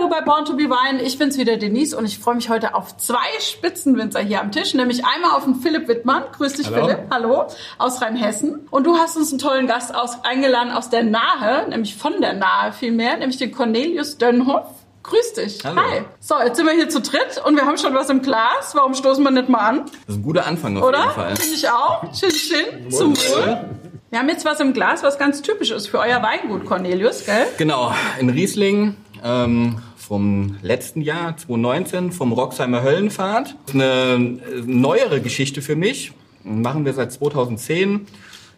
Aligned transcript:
hallo 0.00 0.08
bei 0.08 0.22
Born 0.22 0.46
to 0.46 0.54
be 0.54 0.64
Wine. 0.64 1.02
Ich 1.02 1.18
bin's 1.18 1.36
wieder, 1.36 1.58
Denise, 1.58 1.94
und 1.94 2.06
ich 2.06 2.18
freue 2.18 2.34
mich 2.34 2.48
heute 2.48 2.74
auf 2.74 2.96
zwei 2.96 3.18
Spitzenwinzer 3.38 4.20
hier 4.20 4.40
am 4.40 4.50
Tisch, 4.50 4.72
nämlich 4.72 5.04
einmal 5.04 5.32
auf 5.32 5.44
den 5.44 5.56
Philipp 5.56 5.88
Wittmann. 5.88 6.22
Grüß 6.32 6.54
dich, 6.54 6.68
Hallo. 6.68 6.86
Philipp. 6.86 6.98
Hallo. 7.10 7.46
Aus 7.76 8.00
Rheinhessen. 8.00 8.66
Und 8.70 8.86
du 8.86 8.96
hast 8.96 9.18
uns 9.18 9.30
einen 9.30 9.38
tollen 9.38 9.66
Gast 9.66 9.94
aus, 9.94 10.24
eingeladen 10.24 10.72
aus 10.72 10.88
der 10.88 11.02
Nahe, 11.02 11.68
nämlich 11.68 11.96
von 11.96 12.18
der 12.22 12.32
Nahe 12.32 12.72
vielmehr, 12.72 13.18
nämlich 13.18 13.36
den 13.36 13.52
Cornelius 13.52 14.16
Dönhoff. 14.16 14.68
Grüß 15.02 15.34
dich. 15.34 15.58
Hallo. 15.64 15.78
Hi. 15.78 16.02
So, 16.18 16.36
jetzt 16.38 16.56
sind 16.56 16.66
wir 16.66 16.74
hier 16.74 16.88
zu 16.88 17.02
dritt 17.02 17.42
und 17.44 17.56
wir 17.56 17.66
haben 17.66 17.76
schon 17.76 17.94
was 17.94 18.08
im 18.08 18.22
Glas. 18.22 18.74
Warum 18.74 18.94
stoßen 18.94 19.22
wir 19.22 19.30
nicht 19.30 19.50
mal 19.50 19.58
an? 19.58 19.82
Das 20.06 20.14
ist 20.14 20.20
ein 20.20 20.22
guter 20.22 20.46
Anfang 20.46 20.78
auf 20.78 20.84
Oder? 20.84 21.00
jeden 21.00 21.12
Fall. 21.12 21.36
Finde 21.36 21.54
ich 21.54 21.68
auch. 21.68 22.12
Chin 22.12 22.30
Chin. 22.30 22.90
Zum 22.90 23.16
Wohl. 23.16 23.64
Wir 24.08 24.18
haben 24.18 24.28
jetzt 24.28 24.44
was 24.46 24.60
im 24.60 24.72
Glas, 24.72 25.02
was 25.02 25.18
ganz 25.18 25.42
typisch 25.42 25.70
ist 25.70 25.88
für 25.88 25.98
euer 25.98 26.22
Weingut, 26.22 26.64
Cornelius, 26.64 27.26
gell? 27.26 27.46
Genau, 27.58 27.94
in 28.18 28.28
Riesling 28.28 28.96
ähm, 29.22 29.76
vom 30.10 30.56
letzten 30.60 31.02
Jahr, 31.02 31.36
2019, 31.36 32.10
vom 32.10 32.32
Roxheimer 32.32 32.82
Höllenfahrt. 32.82 33.54
Eine 33.72 33.84
äh, 33.84 34.60
neuere 34.66 35.20
Geschichte 35.20 35.62
für 35.62 35.76
mich. 35.76 36.10
Machen 36.42 36.84
wir 36.84 36.92
seit 36.94 37.12
2010. 37.12 38.06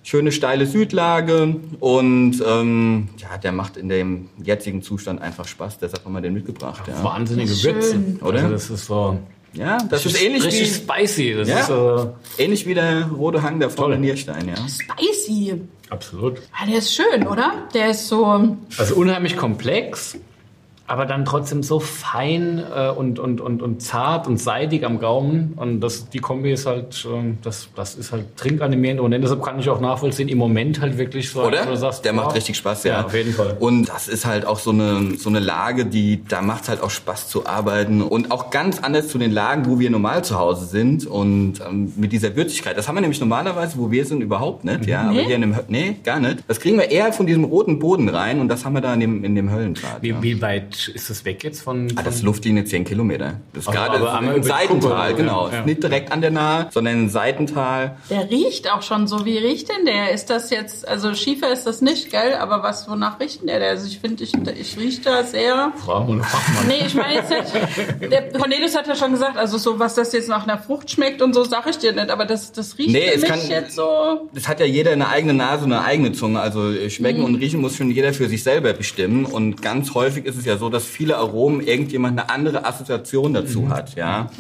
Schöne 0.03 0.33
steile 0.33 0.65
Südlage 0.65 1.57
und 1.79 2.43
ähm, 2.47 3.09
ja, 3.19 3.37
der 3.37 3.53
macht 3.53 3.77
in 3.77 3.91
dem 3.91 4.31
jetzigen 4.43 4.81
Zustand 4.81 5.21
einfach 5.21 5.47
Spaß. 5.47 5.77
Deshalb 5.77 6.07
haben 6.07 6.15
wir 6.15 6.23
den 6.23 6.33
mitgebracht. 6.33 6.85
Ja, 6.89 7.05
Wahnsinnige 7.05 7.53
Schön. 7.53 7.75
Würze, 7.75 8.01
Oder? 8.23 8.39
Also 8.39 8.49
das 8.53 8.71
ist 8.71 8.87
so 8.87 9.19
ja 9.53 9.77
das 9.91 10.07
ist 10.07 10.23
ähnlich 10.23 10.45
richtig 10.45 10.71
wie, 10.71 10.75
spicy. 10.75 11.35
Das 11.35 11.49
Ja. 11.49 11.61
ist 11.61 11.67
so 11.67 12.15
ähnlich 12.39 12.67
wie 12.67 12.73
der 12.73 13.09
rote 13.09 13.43
Hang 13.43 13.61
der 13.61 13.69
Vorne 13.69 13.99
Nierstein. 13.99 14.49
Ja. 14.49 14.55
Spicy. 14.67 15.61
absolut. 15.91 16.41
Ah, 16.59 16.65
der 16.67 16.79
ist 16.79 16.95
schön, 16.95 17.27
oder? 17.29 17.53
Der 17.75 17.91
ist 17.91 18.09
so. 18.09 18.57
Also 18.79 18.95
unheimlich 18.95 19.37
komplex, 19.37 20.17
aber 20.87 21.07
dann 21.07 21.25
trotzdem 21.25 21.63
so 21.63 21.81
fein 21.81 22.63
äh, 22.75 22.91
und, 22.91 23.19
und, 23.19 23.41
und, 23.41 23.63
und 23.63 23.83
zart 23.83 24.27
und 24.27 24.39
seidig 24.39 24.85
am 24.85 24.99
Gaumen. 24.99 25.55
Und 25.57 25.81
das, 25.81 26.09
die 26.11 26.19
Kombi 26.19 26.53
ist 26.53 26.67
halt, 26.67 27.07
äh, 27.07 27.35
das, 27.43 27.69
das 27.75 27.95
ist 27.95 28.13
halt 28.13 28.37
trinkanimierend. 28.37 29.01
Und 29.01 29.13
deshalb 29.13 29.43
kann 29.43 29.59
ich 29.59 29.69
auch 29.71 29.81
nachvollziehen, 29.81 30.29
im 30.29 30.39
Moment 30.39 30.81
halt 30.81 30.99
wirklich 30.99 31.31
so. 31.31 31.43
Oder? 31.43 31.67
du 31.67 31.77
sagst, 31.77 32.05
der 32.05 32.13
macht 32.13 32.27
wow. 32.29 32.35
richtig 32.35 32.57
Spaß, 32.57 32.85
ja. 32.85 32.93
Ja, 33.01 33.05
auf 33.07 33.15
jeden 33.15 33.33
Fall. 33.33 33.57
Und 33.61 33.89
das 33.89 34.09
ist 34.09 34.27
halt 34.27 34.45
auch 34.45 34.59
so 34.59 34.71
eine, 34.71 35.17
so 35.17 35.29
eine 35.29 35.39
Lage, 35.39 35.87
die, 35.87 36.23
da 36.29 36.43
macht 36.43 36.69
halt 36.69 36.83
auch 36.83 36.91
Spaß 36.91 37.29
zu 37.29 37.47
arbeiten. 37.47 38.03
Und 38.03 38.31
auch 38.31 38.51
ganz 38.51 38.81
anders 38.81 39.09
zu 39.09 39.19
den 39.19 39.31
Lagen, 39.33 39.67
wo 39.67 39.79
wir 39.79 39.91
normal 39.91 40.25
zu 40.25 40.39
Hause 40.39 40.67
sind. 40.67 41.07
Und 41.07 41.55
ähm, 41.67 41.93
mit 41.97 42.13
dieser 42.13 42.35
Würzigkeit. 42.37 42.77
Das 42.77 42.89
haben 42.89 42.97
wir 42.97 43.01
nämlich 43.01 43.21
normalerweise, 43.21 43.79
wo 43.79 43.91
wir 43.91 44.05
sind, 44.05 44.21
überhaupt 44.21 44.65
nicht. 44.65 44.87
Ja, 44.87 45.03
aber 45.03 45.13
Nee? 45.13 45.25
hier 45.27 45.37
in 45.37 45.41
dem, 45.43 45.55
Hö- 45.55 45.65
nee, 45.69 45.97
gar 46.05 46.21
nicht. 46.21 46.39
Das 46.49 46.61
kriegen 46.61 46.77
wir 46.79 46.91
eher 46.91 47.13
von 47.13 47.27
diesem 47.27 47.45
roten 47.45 47.79
Boden 47.79 48.09
rein. 48.09 48.41
Und 48.41 48.49
das 48.49 48.65
haben 48.65 48.75
wir 48.75 48.81
da 48.81 48.95
in 48.95 49.01
dem, 49.01 49.25
in 49.25 49.35
dem 49.35 49.51
Höllengrad. 49.51 50.03
Wie, 50.03 50.09
ja. 50.11 50.23
wie 50.23 50.41
weit 50.73 50.89
ist 50.95 51.11
das 51.11 51.25
weg 51.25 51.45
jetzt 51.45 51.61
von. 51.63 51.89
Ah, 51.97 52.03
das 52.03 52.15
ist 52.15 52.21
von 52.21 52.27
Luftlinie 52.27 52.65
10 52.65 52.85
Kilometer. 52.85 53.41
Das 53.53 53.63
ist 53.65 53.69
Also, 53.69 53.79
gerade 53.81 53.97
aber 53.99 54.15
einmal 54.19 54.37
im 54.37 54.43
Seitental, 54.43 55.11
Kuppe, 55.11 55.23
genau. 55.23 55.49
ja. 55.51 55.63
Nicht 55.65 55.83
direkt 55.83 56.13
an 56.13 56.21
der 56.21 56.31
Nahe, 56.31 56.69
sondern 56.71 56.95
im 56.95 57.09
Seitental. 57.09 57.97
Der 58.11 58.31
riecht 58.31 58.71
auch 58.73 58.83
schon 58.83 59.07
so. 59.07 59.25
Wie 59.25 59.39
riecht 59.39 59.69
denn 59.69 59.85
der? 59.87 60.11
Ist 60.13 60.31
das 60.31 60.51
jetzt, 60.51 60.87
also 60.87 61.15
Schiefer 61.15 61.53
ist 61.53 61.65
das 61.67 61.81
nicht, 61.81 62.11
gell? 62.11 62.35
Aber 62.35 62.63
was, 62.63 62.89
wonach 62.89 63.21
riecht 63.21 63.41
denn 63.41 63.47
der? 63.49 63.61
Also 63.69 63.87
ich 63.87 63.99
finde, 64.01 64.25
ich, 64.25 64.33
ich 64.35 64.79
rieche 64.79 65.01
da 65.03 65.23
sehr. 65.25 65.73
Fragen 65.85 66.07
wir 66.09 66.13
einen 66.15 66.23
Fachmann. 66.25 66.67
Nee, 66.69 66.85
ich 66.87 66.95
meine 66.95 67.15
jetzt 67.15 67.31
nicht. 67.31 68.11
Der 68.13 68.33
Cornelius 68.33 68.77
hat 68.77 68.87
ja 68.87 68.95
schon 68.95 69.13
gesagt, 69.13 69.37
also 69.37 69.59
so, 69.59 69.79
was 69.79 69.95
das 69.95 70.13
jetzt 70.13 70.29
nach 70.29 70.43
einer 70.45 70.59
Frucht 70.59 70.91
schmeckt 70.91 71.23
und 71.23 71.35
so, 71.35 71.45
sag 71.45 71.67
ich 71.69 71.79
dir 71.79 71.93
nicht. 71.93 72.11
Aber 72.11 72.25
das, 72.25 72.53
das 72.53 72.79
riecht 72.79 72.91
Nee, 72.91 73.19
für 73.19 73.27
kann- 73.27 73.41
jetzt 73.49 73.77
so. 73.77 74.29
Das 74.35 74.49
hat 74.49 74.61
ja 74.61 74.67
jeder 74.67 74.93
eine 74.93 75.09
eigene 75.09 75.35
Nase, 75.35 75.65
eine 75.65 75.83
eigene 75.83 76.13
Zunge. 76.13 76.41
Also 76.41 76.71
äh, 76.71 76.91
schmecken 76.91 77.21
Mhm. 77.21 77.25
und 77.27 77.35
riechen 77.37 77.61
muss 77.61 77.77
schon 77.77 77.91
jeder 77.91 78.13
für 78.13 78.29
sich 78.29 78.43
selber 78.43 78.73
bestimmen. 78.73 79.25
Und 79.25 79.63
ganz 79.63 79.95
häufig 79.95 80.25
ist 80.27 80.37
es 80.39 80.45
ja 80.45 80.57
so, 80.57 80.62
dass 80.71 80.85
viele 80.85 81.17
Aromen 81.17 81.61
irgendjemand 81.61 82.19
eine 82.19 82.31
andere 82.31 82.65
Assoziation 82.65 83.35
dazu 83.35 83.69
hat. 83.69 83.95
Ja. 83.97 84.31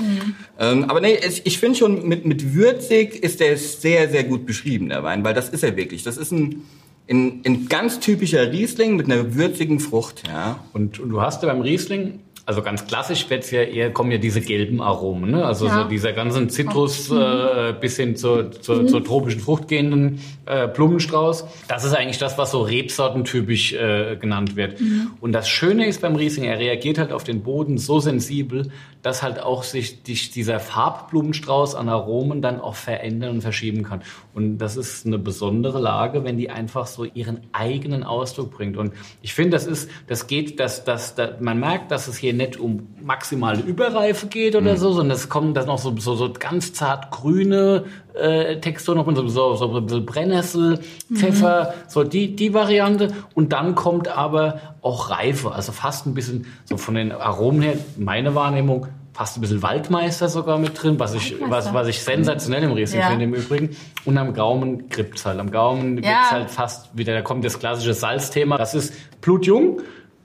Ähm, 0.58 0.84
aber 0.84 1.00
nee, 1.00 1.16
es- 1.20 1.40
ich 1.44 1.58
finde 1.58 1.78
schon 1.78 2.06
mit 2.08 2.24
mit 2.26 2.54
würzig 2.54 3.14
ist 3.22 3.40
der 3.40 3.56
sehr 3.56 4.08
sehr 4.08 4.24
gut 4.24 4.46
beschrieben 4.46 4.88
der 4.88 5.02
Wein, 5.02 5.24
weil 5.24 5.34
das 5.34 5.48
ist 5.48 5.62
er 5.62 5.76
wirklich. 5.76 6.02
Das 6.02 6.16
ist 6.16 6.32
ein 6.32 6.62
ein, 7.10 7.42
ein 7.44 7.66
ganz 7.68 7.98
typischer 7.98 8.52
Riesling 8.52 8.96
mit 8.96 9.06
einer 9.06 9.34
würzigen 9.34 9.80
Frucht. 9.80 10.22
Ja. 10.28 10.60
Und, 10.72 11.00
und 11.00 11.10
du 11.10 11.20
hast 11.20 11.42
ja 11.42 11.48
beim 11.48 11.60
Riesling, 11.60 12.20
also 12.44 12.60
ganz 12.62 12.86
klassisch 12.86 13.30
wird's 13.30 13.50
ja 13.52 13.62
eher, 13.62 13.92
kommen 13.92 14.10
ja 14.10 14.18
diese 14.18 14.40
gelben 14.40 14.80
Aromen, 14.82 15.30
ne? 15.30 15.44
Also 15.44 15.66
Ja. 15.66 15.82
so 15.82 15.88
dieser 15.88 16.12
ganzen 16.12 16.50
Zitrus 16.50 17.10
äh, 17.10 17.72
bis 17.80 17.96
hin 17.96 18.16
zur, 18.16 18.50
zur, 18.50 18.86
zur 18.88 19.04
tropischen 19.04 19.40
Frucht 19.40 19.68
gehenden 19.68 20.20
äh, 20.46 20.66
Blumenstrauß. 20.66 21.44
Das 21.68 21.84
ist 21.84 21.94
eigentlich 21.94 22.18
das, 22.18 22.38
was 22.38 22.50
so 22.50 22.62
rebsortentypisch 22.62 23.74
äh, 23.74 24.16
genannt 24.16 24.56
wird. 24.56 24.80
Und 25.20 25.32
das 25.32 25.48
Schöne 25.48 25.86
ist 25.86 26.02
beim 26.02 26.16
Riesling, 26.16 26.44
er 26.44 26.58
reagiert 26.58 26.98
halt 26.98 27.12
auf 27.12 27.22
den 27.24 27.42
Boden 27.42 27.78
so 27.78 28.00
sensibel, 28.00 28.70
dass 29.02 29.22
halt 29.22 29.40
auch 29.40 29.62
sich 29.62 30.02
die, 30.02 30.14
dieser 30.14 30.58
Farbblumenstrauß 30.60 31.74
an 31.74 31.88
Aromen 31.88 32.42
dann 32.42 32.60
auch 32.60 32.74
verändern 32.76 33.30
und 33.36 33.40
verschieben 33.42 33.82
kann. 33.82 34.02
Und 34.34 34.58
das 34.58 34.76
ist 34.76 35.04
eine 35.06 35.18
besondere 35.18 35.78
Lage, 35.78 36.24
wenn 36.24 36.38
die 36.38 36.48
einfach 36.48 36.86
so 36.86 37.04
ihren 37.04 37.40
eigenen 37.52 38.02
Ausdruck 38.02 38.50
bringt. 38.50 38.78
Und 38.78 38.92
ich 39.20 39.34
finde, 39.34 39.50
das 39.50 39.66
ist, 39.66 39.90
das 40.06 40.26
geht, 40.26 40.58
dass, 40.58 40.84
dass, 40.84 41.14
dass 41.14 41.40
man 41.40 41.60
merkt, 41.60 41.90
dass 41.90 42.08
es 42.08 42.16
hier 42.16 42.32
nicht 42.32 42.58
um 42.58 42.88
maximale 43.02 43.60
Überreife 43.60 44.28
geht 44.28 44.56
oder 44.56 44.76
so, 44.78 44.92
sondern 44.92 45.16
es 45.16 45.28
kommen 45.28 45.52
dann 45.52 45.66
noch 45.66 45.78
so, 45.78 45.94
so, 45.98 46.14
so 46.14 46.32
ganz 46.32 46.72
zart 46.72 47.10
grüne 47.10 47.84
äh, 48.14 48.58
Texturen 48.60 48.98
noch, 48.98 49.06
so, 49.14 49.28
so, 49.28 49.54
so 49.56 49.76
ein 49.76 49.86
bisschen 49.86 50.06
Brennnessel, 50.06 50.80
Pfeffer, 51.12 51.74
so 51.88 52.02
die, 52.02 52.34
die 52.34 52.54
Variante. 52.54 53.08
Und 53.34 53.52
dann 53.52 53.74
kommt 53.74 54.08
aber 54.08 54.60
auch 54.80 55.10
Reife, 55.10 55.52
also 55.52 55.72
fast 55.72 56.06
ein 56.06 56.14
bisschen 56.14 56.46
so 56.64 56.78
von 56.78 56.94
den 56.94 57.12
Aromen 57.12 57.60
her, 57.60 57.74
meine 57.98 58.34
Wahrnehmung, 58.34 58.86
fast 59.14 59.36
ein 59.36 59.40
bisschen 59.42 59.62
Waldmeister 59.62 60.28
sogar 60.28 60.58
mit 60.58 60.82
drin, 60.82 60.98
was 60.98 61.14
ich, 61.14 61.36
was, 61.48 61.72
was 61.74 61.86
ich 61.88 62.02
sensationell 62.02 62.62
im 62.62 62.72
Riesling 62.72 63.00
Ja. 63.02 63.08
finde 63.08 63.24
im 63.24 63.34
Übrigen. 63.34 63.76
Und 64.04 64.16
am 64.18 64.32
Gaumen 64.34 64.88
kribbt's 64.88 65.26
halt. 65.26 65.38
Am 65.38 65.50
Gaumen 65.50 66.02
Ja. 66.02 66.10
wird's 66.10 66.30
halt 66.32 66.50
fast 66.50 66.96
wieder, 66.96 67.12
da 67.14 67.22
kommt 67.22 67.44
das 67.44 67.58
klassische 67.58 67.94
Salzthema. 67.94 68.56
Das 68.56 68.74
ist 68.74 68.94
blutjung. 69.20 69.80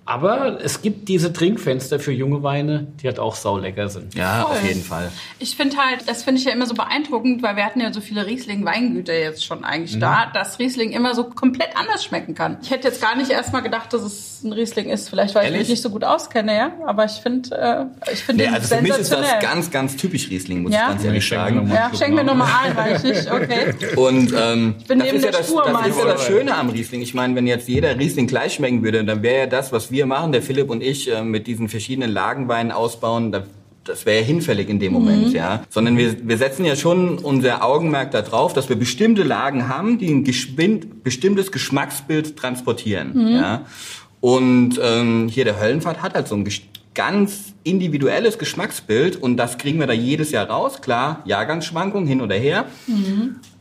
Aber 0.07 0.59
es 0.63 0.81
gibt 0.81 1.09
diese 1.09 1.34
Trinkfenster 1.34 2.00
für 2.00 2.12
junge 2.13 2.41
Weine, 2.41 2.88
die 3.01 3.07
halt 3.07 3.19
auch 3.19 3.35
saulecker 3.35 3.90
sind. 3.90 4.16
Ja, 4.16 4.44
Voll. 4.44 4.51
auf 4.57 4.63
jeden 4.66 4.81
Fall. 4.81 5.12
Ich 5.40 5.56
finde 5.57 5.75
halt, 5.78 6.07
das 6.07 6.23
finde 6.23 6.40
ich 6.40 6.45
ja 6.47 6.53
immer 6.53 6.66
so 6.66 6.73
beeindruckend, 6.75 7.44
weil 7.44 7.57
wir 7.57 7.66
hatten 7.66 7.81
ja 7.81 7.91
so 7.91 8.00
viele 8.01 8.25
Riesling-Weingüter 8.25 9.13
jetzt 9.13 9.44
schon 9.45 9.63
eigentlich 9.66 9.95
Mhm. 9.95 10.00
da, 10.00 10.31
dass 10.34 10.59
Riesling 10.59 10.91
immer 10.91 11.13
so 11.13 11.25
komplett 11.25 11.75
anders 11.75 12.03
schmecken 12.06 12.35
kann. 12.35 12.57
Ich 12.62 12.72
hätte 12.72 12.88
jetzt 12.88 13.01
gar 13.01 13.16
nicht 13.18 13.29
erstmal 13.31 13.62
gedacht, 13.62 13.91
dass 13.94 14.01
es 14.01 14.44
ein 14.44 14.53
Riesling 14.53 14.90
ist, 14.90 15.09
vielleicht 15.09 15.35
weil 15.35 15.44
ich 15.44 15.47
Ehrlich? 15.47 15.62
mich 15.62 15.69
nicht 15.72 15.81
so 15.81 15.90
gut 15.90 16.03
auskenne, 16.03 16.56
ja. 16.56 16.72
Aber 16.85 17.03
ich 17.06 17.12
finde, 17.13 17.89
äh, 18.06 18.12
ich 18.13 18.24
finde 18.24 18.45
Nee, 18.45 18.50
also 18.51 18.75
für 18.75 18.81
mich 18.81 18.97
ist 18.97 19.12
das 19.12 19.39
ganz, 19.41 19.69
ganz 19.72 19.97
typisch 19.97 20.29
Riesling, 20.29 20.62
muss 20.63 20.74
Ja? 20.74 20.84
ich 20.84 20.88
ganz 20.89 21.03
ehrlich 21.03 21.18
Ich 21.19 21.25
schenke 21.28 21.44
sagen. 21.44 21.56
noch 21.57 21.63
mal. 21.66 21.74
ja, 21.75 21.91
schenk 21.97 22.16
mir 22.16 22.24
nochmal 22.24 22.50
ein, 22.63 22.78
weil 22.78 22.95
ich 22.95 23.03
nicht, 23.03 23.31
okay. 23.31 23.74
Und 23.97 24.34
ähm, 24.38 24.75
bin 24.88 25.00
das, 25.00 25.07
neben 25.07 25.18
ist 25.18 25.25
ja 25.25 25.31
der 25.31 25.39
das, 25.39 25.47
Spur, 25.50 25.63
das 25.66 25.88
ist 25.88 26.00
ja 26.00 26.06
das 26.06 26.25
Schöne 26.25 26.56
am 26.56 26.69
Riesling. 26.69 27.01
Ich 27.01 27.13
meine, 27.13 27.35
wenn 27.35 27.45
jetzt 27.45 27.68
jeder 27.68 27.97
Riesling 27.97 28.28
gleich 28.28 28.53
schmecken 28.53 28.84
würde, 28.84 29.03
dann 29.03 29.22
wäre 29.22 29.39
ja 29.41 29.47
das, 29.47 29.72
was 29.74 29.91
wir 29.91 29.96
machen, 30.05 30.31
der 30.31 30.41
Philipp 30.41 30.69
und 30.69 30.83
ich, 30.83 31.11
äh, 31.11 31.23
mit 31.23 31.47
diesen 31.47 31.69
verschiedenen 31.69 32.11
Lagenweinen 32.11 32.71
ausbauen, 32.71 33.31
da, 33.31 33.43
das 33.83 34.05
wäre 34.05 34.19
ja 34.19 34.23
hinfällig 34.25 34.69
in 34.69 34.79
dem 34.79 34.93
Mhm. 34.93 34.99
Moment, 34.99 35.33
ja. 35.33 35.63
Sondern 35.69 35.97
wir, 35.97 36.15
wir 36.27 36.37
setzen 36.37 36.65
ja 36.65 36.75
schon 36.75 37.17
unser 37.19 37.63
Augenmerk 37.63 38.11
darauf, 38.11 38.53
dass 38.53 38.69
wir 38.69 38.75
bestimmte 38.75 39.23
Lagen 39.23 39.67
haben, 39.69 39.97
die 39.97 40.09
ein 40.13 40.23
geschwind, 40.23 41.03
bestimmtes 41.03 41.51
Geschmacksbild 41.51 42.35
transportieren, 42.37 43.11
Mhm. 43.13 43.35
ja. 43.35 43.61
Und 44.19 44.79
ähm, 44.81 45.29
hier 45.29 45.45
der 45.45 45.59
Höllenfahrt 45.59 46.01
hat 46.01 46.15
halt 46.15 46.27
so 46.27 46.35
ein 46.35 46.47
ganz 46.95 47.53
individuelles 47.63 48.39
Geschmacksbild 48.39 49.15
und 49.15 49.37
das 49.37 49.59
kriegen 49.59 49.79
wir 49.79 49.85
da 49.87 49.93
jedes 49.93 50.31
Jahr 50.31 50.49
raus. 50.49 50.81
Klar, 50.81 51.21
Jahrgangsschwankungen 51.25 52.07
hin 52.07 52.21
oder 52.21 52.35
her. 52.35 52.65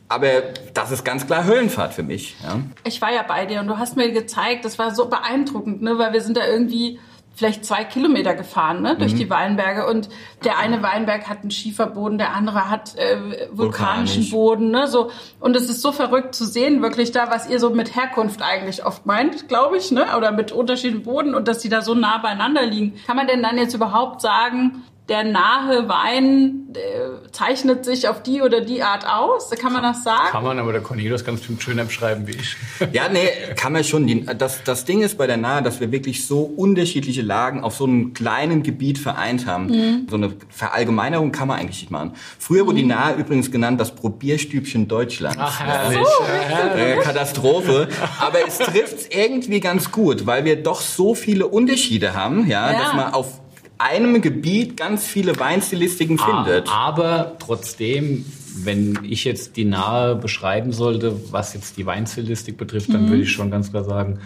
Aber 0.09 0.27
das 0.73 0.91
ist 0.91 1.03
ganz 1.03 1.25
klar 1.27 1.45
Höllenfahrt 1.45 1.93
für 1.93 2.03
mich. 2.03 2.35
Ja. 2.43 2.59
Ich 2.85 3.01
war 3.01 3.11
ja 3.11 3.23
bei 3.23 3.45
dir 3.45 3.59
und 3.59 3.67
du 3.67 3.77
hast 3.77 3.97
mir 3.97 4.11
gezeigt, 4.11 4.63
das 4.63 4.79
war 4.79 4.93
so 4.95 5.07
beeindruckend, 5.09 5.81
ne, 5.81 5.97
weil 5.97 6.13
wir 6.13 6.21
sind 6.21 6.37
da 6.37 6.45
irgendwie 6.47 6.99
vielleicht 7.35 7.65
zwei 7.65 7.83
Kilometer 7.83 8.33
gefahren, 8.33 8.81
ne, 8.81 8.93
Mhm. 8.95 8.99
durch 8.99 9.13
die 9.13 9.29
Weinberge 9.29 9.85
und 9.85 10.09
der 10.43 10.57
eine 10.57 10.81
Weinberg 10.81 11.29
hat 11.29 11.41
einen 11.41 11.51
Schieferboden, 11.51 12.17
der 12.17 12.33
andere 12.33 12.69
hat 12.71 12.95
äh, 12.97 13.47
vulkanischen 13.51 14.23
Vulkanisch. 14.23 14.31
Boden, 14.31 14.71
ne, 14.71 14.87
so 14.87 15.11
und 15.39 15.55
es 15.55 15.69
ist 15.69 15.81
so 15.81 15.91
verrückt 15.91 16.33
zu 16.33 16.45
sehen, 16.45 16.81
wirklich 16.81 17.11
da, 17.11 17.29
was 17.29 17.47
ihr 17.49 17.59
so 17.59 17.69
mit 17.69 17.95
Herkunft 17.95 18.41
eigentlich 18.41 18.85
oft 18.85 19.05
meint, 19.05 19.47
glaube 19.49 19.77
ich, 19.77 19.91
ne, 19.91 20.15
oder 20.17 20.31
mit 20.31 20.51
unterschiedlichen 20.51 21.03
Boden 21.03 21.35
und 21.35 21.47
dass 21.47 21.59
die 21.59 21.69
da 21.69 21.81
so 21.81 21.93
nah 21.93 22.17
beieinander 22.17 22.65
liegen. 22.65 22.95
Kann 23.05 23.17
man 23.17 23.27
denn 23.27 23.43
dann 23.43 23.57
jetzt 23.57 23.75
überhaupt 23.75 24.21
sagen, 24.21 24.83
der 25.09 25.23
nahe 25.23 25.87
Wein 25.87 26.67
äh, 26.73 27.31
zeichnet 27.31 27.85
sich 27.85 28.09
auf 28.09 28.23
die 28.23 28.41
oder 28.41 28.61
die 28.61 28.83
Art 28.83 29.07
aus? 29.07 29.49
Kann 29.51 29.71
man 29.71 29.81
das 29.81 30.03
sagen? 30.03 30.31
Kann 30.31 30.43
man, 30.43 30.59
aber 30.59 30.73
der 30.73 30.81
Cornelius 30.81 31.23
ganz 31.23 31.41
schöner 31.59 31.85
beschreiben 31.85 32.27
wie 32.27 32.31
ich. 32.31 32.55
Ja, 32.93 33.09
nee, 33.09 33.27
kann 33.55 33.73
man 33.73 33.83
schon. 33.83 34.25
Das, 34.37 34.63
das 34.63 34.85
Ding 34.85 35.01
ist 35.01 35.17
bei 35.17 35.27
der 35.27 35.37
Nahe, 35.37 35.61
dass 35.61 35.79
wir 35.79 35.91
wirklich 35.91 36.25
so 36.25 36.41
unterschiedliche 36.41 37.21
Lagen 37.21 37.63
auf 37.63 37.75
so 37.75 37.85
einem 37.85 38.13
kleinen 38.13 38.63
Gebiet 38.63 38.97
vereint 38.97 39.45
haben. 39.45 39.67
Mhm. 39.67 40.07
So 40.09 40.15
eine 40.15 40.33
Verallgemeinerung 40.49 41.31
kann 41.31 41.47
man 41.47 41.59
eigentlich 41.59 41.81
nicht 41.81 41.91
machen. 41.91 42.13
Früher 42.39 42.65
wurde 42.65 42.77
die 42.77 42.83
mhm. 42.83 42.89
Nahe 42.89 43.15
übrigens 43.15 43.51
genannt 43.51 43.79
das 43.79 43.93
Probierstübchen 43.93 44.87
Deutschlands. 44.87 45.37
Ach, 45.39 45.59
herrlich. 45.59 45.99
So, 46.05 46.77
äh, 46.77 46.97
Katastrophe. 47.01 47.87
Aber 48.19 48.39
es 48.47 48.57
trifft 48.57 49.13
irgendwie 49.13 49.59
ganz 49.59 49.91
gut, 49.91 50.25
weil 50.25 50.45
wir 50.45 50.61
doch 50.61 50.81
so 50.81 51.15
viele 51.15 51.47
Unterschiede 51.47 52.13
haben, 52.13 52.47
ja, 52.47 52.71
ja. 52.71 52.79
dass 52.79 52.93
man 52.93 53.13
auf 53.13 53.39
einem 53.77 54.21
Gebiet 54.21 54.77
ganz 54.77 55.05
viele 55.05 55.39
Weinstilistiken 55.39 56.17
findet. 56.17 56.69
Aber 56.71 57.35
trotzdem, 57.39 58.25
wenn 58.63 58.99
ich 59.03 59.23
jetzt 59.23 59.57
die 59.57 59.65
nahe 59.65 60.15
beschreiben 60.15 60.71
sollte, 60.71 61.31
was 61.31 61.53
jetzt 61.53 61.77
die 61.77 61.85
Weinstilistik 61.85 62.57
betrifft, 62.57 62.93
dann 62.93 63.05
mhm. 63.05 63.09
würde 63.09 63.23
ich 63.23 63.31
schon 63.31 63.51
ganz 63.51 63.71
klar 63.71 63.83
sagen, 63.83 64.19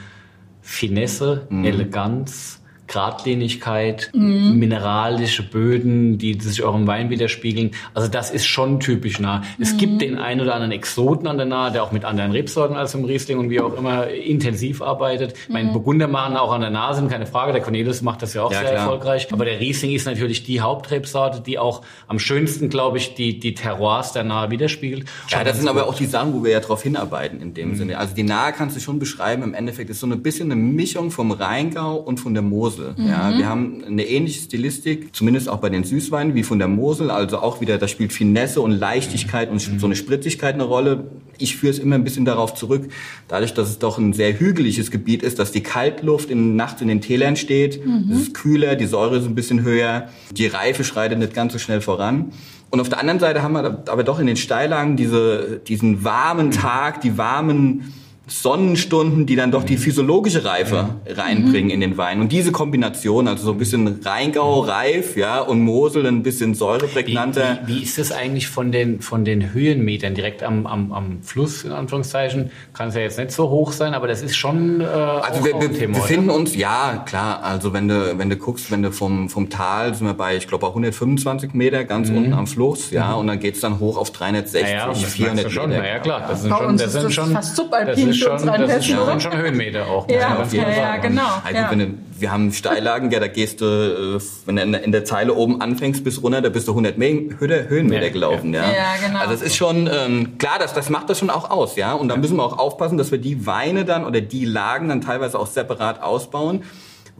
Finesse, 0.61 1.47
mhm. 1.49 1.65
Eleganz, 1.65 2.60
Gradlinigkeit, 2.91 4.11
mhm. 4.13 4.59
mineralische 4.59 5.43
Böden, 5.43 6.17
die 6.17 6.33
sich 6.39 6.61
auch 6.61 6.75
im 6.75 6.87
Wein 6.87 7.09
widerspiegeln. 7.09 7.71
Also 7.93 8.09
das 8.09 8.31
ist 8.31 8.45
schon 8.45 8.81
typisch 8.81 9.17
nah. 9.17 9.43
Es 9.59 9.73
mhm. 9.73 9.77
gibt 9.77 10.01
den 10.01 10.17
einen 10.17 10.41
oder 10.41 10.55
anderen 10.55 10.73
Exoten 10.73 11.25
an 11.27 11.37
der 11.37 11.45
Nahe, 11.45 11.71
der 11.71 11.83
auch 11.83 11.93
mit 11.93 12.03
anderen 12.03 12.33
Rebsorten 12.33 12.75
als 12.75 12.93
im 12.93 13.05
Riesling 13.05 13.39
und 13.39 13.49
wie 13.49 13.61
auch 13.61 13.77
immer 13.77 14.09
intensiv 14.09 14.81
arbeitet. 14.81 15.35
Mhm. 15.47 15.53
Mein 15.53 15.73
Burgunder 15.73 16.09
machen 16.09 16.35
auch 16.35 16.51
an 16.51 16.59
der 16.59 16.69
Nahe 16.69 16.93
sind, 16.93 17.09
keine 17.09 17.25
Frage. 17.25 17.53
Der 17.53 17.61
Cornelis 17.61 18.01
macht 18.01 18.23
das 18.23 18.33
ja 18.33 18.43
auch 18.43 18.51
ja, 18.51 18.59
sehr 18.59 18.71
klar. 18.71 18.81
erfolgreich. 18.81 19.29
Aber 19.31 19.45
der 19.45 19.61
Riesling 19.61 19.91
ist 19.91 20.05
natürlich 20.05 20.43
die 20.43 20.59
Hauptrebsorte, 20.59 21.39
die 21.39 21.59
auch 21.59 21.83
am 22.09 22.19
schönsten, 22.19 22.67
glaube 22.67 22.97
ich, 22.97 23.15
die, 23.15 23.39
die 23.39 23.53
Terroirs 23.53 24.11
der 24.11 24.25
Nahe 24.25 24.51
widerspiegelt. 24.51 25.05
Ja, 25.29 25.45
das 25.45 25.57
sind 25.57 25.69
aber 25.69 25.87
auch 25.87 25.95
die 25.95 26.07
Sachen, 26.07 26.33
wo 26.33 26.43
wir 26.43 26.51
ja 26.51 26.59
darauf 26.59 26.83
hinarbeiten 26.83 27.39
in 27.39 27.53
dem 27.53 27.69
mhm. 27.69 27.75
Sinne. 27.75 27.97
Also 27.97 28.13
die 28.15 28.23
Nahe 28.23 28.51
kannst 28.51 28.75
du 28.75 28.81
schon 28.81 28.99
beschreiben. 28.99 29.43
Im 29.43 29.53
Endeffekt 29.53 29.89
ist 29.89 30.01
so 30.01 30.07
ein 30.07 30.21
bisschen 30.21 30.51
eine 30.51 30.59
Mischung 30.59 31.09
vom 31.09 31.31
Rheingau 31.31 31.95
und 31.95 32.19
von 32.19 32.33
der 32.33 32.43
Mosel. 32.43 32.80
Mosel. 32.81 32.95
Mhm. 32.97 33.07
Ja, 33.07 33.37
wir 33.37 33.47
haben 33.47 33.83
eine 33.85 34.05
ähnliche 34.07 34.41
Stilistik, 34.41 35.15
zumindest 35.15 35.49
auch 35.49 35.59
bei 35.59 35.69
den 35.69 35.83
Süßweinen, 35.83 36.35
wie 36.35 36.43
von 36.43 36.59
der 36.59 36.67
Mosel. 36.67 37.11
Also 37.11 37.39
auch 37.39 37.61
wieder, 37.61 37.77
da 37.77 37.87
spielt 37.87 38.13
Finesse 38.13 38.61
und 38.61 38.71
Leichtigkeit 38.71 39.49
und 39.49 39.59
so 39.59 39.85
eine 39.85 39.95
Spritzigkeit 39.95 40.55
eine 40.55 40.63
Rolle. 40.63 41.05
Ich 41.37 41.57
führe 41.57 41.71
es 41.71 41.79
immer 41.79 41.95
ein 41.95 42.03
bisschen 42.03 42.25
darauf 42.25 42.53
zurück, 42.53 42.89
dadurch, 43.27 43.53
dass 43.53 43.69
es 43.69 43.79
doch 43.79 43.97
ein 43.97 44.13
sehr 44.13 44.39
hügeliges 44.39 44.91
Gebiet 44.91 45.23
ist, 45.23 45.39
dass 45.39 45.51
die 45.51 45.61
Kaltluft 45.61 46.29
in, 46.29 46.55
nachts 46.55 46.81
in 46.81 46.87
den 46.87 47.01
Tälern 47.01 47.35
steht. 47.35 47.85
Mhm. 47.85 48.11
Es 48.11 48.21
ist 48.21 48.33
kühler, 48.33 48.75
die 48.75 48.85
Säure 48.85 49.17
ist 49.17 49.25
ein 49.25 49.35
bisschen 49.35 49.63
höher, 49.63 50.09
die 50.31 50.47
Reife 50.47 50.83
schreitet 50.83 51.19
nicht 51.19 51.33
ganz 51.33 51.53
so 51.53 51.59
schnell 51.59 51.81
voran. 51.81 52.31
Und 52.69 52.79
auf 52.79 52.87
der 52.87 52.99
anderen 52.99 53.19
Seite 53.19 53.43
haben 53.43 53.53
wir 53.53 53.83
aber 53.87 54.03
doch 54.03 54.19
in 54.19 54.27
den 54.27 54.37
Steillagen 54.37 54.95
diese, 54.95 55.59
diesen 55.67 56.05
warmen 56.05 56.51
Tag, 56.51 57.01
die 57.01 57.17
warmen 57.17 57.93
Sonnenstunden, 58.31 59.25
die 59.25 59.35
dann 59.35 59.51
doch 59.51 59.63
die 59.63 59.75
physiologische 59.75 60.45
Reife 60.45 60.95
reinbringen 61.05 61.65
mhm. 61.65 61.73
in 61.73 61.81
den 61.81 61.97
Wein. 61.97 62.21
Und 62.21 62.31
diese 62.31 62.53
Kombination, 62.53 63.27
also 63.27 63.43
so 63.43 63.51
ein 63.51 63.57
bisschen 63.57 63.99
Rheingau 64.03 64.61
reif, 64.61 65.17
ja, 65.17 65.41
und 65.41 65.59
Mosel 65.61 66.05
ein 66.07 66.23
bisschen 66.23 66.55
säureprägnanter. 66.55 67.59
Wie, 67.65 67.73
wie, 67.73 67.79
wie 67.79 67.83
ist 67.83 67.97
das 67.97 68.13
eigentlich 68.13 68.47
von 68.47 68.71
den, 68.71 69.01
von 69.01 69.25
den 69.25 69.53
Höhenmetern 69.53 70.15
direkt 70.15 70.43
am, 70.43 70.65
am, 70.65 70.93
am 70.93 71.23
Fluss, 71.23 71.65
in 71.65 71.73
Anführungszeichen? 71.73 72.51
Kann 72.73 72.87
es 72.87 72.95
ja 72.95 73.01
jetzt 73.01 73.17
nicht 73.17 73.31
so 73.31 73.49
hoch 73.49 73.73
sein, 73.73 73.93
aber 73.93 74.07
das 74.07 74.21
ist 74.21 74.37
schon, 74.37 74.79
äh, 74.79 74.85
Also 74.85 75.43
wir, 75.43 75.59
wir 75.59 75.73
Thema, 75.73 75.99
befinden 75.99 76.29
oder? 76.29 76.39
uns, 76.39 76.55
ja, 76.55 77.03
klar, 77.05 77.43
also 77.43 77.73
wenn 77.73 77.89
du, 77.89 78.17
wenn 78.17 78.29
du 78.29 78.37
guckst, 78.37 78.71
wenn 78.71 78.81
du 78.81 78.93
vom, 78.93 79.29
vom 79.29 79.49
Tal 79.49 79.93
sind 79.93 80.07
wir 80.07 80.13
bei, 80.13 80.37
ich 80.37 80.47
glaube, 80.47 80.67
125 80.67 81.53
Meter 81.53 81.83
ganz 81.83 82.09
mhm. 82.09 82.17
unten 82.17 82.33
am 82.33 82.47
Fluss, 82.47 82.91
ja, 82.91 83.11
mhm. 83.11 83.19
und 83.19 83.27
dann 83.27 83.39
geht's 83.41 83.59
dann 83.59 83.79
hoch 83.79 83.97
auf 83.97 84.11
360, 84.11 84.71
ja, 84.71 84.87
ja, 84.87 84.93
400 84.93 85.51
schon, 85.51 85.69
Meter. 85.69 85.85
Ja, 85.85 85.99
klar, 85.99 86.25
das 86.29 86.43
sind 86.43 86.55
schon, 86.55 86.77
das 86.77 86.93
sind 86.93 87.13
schon, 87.13 87.31
fast 87.31 87.57
subalpin 87.57 88.20
schon, 88.21 88.45
das 88.45 88.85
schon, 88.85 89.19
schon 89.19 89.37
Höhenmeter 89.37 89.87
auch. 89.87 90.09
Ja, 90.09 90.43
ja, 90.51 90.69
ja, 90.69 90.97
genau. 90.97 91.23
Also 91.43 91.57
ja. 91.57 91.71
Wenn 91.71 91.99
wir 92.17 92.31
haben 92.31 92.51
Steillagen, 92.53 93.11
ja, 93.11 93.19
da 93.19 93.27
gehst 93.27 93.61
du, 93.61 93.65
äh, 93.65 94.21
wenn 94.45 94.55
du 94.55 94.77
in 94.77 94.91
der 94.91 95.05
Zeile 95.05 95.33
oben 95.33 95.59
anfängst 95.59 96.03
bis 96.03 96.21
runter, 96.21 96.41
da 96.41 96.49
bist 96.49 96.67
du 96.67 96.71
100 96.71 96.95
Höhenmeter 96.97 98.09
gelaufen. 98.11 98.53
Ja, 98.53 98.61
ja. 98.61 98.95
genau. 99.05 99.19
Also 99.19 99.33
es 99.33 99.41
ist 99.41 99.55
schon, 99.55 99.89
ähm, 99.91 100.37
klar, 100.37 100.59
das, 100.59 100.73
das 100.73 100.89
macht 100.89 101.09
das 101.09 101.19
schon 101.19 101.29
auch 101.29 101.49
aus. 101.49 101.75
ja. 101.75 101.93
Und 101.93 102.09
da 102.09 102.17
müssen 102.17 102.37
wir 102.37 102.43
auch 102.43 102.57
aufpassen, 102.57 102.97
dass 102.97 103.11
wir 103.11 103.17
die 103.17 103.45
Weine 103.45 103.85
dann 103.85 104.05
oder 104.05 104.21
die 104.21 104.45
Lagen 104.45 104.89
dann 104.89 105.01
teilweise 105.01 105.37
auch 105.39 105.47
separat 105.47 106.01
ausbauen. 106.01 106.63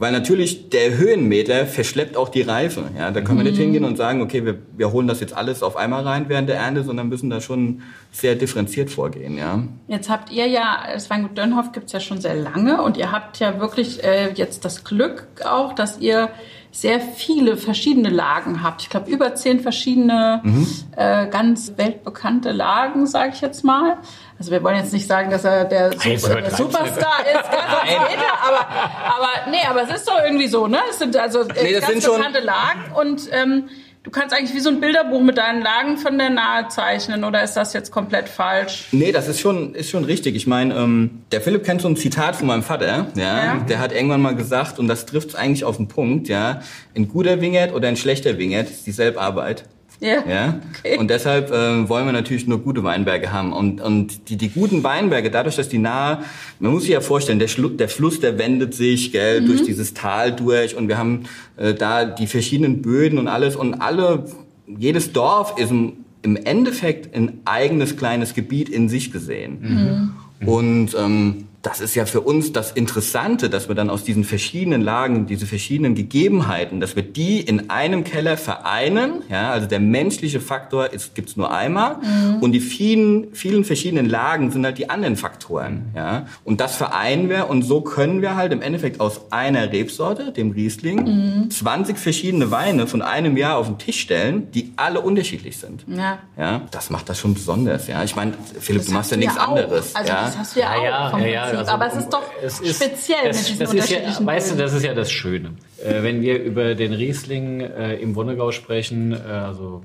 Weil 0.02 0.10
natürlich 0.10 0.68
der 0.68 0.98
Höhenmeter 0.98 1.64
verschleppt 1.64 2.16
auch 2.16 2.28
die 2.28 2.42
Reife. 2.42 2.90
Ja, 2.98 3.12
da 3.12 3.20
können 3.20 3.38
wir 3.38 3.44
nicht 3.44 3.54
mhm. 3.54 3.62
hingehen 3.62 3.84
und 3.84 3.96
sagen, 3.96 4.20
okay, 4.20 4.44
wir, 4.44 4.58
wir 4.76 4.90
holen 4.90 5.06
das 5.06 5.20
jetzt 5.20 5.32
alles 5.32 5.62
auf 5.62 5.76
einmal 5.76 6.02
rein 6.02 6.24
während 6.26 6.48
der 6.48 6.56
Ernte, 6.56 6.82
sondern 6.82 7.08
müssen 7.08 7.30
da 7.30 7.40
schon 7.40 7.82
sehr 8.10 8.34
differenziert 8.34 8.90
vorgehen. 8.90 9.38
Ja. 9.38 9.62
Jetzt 9.86 10.10
habt 10.10 10.32
ihr 10.32 10.48
ja, 10.48 10.88
das 10.92 11.08
Weingut 11.08 11.38
Dönhoff 11.38 11.70
gibt's 11.70 11.92
ja 11.92 12.00
schon 12.00 12.20
sehr 12.20 12.34
lange 12.34 12.82
und 12.82 12.96
ihr 12.96 13.12
habt 13.12 13.38
ja 13.38 13.60
wirklich 13.60 14.02
äh, 14.02 14.32
jetzt 14.32 14.64
das 14.64 14.82
Glück 14.82 15.28
auch, 15.44 15.72
dass 15.72 16.00
ihr 16.00 16.30
sehr 16.72 17.00
viele 17.00 17.56
verschiedene 17.58 18.08
Lagen 18.08 18.62
habt. 18.62 18.82
Ich 18.82 18.88
glaube, 18.88 19.08
über 19.08 19.34
zehn 19.36 19.60
verschiedene 19.60 20.40
mhm. 20.42 20.66
äh, 20.96 21.28
ganz 21.28 21.74
weltbekannte 21.76 22.50
Lagen, 22.50 23.06
sage 23.06 23.32
ich 23.34 23.40
jetzt 23.40 23.62
mal. 23.62 23.98
Also 24.42 24.50
wir 24.50 24.64
wollen 24.64 24.74
jetzt 24.74 24.92
nicht 24.92 25.06
sagen, 25.06 25.30
dass 25.30 25.44
er 25.44 25.64
der, 25.66 25.92
Super, 25.92 26.40
der 26.40 26.50
Superstar 26.50 27.20
ist, 27.32 27.44
aber, 28.44 28.68
aber 28.68 29.50
nee, 29.52 29.64
aber 29.70 29.84
es 29.84 29.94
ist 30.00 30.08
doch 30.08 30.18
irgendwie 30.20 30.48
so, 30.48 30.66
ne? 30.66 30.80
Es 30.90 30.98
sind 30.98 31.16
also 31.16 31.42
äh, 31.42 31.62
nee, 31.62 31.78
ganz 31.78 32.04
bekannte 32.04 32.40
Lagen 32.40 32.90
und 32.92 33.28
ähm, 33.30 33.68
Du 34.02 34.10
kannst 34.10 34.34
eigentlich 34.34 34.52
wie 34.52 34.58
so 34.58 34.68
ein 34.68 34.80
Bilderbuch 34.80 35.20
mit 35.20 35.38
deinen 35.38 35.62
Lagen 35.62 35.96
von 35.96 36.18
der 36.18 36.28
Nahe 36.28 36.66
zeichnen 36.66 37.22
oder 37.22 37.44
ist 37.44 37.54
das 37.54 37.72
jetzt 37.72 37.92
komplett 37.92 38.28
falsch? 38.28 38.88
Nee, 38.90 39.12
das 39.12 39.28
ist 39.28 39.38
schon, 39.38 39.76
ist 39.76 39.90
schon 39.90 40.02
richtig. 40.02 40.34
Ich 40.34 40.48
meine, 40.48 40.74
ähm, 40.74 41.22
der 41.30 41.40
Philipp 41.40 41.62
kennt 41.62 41.82
so 41.82 41.88
ein 41.88 41.94
Zitat 41.94 42.34
von 42.34 42.48
meinem 42.48 42.64
Vater, 42.64 42.84
ja? 42.88 43.06
ja. 43.14 43.56
Der 43.68 43.78
hat 43.78 43.92
irgendwann 43.92 44.20
mal 44.20 44.34
gesagt, 44.34 44.80
und 44.80 44.88
das 44.88 45.06
trifft 45.06 45.36
eigentlich 45.36 45.62
auf 45.62 45.76
den 45.76 45.86
Punkt, 45.86 46.26
ja, 46.26 46.62
ein 46.96 47.06
guter 47.06 47.40
Wingert 47.40 47.72
oder 47.72 47.86
ein 47.86 47.96
schlechter 47.96 48.38
Wingert 48.38 48.68
ist 48.68 48.88
dieselbe 48.88 49.20
Arbeit. 49.20 49.66
Ja. 50.02 50.24
ja? 50.28 50.60
Okay. 50.78 50.98
Und 50.98 51.08
deshalb 51.08 51.50
äh, 51.50 51.88
wollen 51.88 52.06
wir 52.06 52.12
natürlich 52.12 52.46
nur 52.48 52.58
gute 52.58 52.82
Weinberge 52.82 53.32
haben. 53.32 53.52
Und, 53.52 53.80
und 53.80 54.28
die, 54.28 54.36
die 54.36 54.48
guten 54.48 54.82
Weinberge, 54.82 55.30
dadurch, 55.30 55.56
dass 55.56 55.68
die 55.68 55.78
nahe, 55.78 56.24
man 56.58 56.72
muss 56.72 56.82
sich 56.82 56.90
ja 56.90 57.00
vorstellen, 57.00 57.38
der, 57.38 57.48
Schlu 57.48 57.68
der 57.68 57.88
Fluss, 57.88 58.18
der 58.18 58.36
wendet 58.36 58.74
sich 58.74 59.12
gell, 59.12 59.40
mhm. 59.40 59.46
durch 59.46 59.62
dieses 59.62 59.94
Tal 59.94 60.32
durch 60.32 60.76
und 60.76 60.88
wir 60.88 60.98
haben 60.98 61.24
äh, 61.56 61.72
da 61.72 62.04
die 62.04 62.26
verschiedenen 62.26 62.82
Böden 62.82 63.18
und 63.18 63.28
alles 63.28 63.54
und 63.54 63.74
alle, 63.74 64.26
jedes 64.66 65.12
Dorf 65.12 65.54
ist 65.56 65.70
im, 65.70 65.92
im 66.22 66.36
Endeffekt 66.36 67.14
ein 67.14 67.40
eigenes 67.44 67.96
kleines 67.96 68.34
Gebiet 68.34 68.68
in 68.68 68.88
sich 68.88 69.12
gesehen. 69.12 70.14
Mhm. 70.40 70.48
Und 70.48 70.96
ähm, 70.98 71.46
das 71.62 71.80
ist 71.80 71.94
ja 71.94 72.06
für 72.06 72.20
uns 72.20 72.52
das 72.52 72.72
Interessante, 72.72 73.48
dass 73.48 73.68
wir 73.68 73.76
dann 73.76 73.88
aus 73.88 74.02
diesen 74.02 74.24
verschiedenen 74.24 74.82
Lagen, 74.82 75.26
diese 75.26 75.46
verschiedenen 75.46 75.94
Gegebenheiten, 75.94 76.80
dass 76.80 76.96
wir 76.96 77.04
die 77.04 77.40
in 77.40 77.70
einem 77.70 78.02
Keller 78.02 78.36
vereinen. 78.36 79.22
Ja, 79.30 79.52
also 79.52 79.68
der 79.68 79.78
menschliche 79.78 80.40
Faktor 80.40 80.92
ist, 80.92 81.14
gibt's 81.14 81.36
nur 81.36 81.52
einmal 81.52 81.98
mhm. 81.98 82.40
und 82.40 82.50
die 82.50 82.58
vielen, 82.58 83.32
vielen 83.32 83.64
verschiedenen 83.64 84.06
Lagen 84.06 84.50
sind 84.50 84.64
halt 84.64 84.76
die 84.76 84.90
anderen 84.90 85.16
Faktoren. 85.16 85.92
Ja, 85.94 86.26
und 86.42 86.60
das 86.60 86.74
vereinen 86.74 87.28
wir 87.28 87.48
und 87.48 87.62
so 87.62 87.80
können 87.80 88.22
wir 88.22 88.34
halt 88.34 88.52
im 88.52 88.60
Endeffekt 88.60 89.00
aus 89.00 89.20
einer 89.30 89.70
Rebsorte, 89.70 90.32
dem 90.32 90.50
Riesling, 90.50 91.44
mhm. 91.44 91.50
20 91.50 91.96
verschiedene 91.96 92.50
Weine 92.50 92.88
von 92.88 93.02
einem 93.02 93.36
Jahr 93.36 93.56
auf 93.56 93.68
den 93.68 93.78
Tisch 93.78 94.00
stellen, 94.00 94.50
die 94.50 94.72
alle 94.74 95.00
unterschiedlich 95.00 95.58
sind. 95.58 95.84
Ja, 95.86 96.18
ja 96.36 96.62
das 96.72 96.90
macht 96.90 97.08
das 97.08 97.20
schon 97.20 97.34
besonders. 97.34 97.86
Ja, 97.86 98.02
ich 98.02 98.16
meine, 98.16 98.32
Philipp, 98.58 98.82
das 98.82 98.88
du 98.88 98.94
machst 98.94 99.10
ja 99.12 99.16
nichts 99.16 99.36
anderes. 99.36 99.94
Also 99.94 100.08
ja? 100.08 100.24
das 100.24 100.38
hast 100.38 100.56
du 100.56 100.60
ja 100.60 100.72
auch. 100.72 101.18
Ja, 101.18 101.26
ja, 101.26 101.51
ja, 101.52 101.58
also, 101.60 101.72
aber 101.72 101.86
es 101.86 101.94
ist 101.94 102.10
doch 102.10 102.22
es 102.42 102.60
ist, 102.60 102.82
speziell 102.82 103.28
es, 103.28 103.36
mit 103.36 103.48
diesen 103.48 103.58
das 103.58 103.70
unterschiedlichen 103.70 104.10
ist 104.10 104.20
ja, 104.20 104.26
Weißt 104.26 104.52
du, 104.52 104.56
das 104.56 104.72
ist 104.72 104.84
ja 104.84 104.94
das 104.94 105.10
Schöne. 105.10 105.52
Äh, 105.82 106.02
wenn 106.02 106.22
wir 106.22 106.42
über 106.42 106.74
den 106.74 106.92
Riesling 106.92 107.60
äh, 107.60 107.94
im 107.96 108.14
Wonnegau 108.14 108.52
sprechen, 108.52 109.12
äh, 109.12 109.16
also 109.16 109.82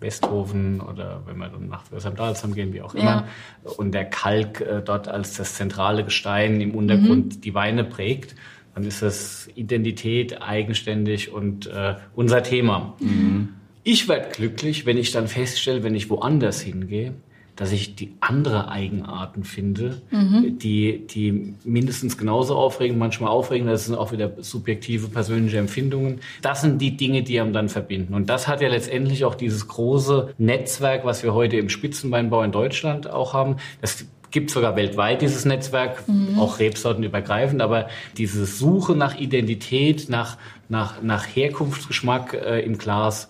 Westhofen 0.00 0.80
oder 0.80 1.22
wenn 1.26 1.38
wir 1.38 1.48
dann 1.48 1.68
nach 1.68 1.90
Westheim-Dalsheim 1.90 2.54
gehen, 2.54 2.72
wie 2.72 2.82
auch 2.82 2.94
immer, 2.94 3.26
ja. 3.64 3.70
und 3.76 3.92
der 3.92 4.04
Kalk 4.04 4.60
äh, 4.60 4.82
dort 4.84 5.08
als 5.08 5.36
das 5.36 5.54
zentrale 5.54 6.04
Gestein 6.04 6.60
im 6.60 6.74
Untergrund 6.74 7.36
mhm. 7.36 7.40
die 7.40 7.54
Weine 7.54 7.84
prägt, 7.84 8.36
dann 8.74 8.84
ist 8.84 9.02
das 9.02 9.48
Identität 9.54 10.40
eigenständig 10.40 11.32
und 11.32 11.66
äh, 11.66 11.96
unser 12.14 12.42
Thema. 12.42 12.94
Mhm. 13.00 13.54
Ich 13.82 14.08
werde 14.08 14.28
glücklich, 14.30 14.86
wenn 14.86 14.98
ich 14.98 15.10
dann 15.10 15.26
feststelle, 15.26 15.82
wenn 15.82 15.94
ich 15.94 16.10
woanders 16.10 16.60
hingehe, 16.60 17.14
dass 17.58 17.72
ich 17.72 17.96
die 17.96 18.14
andere 18.20 18.68
Eigenarten 18.68 19.42
finde, 19.42 20.00
mhm. 20.12 20.58
die, 20.60 21.06
die 21.08 21.54
mindestens 21.64 22.16
genauso 22.16 22.54
aufregen, 22.54 22.98
manchmal 22.98 23.30
aufregen. 23.30 23.66
Das 23.66 23.86
sind 23.86 23.96
auch 23.96 24.12
wieder 24.12 24.30
subjektive 24.38 25.08
persönliche 25.08 25.58
Empfindungen. 25.58 26.20
Das 26.40 26.60
sind 26.60 26.80
die 26.80 26.96
Dinge, 26.96 27.24
die 27.24 27.40
einem 27.40 27.52
dann 27.52 27.68
verbinden. 27.68 28.14
Und 28.14 28.30
das 28.30 28.46
hat 28.46 28.60
ja 28.60 28.68
letztendlich 28.68 29.24
auch 29.24 29.34
dieses 29.34 29.66
große 29.66 30.34
Netzwerk, 30.38 31.04
was 31.04 31.24
wir 31.24 31.34
heute 31.34 31.56
im 31.56 31.68
Spitzenweinbau 31.68 32.44
in 32.44 32.52
Deutschland 32.52 33.10
auch 33.10 33.34
haben. 33.34 33.56
Das 33.80 34.06
gibt 34.30 34.50
sogar 34.50 34.76
weltweit 34.76 35.20
dieses 35.20 35.44
Netzwerk, 35.44 36.06
mhm. 36.06 36.38
auch 36.38 36.60
Rebsorten 36.60 37.02
übergreifend, 37.02 37.60
aber 37.60 37.88
diese 38.16 38.46
Suche 38.46 38.94
nach 38.94 39.18
Identität, 39.18 40.08
nach, 40.08 40.38
nach, 40.68 41.02
nach 41.02 41.24
Herkunftsgeschmack 41.24 42.34
äh, 42.34 42.60
im 42.60 42.78
Glas, 42.78 43.28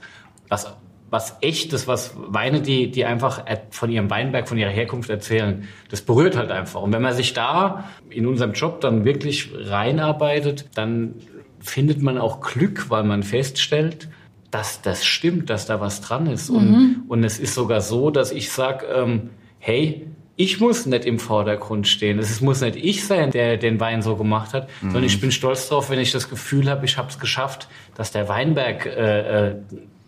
was, 0.51 0.67
was 1.11 1.39
echtes, 1.41 1.87
was 1.87 2.15
Weine, 2.17 2.61
die, 2.61 2.91
die 2.91 3.05
einfach 3.05 3.45
von 3.71 3.91
ihrem 3.91 4.11
Weinberg, 4.11 4.49
von 4.49 4.59
ihrer 4.59 4.71
Herkunft 4.71 5.09
erzählen, 5.09 5.67
das 5.91 6.03
berührt 6.03 6.37
halt 6.37 6.51
einfach. 6.51 6.83
Und 6.83 6.93
wenn 6.93 7.03
man 7.03 7.15
sich 7.15 7.33
da 7.33 7.85
in 8.11 8.27
unserem 8.27 8.53
Job 8.53 8.81
dann 8.81 9.05
wirklich 9.05 9.51
reinarbeitet, 9.55 10.67
dann 10.75 11.15
findet 11.61 12.03
man 12.03 12.19
auch 12.19 12.41
Glück, 12.41 12.91
weil 12.91 13.05
man 13.05 13.23
feststellt, 13.23 14.09
dass 14.51 14.83
das 14.83 15.05
stimmt, 15.05 15.51
dass 15.51 15.67
da 15.67 15.81
was 15.81 16.01
dran 16.01 16.27
ist. 16.27 16.51
Mhm. 16.51 16.57
Und, 16.57 17.05
und 17.09 17.25
es 17.25 17.39
ist 17.39 17.55
sogar 17.55 17.81
so, 17.81 18.11
dass 18.11 18.33
ich 18.33 18.51
sage, 18.51 18.87
ähm, 18.87 19.31
hey, 19.59 20.07
ich 20.37 20.61
muss 20.61 20.87
nicht 20.87 21.05
im 21.05 21.19
Vordergrund 21.19 21.89
stehen. 21.89 22.19
Es 22.21 22.41
muss 22.41 22.61
nicht 22.61 22.77
ich 22.77 23.05
sein, 23.05 23.33
der 23.33 23.57
den 23.57 23.81
Wein 23.81 24.03
so 24.03 24.15
gemacht 24.15 24.55
hat, 24.55 24.69
mhm. 24.81 24.93
sondern 24.93 25.05
ich 25.05 25.21
bin 25.21 25.33
stolz 25.33 25.69
drauf, 25.69 25.91
wenn 25.91 25.99
ich 25.99 26.13
das 26.13 26.31
Gefühl 26.31 26.71
habe, 26.71 26.85
ich 26.85 26.97
habe 26.97 27.09
es 27.09 27.19
geschafft, 27.19 27.69
dass 27.97 28.13
der 28.13 28.29
Weinberg 28.29 28.87
äh, 28.87 29.49
äh, 29.49 29.57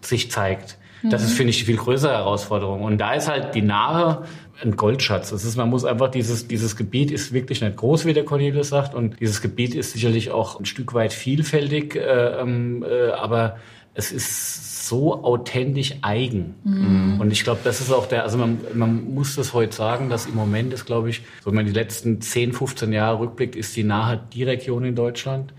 sich 0.00 0.30
zeigt. 0.30 0.78
Das 1.02 1.22
ist, 1.22 1.32
finde 1.32 1.50
ich, 1.50 1.58
die 1.58 1.64
viel 1.64 1.76
größere 1.76 2.12
Herausforderung. 2.12 2.82
Und 2.82 2.98
da 2.98 3.14
ist 3.14 3.28
halt 3.28 3.54
die 3.54 3.62
Nahe 3.62 4.24
ein 4.62 4.76
Goldschatz. 4.76 5.30
Das 5.30 5.44
ist, 5.44 5.56
man 5.56 5.70
muss 5.70 5.84
einfach 5.84 6.10
dieses, 6.10 6.46
dieses 6.46 6.76
Gebiet 6.76 7.10
ist 7.10 7.32
wirklich 7.32 7.62
nicht 7.62 7.76
groß, 7.76 8.04
wie 8.04 8.12
der 8.12 8.24
Cornelius 8.24 8.68
sagt. 8.68 8.94
Und 8.94 9.18
dieses 9.20 9.40
Gebiet 9.40 9.74
ist 9.74 9.92
sicherlich 9.92 10.30
auch 10.30 10.60
ein 10.60 10.66
Stück 10.66 10.92
weit 10.94 11.12
vielfältig, 11.12 11.96
äh, 11.96 12.40
ähm, 12.40 12.84
äh, 12.88 13.10
aber 13.10 13.56
es 13.94 14.12
ist 14.12 14.86
so 14.86 15.22
authentisch 15.24 15.94
eigen. 16.02 16.54
Mhm. 16.64 17.20
Und 17.20 17.30
ich 17.30 17.44
glaube, 17.44 17.60
das 17.64 17.80
ist 17.80 17.92
auch 17.92 18.06
der, 18.06 18.24
also 18.24 18.38
man, 18.38 18.58
man 18.74 19.14
muss 19.14 19.36
das 19.36 19.54
heute 19.54 19.74
sagen, 19.74 20.10
dass 20.10 20.26
im 20.26 20.34
Moment 20.34 20.72
ist, 20.72 20.84
glaube 20.84 21.10
ich, 21.10 21.22
so 21.42 21.50
wenn 21.50 21.56
man 21.56 21.66
die 21.66 21.72
letzten 21.72 22.20
10, 22.20 22.52
15 22.52 22.92
Jahre 22.92 23.20
rückblickt, 23.20 23.56
ist 23.56 23.76
die 23.76 23.84
nahe 23.84 24.20
die 24.32 24.42
Region 24.42 24.84
in 24.84 24.94
Deutschland, 24.94 25.54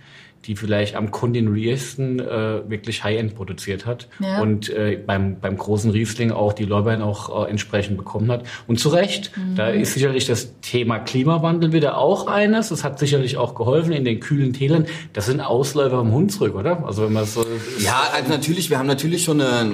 die 0.46 0.56
vielleicht 0.56 0.96
am 0.96 1.12
kontinuiersten 1.12 2.20
äh, 2.20 2.70
wirklich 2.70 3.04
High-End 3.04 3.36
produziert 3.36 3.86
hat 3.86 4.08
ja. 4.20 4.42
und 4.42 4.70
äh, 4.70 4.98
beim, 5.06 5.40
beim 5.40 5.56
großen 5.56 5.92
Riesling 5.92 6.32
auch 6.32 6.54
die 6.54 6.66
Lorbeeren 6.66 7.04
auch 7.04 7.46
äh, 7.46 7.50
entsprechend 7.50 7.98
bekommen 7.98 8.32
hat. 8.32 8.44
Und 8.66 8.80
zu 8.80 8.90
Recht, 8.90 9.32
mhm. 9.38 9.56
da 9.56 9.70
ist 9.70 9.94
sicherlich 9.94 10.26
das 10.26 10.60
Thema 10.62 10.98
Klimawandel 10.98 11.74
wieder 11.74 11.98
auch 11.98 12.26
eines. 12.26 12.70
Das 12.70 12.84
hat 12.84 12.98
sicherlich 12.98 13.38
auch 13.38 13.54
geholfen 13.54 13.92
in 13.92 14.04
den 14.04 14.20
kühlen 14.20 14.54
Tälern. 14.54 14.88
Das 15.14 15.28
sind 15.28 15.42
Ausläufer 15.42 15.98
vom 15.98 16.12
Hunsrück, 16.12 16.56
oder? 16.56 16.86
Also 16.86 17.04
wenn 17.06 17.14
man 17.14 17.26
so 17.26 17.46
Ja, 17.80 18.10
also 18.14 18.30
natürlich, 18.30 18.72
wir 18.72 18.80
haben 18.80 18.88
natürlich 18.88 19.24
schon 19.24 19.42
eine, 19.42 19.72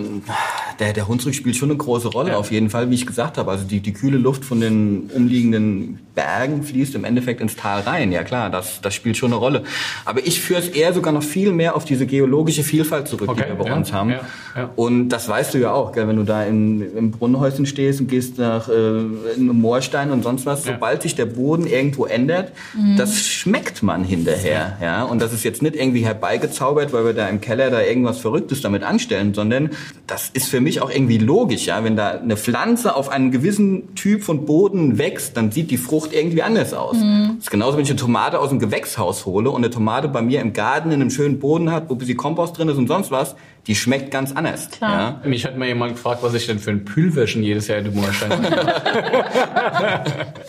der, 0.79 0.91
der 0.91 1.07
Hunsrück 1.07 1.33
spielt 1.33 1.55
schon 1.55 1.69
eine 1.69 1.77
große 1.77 2.09
Rolle, 2.09 2.31
ja. 2.31 2.37
auf 2.37 2.51
jeden 2.51 2.69
Fall, 2.69 2.89
wie 2.89 2.95
ich 2.95 3.05
gesagt 3.05 3.37
habe. 3.37 3.49
Also 3.51 3.63
die, 3.63 3.79
die 3.79 3.93
kühle 3.93 4.17
Luft 4.17 4.43
von 4.43 4.59
den 4.59 5.09
umliegenden 5.13 5.99
Bergen 6.13 6.63
fließt 6.63 6.95
im 6.95 7.05
Endeffekt 7.05 7.39
ins 7.39 7.55
Tal 7.55 7.81
rein. 7.81 8.11
Ja 8.11 8.23
klar, 8.23 8.49
das, 8.49 8.81
das 8.81 8.93
spielt 8.93 9.15
schon 9.15 9.31
eine 9.31 9.39
Rolle. 9.39 9.63
Aber 10.03 10.25
ich 10.25 10.41
führe 10.41 10.56
es 10.57 10.69
eher 10.69 10.93
sogar 10.93 11.13
noch 11.13 11.23
viel 11.23 11.51
mehr 11.51 11.75
auf 11.75 11.85
diese 11.85 12.05
geologische 12.05 12.63
Vielfalt 12.63 13.07
zurück, 13.07 13.29
okay, 13.29 13.43
die 13.43 13.57
wir 13.57 13.63
bei 13.63 13.69
ja, 13.69 13.75
uns 13.75 13.91
haben. 13.91 14.11
Ja, 14.11 14.21
ja. 14.55 14.69
Und 14.75 15.09
das 15.09 15.27
weißt 15.27 15.53
du 15.53 15.57
ja 15.57 15.73
auch, 15.73 15.91
gell, 15.91 16.07
wenn 16.07 16.15
du 16.15 16.23
da 16.23 16.43
in, 16.43 16.81
im 16.95 17.11
Brunnenhäuschen 17.11 17.65
stehst 17.65 17.99
und 17.99 18.07
gehst 18.07 18.37
nach 18.37 18.69
äh, 18.69 18.99
in 19.35 19.47
Moorstein 19.47 20.11
und 20.11 20.23
sonst 20.23 20.45
was, 20.45 20.63
sobald 20.63 21.01
sich 21.01 21.15
der 21.15 21.25
Boden 21.25 21.67
irgendwo 21.67 22.05
ändert, 22.05 22.53
mhm. 22.73 22.95
das 22.97 23.19
schmeckt 23.19 23.83
man 23.83 24.03
hinterher. 24.03 24.77
Ja. 24.81 25.03
Und 25.03 25.21
das 25.21 25.33
ist 25.33 25.43
jetzt 25.43 25.61
nicht 25.61 25.75
irgendwie 25.75 26.05
herbeigezaubert, 26.05 26.93
weil 26.93 27.05
wir 27.05 27.13
da 27.13 27.27
im 27.27 27.41
Keller 27.41 27.69
da 27.69 27.81
irgendwas 27.81 28.19
Verrücktes 28.19 28.61
damit 28.61 28.83
anstellen, 28.83 29.33
sondern 29.33 29.71
das 30.07 30.29
ist 30.29 30.47
für 30.47 30.61
mich 30.61 30.81
auch 30.81 30.89
irgendwie 30.89 31.17
logisch. 31.17 31.65
Ja. 31.65 31.83
Wenn 31.83 31.95
da 31.95 32.11
eine 32.11 32.37
Pflanze 32.37 32.95
auf 32.95 33.09
einen 33.09 33.31
gewissen 33.31 33.93
Typ 33.95 34.23
von 34.23 34.45
Boden 34.45 34.97
wächst, 34.97 35.35
dann 35.35 35.51
sieht 35.51 35.69
die 35.69 35.77
Frucht 35.77 35.97
Frucht 35.97 36.13
irgendwie 36.13 36.43
anders 36.43 36.73
aus. 36.73 36.97
Mhm. 36.97 37.35
Das 37.37 37.45
ist 37.45 37.49
genauso, 37.49 37.77
wenn 37.77 37.83
ich 37.83 37.89
eine 37.89 37.99
Tomate 37.99 38.39
aus 38.39 38.49
dem 38.49 38.59
Gewächshaus 38.59 39.25
hole 39.25 39.49
und 39.49 39.57
eine 39.57 39.69
Tomate 39.69 40.07
bei 40.07 40.21
mir 40.21 40.41
im 40.41 40.46
Garten 40.53 40.91
in 40.91 41.01
einem 41.01 41.09
schönen 41.09 41.39
Boden 41.39 41.71
hat, 41.71 41.89
wo 41.89 41.93
ein 41.93 41.97
bisschen 41.97 42.17
Kompost 42.17 42.57
drin 42.57 42.69
ist 42.69 42.77
und 42.77 42.87
sonst 42.87 43.11
was, 43.11 43.35
die 43.67 43.75
schmeckt 43.75 44.11
ganz 44.11 44.31
anders. 44.31 44.69
Klar. 44.69 45.21
Ja? 45.23 45.29
Mich 45.29 45.45
hat 45.45 45.57
mal 45.57 45.67
jemand 45.67 45.93
gefragt, 45.93 46.23
was 46.23 46.33
ich 46.33 46.47
denn 46.47 46.59
für 46.59 46.71
ein 46.71 46.85
Pühlwäschen 46.85 47.43
jedes 47.43 47.67
Jahr 47.67 47.79
in 47.79 47.85
den 47.85 47.95
Moorstein 47.95 48.29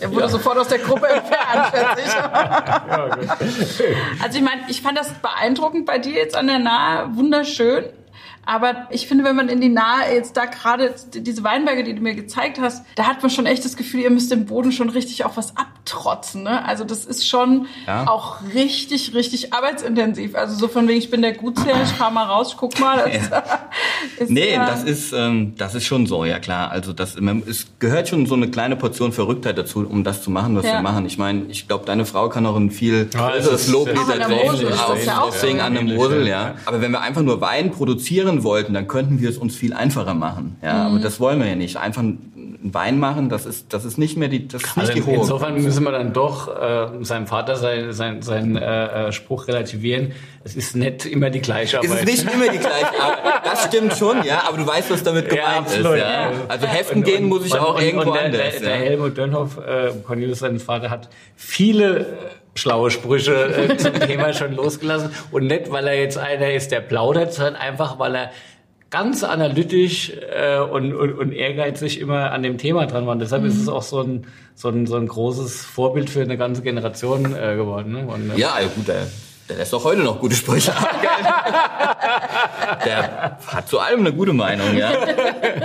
Der 0.01 0.11
wurde 0.11 0.21
ja. 0.21 0.29
sofort 0.29 0.57
aus 0.57 0.69
der 0.69 0.79
Gruppe 0.79 1.07
entfernt, 1.07 1.65
schätze 1.71 2.01
ich. 2.05 2.13
ja, 2.13 3.09
also 4.23 4.37
ich 4.37 4.43
meine, 4.43 4.61
ich 4.69 4.81
fand 4.81 4.97
das 4.97 5.13
beeindruckend 5.13 5.85
bei 5.85 5.99
dir 5.99 6.13
jetzt 6.13 6.35
an 6.35 6.47
der 6.47 6.59
Nahe, 6.59 7.15
wunderschön. 7.15 7.85
Aber 8.45 8.87
ich 8.89 9.07
finde, 9.07 9.25
wenn 9.25 9.35
man 9.35 9.47
in 9.47 9.61
die 9.61 9.69
Nahe 9.69 10.11
jetzt 10.11 10.35
da 10.35 10.45
gerade 10.45 10.95
diese 11.13 11.43
Weinberge, 11.43 11.83
die 11.83 11.93
du 11.93 12.01
mir 12.01 12.15
gezeigt 12.15 12.59
hast, 12.59 12.83
da 12.95 13.03
hat 13.03 13.21
man 13.21 13.29
schon 13.29 13.45
echt 13.45 13.63
das 13.63 13.77
Gefühl, 13.77 13.99
ihr 13.99 14.09
müsst 14.09 14.31
dem 14.31 14.45
Boden 14.45 14.71
schon 14.71 14.89
richtig 14.89 15.23
auch 15.23 15.37
was 15.37 15.55
abtrotzen. 15.89 16.43
Ne? 16.43 16.65
Also 16.65 16.83
das 16.83 17.05
ist 17.05 17.27
schon 17.27 17.67
ja. 17.87 18.07
auch 18.07 18.37
richtig, 18.53 19.13
richtig 19.13 19.53
arbeitsintensiv. 19.53 20.35
Also 20.35 20.55
so 20.55 20.67
von 20.67 20.87
wegen, 20.87 20.99
ich 20.99 21.09
bin 21.09 21.21
der 21.21 21.33
Gutsherr, 21.33 21.81
ich 21.83 21.89
fahr 21.89 22.11
mal 22.11 22.25
raus, 22.25 22.49
ich 22.51 22.57
guck 22.57 22.79
mal. 22.79 22.99
Das 23.19 23.29
ja. 23.29 23.43
ist, 24.19 24.29
nee, 24.29 24.49
äh, 24.49 24.57
das 24.57 24.83
ist 24.83 25.13
ähm, 25.13 25.53
das 25.57 25.75
ist 25.75 25.85
schon 25.85 26.05
so, 26.05 26.25
ja 26.25 26.39
klar. 26.39 26.71
Also 26.71 26.93
das 26.93 27.15
es 27.47 27.67
gehört 27.79 28.07
schon 28.07 28.25
so 28.25 28.35
eine 28.35 28.49
kleine 28.49 28.75
Portion 28.75 29.11
Verrücktheit 29.11 29.57
dazu, 29.57 29.85
um 29.87 30.03
das 30.03 30.21
zu 30.21 30.31
machen, 30.31 30.55
was 30.55 30.65
ja. 30.65 30.73
wir 30.73 30.81
machen. 30.81 31.05
Ich 31.05 31.17
meine, 31.17 31.45
ich 31.49 31.67
glaube, 31.67 31.85
deine 31.85 32.05
Frau 32.05 32.29
kann 32.29 32.45
auch 32.45 32.55
ein 32.55 32.71
viel 32.71 33.05
größeres 33.05 33.69
Lob 33.69 33.89
dieser 33.89 34.19
Deswegen 35.27 35.61
an 35.61 35.73
der 35.73 35.83
Mosel, 35.83 36.27
ja. 36.27 36.55
Aber 36.65 36.81
wenn 36.81 36.91
wir 36.91 37.01
einfach 37.01 37.21
nur 37.21 37.41
Wein 37.41 37.71
produzieren 37.71 38.43
wollten, 38.43 38.73
dann 38.73 38.87
könnten 38.87 39.19
wir 39.19 39.29
es 39.29 39.37
uns 39.37 39.55
viel 39.55 39.73
einfacher 39.73 40.13
machen. 40.13 40.57
Ja, 40.61 40.73
mhm. 40.73 40.79
aber 40.95 40.99
das 40.99 41.19
wollen 41.19 41.39
wir 41.39 41.47
ja 41.47 41.55
nicht. 41.55 41.77
Einfach 41.77 42.03
Wein 42.61 42.99
machen, 42.99 43.29
das 43.29 43.45
ist, 43.45 43.73
das 43.73 43.85
ist 43.85 43.97
nicht 43.97 44.17
mehr 44.17 44.27
die, 44.27 44.47
das 44.47 44.63
ist 44.63 44.77
also 44.77 44.91
nicht 44.91 45.05
die 45.05 45.09
hohe. 45.09 45.19
Insofern 45.19 45.61
müssen 45.61 45.83
wir 45.83 45.91
dann 45.91 46.11
doch 46.11 46.49
äh, 46.49 47.03
seinem 47.03 47.25
Vater 47.25 47.55
seinen 47.55 47.93
sein, 47.93 48.21
sein, 48.21 48.57
äh, 48.57 49.07
äh, 49.07 49.11
Spruch 49.13 49.47
relativieren. 49.47 50.11
Es 50.43 50.55
ist 50.55 50.75
nicht 50.75 51.05
immer 51.05 51.29
die 51.29 51.39
gleiche 51.39 51.77
Arbeit. 51.77 51.91
Es 51.91 51.99
ist 52.01 52.25
nicht 52.25 52.33
immer 52.33 52.49
die 52.49 52.57
gleiche 52.57 52.99
Arbeit. 52.99 53.19
Das 53.49 53.65
stimmt 53.65 53.93
schon, 53.93 54.23
ja, 54.23 54.43
aber 54.47 54.57
du 54.57 54.67
weißt, 54.67 54.91
was 54.91 55.03
damit 55.03 55.29
gemeint 55.29 55.67
ja, 55.71 55.91
ist. 55.91 55.99
Ja. 55.99 56.31
Also 56.47 56.67
heften 56.67 56.99
und, 56.99 57.03
gehen 57.05 57.23
muss 57.25 57.45
ich 57.45 57.53
und, 57.53 57.59
auch 57.59 57.75
und, 57.75 57.81
irgendwo 57.81 58.11
der, 58.11 58.25
anders. 58.25 58.51
Der, 58.51 58.59
der, 58.59 58.75
Helmut 58.75 59.17
Dönhoff, 59.17 59.57
äh, 59.57 59.91
Cornelius, 60.05 60.39
sein 60.39 60.59
Vater, 60.59 60.89
hat 60.89 61.09
viele 61.35 62.05
schlaue 62.55 62.91
Sprüche 62.91 63.33
äh, 63.33 63.77
zum 63.77 63.93
Thema 63.93 64.33
schon 64.33 64.55
losgelassen. 64.55 65.11
Und 65.31 65.47
nicht, 65.47 65.71
weil 65.71 65.87
er 65.87 65.99
jetzt 65.99 66.17
einer 66.17 66.51
ist, 66.51 66.71
der 66.71 66.81
plaudert, 66.81 67.33
sondern 67.33 67.55
einfach, 67.55 67.97
weil 67.97 68.15
er 68.15 68.31
ganz 68.89 69.23
analytisch 69.23 70.11
äh, 70.33 70.59
und, 70.59 70.93
und, 70.93 71.13
und 71.13 71.31
ehrgeizig 71.31 71.99
immer 71.99 72.31
an 72.31 72.43
dem 72.43 72.57
Thema 72.57 72.85
dran 72.87 73.05
war. 73.05 73.13
Und 73.13 73.19
deshalb 73.19 73.43
mhm. 73.43 73.49
ist 73.49 73.57
es 73.57 73.67
auch 73.67 73.83
so 73.83 74.01
ein, 74.01 74.25
so, 74.55 74.69
ein, 74.69 74.87
so 74.87 74.95
ein 74.95 75.07
großes 75.07 75.63
Vorbild 75.63 76.09
für 76.09 76.21
eine 76.21 76.37
ganze 76.37 76.61
Generation 76.61 77.35
äh, 77.35 77.55
geworden. 77.55 77.93
Ne? 77.93 78.07
Und, 78.07 78.31
äh, 78.31 78.39
ja, 78.39 78.57
gut, 78.75 78.87
der 78.87 79.07
der 79.49 79.57
lässt 79.57 79.73
auch 79.73 79.83
heute 79.83 80.01
noch 80.01 80.19
gute 80.19 80.35
Sprüche 80.35 80.75
ab. 80.75 80.89
der 82.85 83.37
hat 83.47 83.67
zu 83.67 83.79
allem 83.79 84.01
eine 84.01 84.13
gute 84.13 84.31
Meinung, 84.33 84.77
ja. 84.77 84.91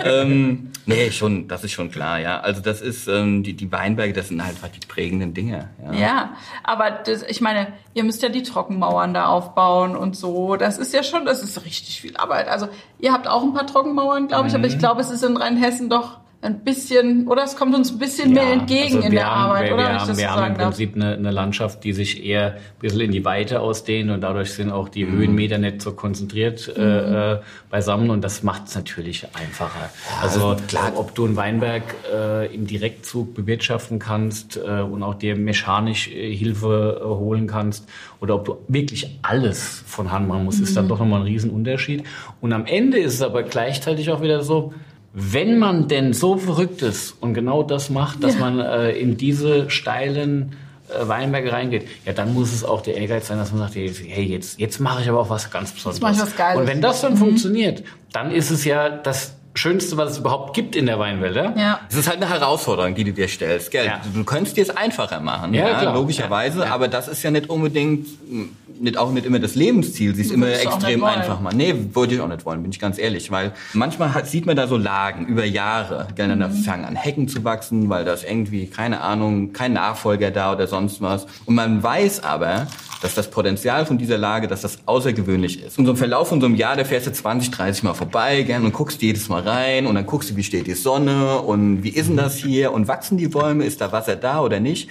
ähm, 0.04 0.72
nee, 0.86 1.10
schon, 1.10 1.48
das 1.48 1.64
ist 1.64 1.72
schon 1.72 1.90
klar, 1.90 2.18
ja. 2.18 2.40
Also 2.40 2.62
das 2.62 2.80
ist, 2.80 3.06
ähm, 3.08 3.42
die, 3.42 3.52
die 3.54 3.70
Weinberge, 3.70 4.14
das 4.14 4.28
sind 4.28 4.42
halt 4.42 4.56
die 4.74 4.86
prägenden 4.86 5.34
Dinge. 5.34 5.68
Ja, 5.84 5.92
ja 5.92 6.30
aber 6.62 6.90
das, 6.90 7.22
ich 7.24 7.42
meine, 7.42 7.74
ihr 7.92 8.04
müsst 8.04 8.22
ja 8.22 8.30
die 8.30 8.42
Trockenmauern 8.42 9.12
da 9.12 9.26
aufbauen 9.26 9.96
und 9.96 10.16
so. 10.16 10.56
Das 10.56 10.78
ist 10.78 10.94
ja 10.94 11.02
schon, 11.02 11.26
das 11.26 11.42
ist 11.42 11.64
richtig 11.64 12.00
viel 12.00 12.16
Arbeit. 12.16 12.48
Also 12.48 12.68
ihr 12.98 13.12
habt 13.12 13.28
auch 13.28 13.42
ein 13.42 13.52
paar 13.52 13.66
Trockenmauern, 13.66 14.28
glaube 14.28 14.48
ich, 14.48 14.54
mhm. 14.54 14.60
aber 14.60 14.66
ich 14.66 14.78
glaube, 14.78 15.02
es 15.02 15.10
ist 15.10 15.22
in 15.22 15.36
Rheinhessen 15.36 15.90
doch 15.90 16.23
ein 16.44 16.60
bisschen, 16.60 17.26
oder 17.26 17.44
es 17.44 17.56
kommt 17.56 17.74
uns 17.74 17.90
ein 17.90 17.98
bisschen 17.98 18.34
ja, 18.34 18.42
mehr 18.42 18.52
entgegen 18.52 18.96
also 18.96 19.08
in 19.08 19.12
der 19.12 19.26
haben, 19.26 19.50
Arbeit, 19.50 19.68
wir, 19.68 19.74
oder? 19.74 19.84
Wir, 19.84 20.00
haben, 20.00 20.16
wir 20.18 20.30
haben 20.30 20.46
im 20.46 20.54
Prinzip 20.56 20.94
eine, 20.94 21.14
eine, 21.14 21.30
Landschaft, 21.30 21.82
die 21.84 21.92
sich 21.94 22.24
eher 22.24 22.52
ein 22.52 22.60
bisschen 22.80 23.00
in 23.00 23.12
die 23.12 23.24
Weite 23.24 23.60
ausdehnt 23.60 24.10
und 24.10 24.20
dadurch 24.20 24.52
sind 24.52 24.70
auch 24.70 24.90
die 24.90 25.04
mhm. 25.04 25.12
Höhenmeter 25.12 25.58
nicht 25.58 25.80
so 25.80 25.92
konzentriert 25.92 26.70
äh, 26.76 26.80
mhm. 26.80 27.14
äh, 27.14 27.38
beisammen 27.70 28.10
und 28.10 28.22
das 28.22 28.42
macht 28.42 28.68
es 28.68 28.74
natürlich 28.74 29.26
einfacher. 29.34 29.78
Ja, 29.80 30.22
also, 30.22 30.48
also 30.48 30.62
klar. 30.66 30.92
ob 30.96 31.14
du 31.14 31.24
einen 31.24 31.36
Weinberg 31.36 31.82
äh, 32.12 32.54
im 32.54 32.66
Direktzug 32.66 33.34
bewirtschaften 33.34 33.98
kannst 33.98 34.58
äh, 34.58 34.80
und 34.80 35.02
auch 35.02 35.14
dir 35.14 35.36
mechanisch 35.36 36.08
äh, 36.08 36.34
Hilfe 36.34 37.00
äh, 37.00 37.04
holen 37.04 37.46
kannst 37.46 37.88
oder 38.20 38.34
ob 38.34 38.44
du 38.44 38.58
wirklich 38.68 39.18
alles 39.22 39.82
von 39.86 40.12
Hand 40.12 40.28
machen 40.28 40.44
musst, 40.44 40.58
mhm. 40.58 40.64
ist 40.64 40.76
dann 40.76 40.88
doch 40.88 40.98
nochmal 40.98 41.20
ein 41.20 41.26
Riesenunterschied. 41.26 42.04
Und 42.42 42.52
am 42.52 42.66
Ende 42.66 42.98
ist 42.98 43.14
es 43.14 43.22
aber 43.22 43.42
gleichzeitig 43.42 44.10
auch 44.10 44.20
wieder 44.20 44.42
so, 44.42 44.74
wenn 45.14 45.58
man 45.60 45.86
denn 45.86 46.12
so 46.12 46.36
verrückt 46.36 46.82
ist 46.82 47.14
und 47.20 47.34
genau 47.34 47.62
das 47.62 47.88
macht, 47.88 48.24
dass 48.24 48.34
ja. 48.34 48.40
man 48.40 48.58
äh, 48.58 48.90
in 48.90 49.16
diese 49.16 49.70
steilen 49.70 50.56
äh, 50.88 51.06
Weinberge 51.06 51.52
reingeht, 51.52 51.86
ja, 52.04 52.12
dann 52.12 52.34
muss 52.34 52.52
es 52.52 52.64
auch 52.64 52.82
der 52.82 52.96
Ehrgeiz 52.96 53.28
sein, 53.28 53.38
dass 53.38 53.52
man 53.52 53.60
sagt, 53.60 53.76
hey, 53.76 54.24
jetzt, 54.24 54.58
jetzt 54.58 54.80
mache 54.80 55.02
ich 55.02 55.08
aber 55.08 55.20
auch 55.20 55.30
was 55.30 55.52
ganz 55.52 55.72
Besonderes. 55.72 55.98
Jetzt 55.98 56.02
mache 56.02 56.14
ich 56.14 56.20
was 56.20 56.36
Geiles. 56.36 56.60
Und 56.60 56.66
wenn 56.66 56.80
das 56.80 57.00
dann 57.00 57.12
mhm. 57.12 57.18
funktioniert, 57.18 57.84
dann 58.12 58.32
ist 58.32 58.50
es 58.50 58.64
ja 58.64 58.88
das 58.88 59.33
Schönste, 59.56 59.96
was 59.96 60.10
es 60.12 60.18
überhaupt 60.18 60.54
gibt 60.54 60.74
in 60.74 60.86
der 60.86 60.98
Weinwelt. 60.98 61.36
Ja? 61.36 61.80
Es 61.88 61.94
ist 61.96 62.08
halt 62.08 62.16
eine 62.20 62.28
Herausforderung, 62.28 62.94
die 62.96 63.04
du 63.04 63.12
dir 63.12 63.28
stellst, 63.28 63.70
gell? 63.70 63.86
Ja. 63.86 64.00
Du 64.12 64.24
könntest 64.24 64.56
dir 64.56 64.62
es 64.62 64.70
einfacher 64.70 65.20
machen, 65.20 65.54
Ja, 65.54 65.82
ja, 65.82 65.92
logischerweise, 65.94 66.60
Ja, 66.60 66.64
ja. 66.66 66.74
aber 66.74 66.88
das 66.88 67.06
ist 67.06 67.22
ja 67.22 67.30
nicht 67.30 67.48
unbedingt, 67.48 68.08
nicht 68.82 68.96
auch 68.98 69.12
nicht 69.12 69.24
immer 69.26 69.38
das 69.38 69.54
Lebensziel, 69.54 70.12
sie 70.16 70.22
ist 70.22 70.32
immer 70.32 70.48
extrem 70.48 71.04
einfach 71.04 71.40
machen. 71.40 71.56
Nee, 71.56 71.72
wollte 71.92 72.14
ich 72.16 72.20
auch 72.20 72.26
nicht 72.26 72.44
wollen, 72.44 72.62
bin 72.62 72.72
ich 72.72 72.80
ganz 72.80 72.98
ehrlich, 72.98 73.30
weil 73.30 73.52
manchmal 73.74 74.12
hat, 74.12 74.26
sieht 74.26 74.44
man 74.46 74.56
da 74.56 74.66
so 74.66 74.76
Lagen 74.76 75.26
über 75.26 75.44
Jahre, 75.44 76.08
gell, 76.16 76.26
dann 76.26 76.40
Mhm. 76.40 76.52
fangen 76.64 76.84
an 76.84 76.96
Hecken 76.96 77.28
zu 77.28 77.44
wachsen, 77.44 77.88
weil 77.88 78.04
das 78.04 78.24
irgendwie, 78.24 78.66
keine 78.66 79.02
Ahnung, 79.02 79.52
kein 79.52 79.72
Nachfolger 79.74 80.32
da 80.32 80.52
oder 80.52 80.66
sonst 80.66 81.00
was. 81.00 81.26
Und 81.46 81.54
man 81.54 81.80
weiß 81.80 82.24
aber, 82.24 82.66
dass 83.04 83.14
das 83.14 83.28
Potenzial 83.28 83.84
von 83.84 83.98
dieser 83.98 84.16
Lage, 84.16 84.48
dass 84.48 84.62
das 84.62 84.78
außergewöhnlich 84.86 85.62
ist. 85.62 85.78
Und 85.78 85.84
so 85.84 85.90
im 85.90 85.98
Verlauf 85.98 86.28
von 86.28 86.40
so 86.40 86.46
einem 86.46 86.54
Jahr, 86.54 86.74
da 86.74 86.84
fährst 86.84 87.06
du 87.06 87.12
20, 87.12 87.50
30 87.50 87.82
Mal 87.82 87.92
vorbei, 87.92 88.40
gern, 88.44 88.64
und 88.64 88.72
guckst 88.72 89.02
jedes 89.02 89.28
Mal 89.28 89.42
rein 89.42 89.86
und 89.86 89.94
dann 89.94 90.06
guckst 90.06 90.30
du, 90.30 90.36
wie 90.36 90.42
steht 90.42 90.66
die 90.66 90.72
Sonne 90.72 91.40
und 91.40 91.82
wie 91.84 91.90
ist 91.90 92.08
denn 92.08 92.16
das 92.16 92.36
hier 92.36 92.72
und 92.72 92.88
wachsen 92.88 93.18
die 93.18 93.28
Bäume, 93.28 93.66
ist 93.66 93.82
da 93.82 93.92
Wasser 93.92 94.16
da 94.16 94.40
oder 94.40 94.58
nicht? 94.58 94.88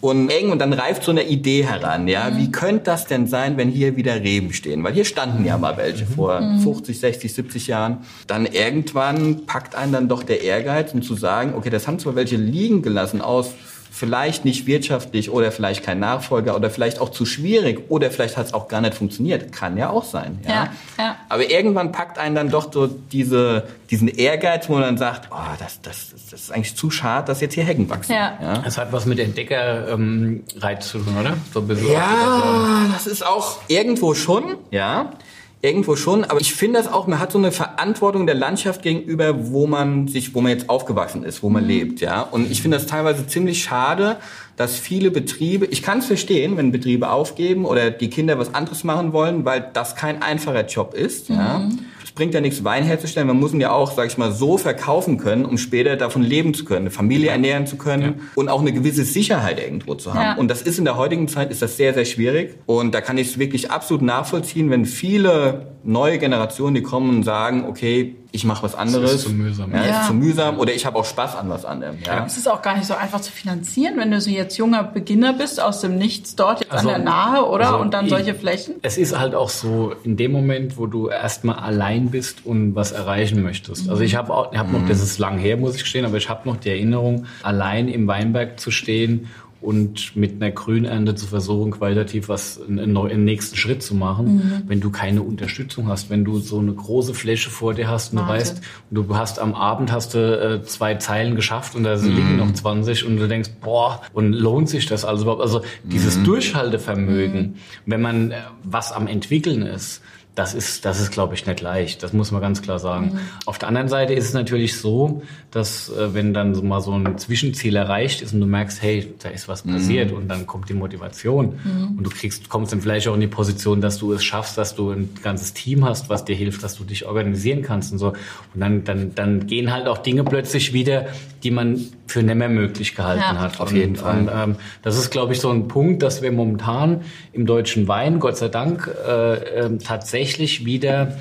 Und 0.00 0.30
eng 0.30 0.52
und 0.52 0.60
dann 0.60 0.72
reift 0.72 1.02
so 1.02 1.10
eine 1.10 1.24
Idee 1.24 1.64
heran, 1.64 2.06
ja, 2.06 2.38
wie 2.38 2.52
könnte 2.52 2.84
das 2.84 3.06
denn 3.06 3.26
sein, 3.26 3.56
wenn 3.56 3.68
hier 3.68 3.96
wieder 3.96 4.14
Reben 4.14 4.52
stehen? 4.52 4.84
Weil 4.84 4.92
hier 4.92 5.04
standen 5.04 5.44
ja 5.44 5.58
mal 5.58 5.76
welche 5.76 6.06
vor 6.06 6.40
50, 6.62 7.00
60, 7.00 7.34
70 7.34 7.66
Jahren. 7.66 7.98
Dann 8.28 8.46
irgendwann 8.46 9.44
packt 9.46 9.74
einen 9.74 9.90
dann 9.90 10.08
doch 10.08 10.22
der 10.22 10.44
Ehrgeiz, 10.44 10.94
um 10.94 11.02
zu 11.02 11.16
sagen, 11.16 11.54
okay, 11.56 11.70
das 11.70 11.88
haben 11.88 11.98
zwar 11.98 12.14
welche 12.14 12.36
liegen 12.36 12.80
gelassen 12.80 13.20
aus 13.20 13.54
vielleicht 13.90 14.44
nicht 14.44 14.66
wirtschaftlich 14.66 15.30
oder 15.30 15.50
vielleicht 15.52 15.84
kein 15.84 15.98
Nachfolger 15.98 16.54
oder 16.54 16.70
vielleicht 16.70 17.00
auch 17.00 17.10
zu 17.10 17.26
schwierig 17.26 17.90
oder 17.90 18.10
vielleicht 18.10 18.36
hat 18.36 18.46
es 18.46 18.54
auch 18.54 18.68
gar 18.68 18.80
nicht 18.80 18.94
funktioniert. 18.94 19.52
Kann 19.52 19.76
ja 19.76 19.90
auch 19.90 20.04
sein. 20.04 20.38
Ja? 20.44 20.50
Ja, 20.50 20.72
ja. 20.98 21.16
Aber 21.28 21.50
irgendwann 21.50 21.92
packt 21.92 22.18
einen 22.18 22.34
dann 22.34 22.50
doch 22.50 22.72
so 22.72 22.86
diese, 22.86 23.64
diesen 23.90 24.08
Ehrgeiz, 24.08 24.68
wo 24.68 24.74
man 24.74 24.82
dann 24.82 24.98
sagt, 24.98 25.28
oh, 25.32 25.36
das, 25.58 25.82
das, 25.82 26.14
das 26.30 26.40
ist 26.40 26.52
eigentlich 26.52 26.76
zu 26.76 26.90
schade, 26.90 27.26
dass 27.26 27.40
jetzt 27.40 27.54
hier 27.54 27.64
Hecken 27.64 27.90
wachsen. 27.90 28.12
Ja. 28.12 28.62
Das 28.64 28.78
hat 28.78 28.92
was 28.92 29.06
mit 29.06 29.18
Entdeckerreiz 29.18 29.90
ähm, 29.90 30.44
Reiz 30.56 30.88
zu 30.88 30.98
tun, 30.98 31.16
oder? 31.20 31.36
So 31.52 31.60
Ja, 31.92 32.86
das 32.92 33.06
ist 33.06 33.26
auch 33.26 33.58
irgendwo 33.68 34.14
schon, 34.14 34.56
ja. 34.70 35.12
Irgendwo 35.62 35.94
schon, 35.94 36.24
aber 36.24 36.40
ich 36.40 36.54
finde 36.54 36.78
das 36.78 36.90
auch, 36.90 37.06
man 37.06 37.18
hat 37.18 37.32
so 37.32 37.38
eine 37.38 37.52
Verantwortung 37.52 38.24
der 38.24 38.34
Landschaft 38.34 38.80
gegenüber, 38.80 39.50
wo 39.50 39.66
man 39.66 40.08
sich, 40.08 40.34
wo 40.34 40.40
man 40.40 40.52
jetzt 40.52 40.70
aufgewachsen 40.70 41.22
ist, 41.22 41.42
wo 41.42 41.50
man 41.50 41.66
lebt, 41.66 42.00
ja. 42.00 42.22
Und 42.22 42.50
ich 42.50 42.62
finde 42.62 42.78
das 42.78 42.86
teilweise 42.86 43.26
ziemlich 43.26 43.62
schade, 43.62 44.16
dass 44.56 44.78
viele 44.78 45.10
Betriebe, 45.10 45.66
ich 45.66 45.82
kann 45.82 45.98
es 45.98 46.06
verstehen, 46.06 46.56
wenn 46.56 46.72
Betriebe 46.72 47.10
aufgeben 47.10 47.66
oder 47.66 47.90
die 47.90 48.08
Kinder 48.08 48.38
was 48.38 48.54
anderes 48.54 48.84
machen 48.84 49.12
wollen, 49.12 49.44
weil 49.44 49.68
das 49.74 49.96
kein 49.96 50.22
einfacher 50.22 50.64
Job 50.66 50.94
ist, 50.94 51.28
ja. 51.28 51.68
Es 52.10 52.14
bringt 52.16 52.34
ja 52.34 52.40
nichts, 52.40 52.64
Wein 52.64 52.82
herzustellen. 52.82 53.28
Man 53.28 53.38
muss 53.38 53.52
ihn 53.52 53.60
ja 53.60 53.70
auch, 53.70 53.92
sag 53.92 54.08
ich 54.08 54.18
mal, 54.18 54.32
so 54.32 54.58
verkaufen 54.58 55.16
können, 55.16 55.44
um 55.44 55.56
später 55.58 55.94
davon 55.94 56.24
leben 56.24 56.54
zu 56.54 56.64
können, 56.64 56.80
eine 56.80 56.90
Familie 56.90 57.30
ernähren 57.30 57.68
zu 57.68 57.76
können 57.76 58.22
und 58.34 58.48
auch 58.48 58.60
eine 58.60 58.72
gewisse 58.72 59.04
Sicherheit 59.04 59.60
irgendwo 59.60 59.94
zu 59.94 60.12
haben. 60.12 60.20
Ja. 60.20 60.34
Und 60.34 60.48
das 60.48 60.60
ist 60.60 60.80
in 60.80 60.84
der 60.84 60.96
heutigen 60.96 61.28
Zeit 61.28 61.52
ist 61.52 61.62
das 61.62 61.76
sehr, 61.76 61.94
sehr 61.94 62.04
schwierig. 62.04 62.58
Und 62.66 62.96
da 62.96 63.00
kann 63.00 63.16
ich 63.16 63.28
es 63.28 63.38
wirklich 63.38 63.70
absolut 63.70 64.02
nachvollziehen, 64.02 64.70
wenn 64.70 64.86
viele 64.86 65.68
neue 65.84 66.18
Generationen, 66.18 66.74
die 66.74 66.82
kommen 66.82 67.10
und 67.10 67.22
sagen, 67.22 67.64
okay, 67.68 68.16
ich 68.32 68.44
mache 68.44 68.62
was 68.62 68.74
anderes. 68.74 69.12
ist 69.14 69.22
zu 69.24 69.30
mühsam. 69.30 69.72
Ja, 69.72 69.84
Ja. 69.86 70.00
ist 70.00 70.06
zu 70.08 70.14
mühsam 70.14 70.58
oder 70.58 70.72
ich 70.72 70.86
habe 70.86 70.98
auch 70.98 71.04
Spaß 71.04 71.36
an 71.36 71.48
was 71.48 71.64
anderem. 71.64 71.96
Ja. 72.06 72.24
Es 72.26 72.36
ist 72.36 72.48
auch 72.48 72.62
gar 72.62 72.76
nicht 72.76 72.86
so 72.86 72.94
einfach 72.94 73.20
zu 73.20 73.32
finanzieren, 73.32 73.94
wenn 73.98 74.10
du 74.10 74.20
so 74.20 74.30
jetzt 74.30 74.56
junger 74.56 74.82
Beginner 74.84 75.32
bist, 75.32 75.60
aus 75.60 75.80
dem 75.80 75.96
Nichts 75.98 76.36
dort 76.36 76.60
jetzt 76.60 76.70
Also, 76.72 76.88
an 76.90 76.94
der 76.94 77.04
Nahe, 77.04 77.44
oder? 77.44 77.66
also 77.66 77.78
und 77.78 77.92
dann 77.94 78.04
ich- 78.06 78.10
solche 78.10 78.34
Flächen. 78.34 78.74
Es 78.82 78.98
ist 78.98 79.18
halt 79.18 79.34
auch 79.34 79.48
so, 79.48 79.94
in 80.04 80.16
dem 80.16 80.32
Moment, 80.32 80.76
wo 80.78 80.86
du 80.86 81.08
erstmal 81.08 81.56
allein 81.58 82.10
bist 82.10 82.46
und 82.46 82.74
was 82.74 82.92
erreichen 82.92 83.42
möchtest. 83.42 83.88
Also 83.88 84.02
ich 84.02 84.14
habe 84.16 84.32
auch, 84.32 84.52
ich 84.52 84.58
hab 84.58 84.70
noch, 84.70 84.86
das 84.88 85.00
ist 85.02 85.18
lang 85.18 85.38
her, 85.38 85.56
muss 85.56 85.74
ich 85.74 85.82
gestehen, 85.82 86.04
aber 86.04 86.16
ich 86.16 86.28
habe 86.28 86.48
noch 86.48 86.56
die 86.56 86.70
Erinnerung, 86.70 87.26
allein 87.42 87.88
im 87.88 88.06
Weinberg 88.06 88.60
zu 88.60 88.70
stehen 88.70 89.28
und 89.60 90.16
mit 90.16 90.40
einer 90.40 90.50
Grünernte 90.50 91.14
zu 91.14 91.26
versuchen, 91.26 91.70
qualitativ 91.70 92.28
was, 92.28 92.60
einen, 92.66 92.96
einen 92.96 93.24
nächsten 93.24 93.56
Schritt 93.56 93.82
zu 93.82 93.94
machen, 93.94 94.64
wenn 94.66 94.80
du 94.80 94.90
keine 94.90 95.22
Unterstützung 95.22 95.88
hast, 95.88 96.08
wenn 96.10 96.24
du 96.24 96.38
so 96.38 96.58
eine 96.58 96.72
große 96.72 97.14
Fläche 97.14 97.50
vor 97.50 97.74
dir 97.74 97.88
hast 97.88 98.12
und 98.12 98.20
du 98.20 98.28
Wahnsinn. 98.28 98.56
weißt, 98.56 98.62
und 98.90 98.94
du 98.94 99.16
hast 99.16 99.38
am 99.38 99.54
Abend 99.54 99.92
hast 99.92 100.14
du 100.14 100.18
äh, 100.18 100.62
zwei 100.62 100.94
Zeilen 100.94 101.36
geschafft 101.36 101.74
und 101.74 101.84
da 101.84 101.94
liegen 101.94 102.36
noch 102.36 102.52
20 102.52 103.06
und 103.06 103.18
du 103.18 103.28
denkst, 103.28 103.50
boah, 103.60 104.00
und 104.12 104.32
lohnt 104.32 104.68
sich 104.68 104.86
das 104.86 105.04
also 105.04 105.22
überhaupt? 105.24 105.42
Also 105.42 105.62
dieses 105.84 106.22
Durchhaltevermögen, 106.22 107.56
wenn 107.86 108.00
man 108.00 108.30
äh, 108.30 108.36
was 108.62 108.92
am 108.92 109.06
entwickeln 109.06 109.62
ist, 109.62 110.02
das 110.34 110.54
ist, 110.54 110.84
das 110.84 111.00
ist, 111.00 111.10
glaube 111.10 111.34
ich, 111.34 111.46
nicht 111.46 111.60
leicht. 111.60 112.02
Das 112.02 112.12
muss 112.12 112.30
man 112.30 112.40
ganz 112.40 112.62
klar 112.62 112.78
sagen. 112.78 113.18
Auf 113.46 113.58
der 113.58 113.68
anderen 113.68 113.88
Seite 113.88 114.14
ist 114.14 114.26
es 114.26 114.32
natürlich 114.32 114.78
so, 114.78 115.22
dass 115.50 115.88
äh, 115.90 116.14
wenn 116.14 116.32
dann 116.32 116.54
so 116.54 116.62
mal 116.62 116.80
so 116.80 116.92
ein 116.92 117.18
Zwischenziel 117.18 117.76
erreicht 117.76 118.22
ist 118.22 118.32
und 118.32 118.40
du 118.40 118.46
merkst, 118.46 118.80
hey, 118.80 119.12
da 119.22 119.28
ist 119.28 119.48
was 119.48 119.62
passiert 119.62 120.12
und 120.12 120.28
dann 120.28 120.46
kommt 120.46 120.68
die 120.68 120.74
Motivation 120.74 121.58
und 121.96 122.04
du 122.04 122.10
kriegst, 122.10 122.48
kommst 122.48 122.72
dann 122.72 122.80
vielleicht 122.80 123.08
auch 123.08 123.14
in 123.14 123.20
die 123.20 123.26
Position, 123.26 123.80
dass 123.80 123.98
du 123.98 124.12
es 124.12 124.22
schaffst, 124.24 124.56
dass 124.56 124.74
du 124.74 124.90
ein 124.90 125.10
ganzes 125.22 125.52
Team 125.52 125.84
hast, 125.84 126.08
was 126.08 126.24
dir 126.24 126.36
hilft, 126.36 126.62
dass 126.62 126.76
du 126.76 126.84
dich 126.84 127.06
organisieren 127.06 127.62
kannst 127.62 127.92
und 127.92 127.98
so. 127.98 128.08
Und 128.08 128.60
dann, 128.60 128.84
dann, 128.84 129.14
dann 129.14 129.46
gehen 129.46 129.72
halt 129.72 129.88
auch 129.88 129.98
Dinge 129.98 130.24
plötzlich 130.24 130.72
wieder, 130.72 131.08
die 131.42 131.50
man 131.50 131.86
für 132.10 132.22
nicht 132.22 132.34
mehr 132.34 132.48
möglich 132.48 132.94
gehalten 132.94 133.20
Ja. 133.20 133.38
hat. 133.38 133.60
Auf 133.60 133.72
jeden 133.72 133.96
Fall. 133.96 134.20
Und, 134.20 134.30
ähm, 134.34 134.56
das 134.82 134.98
ist, 134.98 135.10
glaube 135.10 135.32
ich, 135.32 135.40
so 135.40 135.50
ein 135.50 135.68
Punkt, 135.68 136.02
dass 136.02 136.22
wir 136.22 136.32
momentan 136.32 137.02
im 137.32 137.46
deutschen 137.46 137.88
Wein, 137.88 138.18
Gott 138.20 138.36
sei 138.36 138.48
Dank, 138.48 138.90
äh, 139.06 139.34
ähm, 139.34 139.78
tatsächlich 139.78 140.64
wieder 140.64 141.16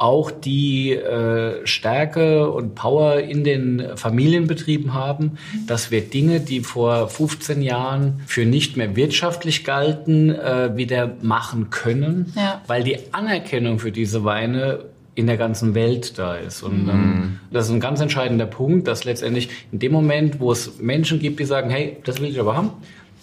auch 0.00 0.30
die 0.30 0.92
äh, 0.92 1.66
Stärke 1.66 2.48
und 2.52 2.76
Power 2.76 3.18
in 3.18 3.42
den 3.42 3.82
Familienbetrieben 3.96 4.94
haben, 4.94 5.38
dass 5.66 5.90
wir 5.90 6.02
Dinge, 6.02 6.38
die 6.38 6.60
vor 6.60 7.08
15 7.08 7.62
Jahren 7.62 8.20
für 8.26 8.46
nicht 8.46 8.76
mehr 8.76 8.94
wirtschaftlich 8.94 9.64
galten, 9.64 10.30
äh, 10.30 10.76
wieder 10.76 11.16
machen 11.20 11.70
können, 11.70 12.32
Ja. 12.36 12.62
weil 12.68 12.84
die 12.84 12.96
Anerkennung 13.10 13.80
für 13.80 13.90
diese 13.90 14.22
Weine 14.22 14.84
in 15.18 15.26
der 15.26 15.36
ganzen 15.36 15.74
Welt 15.74 16.16
da 16.16 16.36
ist. 16.36 16.62
Und 16.62 16.88
ähm, 16.88 17.40
das 17.50 17.66
ist 17.66 17.72
ein 17.72 17.80
ganz 17.80 18.00
entscheidender 18.00 18.46
Punkt, 18.46 18.86
dass 18.86 19.02
letztendlich 19.02 19.48
in 19.72 19.80
dem 19.80 19.90
Moment, 19.90 20.38
wo 20.38 20.52
es 20.52 20.78
Menschen 20.78 21.18
gibt, 21.18 21.40
die 21.40 21.44
sagen, 21.44 21.70
hey, 21.70 21.96
das 22.04 22.20
will 22.20 22.28
ich 22.28 22.38
aber 22.38 22.56
haben, 22.56 22.70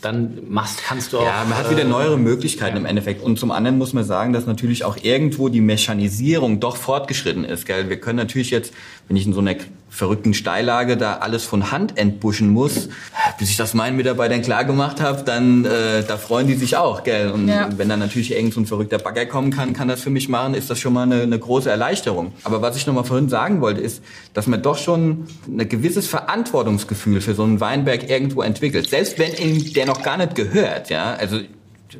dann 0.01 0.39
machst, 0.49 0.83
kannst 0.83 1.13
du 1.13 1.19
auch... 1.19 1.25
Ja, 1.25 1.45
man 1.47 1.57
hat 1.57 1.71
wieder 1.71 1.83
äh, 1.83 1.87
neuere 1.87 2.17
Möglichkeiten 2.17 2.75
im 2.75 2.85
Endeffekt. 2.85 3.23
Und 3.23 3.39
zum 3.39 3.49
anderen 3.49 3.77
muss 3.77 3.93
man 3.93 4.03
sagen, 4.03 4.33
dass 4.33 4.45
natürlich 4.45 4.83
auch 4.83 4.97
irgendwo 5.01 5.47
die 5.47 5.61
Mechanisierung 5.61 6.59
doch 6.59 6.75
fortgeschritten 6.75 7.45
ist. 7.45 7.65
Gell? 7.65 7.87
Wir 7.87 7.97
können 7.97 8.17
natürlich 8.17 8.49
jetzt, 8.49 8.73
wenn 9.07 9.15
ich 9.15 9.25
in 9.25 9.31
so 9.31 9.39
einer 9.39 9.55
verrückten 9.89 10.33
Steillage 10.33 10.97
da 10.97 11.19
alles 11.19 11.45
von 11.45 11.71
Hand 11.71 11.97
entbuschen 11.97 12.49
muss, 12.49 12.89
bis 13.37 13.49
ich 13.49 13.57
das 13.57 13.73
meinen 13.73 13.97
Mitarbeitern 13.97 14.41
klar 14.41 14.63
gemacht 14.65 15.01
habe, 15.01 15.23
dann 15.23 15.65
äh, 15.65 16.03
da 16.07 16.17
freuen 16.17 16.47
die 16.47 16.53
sich 16.55 16.77
auch. 16.77 17.03
Gell? 17.03 17.31
Und 17.31 17.47
Ja. 17.47 17.69
wenn 17.75 17.89
dann 17.89 17.99
natürlich 17.99 18.33
irgend 18.33 18.53
so 18.53 18.61
ein 18.61 18.65
verrückter 18.65 18.97
Bagger 18.97 19.25
kommen 19.25 19.51
kann, 19.51 19.73
kann 19.73 19.87
das 19.87 20.01
für 20.01 20.09
mich 20.09 20.29
machen, 20.29 20.53
ist 20.53 20.69
das 20.69 20.79
schon 20.79 20.93
mal 20.93 21.03
eine, 21.03 21.21
eine 21.21 21.37
große 21.37 21.69
Erleichterung. 21.69 22.31
Aber 22.43 22.61
was 22.61 22.77
ich 22.77 22.87
noch 22.87 22.93
mal 22.93 23.03
vorhin 23.03 23.27
sagen 23.29 23.61
wollte, 23.61 23.81
ist, 23.81 24.01
dass 24.33 24.47
man 24.47 24.61
doch 24.61 24.77
schon 24.77 25.25
ein 25.47 25.67
gewisses 25.67 26.07
Verantwortungsgefühl 26.07 27.21
für 27.21 27.33
so 27.33 27.43
einen 27.43 27.59
Weinberg 27.59 28.09
irgendwo 28.09 28.41
entwickelt. 28.41 28.89
Selbst 28.89 29.19
wenn 29.19 29.33
ihm 29.33 29.73
der 29.73 29.85
noch 29.85 30.01
gar 30.01 30.17
nicht 30.17 30.35
gehört, 30.35 30.89
ja. 30.89 31.15
Also 31.15 31.39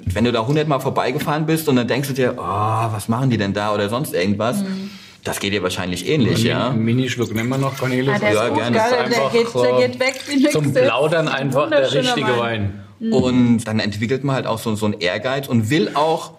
wenn 0.05 0.23
du 0.25 0.31
da 0.31 0.45
hundertmal 0.45 0.79
vorbeigefahren 0.79 1.45
bist 1.45 1.67
und 1.69 1.75
dann 1.77 1.87
denkst 1.87 2.07
du 2.09 2.13
dir, 2.13 2.33
oh, 2.37 2.41
was 2.41 3.07
machen 3.07 3.29
die 3.29 3.37
denn 3.37 3.53
da 3.53 3.73
oder 3.73 3.87
sonst 3.89 4.13
irgendwas, 4.13 4.63
das 5.25 5.39
geht 5.39 5.51
dir 5.53 5.63
wahrscheinlich 5.63 6.07
ähnlich, 6.07 6.43
ja. 6.43 6.69
Einen 6.69 6.85
Minischluck 6.85 7.33
nehmen 7.33 7.49
wir 7.49 7.57
noch, 7.57 7.77
Cornelis. 7.77 8.15
Ah, 8.15 8.19
der 8.19 8.33
Ja, 8.33 8.47
gut, 8.47 8.57
gerne. 8.59 8.77
geil, 8.77 8.89
Das 8.89 9.09
ist 9.09 9.15
der, 9.15 9.21
einfach 9.25 9.31
geht, 9.33 9.49
so 9.49 9.63
der 9.63 9.87
geht 9.87 9.99
weg 9.99 10.21
wie 10.27 10.49
Zum. 10.49 10.73
Plaudern 10.73 11.27
einfach 11.27 11.69
der 11.69 11.91
richtige 11.91 12.37
Wein. 12.37 12.81
Und 13.11 13.65
dann 13.65 13.79
entwickelt 13.79 14.23
man 14.23 14.35
halt 14.35 14.47
auch 14.47 14.59
so, 14.59 14.73
so 14.75 14.85
einen 14.85 14.99
Ehrgeiz 14.99 15.47
und 15.47 15.69
will 15.69 15.91
auch 15.95 16.31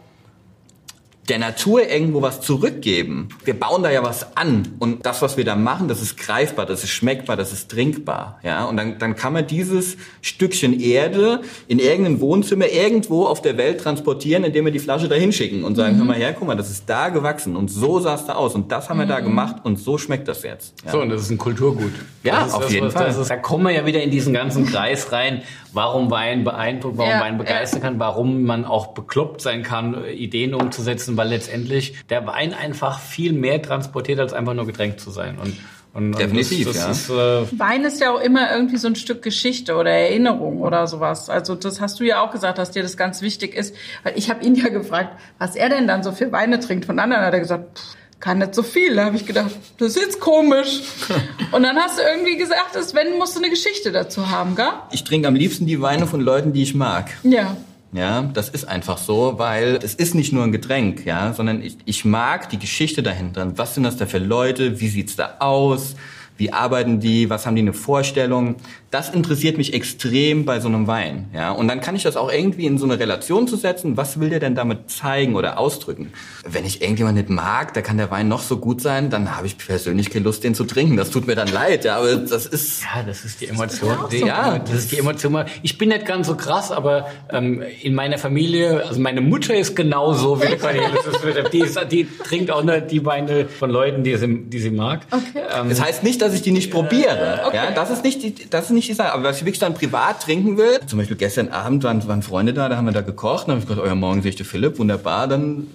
der 1.29 1.39
Natur 1.39 1.89
irgendwo 1.89 2.23
was 2.23 2.41
zurückgeben. 2.41 3.29
Wir 3.45 3.59
bauen 3.59 3.83
da 3.83 3.91
ja 3.91 4.05
was 4.05 4.37
an 4.37 4.77
und 4.79 5.07
das, 5.07 5.23
was 5.23 5.37
wir 5.37 5.45
da 5.45 5.57
machen, 5.57 5.89
das 5.89 6.01
ist 6.01 6.17
greifbar, 6.17 6.67
das 6.67 6.85
ist 6.85 6.91
schmeckbar, 6.91 7.37
das 7.37 7.53
ist 7.53 7.71
trinkbar, 7.71 8.39
ja. 8.43 8.65
Und 8.65 8.77
dann, 8.77 8.99
dann 8.99 9.17
kann 9.17 9.33
man 9.33 9.47
dieses 9.47 9.97
Stückchen 10.23 10.79
Erde 10.79 11.41
in 11.67 11.79
irgendein 11.79 12.21
Wohnzimmer 12.21 12.69
irgendwo 12.69 13.25
auf 13.27 13.43
der 13.43 13.57
Welt 13.57 13.81
transportieren, 13.81 14.45
indem 14.45 14.67
wir 14.67 14.73
die 14.73 14.79
Flasche 14.79 15.09
da 15.09 15.17
hinschicken 15.17 15.65
und 15.65 15.75
sagen, 15.75 15.97
hör 15.97 16.05
mal 16.05 16.17
her, 16.17 16.33
guck 16.33 16.47
mal, 16.47 16.57
das 16.57 16.71
ist 16.71 16.89
da 16.89 17.09
gewachsen 17.09 17.57
und 17.57 17.69
so 17.69 17.99
sah 17.99 18.15
es 18.15 18.27
da 18.27 18.35
aus 18.35 18.55
und 18.55 18.71
das 18.71 18.89
haben 18.89 18.99
wir 18.99 19.07
da 19.07 19.21
gemacht 19.21 19.57
und 19.65 19.79
so 19.79 19.99
schmeckt 19.99 20.29
das 20.29 20.43
jetzt. 20.45 20.75
Ja. 20.85 20.93
So, 20.93 21.01
und 21.01 21.09
das 21.09 21.23
ist 21.23 21.31
ein 21.31 21.39
Kulturgut. 21.39 21.93
Ja, 22.23 22.47
auf 22.47 22.61
das, 22.61 22.73
jeden 22.73 22.91
Fall. 22.91 23.07
Das 23.07 23.19
ist, 23.19 23.31
da 23.31 23.37
kommen 23.37 23.65
wir 23.65 23.73
ja 23.73 23.87
wieder 23.87 24.03
in 24.03 24.11
diesen 24.11 24.33
ganzen 24.33 24.67
Kreis 24.67 25.13
rein, 25.13 25.43
warum 25.73 26.11
Wein 26.11 26.45
beeindruckt, 26.45 26.99
warum 26.99 27.11
Ja, 27.11 27.21
Wein 27.21 27.39
begeistern 27.39 27.83
kann, 27.83 27.99
warum 27.99 28.45
man 28.45 28.65
auch 28.65 28.89
bekloppt 28.89 29.41
sein 29.41 29.63
kann, 29.63 30.05
Ideen 30.07 30.55
umzusetzen, 30.55 31.16
weil 31.17 31.29
letztendlich 31.29 31.95
der 32.09 32.27
Wein 32.27 32.55
einfach 32.55 33.01
viel 33.01 33.33
mehr 33.33 33.61
transportiert, 33.63 34.21
als 34.21 34.33
einfach 34.33 34.55
nur 34.55 34.67
getränkt 34.67 35.01
zu 35.01 35.11
sein. 35.11 35.39
Und, 35.39 35.57
und, 35.95 36.19
Definitiv, 36.19 36.67
und 36.67 36.77
das, 36.77 36.87
das 36.87 37.09
ja. 37.09 37.43
ist, 37.43 37.53
äh, 37.53 37.59
Wein 37.59 37.85
ist 37.85 38.01
ja 38.01 38.13
auch 38.13 38.21
immer 38.21 38.53
irgendwie 38.53 38.77
so 38.77 38.89
ein 38.89 38.97
Stück 38.97 39.23
Geschichte 39.23 39.77
oder 39.77 39.91
Erinnerung 39.91 40.61
oder 40.61 40.87
sowas. 40.87 41.31
Also 41.31 41.55
das 41.55 41.81
hast 41.81 42.01
du 42.01 42.05
ja 42.05 42.21
auch 42.21 42.31
gesagt, 42.31 42.59
dass 42.59 42.71
dir 42.71 42.83
das 42.83 42.97
ganz 42.97 43.23
wichtig 43.23 43.55
ist. 43.55 43.75
Weil 44.03 44.19
ich 44.19 44.29
habe 44.29 44.45
ihn 44.45 44.55
ja 44.55 44.69
gefragt, 44.69 45.19
was 45.39 45.57
er 45.57 45.71
denn 45.71 45.87
dann 45.87 46.03
so 46.03 46.13
für 46.13 46.33
Weine 46.33 46.61
trinkt. 46.61 46.85
Von 46.85 46.99
anderen 46.99 47.25
hat 47.25 47.33
er 47.33 47.41
gesagt, 47.41 47.79
pff, 47.79 47.97
kann 48.21 48.39
nicht 48.39 48.55
so 48.55 48.63
viel. 48.63 48.97
Da 48.97 49.05
habe 49.05 49.17
ich 49.17 49.27
gedacht, 49.27 49.51
das 49.79 49.97
ist 49.97 50.03
jetzt 50.03 50.21
komisch. 50.21 50.81
Und 51.53 51.63
dann 51.63 51.77
hast 51.77 51.99
du 51.99 52.03
irgendwie 52.03 52.37
gesagt, 52.37 52.75
dass 52.75 52.95
wenn 52.95 53.19
musst 53.19 53.37
du 53.37 53.41
eine 53.41 53.51
Geschichte 53.51 53.93
dazu 53.93 54.31
haben, 54.31 54.55
gell? 54.57 54.73
Ich 54.91 55.05
trinke 55.05 55.29
am 55.29 55.35
liebsten 55.35 55.67
die 55.67 55.81
Weine 55.81 56.07
von 56.07 56.21
Leuten, 56.21 56.53
die 56.53 56.63
ich 56.63 56.75
mag. 56.75 57.11
Ja. 57.23 57.57
Ja, 57.93 58.23
das 58.23 58.49
ist 58.49 58.67
einfach 58.67 58.99
so, 58.99 59.39
weil 59.39 59.79
es 59.83 59.95
ist 59.95 60.15
nicht 60.15 60.33
nur 60.33 60.45
ein 60.45 60.53
Getränk, 60.53 61.07
ja, 61.07 61.33
sondern 61.33 61.63
ich, 61.63 61.79
ich 61.85 62.05
mag 62.05 62.51
die 62.51 62.59
Geschichte 62.59 63.03
dahinter. 63.03 63.57
Was 63.57 63.75
sind 63.75 63.85
das 63.85 63.97
da 63.97 64.07
für 64.07 64.19
Leute? 64.19 64.81
Wie 64.81 64.89
sieht's 64.89 65.17
da 65.17 65.37
aus? 65.39 65.95
Wie 66.37 66.53
arbeiten 66.53 67.01
die? 67.01 67.31
Was 67.31 67.47
haben 67.47 67.57
die 67.57 67.63
eine 67.63 67.73
Vorstellung? 67.73 68.57
Das 68.97 69.11
interessiert 69.11 69.59
mich 69.59 69.75
extrem 69.75 70.47
bei 70.47 70.59
so 70.59 70.69
einem 70.69 70.87
Wein. 70.87 71.29
Ja? 71.35 71.51
Und 71.51 71.69
dann 71.69 71.83
kann 71.83 71.95
ich 71.95 72.03
das 72.05 72.17
auch 72.17 72.33
irgendwie 72.33 72.65
in 72.65 72.79
so 72.79 72.87
eine 72.87 72.99
Relation 72.99 73.47
zu 73.47 73.57
setzen. 73.57 73.99
Was 73.99 74.21
will 74.21 74.31
der 74.31 74.41
denn 74.41 74.55
damit 74.55 74.91
zeigen 74.91 75.37
oder 75.37 75.59
ausdrücken? 75.59 76.15
Wenn 76.49 76.65
ich 76.65 76.81
irgendjemand 76.81 77.19
nicht 77.19 77.29
mag, 77.29 77.75
da 77.75 77.83
kann 77.83 77.99
der 77.99 78.11
Wein 78.11 78.27
noch 78.27 78.41
so 78.41 78.57
gut 78.57 78.81
sein, 78.81 79.11
dann 79.11 79.37
habe 79.37 79.49
ich 79.49 79.59
persönlich 79.59 80.09
keine 80.09 80.25
Lust, 80.25 80.45
den 80.45 80.55
zu 80.55 80.65
trinken. 80.65 80.97
Das 80.97 81.11
tut 81.11 81.27
mir 81.27 81.35
dann 81.35 81.49
leid. 81.49 81.85
Ja, 81.85 81.99
aber 81.99 82.17
das 82.17 82.47
ist... 82.47 82.85
Ja, 82.85 83.03
das 83.03 83.27
ist 83.27 83.43
die 83.43 83.49
Emotion. 83.49 83.99
Die, 84.11 84.21
ja, 84.21 84.59
das 84.61 84.73
ist 84.73 84.93
die 84.93 84.99
Emotion. 84.99 85.45
Ich 85.63 85.77
bin 85.77 85.91
nicht 85.91 86.07
ganz 86.07 86.27
so 86.27 86.35
krass, 86.35 86.73
aber 86.73 87.07
ähm, 87.31 87.63
in 87.83 87.95
meiner 87.95 88.17
Familie, 88.17 88.83
also 88.87 88.99
meine 88.99 89.21
Mutter 89.21 89.55
ist 89.55 89.77
genauso 89.77 90.41
wie 90.41 90.47
der 90.47 90.57
Cornelius. 90.57 91.05
Die, 91.53 91.59
ist, 91.59 91.79
die 91.93 92.09
trinkt 92.25 92.51
auch 92.51 92.65
nur 92.65 92.81
die 92.81 93.05
Weine 93.05 93.47
von 93.47 93.69
Leuten, 93.69 94.05
die 94.05 94.17
sie, 94.17 94.45
die 94.47 94.59
sie 94.59 94.71
mag. 94.71 95.03
Okay. 95.11 95.45
Ähm, 95.55 95.69
das 95.69 95.83
heißt 95.83 96.03
nicht, 96.03 96.23
dass 96.23 96.33
ich 96.33 96.41
die 96.41 96.53
nicht 96.53 96.71
probiere. 96.71 97.43
Äh, 97.43 97.47
okay. 97.47 97.57
Ja, 97.57 97.71
das 97.73 97.91
ist 97.91 98.03
nicht 98.03 98.23
die, 98.23 98.35
das 98.49 98.65
ist 98.65 98.71
nicht 98.71 98.86
die 98.89 98.95
Sache. 98.95 99.13
Aber 99.13 99.25
was 99.25 99.39
ich 99.39 99.43
wirklich 99.43 99.59
dann 99.59 99.75
privat 99.75 100.23
trinken 100.23 100.57
will, 100.57 100.81
zum 100.87 100.99
Beispiel 100.99 101.17
gestern 101.17 101.49
Abend 101.49 101.85
waren, 101.85 102.07
waren 102.07 102.23
Freunde 102.23 102.55
da, 102.55 102.69
da 102.69 102.77
haben 102.77 102.87
wir 102.87 102.93
da 102.93 103.03
gekocht, 103.03 103.49
dann 103.49 103.53
habe 103.53 103.61
ich 103.61 103.67
gesagt, 103.67 103.87
euer 103.87 103.95
Morgen 103.95 104.23
sehe 104.23 104.31
ich 104.31 104.37
der 104.37 104.47
Philipp, 104.47 104.79
wunderbar, 104.79 105.29
dann 105.29 105.67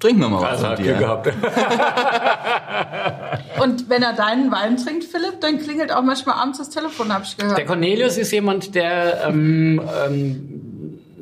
trinken 0.00 0.20
wir 0.20 0.28
mal 0.28 0.42
was. 0.42 0.64
Also, 0.64 0.82
gehabt. 0.82 1.28
Und 3.62 3.88
wenn 3.88 4.02
er 4.02 4.12
deinen 4.12 4.50
Wein 4.50 4.76
trinkt, 4.76 5.04
Philipp, 5.04 5.40
dann 5.40 5.58
klingelt 5.58 5.92
auch 5.92 6.02
manchmal 6.02 6.36
abends 6.36 6.58
das 6.58 6.70
Telefon, 6.70 7.12
habe 7.12 7.24
ich 7.24 7.36
gehört. 7.36 7.58
Der 7.58 7.64
Cornelius 7.64 8.18
ist 8.18 8.32
jemand, 8.32 8.74
der 8.74 9.28
ähm, 9.28 9.80
ähm, 10.06 10.71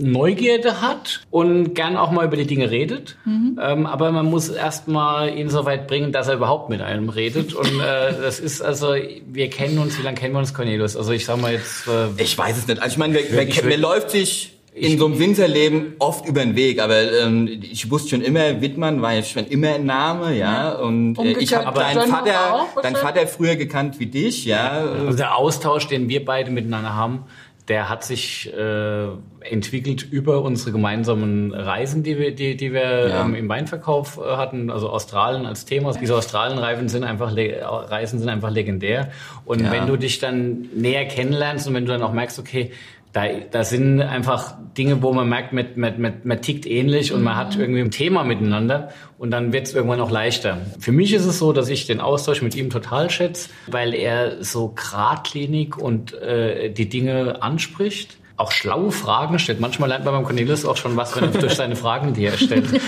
Neugierde 0.01 0.81
hat 0.81 1.21
und 1.31 1.75
gern 1.75 1.97
auch 1.97 2.11
mal 2.11 2.27
über 2.27 2.37
die 2.37 2.47
Dinge 2.47 2.71
redet. 2.71 3.17
Mhm. 3.25 3.59
Ähm, 3.61 3.87
aber 3.87 4.13
man 4.13 4.27
muss 4.27 4.49
erst 4.49 4.89
mal 4.89 5.37
ihn 5.37 5.51
so 5.51 5.65
weit 5.65 5.87
bringen, 5.87 6.13
dass 6.13 6.29
er 6.29 6.35
überhaupt 6.35 6.71
mit 6.71 6.83
einem 6.83 7.09
redet. 7.09 7.55
Und 7.55 7.81
äh, 7.81 8.13
das 8.21 8.41
ist 8.41 8.63
also, 8.63 8.95
wir 9.27 9.51
kennen 9.51 9.79
uns, 9.79 9.99
wie 9.99 10.03
lange 10.03 10.17
kennen 10.17 10.35
wir 10.35 10.41
uns, 10.41 10.55
Cornelius? 10.55 10.97
Also 10.97 11.13
ich 11.13 11.25
sag 11.25 11.41
mal 11.41 11.53
jetzt. 11.53 11.87
Äh, 11.87 12.23
ich 12.23 12.37
weiß 12.37 12.59
es 12.59 12.67
nicht. 12.67 12.83
Also 12.83 12.95
ich 12.95 12.99
meine, 12.99 13.15
wer, 13.15 13.47
wer, 13.47 13.65
wer 13.65 13.79
läuft 13.79 14.11
sich 14.11 14.57
in 14.73 14.99
so 14.99 15.07
einem 15.07 15.19
Winterleben 15.19 15.95
oft 15.99 16.27
über 16.27 16.41
den 16.41 16.55
Weg, 16.55 16.81
aber 16.81 17.13
ähm, 17.13 17.61
ich 17.63 17.91
wusste 17.91 18.11
schon 18.11 18.23
immer, 18.23 18.61
Wittmann 18.61 19.03
war 19.03 19.15
jetzt 19.15 19.31
schon 19.31 19.47
immer 19.47 19.75
ein 19.75 19.85
Name, 19.85 20.37
ja, 20.37 20.73
und 20.73 21.19
äh, 21.19 21.33
ich 21.33 21.53
habe 21.55 21.77
deinen 21.77 22.09
Vater, 22.09 22.67
deinen 22.81 22.97
Vater 22.97 23.27
früher 23.27 23.57
gekannt 23.57 23.99
wie 23.99 24.07
dich, 24.07 24.45
ja. 24.45 24.71
Also 24.71 25.17
der 25.17 25.37
Austausch, 25.37 25.89
den 25.89 26.09
wir 26.09 26.25
beide 26.25 26.51
miteinander 26.51 26.95
haben, 26.95 27.25
der 27.71 27.89
hat 27.89 28.03
sich 28.03 28.53
äh, 28.53 29.07
entwickelt 29.43 30.03
über 30.03 30.43
unsere 30.43 30.73
gemeinsamen 30.73 31.55
Reisen, 31.55 32.03
die 32.03 32.19
wir, 32.19 32.35
die, 32.35 32.57
die 32.57 32.73
wir 32.73 33.09
ja. 33.09 33.25
ähm, 33.25 33.37
im 33.37 33.49
Weinverkauf 33.49 34.19
äh, 34.19 34.37
hatten, 34.37 34.71
also 34.71 34.91
Australien 34.91 35.47
als 35.47 35.67
Thema. 35.67 35.93
Diese 35.93 36.17
Australienreisen 36.17 36.89
sind 36.89 37.05
einfach 37.05 37.33
Reisen 37.37 38.19
sind 38.19 38.29
einfach 38.29 38.51
legendär. 38.51 39.13
Und 39.45 39.61
ja. 39.61 39.71
wenn 39.71 39.87
du 39.87 39.97
dich 39.97 40.19
dann 40.19 40.69
näher 40.75 41.07
kennenlernst 41.07 41.69
und 41.69 41.75
wenn 41.75 41.87
du 41.87 41.93
dann 41.93 42.03
auch 42.03 42.13
merkst, 42.13 42.41
okay, 42.41 42.73
da, 43.13 43.25
da 43.51 43.65
sind 43.65 44.01
einfach 44.01 44.55
Dinge, 44.79 45.03
wo 45.03 45.13
man 45.13 45.29
merkt, 45.29 45.53
man, 45.53 45.67
man, 45.75 46.01
man, 46.01 46.15
man 46.23 46.43
tickt 46.43 46.65
ähnlich 46.65 47.13
und 47.13 47.23
man 47.23 47.37
hat 47.37 47.57
mhm. 47.57 47.63
irgendwie 47.63 47.81
ein 47.81 47.91
Thema 47.91 48.23
miteinander 48.23 48.91
und 49.19 49.33
dann 49.33 49.53
wird 49.53 49.67
es 49.67 49.75
irgendwann 49.75 50.01
auch 50.01 50.11
leichter. 50.11 50.59
Für 50.79 50.93
mich 50.93 51.13
ist 51.13 51.25
es 51.25 51.39
so, 51.39 51.53
dass 51.53 51.69
ich 51.69 51.87
den 51.87 52.01
Austausch 52.01 52.41
mit 52.43 52.55
ihm 52.55 52.71
total 52.71 53.11
schätze, 53.11 53.51
weil 53.67 53.95
er 53.95 54.43
so 54.45 54.69
geradlinig 54.69 55.77
und 55.77 56.15
äh, 56.15 56.71
die 56.71 56.89
Dinge 56.89 57.43
anspricht 57.43 58.20
auch 58.41 58.53
schlaue 58.53 58.91
Fragen 58.91 59.39
stellt. 59.39 59.61
Manchmal 59.61 59.91
lernt 59.91 60.07
man 60.07 60.15
beim 60.15 60.25
Cornelius 60.25 60.65
auch 60.65 60.77
schon 60.77 60.97
was, 60.97 61.15
wenn 61.15 61.25
er 61.25 61.41
durch 61.41 61.55
seine 61.55 61.77
Fragen, 61.77 62.15
die 62.15 62.25
er 62.25 62.39
stellt. 62.39 62.67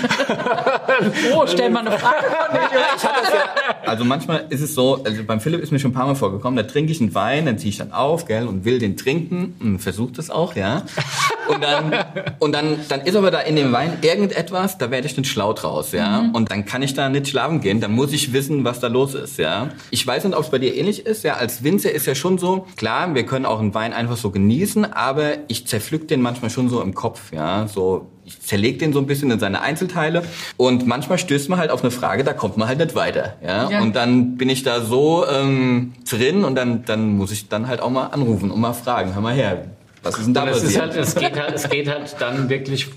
oh, 1.34 1.44
stell 1.46 1.68
mal 1.68 1.86
eine 1.86 1.98
Frage, 1.98 2.24
Cornelius. 2.26 3.02
Ja, 3.02 3.88
also 3.90 4.04
manchmal 4.04 4.46
ist 4.48 4.62
es 4.62 4.74
so, 4.74 5.04
also 5.04 5.22
beim 5.24 5.40
Philipp 5.40 5.60
ist 5.60 5.70
mir 5.70 5.78
schon 5.78 5.90
ein 5.90 5.94
paar 5.94 6.06
Mal 6.06 6.14
vorgekommen, 6.14 6.56
da 6.56 6.62
trinke 6.62 6.90
ich 6.90 7.00
einen 7.02 7.14
Wein, 7.14 7.44
dann 7.44 7.58
ziehe 7.58 7.68
ich 7.68 7.76
dann 7.76 7.92
auf, 7.92 8.24
gell, 8.24 8.46
und 8.46 8.64
will 8.64 8.78
den 8.78 8.96
trinken 8.96 9.54
und 9.60 9.78
versuche 9.78 10.12
das 10.12 10.30
auch, 10.30 10.56
ja. 10.56 10.84
Und 11.48 11.62
dann, 11.62 11.92
und 12.38 12.52
dann, 12.52 12.78
dann 12.88 13.02
ist 13.02 13.14
aber 13.14 13.30
da 13.30 13.40
in 13.40 13.56
dem 13.56 13.72
Wein 13.72 13.98
irgendetwas, 14.00 14.78
da 14.78 14.90
werde 14.90 15.06
ich 15.06 15.16
nicht 15.18 15.30
schlau 15.30 15.52
draus, 15.52 15.92
ja. 15.92 16.22
Mhm. 16.22 16.34
Und 16.34 16.50
dann 16.50 16.64
kann 16.64 16.80
ich 16.80 16.94
da 16.94 17.10
nicht 17.10 17.28
schlafen 17.28 17.60
gehen, 17.60 17.80
dann 17.80 17.92
muss 17.92 18.12
ich 18.12 18.32
wissen, 18.32 18.64
was 18.64 18.80
da 18.80 18.86
los 18.86 19.14
ist, 19.14 19.38
ja. 19.38 19.68
Ich 19.90 20.06
weiß 20.06 20.24
nicht, 20.24 20.34
ob 20.34 20.44
es 20.44 20.50
bei 20.50 20.58
dir 20.58 20.74
ähnlich 20.74 21.04
ist, 21.04 21.24
ja. 21.24 21.34
Als 21.34 21.62
Winzer 21.62 21.92
ist 21.92 22.06
ja 22.06 22.14
schon 22.14 22.38
so, 22.38 22.66
klar, 22.76 23.14
wir 23.14 23.26
können 23.26 23.44
auch 23.44 23.60
einen 23.60 23.74
Wein 23.74 23.92
einfach 23.92 24.16
so 24.16 24.30
genießen, 24.30 24.90
aber 24.90 25.41
ich 25.48 25.66
zerpflück 25.66 26.08
den 26.08 26.20
manchmal 26.22 26.50
schon 26.50 26.68
so 26.68 26.80
im 26.80 26.94
Kopf, 26.94 27.32
ja, 27.32 27.66
so 27.68 28.08
ich 28.24 28.40
zerleg 28.40 28.78
den 28.78 28.92
so 28.92 29.00
ein 29.00 29.06
bisschen 29.06 29.30
in 29.30 29.40
seine 29.40 29.62
Einzelteile. 29.62 30.22
Und 30.56 30.86
manchmal 30.86 31.18
stößt 31.18 31.48
man 31.48 31.58
halt 31.58 31.70
auf 31.70 31.82
eine 31.82 31.90
Frage, 31.90 32.22
da 32.24 32.32
kommt 32.32 32.56
man 32.56 32.68
halt 32.68 32.78
nicht 32.78 32.94
weiter, 32.94 33.36
ja, 33.44 33.70
ja. 33.70 33.80
und 33.80 33.96
dann 33.96 34.36
bin 34.36 34.48
ich 34.48 34.62
da 34.62 34.80
so 34.80 35.26
ähm, 35.26 35.92
drin 36.08 36.44
und 36.44 36.54
dann 36.54 36.84
dann 36.84 37.16
muss 37.16 37.32
ich 37.32 37.48
dann 37.48 37.66
halt 37.66 37.80
auch 37.80 37.90
mal 37.90 38.06
anrufen 38.06 38.50
und 38.50 38.60
mal 38.60 38.72
fragen, 38.72 39.14
hör 39.14 39.22
mal 39.22 39.34
her, 39.34 39.64
was 40.02 40.18
ist 40.18 40.26
denn 40.26 40.34
da 40.34 40.46
passiert? 40.46 40.80
Halt, 40.80 40.96
es, 40.96 41.14
geht 41.14 41.40
halt, 41.40 41.54
es 41.54 41.68
geht 41.68 41.88
halt 41.88 42.16
dann 42.18 42.48
wirklich 42.48 42.88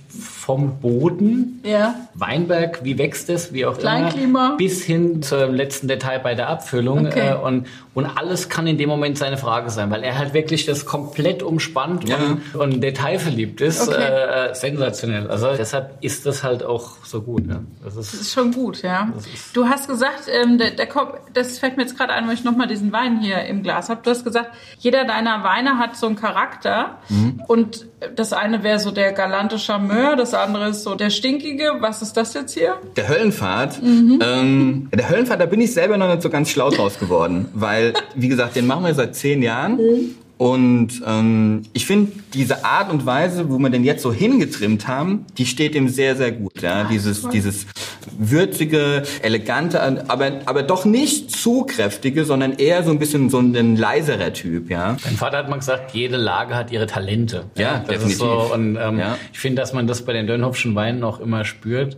vom 0.46 0.80
Boden, 0.80 1.60
ja. 1.64 1.96
Weinberg, 2.14 2.84
wie 2.84 3.00
wächst 3.00 3.32
es, 3.32 3.52
wie 3.52 3.66
auch 3.66 3.80
Kleinklima. 3.80 4.48
immer, 4.48 4.58
bis 4.58 4.84
hin 4.84 5.24
zum 5.24 5.56
letzten 5.56 5.88
Detail 5.88 6.20
bei 6.20 6.36
der 6.36 6.50
Abfüllung. 6.50 7.08
Okay. 7.08 7.32
Äh, 7.32 7.36
und, 7.36 7.66
und 7.96 8.06
alles 8.06 8.48
kann 8.48 8.68
in 8.68 8.78
dem 8.78 8.88
Moment 8.88 9.18
seine 9.18 9.38
Frage 9.38 9.72
sein, 9.72 9.90
weil 9.90 10.04
er 10.04 10.20
halt 10.20 10.36
wirklich 10.36 10.66
das 10.66 10.86
komplett 10.86 11.42
umspannt 11.42 12.08
ja. 12.08 12.18
und, 12.18 12.56
und 12.56 12.82
detailverliebt 12.82 13.60
ist. 13.62 13.88
Okay. 13.88 14.02
Äh, 14.04 14.54
sensationell. 14.54 15.32
Also 15.32 15.48
deshalb 15.58 15.98
ist 16.02 16.28
das 16.28 16.44
halt 16.44 16.64
auch 16.64 17.04
so 17.04 17.24
gut. 17.24 17.48
Ja. 17.48 17.62
Das, 17.84 17.96
ist, 17.96 18.14
das 18.14 18.22
ist 18.22 18.34
schon 18.34 18.52
gut, 18.52 18.84
ja. 18.84 19.12
Du 19.54 19.68
hast 19.68 19.88
gesagt, 19.88 20.26
ähm, 20.32 20.60
der, 20.60 20.72
der 20.72 20.88
Kopf, 20.88 21.18
das 21.34 21.58
fällt 21.58 21.78
mir 21.78 21.84
jetzt 21.84 21.98
gerade 21.98 22.14
ein, 22.14 22.28
weil 22.28 22.36
ich 22.36 22.44
nochmal 22.44 22.68
diesen 22.68 22.92
Wein 22.92 23.20
hier 23.20 23.46
im 23.46 23.64
Glas 23.64 23.90
habe. 23.90 24.02
Du 24.04 24.12
hast 24.12 24.24
gesagt, 24.24 24.52
jeder 24.78 25.06
deiner 25.06 25.44
Weine 25.44 25.80
hat 25.80 25.96
so 25.96 26.06
einen 26.06 26.16
Charakter. 26.16 26.95
Mhm. 27.10 27.42
Und 27.48 27.88
das 28.16 28.34
eine 28.34 28.64
wäre 28.64 28.80
so 28.80 28.92
der 28.92 29.12
galante 29.14 29.60
Charmeur, 29.60 30.16
das 30.16 30.34
andere 30.34 30.70
ist 30.70 30.84
so 30.84 30.96
der 30.96 31.10
stinkige. 31.10 31.74
Was 31.80 32.02
ist 32.02 32.18
das 32.18 32.34
jetzt 32.34 32.54
hier? 32.54 32.76
Der 32.96 33.08
Höllenfahrt. 33.08 33.82
Mhm. 33.82 34.20
Ähm, 34.22 34.90
der 34.94 35.10
Höllenfahrt, 35.10 35.40
da 35.42 35.46
bin 35.46 35.62
ich 35.62 35.74
selber 35.74 35.98
noch 35.98 36.10
nicht 36.10 36.22
so 36.22 36.30
ganz 36.30 36.50
schlau 36.50 36.70
draus 36.70 37.00
geworden, 37.00 37.50
weil, 37.54 37.94
wie 38.16 38.28
gesagt, 38.28 38.56
den 38.56 38.68
machen 38.68 38.84
wir 38.86 38.94
seit 38.94 39.16
zehn 39.16 39.42
Jahren. 39.42 39.78
Mhm. 39.78 40.16
Und 40.38 41.02
ähm, 41.06 41.64
ich 41.72 41.86
finde 41.86 42.12
diese 42.34 42.66
Art 42.66 42.92
und 42.92 43.06
Weise, 43.06 43.50
wo 43.50 43.58
wir 43.58 43.70
den 43.70 43.86
jetzt 43.86 44.04
so 44.04 44.12
hingetrimmt 44.12 44.86
haben, 44.88 45.26
die 45.38 45.46
steht 45.46 45.76
ihm 45.76 45.88
sehr, 45.88 46.18
sehr 46.18 46.34
gut. 46.34 46.62
Ja? 46.62 46.84
Ach, 46.84 46.90
dieses, 46.90 47.28
dieses 47.30 47.66
würzige, 48.18 49.04
elegante, 49.22 50.10
aber, 50.10 50.42
aber 50.46 50.64
doch 50.64 50.84
nicht 50.84 51.32
zu 51.32 51.64
kräftige, 51.64 52.26
sondern 52.26 52.54
eher 52.54 52.84
so 52.84 52.92
ein 52.92 53.00
bisschen 53.00 53.30
so 53.30 53.40
ein 53.40 53.78
leiserer 53.78 54.34
Typ. 54.34 54.70
Ja? 54.70 54.98
Mein 55.06 55.16
Vater 55.16 55.38
hat 55.38 55.50
mal 55.50 55.58
gesagt, 55.58 55.94
jede 55.94 56.18
Lage 56.18 56.56
hat 56.56 56.70
ihre 56.70 56.86
Talente. 56.86 57.46
Ja, 57.56 57.62
ja 57.62 57.80
definitiv. 57.80 58.18
So, 58.18 58.52
und 58.54 58.76
ähm, 58.76 59.00
ja. 59.00 59.18
ich 59.32 59.40
finde, 59.40 59.62
dass 59.62 59.72
man 59.72 59.88
das 59.88 60.04
bei 60.04 60.12
den 60.12 60.28
Dönhoffschen 60.28 60.76
Weinen 60.76 61.04
auch 61.06 61.22
immer 61.22 61.46
spürt, 61.46 61.96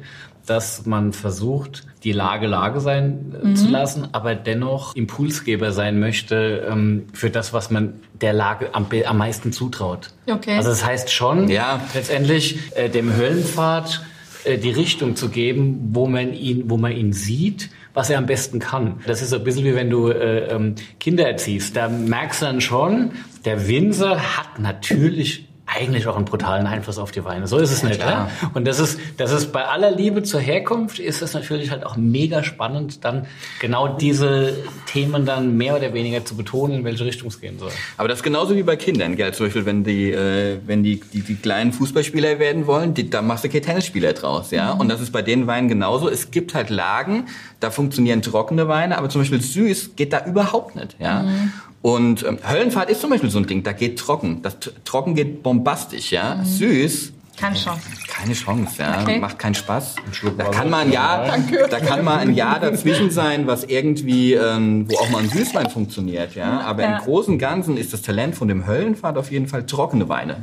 dass 0.47 0.85
man 0.85 1.13
versucht, 1.13 1.83
die 2.03 2.11
Lage 2.11 2.47
Lage 2.47 2.79
sein 2.79 3.35
äh, 3.41 3.47
mhm. 3.47 3.55
zu 3.55 3.67
lassen, 3.67 4.07
aber 4.13 4.33
dennoch 4.33 4.95
Impulsgeber 4.95 5.71
sein 5.71 5.99
möchte 5.99 6.67
ähm, 6.69 7.07
für 7.13 7.29
das, 7.29 7.53
was 7.53 7.69
man 7.69 7.93
der 8.21 8.33
Lage 8.33 8.73
am, 8.73 8.87
am 9.05 9.17
meisten 9.17 9.51
zutraut. 9.51 10.11
Okay. 10.29 10.55
Also 10.55 10.69
das 10.69 10.85
heißt 10.85 11.11
schon, 11.11 11.49
ja. 11.49 11.81
letztendlich 11.93 12.75
äh, 12.75 12.89
dem 12.89 13.15
Höllenpfad 13.15 14.01
äh, 14.45 14.57
die 14.57 14.71
Richtung 14.71 15.15
zu 15.15 15.29
geben, 15.29 15.89
wo 15.91 16.07
man 16.07 16.33
ihn, 16.33 16.69
wo 16.69 16.77
man 16.77 16.93
ihn 16.93 17.13
sieht, 17.13 17.69
was 17.93 18.09
er 18.09 18.19
am 18.19 18.25
besten 18.25 18.59
kann. 18.59 19.01
Das 19.05 19.21
ist 19.21 19.31
so 19.31 19.37
ein 19.37 19.43
bisschen 19.43 19.65
wie 19.65 19.75
wenn 19.75 19.89
du 19.89 20.09
äh, 20.09 20.47
ähm, 20.53 20.75
Kinder 20.99 21.27
erziehst. 21.27 21.75
Da 21.75 21.89
merkst 21.89 22.41
du 22.41 22.45
dann 22.45 22.61
schon, 22.61 23.11
der 23.43 23.67
Winzer 23.67 24.37
hat 24.37 24.59
natürlich 24.59 25.46
eigentlich 25.67 26.07
auch 26.07 26.15
einen 26.15 26.25
brutalen 26.25 26.65
Einfluss 26.65 26.97
auf 26.97 27.11
die 27.11 27.25
Weine. 27.25 27.45
So 27.45 27.57
ist 27.57 27.71
es 27.71 27.81
ja, 27.81 27.89
nicht. 27.89 27.99
Ja? 27.99 28.29
Und 28.53 28.65
das 28.65 28.79
ist, 28.79 28.99
das 29.17 29.33
ist 29.33 29.51
bei 29.51 29.65
aller 29.65 29.91
Liebe 29.91 30.23
zur 30.23 30.39
Herkunft 30.39 30.97
ist 30.97 31.21
es 31.21 31.33
natürlich 31.33 31.71
halt 31.71 31.85
auch 31.85 31.97
mega 31.97 32.41
spannend, 32.41 33.03
dann 33.03 33.27
genau 33.59 33.89
diese 33.89 34.55
Themen 34.85 35.25
dann 35.25 35.57
mehr 35.57 35.75
oder 35.75 35.93
weniger 35.93 36.23
zu 36.23 36.37
betonen, 36.37 36.77
in 36.77 36.83
welche 36.85 37.03
Richtung 37.03 37.27
es 37.27 37.41
gehen 37.41 37.59
soll. 37.59 37.71
Aber 37.97 38.07
das 38.07 38.19
ist 38.19 38.23
genauso 38.23 38.55
wie 38.55 38.63
bei 38.63 38.77
Kindern, 38.77 39.17
gell? 39.17 39.33
Zum 39.33 39.47
Beispiel, 39.47 39.65
wenn 39.65 39.83
die, 39.83 40.11
äh, 40.11 40.59
wenn 40.65 40.83
die, 40.83 41.01
die, 41.01 41.21
die 41.21 41.35
kleinen 41.35 41.73
Fußballspieler 41.73 42.39
werden 42.39 42.65
wollen, 42.65 42.93
die, 42.93 43.09
da 43.09 43.21
machst 43.21 43.43
du 43.43 43.49
kein 43.49 43.61
Tennisspieler 43.61 44.13
draus, 44.13 44.51
ja. 44.51 44.73
Mhm. 44.73 44.81
Und 44.81 44.89
das 44.89 45.01
ist 45.01 45.11
bei 45.11 45.21
den 45.21 45.47
Weinen 45.47 45.67
genauso. 45.67 46.09
Es 46.09 46.31
gibt 46.31 46.55
halt 46.55 46.69
Lagen, 46.69 47.25
da 47.59 47.71
funktionieren 47.71 48.21
trockene 48.21 48.69
Weine, 48.69 48.97
aber 48.97 49.09
zum 49.09 49.21
Beispiel 49.21 49.41
süß 49.41 49.97
geht 49.97 50.13
da 50.13 50.25
überhaupt 50.25 50.75
nicht, 50.77 50.95
ja. 50.99 51.23
Mhm. 51.23 51.51
Und 51.81 52.25
ähm, 52.25 52.39
Höllenfahrt 52.47 52.89
ist 52.89 53.01
zum 53.01 53.11
Beispiel 53.11 53.29
so 53.29 53.37
ein 53.39 53.45
Ding, 53.47 53.63
da 53.63 53.71
geht 53.71 53.99
trocken. 53.99 54.41
Das 54.41 54.57
trocken 54.83 55.15
geht 55.15 55.43
bombastisch, 55.43 56.11
ja. 56.11 56.35
Mhm. 56.35 56.45
Süß 56.45 57.13
Keine 57.39 57.55
Chance. 57.55 57.81
Keine 58.07 58.33
Chance, 58.33 58.75
ja. 58.81 59.01
Okay. 59.03 59.19
Macht 59.19 59.37
keinen 59.37 59.53
Spaß. 59.53 59.95
Da 60.37 60.45
kann 60.45 60.71
mal 60.71 60.79
ein 60.85 60.91
Jahr, 60.91 61.27
Danke. 61.27 61.67
da 61.69 61.79
kann 61.79 62.03
mal 62.03 62.17
ein 62.17 62.33
Jahr 62.33 62.59
dazwischen 62.59 63.11
sein, 63.11 63.45
was 63.45 63.63
irgendwie, 63.63 64.33
ähm, 64.33 64.89
wo 64.89 64.97
auch 64.97 65.09
mal 65.11 65.19
ein 65.21 65.29
Süßwein 65.29 65.69
funktioniert, 65.69 66.33
ja. 66.33 66.61
Aber 66.61 66.81
Ja. 66.81 66.97
im 66.97 67.03
Großen 67.03 67.33
und 67.33 67.39
Ganzen 67.39 67.77
ist 67.77 67.93
das 67.93 68.01
Talent 68.01 68.33
von 68.35 68.47
dem 68.47 68.65
Höllenfahrt 68.65 69.17
auf 69.19 69.29
jeden 69.31 69.47
Fall 69.47 69.67
trockene 69.67 70.09
Weine. 70.09 70.37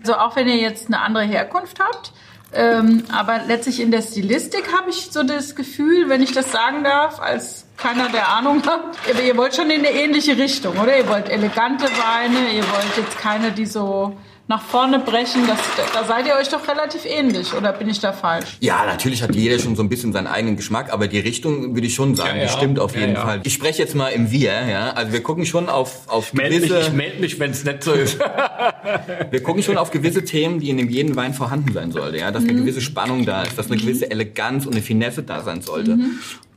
Also 0.00 0.14
auch 0.14 0.36
wenn 0.36 0.48
ihr 0.48 0.56
jetzt 0.56 0.86
eine 0.86 1.00
andere 1.02 1.24
Herkunft 1.24 1.78
habt, 1.80 2.12
ähm, 2.52 3.04
aber 3.12 3.40
letztlich 3.46 3.80
in 3.80 3.90
der 3.90 4.02
Stilistik 4.02 4.72
habe 4.76 4.90
ich 4.90 5.08
so 5.10 5.22
das 5.22 5.54
Gefühl, 5.54 6.08
wenn 6.08 6.22
ich 6.22 6.32
das 6.32 6.50
sagen 6.50 6.82
darf, 6.82 7.20
als 7.20 7.66
keiner 7.76 8.08
der 8.08 8.28
Ahnung 8.28 8.62
hat, 8.64 8.80
ihr 9.24 9.36
wollt 9.36 9.54
schon 9.54 9.70
in 9.70 9.84
eine 9.84 9.90
ähnliche 9.90 10.36
Richtung, 10.36 10.78
oder? 10.78 10.96
Ihr 10.96 11.08
wollt 11.08 11.28
elegante 11.28 11.84
Weine, 11.84 12.50
ihr 12.52 12.64
wollt 12.64 12.96
jetzt 12.96 13.18
keine, 13.18 13.52
die 13.52 13.66
so 13.66 14.16
nach 14.48 14.62
vorne 14.62 14.98
brechen. 14.98 15.46
Das, 15.46 15.58
da 15.92 16.04
seid 16.04 16.26
ihr 16.26 16.34
euch 16.34 16.48
doch 16.48 16.66
relativ 16.66 17.04
ähnlich, 17.04 17.52
oder 17.54 17.72
bin 17.72 17.88
ich 17.88 18.00
da 18.00 18.12
falsch? 18.12 18.56
Ja, 18.60 18.84
natürlich 18.86 19.22
hat 19.22 19.34
jeder 19.34 19.58
schon 19.58 19.76
so 19.76 19.82
ein 19.82 19.90
bisschen 19.90 20.12
seinen 20.12 20.26
eigenen 20.26 20.56
Geschmack, 20.56 20.90
aber 20.92 21.06
die 21.06 21.18
Richtung 21.18 21.74
würde 21.74 21.86
ich 21.86 21.94
schon 21.94 22.14
sagen, 22.14 22.30
Ja, 22.30 22.36
ja. 22.36 22.46
die 22.46 22.52
stimmt 22.52 22.80
auf 22.80 22.96
jeden 22.96 23.14
ja. 23.14 23.20
Fall. 23.20 23.40
Ich 23.44 23.52
spreche 23.52 23.82
jetzt 23.82 23.94
mal 23.94 24.08
im 24.08 24.30
Wir, 24.30 24.66
ja. 24.66 24.90
Also 24.90 25.12
wir 25.12 25.22
gucken 25.22 25.44
schon 25.44 25.68
auf, 25.68 26.08
auf 26.08 26.32
Meld 26.32 26.50
mich, 26.50 26.70
gewisse, 26.70 26.88
ich 26.88 26.92
melde 26.92 27.20
mich, 27.20 27.38
wenn 27.38 27.50
es 27.50 27.64
nicht 27.64 27.84
so 27.84 27.92
ist. 27.92 28.18
wir 29.30 29.42
gucken 29.42 29.62
schon 29.62 29.76
auf 29.76 29.90
gewisse 29.90 30.24
Themen, 30.24 30.60
die 30.60 30.70
in 30.70 30.78
dem 30.78 30.88
jeden 30.88 31.14
Wein 31.14 31.34
vorhanden 31.34 31.72
sein 31.74 31.92
sollte, 31.92 32.16
ja. 32.16 32.30
Dass 32.30 32.44
eine 32.44 32.54
gewisse 32.54 32.80
Spannung 32.80 33.26
da 33.26 33.42
ist, 33.42 33.58
dass 33.58 33.70
eine 33.70 33.78
gewisse 33.78 34.10
Eleganz 34.10 34.64
und 34.64 34.72
eine 34.72 34.82
Finesse 34.82 35.22
da 35.22 35.42
sein 35.42 35.60
sollte. 35.60 35.98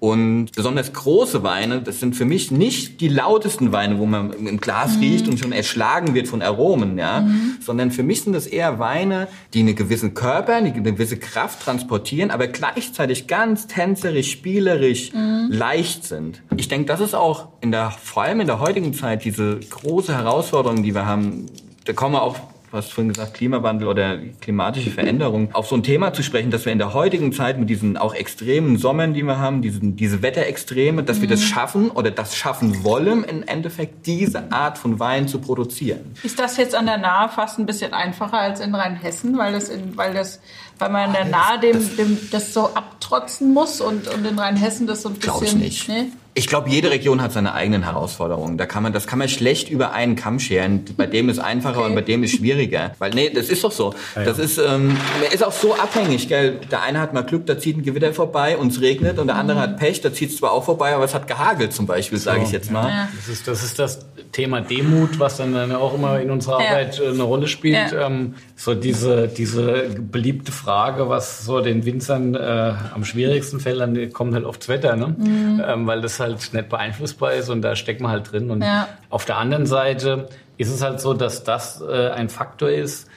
Und 0.02 0.48
besonders 0.56 0.94
große 0.94 1.44
Weine, 1.44 1.84
das 1.84 2.00
sind 2.00 2.16
für 2.16 2.26
mich 2.26 2.50
nicht 2.50 3.02
die 3.02 3.08
lautesten 3.08 3.72
Weine, 3.72 4.00
wo 4.00 4.08
man 4.08 4.34
im 4.34 4.60
Glas 4.60 5.00
riecht 5.00 5.28
und 5.28 5.38
schon 5.38 5.52
erschlagen 5.52 6.16
wird 6.16 6.28
von 6.28 6.42
Aromen, 6.42 6.98
ja, 6.98 7.28
sondern 7.64 7.92
für 7.92 8.02
mich 8.02 8.24
sind 8.24 8.34
das 8.34 8.48
eher 8.48 8.80
Weine, 8.80 9.28
die 9.54 9.60
einen 9.60 9.76
gewissen 9.76 10.16
Körper, 10.16 10.56
eine 10.56 10.74
gewisse 10.74 11.18
Kraft 11.18 11.62
transportieren, 11.62 12.32
aber 12.32 12.48
gleichzeitig 12.48 13.28
ganz 13.28 13.68
tänzerisch, 13.68 14.32
spielerisch, 14.32 15.12
leicht 15.50 16.04
sind. 16.04 16.42
Ich 16.58 16.68
denke, 16.68 16.88
das 16.88 17.00
ist 17.00 17.14
auch 17.14 17.50
in 17.62 17.70
der, 17.70 17.92
vor 17.92 18.24
allem 18.24 18.42
in 18.42 18.48
der 18.48 18.60
heutigen 18.60 18.96
Zeit, 18.96 19.24
diese 19.24 19.60
große 19.60 20.16
Herausforderung, 20.18 20.82
die 20.82 20.96
wir 20.96 21.06
haben, 21.06 21.46
da 21.86 21.94
kommen 21.94 22.16
wir 22.16 22.24
auch 22.24 22.38
du 22.72 22.78
hast 22.78 22.94
vorhin 22.94 23.10
gesagt, 23.10 23.34
Klimawandel 23.34 23.88
oder 23.88 24.18
klimatische 24.40 24.92
Veränderung, 24.92 25.54
auf 25.54 25.68
so 25.68 25.76
ein 25.76 25.84
Thema 25.84 26.14
zu 26.14 26.24
sprechen, 26.24 26.52
dass 26.52 26.66
wir 26.66 26.72
in 26.72 26.78
der 26.78 26.94
heutigen 26.94 27.34
Zeit 27.34 27.60
mit 27.60 27.70
diesen 27.70 27.98
auch 27.98 28.16
extremen 28.16 28.78
Sommern, 28.78 29.14
die 29.14 29.24
wir 29.24 29.38
haben, 29.38 29.62
diesen, 29.62 29.98
diese 29.98 30.22
Wetterextreme, 30.22 31.04
dass 31.04 31.22
wir 31.22 31.28
das 31.28 31.44
schaffen 31.44 31.92
oder 31.92 32.12
das 32.12 32.36
schaffen 32.36 32.84
wollen, 32.84 33.24
im 33.26 33.44
Endeffekt 33.44 34.08
diese 34.08 34.52
Art 34.52 34.78
von 34.78 35.00
Wein 35.00 35.28
zu 35.28 35.40
produzieren. 35.40 36.16
Ist 36.24 36.40
das 36.40 36.58
jetzt 36.58 36.74
an 36.74 36.86
der 36.86 36.98
Nahe 36.98 37.30
fast 37.30 37.60
ein 37.60 37.66
bisschen 37.66 37.94
einfacher 37.94 38.40
als 38.40 38.62
in 38.62 38.74
Rheinhessen, 38.74 39.38
weil 39.38 39.52
das 39.52 39.68
in, 39.70 39.98
weil 39.98 40.14
das, 40.14 40.40
weil 40.80 40.90
man 40.90 41.08
in 41.08 41.14
der 41.14 41.26
Nahe 41.26 41.60
dem, 41.60 41.98
dem 41.98 42.18
das 42.32 42.54
so 42.54 42.68
abtrotzen 42.68 43.54
muss 43.54 43.82
und, 43.82 44.08
und 44.08 44.26
in 44.26 44.40
Rheinhessen 44.40 44.88
das 44.88 45.02
so 45.02 45.10
ein 45.10 45.16
bisschen. 45.16 45.32
Glaube 45.32 45.46
ich 45.46 45.56
nicht. 45.56 45.90
Nee? 45.90 46.08
Ich 46.34 46.48
glaube, 46.48 46.70
jede 46.70 46.90
Region 46.92 47.22
hat 47.22 47.34
seine 47.34 47.54
eigenen 47.54 47.84
Herausforderungen. 47.84 48.58
Da 48.58 48.66
kann 48.66 48.84
man, 48.84 48.94
das 48.94 49.06
kann 49.06 49.20
man 49.20 49.28
schlecht 49.28 49.70
über 49.70 49.92
einen 49.92 50.16
Kamm 50.16 50.40
scheren. 50.40 50.86
Bei 50.96 51.06
dem 51.06 51.28
ist 51.28 51.40
einfacher 51.40 51.80
Okay. 51.80 51.90
und 51.90 51.96
bei 51.96 52.02
dem 52.02 52.24
ist 52.24 52.38
schwieriger. 52.38 52.92
Weil 53.00 53.12
nee, 53.12 53.30
das 53.30 53.50
ist 53.50 53.66
doch 53.66 53.72
so. 53.74 53.94
Das 54.16 54.40
ist, 54.40 54.58
ähm, 54.58 54.96
ist 55.34 55.44
auch 55.46 55.52
so 55.52 55.76
abhängig, 55.76 56.30
gell. 56.30 56.60
Der 56.72 56.84
eine 56.84 57.02
hat 57.02 57.14
mal 57.14 57.24
Glück, 57.24 57.46
da 57.48 57.60
zieht 57.60 57.76
ein 57.78 57.84
Gewitter 57.84 58.14
vorbei 58.14 58.56
und 58.58 58.72
es 58.72 58.80
regnet, 58.80 59.20
und 59.20 59.28
der 59.28 59.36
andere 59.36 59.60
hat 59.60 59.78
Pech, 59.78 60.00
da 60.00 60.14
zieht 60.14 60.30
es 60.30 60.38
zwar 60.38 60.52
auch 60.54 60.64
vorbei, 60.64 60.96
aber 60.96 61.04
es 61.04 61.14
hat 61.14 61.28
gehagelt 61.28 61.74
zum 61.74 61.86
Beispiel, 61.86 62.18
sage 62.18 62.44
ich 62.44 62.52
jetzt 62.52 62.72
mal. 62.72 62.88
Ja. 62.88 63.10
Das 63.14 63.28
ist, 63.28 63.48
das 63.50 63.64
ist 63.64 63.78
das 63.78 64.06
Thema 64.32 64.62
Demut, 64.62 65.20
was 65.20 65.36
dann, 65.36 65.54
dann 65.54 65.74
auch 65.76 65.94
immer 65.94 66.22
in 66.22 66.32
unserer 66.32 66.62
Ja. 66.62 66.70
Arbeit 66.70 66.98
äh, 67.02 67.10
eine 67.10 67.24
Rolle 67.24 67.48
spielt. 67.48 67.92
Ja. 67.92 68.08
Ähm, 68.08 68.36
so 68.56 68.74
diese, 68.74 69.28
diese 69.28 69.90
beliebte 70.00 70.52
Frage, 70.54 71.10
was 71.10 71.44
so 71.44 71.60
den 71.62 71.84
Winzern 71.86 72.36
äh, 72.36 72.74
am 72.94 73.04
schwierigsten 73.04 73.60
fällt, 73.60 73.82
dann 73.82 74.14
kommt 74.14 74.34
halt 74.34 74.46
oft 74.46 74.62
das 74.62 74.70
Wetter, 74.70 74.96
ne? 74.96 75.16
Mhm. 75.18 75.62
Ähm, 75.68 75.88
weil 75.88 76.00
das 76.00 76.21
halt 76.22 76.54
nicht 76.54 76.70
beeinflussbar 76.70 77.34
ist 77.34 77.50
und 77.50 77.62
da 77.62 77.76
steckt 77.76 78.00
man 78.00 78.12
halt 78.12 78.32
drin. 78.32 78.50
Und 78.50 78.62
Ja. 78.62 78.88
auf 79.10 79.26
der 79.26 79.38
anderen 79.38 79.66
Seite 79.66 80.30
ist 80.58 80.70
es 80.74 80.82
halt 80.82 81.02
so, 81.02 81.14
dass 81.14 81.44
das 81.44 81.82
äh, 81.82 82.10
ein 82.12 82.30
Faktor 82.30 82.70
ist, 82.70 83.10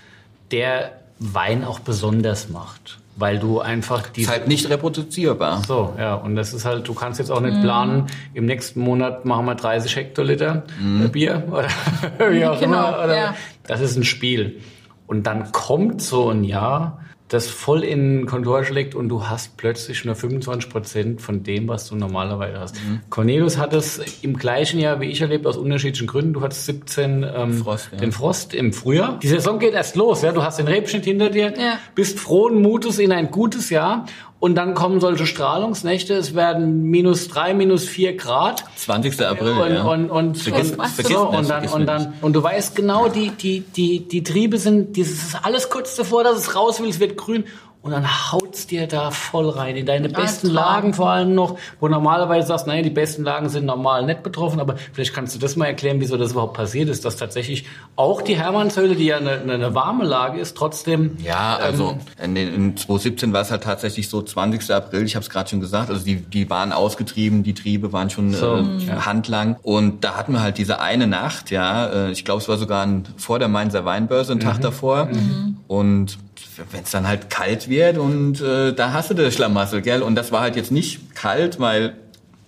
der 0.50 0.92
Wein 1.20 1.64
auch 1.64 1.78
besonders 1.78 2.48
macht. 2.48 2.98
Weil 3.16 3.38
du 3.38 3.60
einfach 3.60 4.06
Ist 4.06 4.16
diese 4.16 4.30
halt 4.32 4.48
nicht 4.48 4.68
reproduzierbar. 4.68 5.62
so, 5.68 5.94
ja, 5.96 6.14
und 6.14 6.34
das 6.34 6.52
ist 6.52 6.64
halt, 6.64 6.88
du 6.88 6.94
kannst 6.94 7.20
jetzt 7.20 7.30
auch 7.30 7.40
nicht 7.40 7.60
planen, 7.60 8.06
im 8.34 8.44
nächsten 8.44 8.80
Monat 8.80 9.24
machen 9.24 9.46
wir 9.46 9.54
30 9.54 9.94
Hektoliter 9.94 10.64
äh, 11.04 11.06
Bier 11.08 11.44
oder 11.50 11.68
wie 12.32 12.44
auch 12.44 12.58
Genau, 12.58 12.88
immer. 12.88 13.04
Oder, 13.04 13.16
ja. 13.16 13.34
Das 13.68 13.80
ist 13.80 13.96
ein 13.96 14.02
Spiel. 14.02 14.60
Und 15.06 15.28
dann 15.28 15.52
kommt 15.52 16.02
so 16.02 16.28
ein 16.30 16.42
Jahr, 16.42 17.02
das 17.34 17.48
voll 17.48 17.82
in 17.82 18.18
den 18.20 18.26
Kontor 18.26 18.64
schlägt 18.64 18.94
und 18.94 19.08
du 19.08 19.26
hast 19.26 19.56
plötzlich 19.56 20.04
nur 20.04 20.14
25 20.14 20.70
Prozent 20.70 21.20
von 21.20 21.42
dem, 21.42 21.68
was 21.68 21.88
du 21.88 21.96
normalerweise 21.96 22.60
hast. 22.60 22.76
Cornelius 23.10 23.58
hat 23.58 23.74
es 23.74 24.00
im 24.22 24.36
gleichen 24.36 24.78
Jahr 24.78 25.00
wie 25.00 25.06
ich 25.06 25.20
erlebt, 25.20 25.46
aus 25.46 25.56
unterschiedlichen 25.56 26.06
Gründen. 26.06 26.32
Du 26.32 26.42
hattest 26.42 26.66
17 26.66 27.26
ähm, 27.34 27.54
Frost, 27.54 27.88
ja. 27.92 27.98
den 27.98 28.12
Frost 28.12 28.54
im 28.54 28.72
Frühjahr. 28.72 29.18
Die 29.20 29.28
Saison 29.28 29.58
geht 29.58 29.74
erst 29.74 29.96
los, 29.96 30.22
ja. 30.22 30.32
Du 30.32 30.42
hast 30.44 30.58
den 30.58 30.68
Rebschnitt 30.68 31.04
hinter 31.04 31.28
dir, 31.28 31.52
Ja. 31.58 31.78
bist 31.94 32.20
frohen 32.20 32.62
Mutes 32.62 32.98
in 32.98 33.10
ein 33.12 33.30
gutes 33.30 33.70
Jahr 33.70 34.06
und 34.44 34.56
dann 34.56 34.74
kommen 34.74 35.00
solche 35.00 35.24
Strahlungsnächte. 35.24 36.12
Es 36.12 36.34
werden 36.34 36.82
minus 36.82 37.28
drei, 37.28 37.54
minus 37.54 37.84
vier 37.84 38.14
Grad. 38.14 38.62
20. 38.76 39.24
April, 39.24 39.52
Und, 39.52 39.72
ja. 39.72 39.84
und, 39.84 40.10
und, 40.10 40.36
Vergiss- 40.36 40.76
und, 40.76 40.86
vergiss 40.86 41.16
so, 41.16 41.30
nicht, 41.30 41.38
und 41.38 41.48
dann, 41.48 41.68
und 41.68 41.86
dann, 41.86 42.12
und 42.20 42.34
du 42.34 42.42
weißt 42.42 42.76
genau, 42.76 43.08
die, 43.08 43.30
die, 43.30 43.60
die, 43.60 44.06
die 44.06 44.22
Triebe 44.22 44.58
sind, 44.58 44.96
dieses 44.96 45.28
ist 45.28 45.38
alles 45.46 45.70
kurz 45.70 45.96
davor, 45.96 46.24
dass 46.24 46.36
es 46.36 46.54
raus 46.54 46.78
will, 46.82 46.90
es 46.90 47.00
wird 47.00 47.16
grün. 47.16 47.44
Und 47.84 47.90
dann 47.90 48.32
haut's 48.32 48.66
dir 48.66 48.86
da 48.86 49.10
voll 49.10 49.50
rein, 49.50 49.76
in 49.76 49.84
deine 49.84 50.08
besten 50.08 50.46
Traum. 50.46 50.54
Lagen 50.56 50.94
vor 50.94 51.10
allem 51.10 51.34
noch, 51.34 51.58
wo 51.80 51.88
normalerweise 51.88 52.48
sagst, 52.48 52.66
naja, 52.66 52.80
die 52.82 52.88
besten 52.88 53.24
Lagen 53.24 53.50
sind 53.50 53.66
normal 53.66 54.06
nicht 54.06 54.22
betroffen, 54.22 54.58
aber 54.58 54.76
vielleicht 54.94 55.12
kannst 55.14 55.34
du 55.34 55.38
das 55.38 55.54
mal 55.56 55.66
erklären, 55.66 56.00
wieso 56.00 56.16
das 56.16 56.32
überhaupt 56.32 56.54
passiert 56.56 56.88
ist, 56.88 57.04
dass 57.04 57.16
tatsächlich 57.16 57.66
auch 57.96 58.22
die 58.22 58.36
Hermannshöhle, 58.36 58.96
die 58.96 59.04
ja 59.04 59.18
eine, 59.18 59.32
eine, 59.32 59.52
eine 59.52 59.74
warme 59.74 60.04
Lage 60.04 60.40
ist, 60.40 60.56
trotzdem 60.56 61.18
Ja, 61.22 61.56
also 61.56 61.98
in, 62.22 62.34
den- 62.34 62.54
in 62.54 62.76
2017 62.76 63.34
war 63.34 63.42
es 63.42 63.50
halt 63.50 63.64
tatsächlich 63.64 64.08
so 64.08 64.22
20. 64.22 64.70
April, 64.74 65.04
ich 65.04 65.14
habe 65.14 65.22
es 65.22 65.28
gerade 65.28 65.50
schon 65.50 65.60
gesagt, 65.60 65.90
also 65.90 66.02
die, 66.06 66.16
die 66.16 66.48
waren 66.48 66.72
ausgetrieben, 66.72 67.42
die 67.42 67.52
Triebe 67.52 67.92
waren 67.92 68.08
schon 68.08 68.32
So, 68.32 68.56
äh, 68.56 68.78
ja. 68.86 69.04
handlang 69.04 69.56
und 69.62 70.04
da 70.04 70.14
hatten 70.16 70.32
wir 70.32 70.40
halt 70.40 70.56
diese 70.56 70.80
eine 70.80 71.06
Nacht, 71.06 71.50
ja, 71.50 71.86
äh, 71.88 72.10
ich 72.12 72.24
glaube 72.24 72.40
es 72.40 72.48
war 72.48 72.56
sogar 72.56 72.86
ein, 72.86 73.04
vor 73.18 73.38
der 73.38 73.48
Mainzer 73.48 73.84
Weinbörse, 73.84 74.32
ein 74.32 74.40
Tag 74.40 74.62
davor 74.62 75.08
und 75.68 76.16
wenn 76.70 76.82
es 76.82 76.90
dann 76.90 77.06
halt 77.06 77.30
kalt 77.30 77.68
wird 77.68 77.98
und 77.98 78.40
äh, 78.40 78.72
da 78.72 78.92
hast 78.92 79.10
du 79.10 79.14
das 79.14 79.34
Schlamassel, 79.34 79.82
gell, 79.82 80.02
und 80.02 80.14
das 80.14 80.32
war 80.32 80.40
halt 80.40 80.56
jetzt 80.56 80.70
nicht 80.72 81.14
kalt, 81.14 81.58
weil 81.60 81.96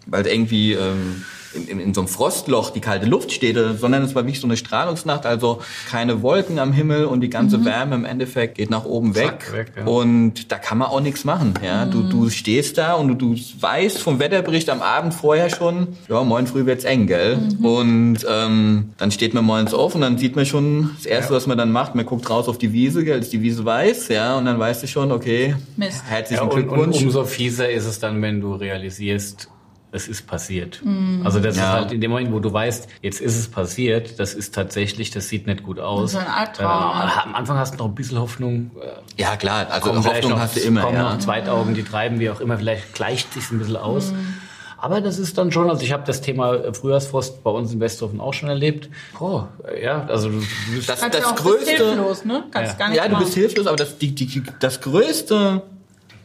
weil 0.07 0.27
irgendwie 0.27 0.73
ähm, 0.73 1.25
in, 1.57 1.81
in, 1.81 1.95
so 1.95 2.03
einem 2.03 2.09
Frostloch 2.09 2.71
die 2.71 2.81
kalte 2.81 3.07
Luft 3.07 3.33
steht, 3.33 3.57
sondern 3.79 4.03
es 4.03 4.15
war 4.15 4.25
wirklich 4.25 4.41
so 4.41 4.47
eine 4.47 4.57
Strahlungsnacht, 4.57 5.27
also 5.27 5.61
keine 5.91 6.23
Wolken 6.23 6.59
am 6.59 6.73
Himmel 6.73 7.07
und 7.07 7.21
die 7.21 7.31
ganze 7.31 7.65
Wärme 7.65 7.95
im 7.95 8.05
Endeffekt 8.05 8.57
geht 8.57 8.71
nach 8.71 8.85
oben 8.85 9.15
weg. 9.15 9.45
Zack, 9.47 9.53
weg, 9.53 9.73
ja. 9.77 9.85
Und 9.85 10.53
da 10.53 10.59
kann 10.59 10.79
man 10.79 10.89
auch 10.89 11.01
nichts 11.01 11.25
machen. 11.25 11.55
Ja? 11.65 11.87
Du, 11.87 12.03
du 12.03 12.31
stehst 12.31 12.79
da 12.79 12.95
und 12.95 13.09
du, 13.09 13.15
du 13.15 13.41
weißt 13.61 13.99
vom 13.99 14.19
Wetterbericht 14.19 14.71
am 14.71 14.83
Abend 14.83 15.15
vorher 15.15 15.51
schon, 15.51 15.89
ja, 16.09 16.23
morgen 16.23 16.47
früh 16.47 16.67
wird's 16.67 16.85
eng, 16.85 17.07
gell? 17.07 17.39
Und 17.63 18.19
ähm, 18.29 18.91
dann 18.99 19.11
steht 19.11 19.35
man 19.35 19.45
morgens 19.45 19.75
auf 19.75 19.95
und 19.95 20.01
dann 20.01 20.19
sieht 20.19 20.37
man 20.37 20.47
schon, 20.47 20.91
das 20.97 21.07
Erste, 21.07 21.35
was 21.35 21.47
man 21.47 21.59
dann 21.59 21.73
macht, 21.73 21.95
man 21.95 22.07
guckt 22.07 22.29
raus 22.29 22.49
auf 22.49 22.59
die 22.59 22.73
Wiese, 22.73 23.05
gell? 23.05 23.19
Ist 23.19 23.33
die 23.33 23.43
Wiese 23.43 23.65
weiß, 23.65 24.09
ja, 24.09 24.37
und 24.37 24.45
dann 24.45 24.59
weißt 24.59 24.83
du 24.83 24.87
schon, 24.87 25.13
okay, 25.13 25.55
Mist. 25.77 26.03
Ja, 26.05 26.17
herzlichen 26.17 26.43
und, 26.45 26.51
und 26.51 26.69
Glückwunsch. 26.69 27.03
umso 27.03 27.25
fieser 27.25 27.71
ist 27.71 27.87
es 27.87 27.99
dann, 27.99 28.21
wenn 28.23 28.41
du 28.41 28.55
realisierst, 28.55 29.49
es 29.93 30.09
ist 30.09 30.27
passiert. 30.27 30.83
Also 31.25 31.41
das 31.41 31.57
Ja. 31.57 31.63
ist 31.63 31.69
halt 31.71 31.93
in 31.93 32.01
dem 32.01 32.11
Moment, 32.11 32.33
wo 32.33 32.39
du 32.41 32.53
weißt, 32.53 32.89
jetzt 33.03 33.21
ist 33.21 33.37
es 33.39 33.49
passiert, 33.49 34.19
das 34.19 34.35
ist 34.35 34.55
tatsächlich, 34.55 35.11
das 35.11 35.29
sieht 35.29 35.47
nicht 35.47 35.63
gut 35.63 35.79
aus. 35.81 36.13
Das 36.13 36.21
ist 36.23 36.27
ein 36.29 36.33
Albtraum. 36.33 36.67
Äh, 37.09 37.21
am 37.25 37.35
Anfang 37.35 37.57
hast 37.57 37.75
du 37.75 37.79
noch 37.79 37.87
ein 37.87 37.95
bisschen 37.95 38.19
Hoffnung. 38.19 38.73
Äh, 38.81 39.21
ja, 39.23 39.37
klar, 39.37 39.67
also 39.71 39.95
Hoffnung 39.95 40.33
noch, 40.33 40.41
hast 40.41 40.57
du 40.57 40.61
immer, 40.61 40.83
kommen 40.83 40.97
ja. 40.97 41.13
noch 41.15 41.19
Zweitaugen, 41.19 41.75
die 41.75 41.83
treiben, 41.85 42.21
wie 42.21 42.29
auch 42.31 42.41
immer, 42.41 42.59
vielleicht 42.59 42.95
gleicht 42.95 43.33
sich 43.33 43.51
ein 43.51 43.59
bisschen 43.59 43.77
aus. 43.77 44.13
Aber 44.79 45.01
das 45.01 45.19
ist 45.19 45.39
dann 45.39 45.51
schon, 45.53 45.71
also 45.71 45.83
ich 45.83 45.93
habe 45.93 46.03
das 46.07 46.21
Thema 46.21 46.55
äh, 46.55 46.75
Frühjahrsfrost 46.75 47.43
bei 47.43 47.51
uns 47.51 47.73
in 47.73 47.81
Westhofen 47.81 48.21
auch 48.21 48.35
schon 48.35 48.51
erlebt. 48.51 48.91
Oh, 49.19 49.45
ja, 49.83 50.05
also 50.07 50.29
du, 50.29 50.39
bist 50.75 50.89
Das, 50.89 51.01
das 51.01 51.11
bist 51.11 51.37
größte, 51.37 51.71
hilflos, 51.71 52.25
ne? 52.27 52.45
Kannst 52.51 52.73
Ja. 52.73 52.79
gar 52.79 52.89
nicht 52.91 52.97
Ja, 52.99 53.05
du 53.07 53.13
machen. 53.13 53.25
bist 53.25 53.35
hilflos, 53.35 53.67
aber 53.67 53.77
das, 53.77 53.97
die, 53.97 54.15
die, 54.15 54.43
das 54.61 54.83
größte 54.83 55.63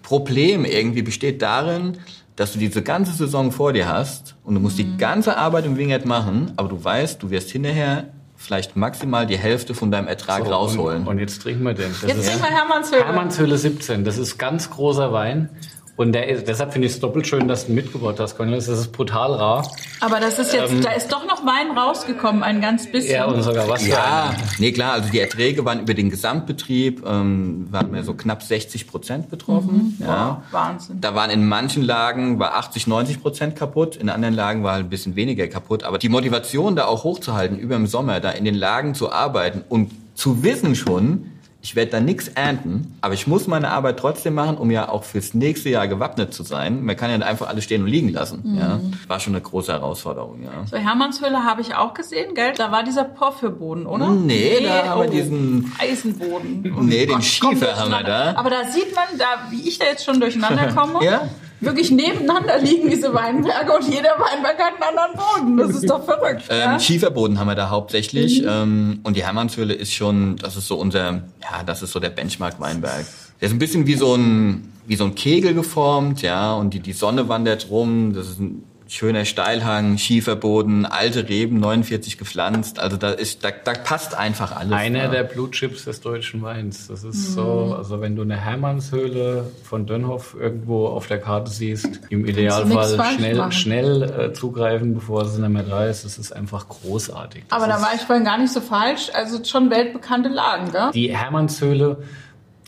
Problem 0.04 0.66
irgendwie 0.66 1.02
besteht 1.02 1.42
darin, 1.42 1.98
dass 2.36 2.54
du 2.54 2.60
diese 2.60 2.82
ganze 2.82 3.12
Saison 3.14 3.52
vor 3.52 3.74
dir 3.74 3.88
hast 3.88 4.36
und 4.44 4.56
du 4.56 4.60
musst 4.62 4.78
Mhm. 4.78 4.84
die 4.84 4.98
ganze 4.98 5.38
Arbeit 5.38 5.66
im 5.66 5.78
Wingert 5.78 6.06
machen, 6.06 6.54
aber 6.58 6.70
du 6.70 6.84
weißt, 6.84 7.22
du 7.22 7.30
wirst 7.30 7.52
hinterher 7.52 8.06
vielleicht 8.38 8.76
maximal 8.76 9.28
die 9.28 9.38
Hälfte 9.38 9.74
von 9.76 9.92
deinem 9.92 10.08
Ertrag 10.08 10.46
so, 10.46 10.52
rausholen. 10.52 11.02
Und, 11.04 11.08
und 11.08 11.20
jetzt 11.20 11.42
trinken 11.44 11.64
wir 11.64 11.74
den. 11.74 11.92
Das 11.92 12.10
Jetzt 12.10 12.28
trinken 12.28 12.44
wir 12.44 12.50
Hermannshöhle. 12.50 13.06
Hermannshöhle 13.06 13.58
17. 13.58 14.04
Das 14.04 14.18
ist 14.18 14.38
ganz 14.40 14.70
großer 14.72 15.14
Wein. 15.14 15.50
Und 15.98 16.14
der 16.14 16.28
ist, 16.30 16.48
deshalb 16.48 16.72
finde 16.74 16.88
ich 16.88 16.94
es 16.94 17.00
doppelt 17.00 17.28
schön, 17.28 17.48
dass 17.48 17.66
du 17.66 17.72
ihn 17.72 17.76
mitgebracht 17.76 18.20
hast, 18.20 18.38
Cornelis. 18.38 18.66
Das 18.66 18.80
ist 18.80 18.92
brutal 18.92 19.34
rar. 19.34 19.70
Aber 20.00 20.20
das 20.20 20.40
ist 20.40 20.54
jetzt, 20.54 20.74
da 20.84 20.92
ist 20.92 21.12
doch 21.12 21.28
noch 21.28 21.46
Wein 21.46 21.78
rausgekommen, 21.78 22.44
ein 22.44 22.62
ganz 22.62 22.90
bisschen. 22.92 23.16
Ja, 23.16 23.26
und 23.26 23.42
sogar 23.44 23.68
was 23.68 23.86
Ja, 23.86 24.34
nee, 24.58 24.72
klar, 24.72 24.94
also 24.94 25.10
die 25.10 25.20
Erträge 25.20 25.66
waren 25.66 25.82
über 25.82 25.94
den 25.94 26.10
Gesamtbetrieb, 26.10 27.06
ähm, 27.06 27.68
waren 27.72 27.94
wir 27.94 28.04
so 28.04 28.14
knapp 28.14 28.42
60 28.42 28.88
Prozent 28.88 29.30
betroffen. 29.30 29.98
Ja. 30.00 30.42
Wow, 30.48 30.54
Wahnsinn. 30.54 31.02
Da 31.02 31.14
waren 31.14 31.30
in 31.30 31.48
manchen 31.48 31.84
Lagen 31.84 32.40
war 32.40 32.56
80, 32.56 32.88
90 32.88 33.22
Prozent 33.22 33.56
kaputt, 33.56 33.96
in 33.96 34.10
anderen 34.10 34.34
Lagen 34.34 34.64
war 34.64 34.74
halt 34.74 34.86
ein 34.86 34.90
bisschen 34.90 35.16
weniger 35.16 35.48
kaputt. 35.48 35.84
Aber 35.84 35.98
die 35.98 36.10
Motivation 36.10 36.76
da 36.76 36.86
auch 36.86 37.04
hochzuhalten, 37.04 37.60
über 37.60 37.76
im 37.76 37.88
Sommer 37.88 38.20
da 38.22 38.32
in 38.32 38.46
den 38.46 38.56
Lagen 38.56 38.96
zu 38.96 39.12
arbeiten 39.12 39.64
und 39.68 39.92
zu 40.16 40.44
wissen 40.44 40.76
schon, 40.76 41.31
ich 41.64 41.76
werde 41.76 41.92
da 41.92 42.00
nichts 42.00 42.28
ernten, 42.30 42.98
aber 43.02 43.14
ich 43.14 43.28
muss 43.28 43.46
meine 43.46 43.70
Arbeit 43.70 43.98
trotzdem 44.00 44.34
machen, 44.34 44.58
um 44.58 44.72
ja 44.72 44.90
auch 44.90 45.04
fürs 45.04 45.34
nächste 45.36 45.70
Jahr 45.70 45.88
gewappnet 45.88 46.34
zu 46.34 46.42
sein. 46.44 46.84
Man 46.84 46.98
kann 46.98 47.12
ja 47.12 47.18
nicht 47.20 47.28
einfach 47.28 47.48
alles 47.48 47.64
stehen 47.66 47.84
und 47.84 47.88
liegen 47.88 48.10
lassen. 48.10 48.58
Ja. 48.60 48.80
War 49.08 49.20
schon 49.20 49.34
eine 49.36 49.44
große 49.44 49.72
Herausforderung, 49.72 50.42
ja. 50.44 50.66
So, 50.66 50.78
Hermannshöhle 50.78 51.44
habe 51.44 51.62
ich 51.62 51.76
auch 51.76 51.94
gesehen, 51.94 52.34
gell? 52.34 52.54
Da 52.58 52.72
war 52.72 52.84
dieser 52.84 53.04
Porphyrboden, 53.04 53.86
oder? 53.86 54.10
Nee, 54.10 54.64
da 54.64 54.88
haben 54.90 55.02
wir 55.04 55.10
diesen- 55.10 55.72
Eisenboden. 55.80 56.64
Nee, 56.88 57.06
den 57.06 57.16
Gott, 57.16 57.24
Schiefer 57.24 57.76
haben 57.78 57.92
wir 57.92 58.04
da. 58.04 58.34
Aber 58.36 58.50
da 58.50 58.64
sieht 58.66 58.96
man, 58.96 59.06
da, 59.20 59.26
wie 59.52 59.68
ich 59.68 59.78
da 59.78 59.86
jetzt 59.86 60.04
schon 60.04 60.20
durcheinander 60.20 60.68
komme. 60.76 61.04
Ja. 61.06 61.28
Wirklich 61.62 61.92
nebeneinander 61.92 62.58
liegen 62.60 62.90
diese 62.90 63.14
Weinberge 63.14 63.72
und 63.72 63.88
jeder 63.88 64.16
Weinberg 64.18 64.58
hat 64.60 64.74
einen 64.82 64.98
anderen 64.98 65.12
Boden. 65.16 65.58
Das 65.58 65.76
ist 65.78 65.88
doch 65.90 66.04
verrückt. 66.04 66.44
ja? 66.50 66.74
Ähm, 66.74 66.80
Schieferboden 66.80 67.40
haben 67.40 67.48
wir 67.48 67.56
da 67.56 67.70
hauptsächlich. 67.70 68.44
Ähm, 68.44 69.00
und 69.04 69.16
die 69.16 69.24
Hermannshöhle 69.24 69.74
ist 69.76 69.94
schon, 69.94 70.38
das 70.38 70.58
ist 70.58 70.68
so 70.68 70.76
unser, 70.76 71.22
ja, 71.42 71.64
das 71.66 71.84
ist 71.84 71.92
so 71.92 72.00
der 72.00 72.10
Benchmark-Weinberg. 72.10 73.06
Der 73.40 73.48
ist 73.48 73.54
ein 73.54 73.60
bisschen 73.60 73.86
wie 73.86 73.94
so 73.94 74.16
ein, 74.16 74.74
wie 74.88 74.96
so 74.96 75.04
ein 75.04 75.14
Kegel 75.14 75.54
geformt, 75.54 76.24
ja, 76.24 76.54
und 76.54 76.74
die, 76.74 76.80
die 76.80 76.94
Sonne 76.94 77.30
wandert 77.30 77.70
rum. 77.70 78.14
Das 78.16 78.28
ist 78.28 78.40
ein 78.40 78.64
schöner 78.92 79.24
Steilhang, 79.24 79.98
Schieferboden, 79.98 80.86
alte 80.86 81.30
Reben, 81.30 81.62
49 81.62 82.18
gepflanzt. 82.18 82.78
Also 82.78 82.98
da 82.98 83.12
ist, 83.12 83.42
da, 83.42 83.50
da 83.52 83.74
passt 83.74 84.16
einfach 84.18 84.54
alles. 84.54 84.74
Einer 84.74 85.04
ja. 85.04 85.08
der 85.08 85.24
Blue 85.24 85.50
Chips 85.50 85.86
des 85.86 86.02
deutschen 86.02 86.42
Weins. 86.42 86.88
Das 86.88 87.06
ist 87.06 87.34
so, 87.34 87.74
also 87.78 88.02
wenn 88.02 88.18
du 88.18 88.24
eine 88.24 88.36
Hermannshöhle 88.36 89.50
von 89.64 89.86
Dönhoff 89.86 90.36
irgendwo 90.38 90.88
auf 90.88 91.08
der 91.08 91.20
Karte 91.20 91.50
siehst, 91.50 92.02
im 92.10 92.26
Idealfall 92.26 93.16
schnell, 93.16 93.38
machen. 93.38 93.52
schnell 93.54 94.04
äh, 94.04 94.34
zugreifen, 94.34 94.94
bevor 94.94 95.22
es 95.22 95.38
nicht 95.38 95.50
mehr 95.50 95.64
da 95.64 95.86
ist. 95.86 96.04
Das 96.04 96.18
ist 96.18 96.34
einfach 96.34 96.68
großartig. 96.68 97.46
Das 97.48 97.58
Aber 97.62 97.72
da 97.72 97.82
war 97.82 97.96
ich 97.96 98.02
vorhin 98.02 98.26
gar 98.26 98.38
nicht 98.38 98.52
so 98.52 98.60
falsch. 98.60 99.10
Also 99.14 99.42
schon 99.46 99.70
weltbekannte 99.70 100.28
Lagen, 100.28 100.70
gell? 100.70 100.92
die 100.94 101.16
Hermannshöhle, 101.16 102.04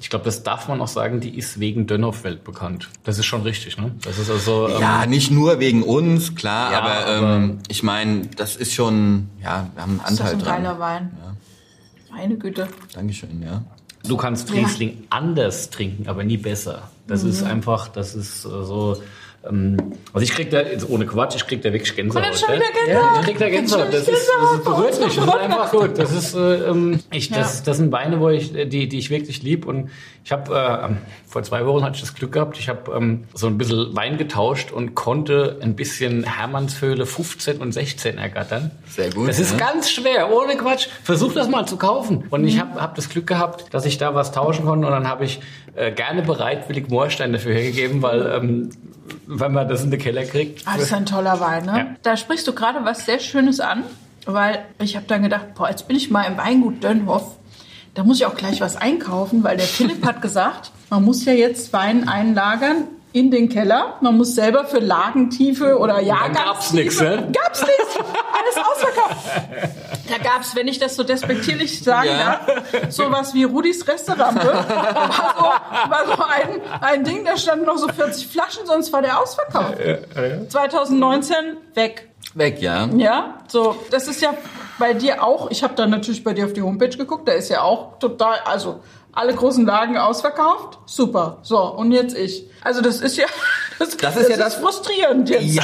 ich 0.04 0.10
glaube, 0.10 0.26
das 0.26 0.44
darf 0.44 0.68
man 0.68 0.82
auch 0.82 0.88
sagen, 0.90 1.22
die 1.22 1.36
ist 1.38 1.62
wegen 1.62 1.88
Dönhoff 1.88 2.26
weltbekannt. 2.26 2.90
Das 3.06 3.18
ist 3.18 3.26
schon 3.26 3.42
richtig, 3.44 3.78
ne? 3.78 3.92
Das 4.04 4.20
ist 4.20 4.30
also 4.30 4.68
ähm, 4.68 4.82
Ja, 4.82 5.06
nicht 5.06 5.32
nur 5.32 5.60
wegen 5.60 5.82
uns, 5.82 6.36
klar, 6.36 6.72
Ja, 6.74 6.80
aber, 6.82 7.06
aber- 7.08 7.36
ähm, 7.38 7.60
ich 7.70 7.84
meine, 7.84 8.28
das 8.36 8.58
ist 8.58 8.74
schon, 8.74 9.30
ja, 9.42 9.70
wir 9.74 9.82
haben 9.82 9.92
einen 9.92 10.00
Das 10.02 10.12
ist 10.12 10.20
doch 10.20 10.26
Anteil 10.26 10.32
so 10.32 10.38
ein 10.38 10.44
dran. 10.44 10.64
geiler 10.64 10.80
Wein. 10.80 11.12
Meine 12.12 12.36
Güte. 12.38 12.68
Dankeschön, 12.94 13.42
ja. 13.42 13.64
Du 14.06 14.18
kannst 14.18 14.50
Ja. 14.50 14.56
Riesling 14.56 15.06
anders 15.10 15.70
trinken, 15.70 16.08
aber 16.10 16.24
nie 16.26 16.38
besser. 16.38 16.90
Das 17.08 17.24
Mhm. 17.24 17.30
ist 17.30 17.44
einfach, 17.44 17.88
das 17.88 18.14
ist 18.14 18.44
äh, 18.46 18.50
so. 18.50 19.02
Ähm, 19.48 19.78
also 20.14 20.24
ich 20.24 20.32
krieg 20.32 20.50
da, 20.50 20.62
jetzt 20.62 20.90
ohne 20.90 21.06
Quatsch, 21.06 21.36
ich 21.36 21.46
krieg 21.48 21.62
da 21.62 21.74
wirklich 21.74 21.96
Gänsehaut. 21.96 22.24
Und 22.26 22.32
jetzt 22.32 22.40
schon 22.42 22.50
gell? 22.50 22.60
wieder 22.60 22.72
Gänsehaut. 22.74 23.14
Ja, 23.14 23.20
ich 23.20 23.26
krieg 23.26 23.38
da 23.40 23.50
Gänsehaut. 23.50 23.88
Das 23.94 24.08
ist, 24.08 24.08
das 24.42 24.54
ist 24.54 24.64
berührt 24.64 25.00
mich. 25.04 25.16
Das 25.16 25.26
ist 25.26 25.34
einfach 25.36 25.72
gut. 25.72 25.98
Das 25.98 26.12
ist, 26.12 26.36
äh, 26.36 26.70
ähm, 26.70 27.00
ich, 27.12 27.30
das, 27.30 27.64
das 27.64 27.78
sind 27.78 27.92
Weine, 27.92 28.20
wo 28.20 28.30
ich, 28.30 28.56
äh, 28.56 28.66
die, 28.66 28.88
die 28.88 29.00
ich 29.00 29.10
wirklich 29.10 29.44
lieb. 29.44 29.66
Und 29.66 29.90
ich 30.24 30.32
habe 30.32 30.56
äh, 30.56 30.94
vor 31.28 31.44
zwei 31.44 31.66
Wochen 31.66 31.84
hatte 31.84 31.96
ich 31.96 32.02
das 32.02 32.14
Glück 32.16 32.32
gehabt. 32.32 32.58
Ich 32.58 32.70
habe 32.70 32.92
ähm, 32.96 33.26
so 33.34 33.48
ein 33.48 33.58
bisschen 33.58 33.96
Wein 33.96 34.18
getauscht 34.18 34.72
und 34.72 34.96
konnte 34.96 35.58
ein 35.62 35.76
bisschen 35.76 36.24
Hermannshöhle 36.24 37.06
15 37.06 37.58
und 37.58 37.74
16 37.74 38.18
ergattern. 38.18 38.72
Sehr 38.88 39.10
gut, 39.12 39.28
Das 39.28 39.40
ist 39.40 39.52
ja. 39.52 39.58
ganz 39.58 39.90
schwer, 39.92 40.32
ohne 40.32 40.56
Quatsch. 40.56 40.88
Versuch 41.04 41.34
das 41.34 41.50
mal 41.50 41.66
zu 41.68 41.78
kaufen. 41.78 42.24
Und 42.30 42.42
Mhm. 42.44 42.48
ich 42.48 42.60
habe 42.60 42.80
hab 42.82 42.96
das 42.96 43.10
Glück 43.10 43.28
gehabt, 43.28 43.74
dass 43.74 43.86
ich 43.86 43.98
da 43.98 44.16
was 44.16 44.32
tauschen 44.32 44.66
konnte. 44.66 44.86
Und 44.88 44.94
dann 44.94 45.08
habe 45.10 45.26
ich 45.26 45.40
äh, 45.76 45.92
gerne 45.92 46.22
bereitwillig 46.22 46.90
Moorstein 46.90 47.34
dafür 47.34 47.54
hergegeben, 47.54 48.02
weil 48.02 48.32
ähm, 48.32 48.70
wenn 49.28 49.52
man 49.54 49.68
das 49.68 49.84
in 49.84 49.92
den 49.92 50.00
Keller 50.00 50.24
kriegt. 50.24 50.68
Ah, 50.68 50.74
das 50.76 50.84
ist 50.84 50.94
ein 50.94 51.06
toller 51.06 51.40
Wein, 51.40 51.66
ne? 51.66 51.78
Ja. 51.78 51.88
Da 52.04 52.18
sprichst 52.18 52.48
du 52.48 52.54
gerade 52.54 52.84
was 52.84 53.06
sehr 53.06 53.20
Schönes 53.20 53.60
an, 53.60 53.84
weil 54.26 54.66
ich 54.80 54.96
habe 54.96 55.06
dann 55.08 55.24
gedacht, 55.24 55.56
boah, 55.56 55.70
jetzt 55.70 55.88
bin 55.88 55.98
ich 55.98 56.10
mal 56.10 56.24
im 56.24 56.38
Weingut 56.38 56.84
Dönhoff. 56.84 57.38
Da 57.94 58.04
muss 58.04 58.18
ich 58.18 58.26
auch 58.26 58.36
gleich 58.36 58.60
was 58.62 58.76
einkaufen, 58.76 59.44
weil 59.44 59.58
der 59.58 59.68
Philipp 59.68 60.06
hat 60.06 60.22
gesagt, 60.22 60.72
man 60.90 61.04
muss 61.04 61.26
ja 61.26 61.34
jetzt 61.34 61.74
Wein 61.74 62.08
einlagern 62.08 62.86
in 63.12 63.30
den 63.30 63.50
Keller. 63.50 63.98
Man 64.02 64.18
muss 64.18 64.34
selber 64.34 64.66
für 64.66 64.80
Lagentiefe 64.80 65.78
oder 65.78 66.02
Jahrgangstiefe... 66.02 66.44
gab's 66.44 66.74
nix, 66.74 67.02
ne? 67.02 67.32
Gab's 67.32 67.62
nichts. 67.62 67.98
Alles 67.98 68.58
ausverkauft. 68.58 69.78
Da 70.10 70.18
gab's, 70.18 70.56
wenn 70.56 70.68
ich 70.68 70.80
das 70.80 70.96
so 70.96 71.04
despektierlich 71.04 71.82
sagen 71.84 72.10
Ja. 72.10 72.40
darf, 72.46 72.92
sowas 72.92 73.34
wie 73.34 73.44
Rudis 73.46 73.88
Resterampe. 73.88 74.46
War 74.48 75.34
so, 75.38 75.90
war 75.92 76.06
so 76.18 76.24
ein, 76.24 76.62
ein 76.82 77.04
Ding, 77.04 77.24
da 77.24 77.38
standen 77.38 77.66
noch 77.66 77.78
so 77.78 77.88
40 77.88 78.28
Flaschen, 78.28 78.66
sonst 78.66 78.92
war 78.92 79.02
der 79.02 79.20
ausverkauft. 79.20 79.78
2019 80.50 81.36
weg. 81.74 82.10
Weg, 82.36 82.62
ja. 82.62 82.88
Ja, 82.96 83.40
so, 83.48 83.76
das 83.92 84.08
ist 84.08 84.22
ja 84.22 84.34
bei 84.80 84.94
dir 84.94 85.24
auch, 85.24 85.52
ich 85.52 85.64
habe 85.64 85.76
dann 85.76 85.90
natürlich 85.92 86.24
bei 86.24 86.34
dir 86.34 86.46
auf 86.46 86.54
die 86.54 86.62
Homepage 86.64 86.90
geguckt, 86.98 87.28
da 87.28 87.34
ist 87.34 87.50
ja 87.50 87.62
auch 87.62 88.00
total, 88.00 88.40
also 88.46 88.80
alle 89.12 89.34
großen 89.36 89.66
Lagen 89.66 89.98
ausverkauft, 89.98 90.80
super. 90.88 91.38
So, 91.44 91.60
und 91.60 91.92
jetzt 91.92 92.18
ich. 92.18 92.48
Also 92.64 92.82
das 92.82 93.00
ist 93.02 93.18
ja, 93.18 93.26
das, 93.84 93.98
Das 93.98 94.16
ist 94.18 94.30
ja 94.30 94.38
das- 94.38 94.56
frustrierend 94.56 95.30
jetzt. 95.30 95.44
Ja, 95.44 95.64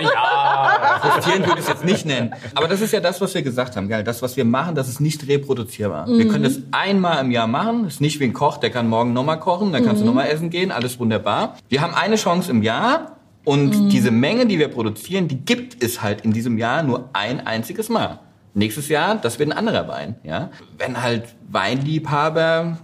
Ja, 0.00 0.98
frustrierend 1.02 1.46
würde 1.46 1.60
ich 1.60 1.66
es 1.66 1.72
jetzt 1.72 1.84
nicht 1.84 2.06
nennen. 2.06 2.34
Aber 2.54 2.68
das 2.68 2.80
ist 2.80 2.92
ja 2.92 3.00
das, 3.00 3.20
was 3.20 3.34
wir 3.34 3.42
gesagt 3.42 3.76
haben, 3.76 3.88
gell? 3.88 4.04
Das, 4.04 4.22
was 4.22 4.36
wir 4.36 4.44
machen, 4.44 4.74
das 4.74 4.88
ist 4.88 5.00
nicht 5.00 5.26
reproduzierbar. 5.28 6.06
Wir 6.08 6.28
können 6.28 6.44
das 6.44 6.58
einmal 6.72 7.24
im 7.24 7.30
Jahr 7.30 7.46
machen. 7.46 7.84
Das 7.84 7.94
ist 7.94 8.00
nicht 8.00 8.20
wie 8.20 8.24
ein 8.24 8.32
Koch, 8.32 8.58
der 8.58 8.70
kann 8.70 8.88
morgen 8.88 9.12
nochmal 9.12 9.38
kochen, 9.40 9.72
dann 9.72 9.84
kannst 9.84 10.02
du 10.02 10.06
nochmal 10.06 10.28
essen 10.28 10.50
gehen, 10.50 10.70
alles 10.72 10.98
wunderbar. 10.98 11.56
Wir 11.68 11.80
haben 11.82 11.94
eine 11.94 12.16
Chance 12.16 12.50
im 12.50 12.62
Jahr 12.62 13.16
und 13.44 13.90
diese 13.90 14.10
Menge, 14.10 14.46
die 14.46 14.58
wir 14.58 14.68
produzieren, 14.68 15.28
die 15.28 15.36
gibt 15.36 15.82
es 15.82 16.02
halt 16.02 16.22
in 16.22 16.32
diesem 16.32 16.58
Jahr 16.58 16.82
nur 16.82 17.08
ein 17.12 17.46
einziges 17.46 17.88
Mal. 17.88 18.18
Nächstes 18.54 18.88
Jahr, 18.88 19.16
das 19.16 19.38
wird 19.38 19.50
ein 19.50 19.56
anderer 19.56 19.86
Wein, 19.86 20.16
ja. 20.24 20.50
Wenn 20.78 21.02
halt 21.02 21.24
Weinliebhaber 21.48 22.78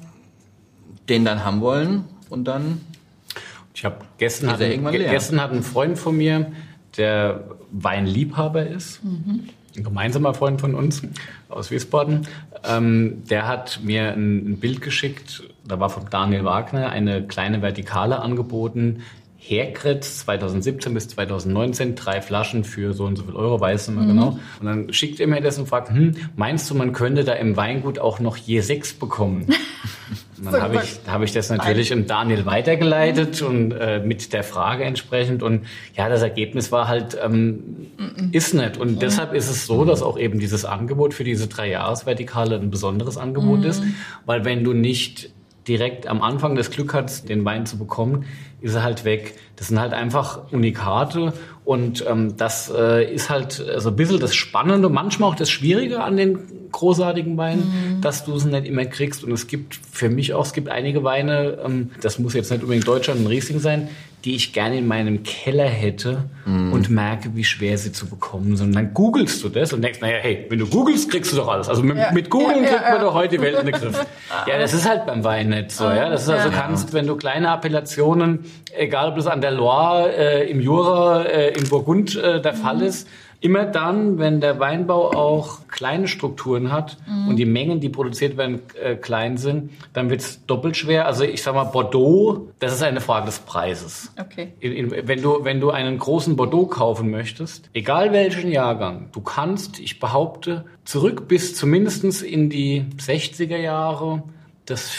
den 1.09 1.25
dann 1.25 1.45
haben 1.45 1.61
wollen 1.61 2.05
und 2.31 2.45
dann 2.45 2.81
Ich 3.75 3.85
habe 3.85 3.97
gestern, 4.19 4.51
hat, 4.51 4.61
er 4.61 4.69
ein- 4.75 4.83
gestern 5.11 5.41
hat 5.41 5.53
ein 5.53 5.63
Freund 5.63 5.99
von 5.99 6.17
mir, 6.17 6.53
der 6.97 7.45
Weinliebhaber 7.71 8.67
ist, 8.67 9.01
ein 9.77 9.83
gemeinsamer 9.85 10.35
Freund 10.35 10.61
von 10.61 10.75
uns 10.75 11.03
aus 11.49 11.71
Wiesbaden, 11.71 12.27
ähm, 12.69 13.23
der 13.31 13.49
hat 13.49 13.81
mir 13.83 14.13
ein, 14.13 14.53
ein 14.53 14.57
Bild 14.61 14.83
geschickt, 14.83 15.43
da 15.67 15.81
war 15.81 15.89
von 15.89 16.05
Daniel 16.11 16.45
Wagner 16.45 16.91
eine 16.91 17.27
kleine 17.27 17.63
Vertikale 17.63 18.21
angeboten. 18.21 19.01
Herkretz 19.45 20.19
2017 20.21 20.95
bis 20.95 21.09
2019, 21.09 21.97
drei 21.97 22.21
Flaschen 22.23 22.63
für 22.63 22.93
so 22.93 23.07
und 23.07 23.17
so 23.17 23.25
viel 23.25 23.35
Euro, 23.35 23.59
weiß 23.61 23.89
ich 23.89 23.95
nicht 23.95 23.99
mehr 23.99 24.07
genau. 24.15 24.39
Und 24.61 24.67
dann 24.67 24.93
schickt 24.93 25.19
er 25.19 25.27
mir 25.27 25.41
das 25.41 25.59
und 25.59 25.67
fragt, 25.69 25.89
hm, 25.91 26.15
meinst 26.37 26.71
du, 26.71 26.77
man 26.77 26.93
könnte 26.93 27.25
da 27.25 27.33
im 27.33 27.57
Weingut 27.57 27.99
auch 27.99 28.21
noch 28.21 28.37
je 28.37 28.61
sechs 28.61 28.93
bekommen? 28.93 29.47
Dann 30.45 30.61
habe 30.61 30.77
ich, 30.77 31.01
habe 31.07 31.25
ich 31.25 31.33
das 31.33 31.51
natürlich 31.51 31.91
im 31.91 32.07
Daniel 32.07 32.47
weitergeleitet 32.47 33.43
und 33.43 33.73
äh, 33.73 34.01
mit 34.01 34.33
der 34.33 34.43
Frage 34.43 34.85
entsprechend. 34.85 35.43
Und 35.43 35.67
ja, 35.97 36.09
das 36.09 36.23
Ergebnis 36.23 36.73
war 36.73 36.89
halt, 36.89 37.17
ähm, 37.23 37.89
ist 38.33 38.55
nicht. 38.55 38.77
Und 38.77 39.03
deshalb 39.03 39.35
ist 39.35 39.49
es 39.49 39.67
so, 39.67 39.85
dass 39.85 40.03
auch 40.03 40.19
eben 40.19 40.41
dieses 40.41 40.65
Angebot 40.65 41.15
für 41.15 41.25
diese 41.25 41.47
drei 41.47 41.71
Jahresvertikale 41.71 42.57
ein 42.57 42.71
besonderes 42.71 43.17
Angebot 43.17 43.65
ist. 43.65 43.83
Weil 44.27 44.45
wenn 44.45 44.65
du 44.65 44.73
nicht 44.73 45.31
direkt 45.69 46.07
am 46.07 46.23
Anfang 46.23 46.57
das 46.57 46.71
Glück 46.71 46.95
hast, 46.95 47.29
den 47.29 47.45
Wein 47.45 47.67
zu 47.67 47.79
bekommen, 47.79 48.25
ist 48.61 48.75
er 48.75 48.83
halt 48.83 49.05
weg. 49.05 49.35
Das 49.57 49.69
sind 49.69 49.81
halt 49.81 49.93
einfach 49.93 50.53
Unikate 50.53 51.33
und 51.65 52.05
ähm, 52.09 52.37
das 52.37 52.73
äh, 52.75 53.13
ist 53.13 53.31
halt 53.31 53.53
so 53.53 53.91
ein 53.91 53.97
bisschen 53.97 54.21
das 54.21 54.35
Spannende, 54.35 54.89
manchmal 54.89 55.31
auch 55.31 55.35
das 55.35 55.51
Schwierige 55.51 56.03
an 56.03 56.17
den 56.17 56.39
großartigen 56.73 57.37
Weinen, 57.37 57.99
dass 58.01 58.25
du 58.25 58.35
es 58.35 58.45
nicht 58.45 58.67
immer 58.67 58.85
kriegst. 58.87 59.23
Und 59.23 59.33
es 59.33 59.47
gibt 59.47 59.79
für 59.91 60.09
mich 60.09 60.35
auch, 60.35 60.45
es 60.45 60.53
gibt 60.53 60.69
einige 60.69 61.05
Weine, 61.05 61.59
ähm, 61.65 61.91
das 62.01 62.19
muss 62.19 62.35
jetzt 62.35 62.51
nicht 62.51 62.63
unbedingt 62.63 62.89
Deutschland 62.89 63.21
und 63.21 63.27
Riesling 63.27 63.61
sein, 63.61 63.89
die 64.25 64.37
ich 64.37 64.53
gerne 64.53 64.79
in 64.79 64.87
meinem 64.87 65.23
Keller 65.25 65.65
hätte 65.67 66.25
und 66.47 66.91
merke, 66.91 67.35
wie 67.35 67.45
schwer 67.45 67.77
sie 67.79 67.93
zu 67.93 68.07
bekommen 68.09 68.57
sind. 68.57 68.69
Und 68.69 68.75
dann 68.75 68.95
googelst 68.95 69.43
du 69.45 69.49
das 69.49 69.73
und 69.73 69.83
denkst, 69.83 70.01
naja, 70.01 70.19
hey, 70.21 70.47
wenn 70.49 70.59
du 70.59 70.67
googelst, 70.67 71.11
kriegst 71.11 71.33
du 71.33 71.37
doch 71.37 71.49
alles. 71.49 71.69
Also 71.69 71.83
mit, 71.83 71.97
Ja. 71.97 72.11
mit 72.13 72.31
Googeln 72.31 72.63
Ja, 72.65 72.71
ja, 72.71 72.77
kriegt 72.77 72.85
man 72.85 72.95
ja. 72.95 73.01
doch 73.03 73.15
heute 73.15 73.37
die 73.37 73.43
Welt 73.43 73.59
in 73.61 73.67
den 73.67 73.75
Griff. 73.75 74.07
Ja, 74.49 74.59
das 74.59 74.73
ist 74.75 74.89
halt 74.89 75.07
beim 75.07 75.23
Wein 75.25 75.51
nicht 75.51 75.71
so. 75.73 75.85
Ja, 75.85 76.09
das 76.09 76.23
ist 76.25 76.29
also, 76.31 76.49
Ja. 76.49 76.55
kannst, 76.55 76.93
wenn 76.93 77.07
du 77.07 77.17
kleine 77.17 77.49
Appellationen, 77.51 78.45
egal 78.77 79.11
ob 79.11 79.17
das 79.17 79.27
an 79.27 79.41
der 79.41 79.51
Loire, 79.53 80.11
äh, 80.17 80.51
im 80.51 80.61
Jura, 80.61 81.23
äh, 81.25 81.51
im 81.55 81.69
Burgund 81.69 82.17
äh, 82.17 82.41
der 82.41 82.55
Fall 82.55 82.83
ist, 82.83 83.09
Immer 83.43 83.65
dann, 83.67 84.19
wenn 84.19 84.41
der 84.41 84.61
Weinbau 84.61 85.13
auch 85.13 85.69
kleine 85.69 86.07
Strukturen 86.07 86.71
hat 86.73 86.97
Mhm. 87.09 87.29
und 87.29 87.37
die 87.37 87.45
Mengen, 87.45 87.81
die 87.81 87.89
produziert 87.89 88.37
werden, 88.37 88.61
äh, 88.81 88.95
klein 88.95 89.37
sind, 89.37 89.71
dann 89.93 90.11
wird 90.11 90.21
es 90.21 90.47
doppelt 90.47 90.77
schwer. 90.77 91.07
Also 91.07 91.25
ich 91.25 91.43
sag 91.43 91.55
mal, 91.55 91.65
Bordeaux, 91.65 92.49
das 92.61 92.73
ist 92.73 92.83
eine 92.85 93.01
Frage 93.01 93.27
des 93.27 93.41
Preises. 93.41 94.13
Okay. 94.19 94.53
In, 94.61 94.73
in, 94.73 95.09
wenn, 95.09 95.21
du, 95.21 95.43
wenn 95.43 95.61
du 95.61 95.71
einen 95.71 95.99
großen 95.99 96.37
Bordeaux 96.37 96.67
kaufen 96.67 97.11
möchtest, 97.11 97.69
egal 97.75 98.13
welchen 98.13 98.51
Jahrgang, 98.53 99.09
du 99.13 99.21
kannst, 99.21 99.81
ich 99.81 99.99
behaupte, 99.99 100.65
zurück 100.85 101.27
bis 101.27 101.55
zumindestens 101.57 102.23
in 102.23 102.49
die 102.49 102.85
60er 102.99 103.57
Jahre 103.59 104.23
das 104.67 104.93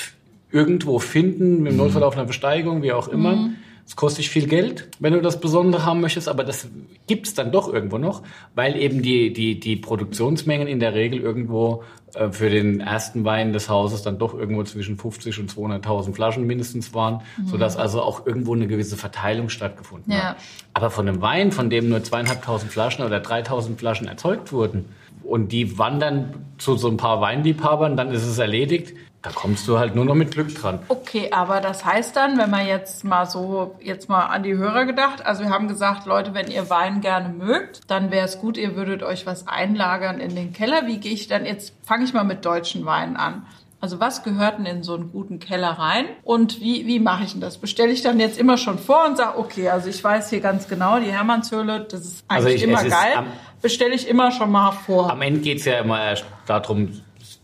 irgendwo 0.52 1.00
finden, 1.00 1.66
im 1.66 1.78
Notfall 1.78 2.04
auf 2.04 2.16
einer 2.16 2.26
Besteigung, 2.26 2.84
wie 2.84 2.92
auch 2.92 3.08
immer. 3.08 3.50
Es 3.86 3.96
kostet 3.98 4.20
dich 4.20 4.30
viel 4.30 4.48
Geld, 4.48 4.88
wenn 5.00 5.14
du 5.14 5.22
das 5.22 5.40
Besondere 5.42 5.86
haben 5.86 6.00
möchtest, 6.00 6.30
aber 6.30 6.44
das 6.44 6.68
gibt's 7.06 7.34
dann 7.34 7.52
doch 7.52 7.72
irgendwo 7.72 7.98
noch, 7.98 8.24
weil 8.56 8.78
eben 8.78 9.02
die, 9.02 9.34
die, 9.34 9.60
die 9.60 9.76
Produktionsmengen 9.76 10.68
in 10.68 10.80
der 10.80 10.94
Regel 10.94 11.20
irgendwo 11.20 11.84
äh, 12.16 12.30
für 12.32 12.50
den 12.50 12.80
ersten 12.80 13.26
Wein 13.26 13.52
des 13.52 13.68
Hauses 13.70 14.02
dann 14.02 14.18
doch 14.18 14.34
irgendwo 14.34 14.64
zwischen 14.64 14.98
50 14.98 15.40
und 15.40 15.52
200.000 15.52 16.14
Flaschen 16.14 16.48
mindestens 16.48 16.94
waren, 16.94 17.22
sodass 17.46 17.76
also 17.76 18.02
auch 18.02 18.26
irgendwo 18.26 18.56
eine 18.56 18.68
gewisse 18.68 18.96
Verteilung 18.96 19.50
stattgefunden 19.50 20.12
Ja. 20.14 20.30
hat. 20.30 20.38
Aber 20.74 20.90
von 20.90 21.08
einem 21.08 21.22
Wein, 21.22 21.52
von 21.52 21.70
dem 21.70 21.90
nur 21.90 22.04
zweieinhalbtausend 22.04 22.72
Flaschen 22.72 23.04
oder 23.04 23.20
3000 23.20 23.78
Flaschen 23.78 24.08
erzeugt 24.08 24.54
wurden 24.54 24.86
und 25.24 25.52
die 25.52 25.78
wandern 25.78 26.34
zu 26.58 26.76
so 26.78 26.88
ein 26.88 26.98
paar 26.98 27.20
Weinliebhabern, 27.22 27.98
dann 27.98 28.12
ist 28.12 28.26
es 28.26 28.38
erledigt. 28.38 28.94
Da 29.24 29.30
kommst 29.34 29.66
du 29.70 29.80
halt 29.80 29.96
nur 29.96 30.04
noch 30.04 30.16
mit 30.16 30.32
Glück 30.32 30.54
dran. 30.54 30.80
Okay, 30.90 31.30
aber 31.32 31.62
das 31.62 31.86
heißt 31.86 32.14
dann, 32.16 32.38
wenn 32.38 32.50
man 32.50 32.68
jetzt 32.68 33.06
mal 33.06 33.26
so, 33.26 33.74
jetzt 33.82 34.10
mal 34.10 34.26
an 34.26 34.44
die 34.44 34.56
Hörer 34.58 34.84
gedacht, 34.86 35.26
also 35.26 35.44
wir 35.44 35.50
haben 35.50 35.70
gesagt, 35.70 36.06
Leute, 36.06 36.34
wenn 36.34 36.52
ihr 36.52 36.70
Wein 36.70 37.00
gerne 37.00 37.30
mögt, 37.30 37.90
dann 37.90 38.12
wäre 38.12 38.26
es 38.26 38.38
gut, 38.40 38.58
ihr 38.58 38.76
würdet 38.76 39.02
euch 39.02 39.26
was 39.26 39.48
einlagern 39.48 40.20
in 40.20 40.36
den 40.36 40.52
Keller. 40.52 40.88
Wie 40.88 40.98
gehe 40.98 41.14
ich 41.14 41.30
dann, 41.30 41.46
jetzt 41.46 41.74
fange 41.84 42.04
ich 42.04 42.14
mal 42.14 42.26
mit 42.26 42.44
deutschen 42.44 42.86
Weinen 42.86 43.16
an. 43.16 43.46
Also 43.80 44.02
was 44.02 44.24
gehört 44.24 44.58
denn 44.60 44.66
in 44.66 44.84
so 44.84 44.94
einen 44.96 45.12
guten 45.12 45.40
Keller 45.40 45.72
rein? 45.72 46.06
Und 46.24 46.60
wie, 46.60 46.86
wie 46.86 47.00
mache 47.00 47.24
ich 47.24 47.32
denn 47.32 47.42
das? 47.42 47.58
Bestelle 47.58 47.92
ich 47.94 48.02
dann 48.02 48.20
jetzt 48.20 48.38
immer 48.38 48.58
schon 48.58 48.78
vor 48.78 49.06
und 49.06 49.16
sage, 49.18 49.38
okay, 49.40 49.70
also 49.70 49.88
ich 49.90 50.04
weiß 50.04 50.30
hier 50.32 50.42
ganz 50.42 50.68
genau, 50.68 51.00
die 51.00 51.12
Hermannshöhle, 51.12 51.82
das 51.90 52.02
ist 52.02 52.26
Also 52.28 52.48
eigentlich 52.50 52.64
ich- 52.64 52.70
immer 52.70 52.84
es 52.86 52.90
geil. 52.92 53.24
Bestelle 53.62 53.94
ich 53.96 54.06
immer 54.10 54.32
schon 54.32 54.52
mal 54.52 54.72
vor. 54.72 55.10
Am 55.10 55.22
Ende 55.22 55.40
geht's 55.40 55.64
ja 55.64 55.80
immer 55.80 56.02
erst 56.04 56.26
darum, 56.46 56.90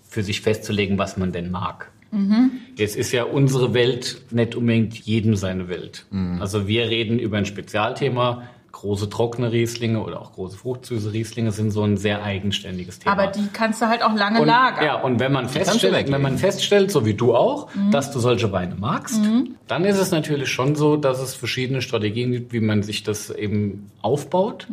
für 0.09 0.23
sich 0.23 0.41
festzulegen, 0.41 0.97
was 0.97 1.15
man 1.15 1.31
denn 1.31 1.49
mag. 1.51 1.89
Jetzt 2.75 2.97
ist 2.97 3.11
ja 3.11 3.23
unsere 3.23 3.73
Welt 3.75 4.23
nicht 4.31 4.55
unbedingt 4.55 4.95
jedem 4.95 5.35
seine 5.35 5.69
Welt. 5.69 6.05
Also 6.41 6.67
wir 6.67 6.89
reden 6.89 7.19
über 7.19 7.37
ein 7.37 7.45
Spezialthema. 7.45 8.43
Große 8.71 9.09
trockene 9.09 9.51
Rieslinge 9.51 10.01
oder 10.01 10.21
auch 10.21 10.33
große 10.33 10.57
fruchtsüße 10.57 11.11
Rieslinge 11.11 11.51
sind 11.51 11.71
so 11.71 11.83
ein 11.83 11.97
sehr 11.97 12.23
eigenständiges 12.23 12.99
Thema. 12.99 13.13
aber 13.13 13.27
die 13.27 13.47
kannst 13.51 13.81
du 13.81 13.87
halt 13.87 14.03
auch 14.03 14.15
lange 14.15 14.41
und, 14.41 14.47
lagern. 14.47 14.85
Ja, 14.85 15.01
und 15.01 15.19
wenn 15.19 15.31
man 15.31 15.45
du 15.45 15.51
feststellt, 15.51 16.11
wenn 16.11 16.21
man 16.21 16.37
feststellt, 16.37 16.91
so 16.91 17.05
wie 17.05 17.13
du 17.13 17.35
auch, 17.35 17.67
dass 17.91 18.11
du 18.11 18.19
solche 18.19 18.51
Weine 18.51 18.75
magst, 18.75 19.19
dann 19.67 19.85
ist 19.85 19.97
es 19.97 20.11
natürlich 20.11 20.49
schon 20.49 20.75
so, 20.75 20.95
dass 20.95 21.19
es 21.19 21.33
verschiedene 21.33 21.81
Strategien 21.81 22.31
gibt, 22.31 22.53
wie 22.53 22.59
man 22.59 22.83
sich 22.83 23.03
das 23.03 23.29
eben 23.29 23.91
aufbaut. 24.01 24.67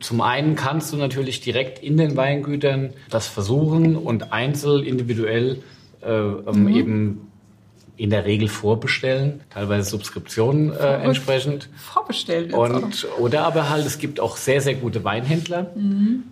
Zum 0.00 0.20
einen 0.20 0.54
kannst 0.54 0.92
du 0.92 0.96
natürlich 0.96 1.40
direkt 1.40 1.82
in 1.82 1.96
den 1.96 2.16
Weingütern 2.16 2.90
das 3.08 3.26
versuchen 3.26 3.96
und 3.96 4.32
einzeln 4.32 4.84
individuell 4.84 5.62
äh, 6.02 6.10
ähm, 6.10 6.68
eben 6.68 7.29
in 8.00 8.08
der 8.08 8.24
Regel 8.24 8.48
vorbestellen, 8.48 9.40
teilweise 9.50 9.90
Subskriptionen 9.90 10.72
äh, 10.72 11.02
entsprechend. 11.02 11.68
Auch. 12.54 12.70
Und, 12.70 13.06
oder 13.18 13.44
aber 13.44 13.68
halt, 13.68 13.84
es 13.84 13.98
gibt 13.98 14.20
auch 14.20 14.38
sehr, 14.38 14.62
sehr 14.62 14.74
gute 14.74 15.04
Weinhändler, 15.04 15.70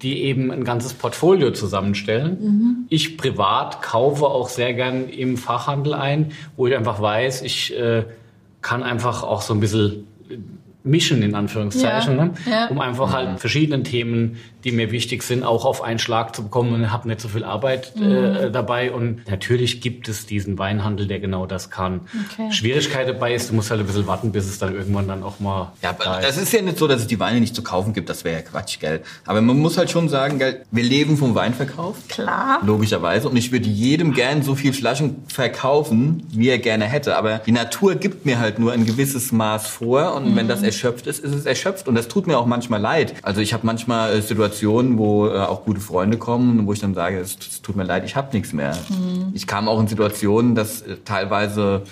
die 0.02 0.22
eben 0.22 0.50
ein 0.50 0.64
ganzes 0.64 0.94
Portfolio 0.94 1.50
zusammenstellen. 1.50 2.86
Ich 2.88 3.18
privat 3.18 3.82
kaufe 3.82 4.24
auch 4.26 4.48
sehr 4.48 4.72
gern 4.72 5.10
im 5.10 5.36
Fachhandel 5.36 5.92
ein, 5.92 6.32
wo 6.56 6.66
ich 6.66 6.74
einfach 6.74 7.02
weiß, 7.02 7.42
ich 7.42 7.78
äh, 7.78 8.04
kann 8.62 8.82
einfach 8.82 9.22
auch 9.22 9.42
so 9.42 9.52
ein 9.52 9.60
bisschen 9.60 10.06
mischen, 10.84 11.22
in 11.22 11.34
Anführungszeichen, 11.34 12.16
Ja, 12.16 12.24
ne? 12.26 12.30
ja. 12.50 12.66
um 12.68 12.80
einfach 12.80 13.12
halt 13.12 13.40
verschiedenen 13.40 13.84
Themen, 13.84 14.36
die 14.64 14.72
mir 14.72 14.90
wichtig 14.90 15.22
sind, 15.22 15.42
auch 15.44 15.64
auf 15.64 15.82
einen 15.82 15.98
Schlag 15.98 16.34
zu 16.34 16.42
bekommen 16.44 16.72
und 16.72 16.90
habe 16.92 17.08
nicht 17.08 17.20
so 17.20 17.28
viel 17.28 17.44
Arbeit 17.44 17.92
Mhm. 17.96 18.12
äh, 18.12 18.50
dabei. 18.50 18.92
Und 18.92 19.28
natürlich 19.28 19.80
gibt 19.80 20.08
es 20.08 20.26
diesen 20.26 20.58
Weinhandel, 20.58 21.06
der 21.06 21.18
genau 21.20 21.46
das 21.46 21.70
kann. 21.70 22.00
Okay. 22.32 22.50
Schwierigkeit 22.52 23.08
dabei 23.08 23.34
ist, 23.34 23.50
du 23.50 23.54
musst 23.54 23.70
halt 23.70 23.80
ein 23.80 23.86
bisschen 23.86 24.06
warten, 24.06 24.32
bis 24.32 24.46
es 24.46 24.58
dann 24.58 24.74
irgendwann 24.74 25.06
dann 25.08 25.22
auch 25.22 25.40
mal 25.40 25.72
Ja, 25.82 25.92
da 25.92 26.10
aber 26.12 26.22
das 26.22 26.36
ist 26.38 26.52
ja 26.52 26.62
nicht 26.62 26.78
so, 26.78 26.86
dass 26.88 27.00
es 27.02 27.06
die 27.06 27.20
Weine 27.20 27.40
nicht 27.40 27.54
zu 27.54 27.62
kaufen 27.62 27.92
gibt. 27.92 28.08
Das 28.08 28.24
wäre 28.24 28.36
ja 28.36 28.42
Quatsch, 28.42 28.78
gell? 28.80 29.02
Aber 29.26 29.40
man 29.42 29.58
muss 29.58 29.78
halt 29.78 29.90
schon 29.90 30.08
sagen, 30.08 30.38
gell, 30.38 30.62
wir 30.70 30.82
leben 30.84 31.16
vom 31.16 31.34
Weinverkauf. 31.34 31.96
Klar. 32.08 32.60
Logischerweise. 32.64 33.28
Und 33.28 33.36
ich 33.36 33.52
würde 33.52 33.68
jedem 33.68 34.12
gern 34.14 34.42
so 34.42 34.54
viel 34.54 34.72
Flaschen 34.72 35.22
verkaufen, 35.28 36.22
wie 36.30 36.48
er 36.48 36.58
gerne 36.58 36.84
hätte. 36.86 37.16
Aber 37.16 37.38
die 37.38 37.52
Natur 37.52 37.94
gibt 37.96 38.26
mir 38.26 38.38
halt 38.38 38.58
nur 38.58 38.72
ein 38.72 38.86
gewisses 38.86 39.32
Maß 39.32 39.66
vor. 39.66 40.14
Und 40.14 40.34
wenn 40.36 40.46
das 40.48 40.62
erschöpft 40.78 41.06
ist, 41.06 41.24
ist 41.24 41.34
es 41.34 41.46
erschöpft. 41.46 41.88
Und 41.88 41.94
das 41.94 42.08
tut 42.08 42.26
mir 42.26 42.38
auch 42.38 42.46
manchmal 42.46 42.80
leid. 42.80 43.14
Also 43.22 43.40
ich 43.40 43.52
habe 43.52 43.66
manchmal 43.66 44.12
äh, 44.12 44.22
Situationen, 44.22 44.98
wo 44.98 45.26
äh, 45.26 45.38
auch 45.38 45.64
gute 45.64 45.80
Freunde 45.80 46.18
kommen, 46.18 46.66
wo 46.66 46.72
ich 46.72 46.80
dann 46.80 46.94
sage, 46.94 47.18
es, 47.18 47.36
tut 47.62 47.76
mir 47.76 47.84
leid, 47.84 48.04
ich 48.04 48.16
habe 48.16 48.28
nichts 48.32 48.52
mehr. 48.52 48.76
Ich 49.34 49.46
kam 49.46 49.68
auch 49.68 49.80
in 49.80 49.88
Situationen, 49.88 50.54
dass 50.54 50.82
äh, 50.82 50.96
teilweise 51.04 51.82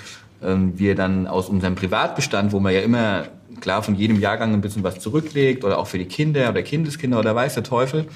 ähm, 0.42 0.78
wir 0.78 0.94
dann 0.94 1.26
aus 1.26 1.48
unserem 1.48 1.74
Privatbestand, 1.74 2.52
wo 2.52 2.60
man 2.60 2.72
ja 2.72 2.80
immer 2.80 3.24
klar 3.60 3.82
von 3.82 3.94
jedem 3.94 4.20
Jahrgang 4.20 4.52
ein 4.52 4.60
bisschen 4.60 4.84
was 4.84 5.00
zurücklegt 5.00 5.64
oder 5.64 5.78
auch 5.78 5.86
für 5.86 5.98
die 5.98 6.04
Kinder 6.04 6.50
oder 6.50 6.62
Kindeskinder 6.62 7.18
oder 7.18 7.34
weiß 7.34 7.54
der 7.54 7.62
Teufel. 7.62 8.06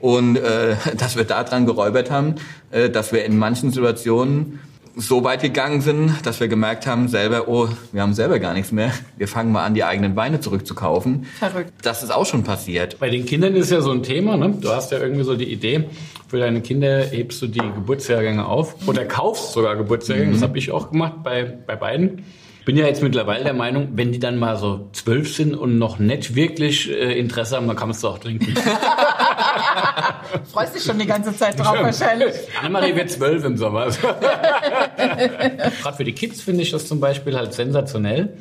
Und 0.00 0.36
äh, 0.36 0.76
dass 0.96 1.16
wir 1.16 1.24
daran 1.24 1.66
geräubert 1.66 2.10
haben, 2.10 2.34
äh, 2.70 2.90
dass 2.90 3.12
wir 3.12 3.24
in 3.24 3.38
manchen 3.38 3.70
Situationen 3.70 4.60
so 4.98 5.22
weit 5.22 5.42
gegangen 5.42 5.80
sind, 5.80 6.26
dass 6.26 6.40
wir 6.40 6.48
gemerkt 6.48 6.86
haben, 6.86 7.08
selber, 7.08 7.48
oh, 7.48 7.68
wir 7.92 8.02
haben 8.02 8.14
selber 8.14 8.40
gar 8.40 8.52
nichts 8.52 8.72
mehr. 8.72 8.92
Wir 9.16 9.28
fangen 9.28 9.52
mal 9.52 9.64
an, 9.64 9.74
die 9.74 9.84
eigenen 9.84 10.16
Weine 10.16 10.40
zurückzukaufen. 10.40 11.26
Verrückt. 11.38 11.72
Das 11.82 12.02
ist 12.02 12.10
auch 12.10 12.26
schon 12.26 12.42
passiert. 12.42 12.98
Bei 12.98 13.08
den 13.08 13.24
Kindern 13.24 13.54
ist 13.54 13.70
ja 13.70 13.80
so 13.80 13.92
ein 13.92 14.02
Thema, 14.02 14.36
ne? 14.36 14.56
Du 14.60 14.70
hast 14.70 14.90
ja 14.90 14.98
irgendwie 14.98 15.22
so 15.22 15.36
die 15.36 15.50
Idee, 15.50 15.84
für 16.26 16.38
deine 16.38 16.60
Kinder 16.60 17.04
hebst 17.04 17.40
du 17.40 17.46
die 17.46 17.60
Geburtsjahrgänge 17.60 18.44
auf 18.44 18.86
oder 18.86 19.04
kaufst 19.04 19.52
sogar 19.52 19.76
Geburtsjahrgänge. 19.76 20.32
Das 20.32 20.42
habe 20.42 20.58
ich 20.58 20.72
auch 20.72 20.90
gemacht 20.90 21.22
bei, 21.22 21.44
bei 21.44 21.76
beiden. 21.76 22.24
Bin 22.64 22.76
ja 22.76 22.86
jetzt 22.86 23.02
mittlerweile 23.02 23.44
der 23.44 23.54
Meinung, 23.54 23.90
wenn 23.94 24.12
die 24.12 24.18
dann 24.18 24.38
mal 24.38 24.58
so 24.58 24.90
zwölf 24.92 25.34
sind 25.34 25.54
und 25.54 25.78
noch 25.78 25.98
nicht 25.98 26.34
wirklich 26.34 26.90
äh, 26.90 27.18
Interesse 27.18 27.56
haben, 27.56 27.66
dann 27.66 27.76
kann 27.76 27.88
man 27.88 27.96
es 27.96 28.04
auch 28.04 28.18
trinken. 28.18 28.54
Freust 30.52 30.74
dich 30.74 30.82
schon 30.82 30.98
die 30.98 31.06
ganze 31.06 31.36
Zeit 31.36 31.58
drauf 31.58 31.76
wahrscheinlich. 31.80 32.34
Annemarie 32.60 32.94
wird 32.94 33.10
zwölf 33.10 33.44
im 33.44 33.56
Sommer. 33.56 33.86
Gerade 33.96 35.96
für 35.96 36.04
die 36.04 36.12
Kids 36.12 36.40
finde 36.40 36.62
ich 36.62 36.70
das 36.70 36.86
zum 36.86 37.00
Beispiel 37.00 37.36
halt 37.36 37.54
sensationell. 37.54 38.36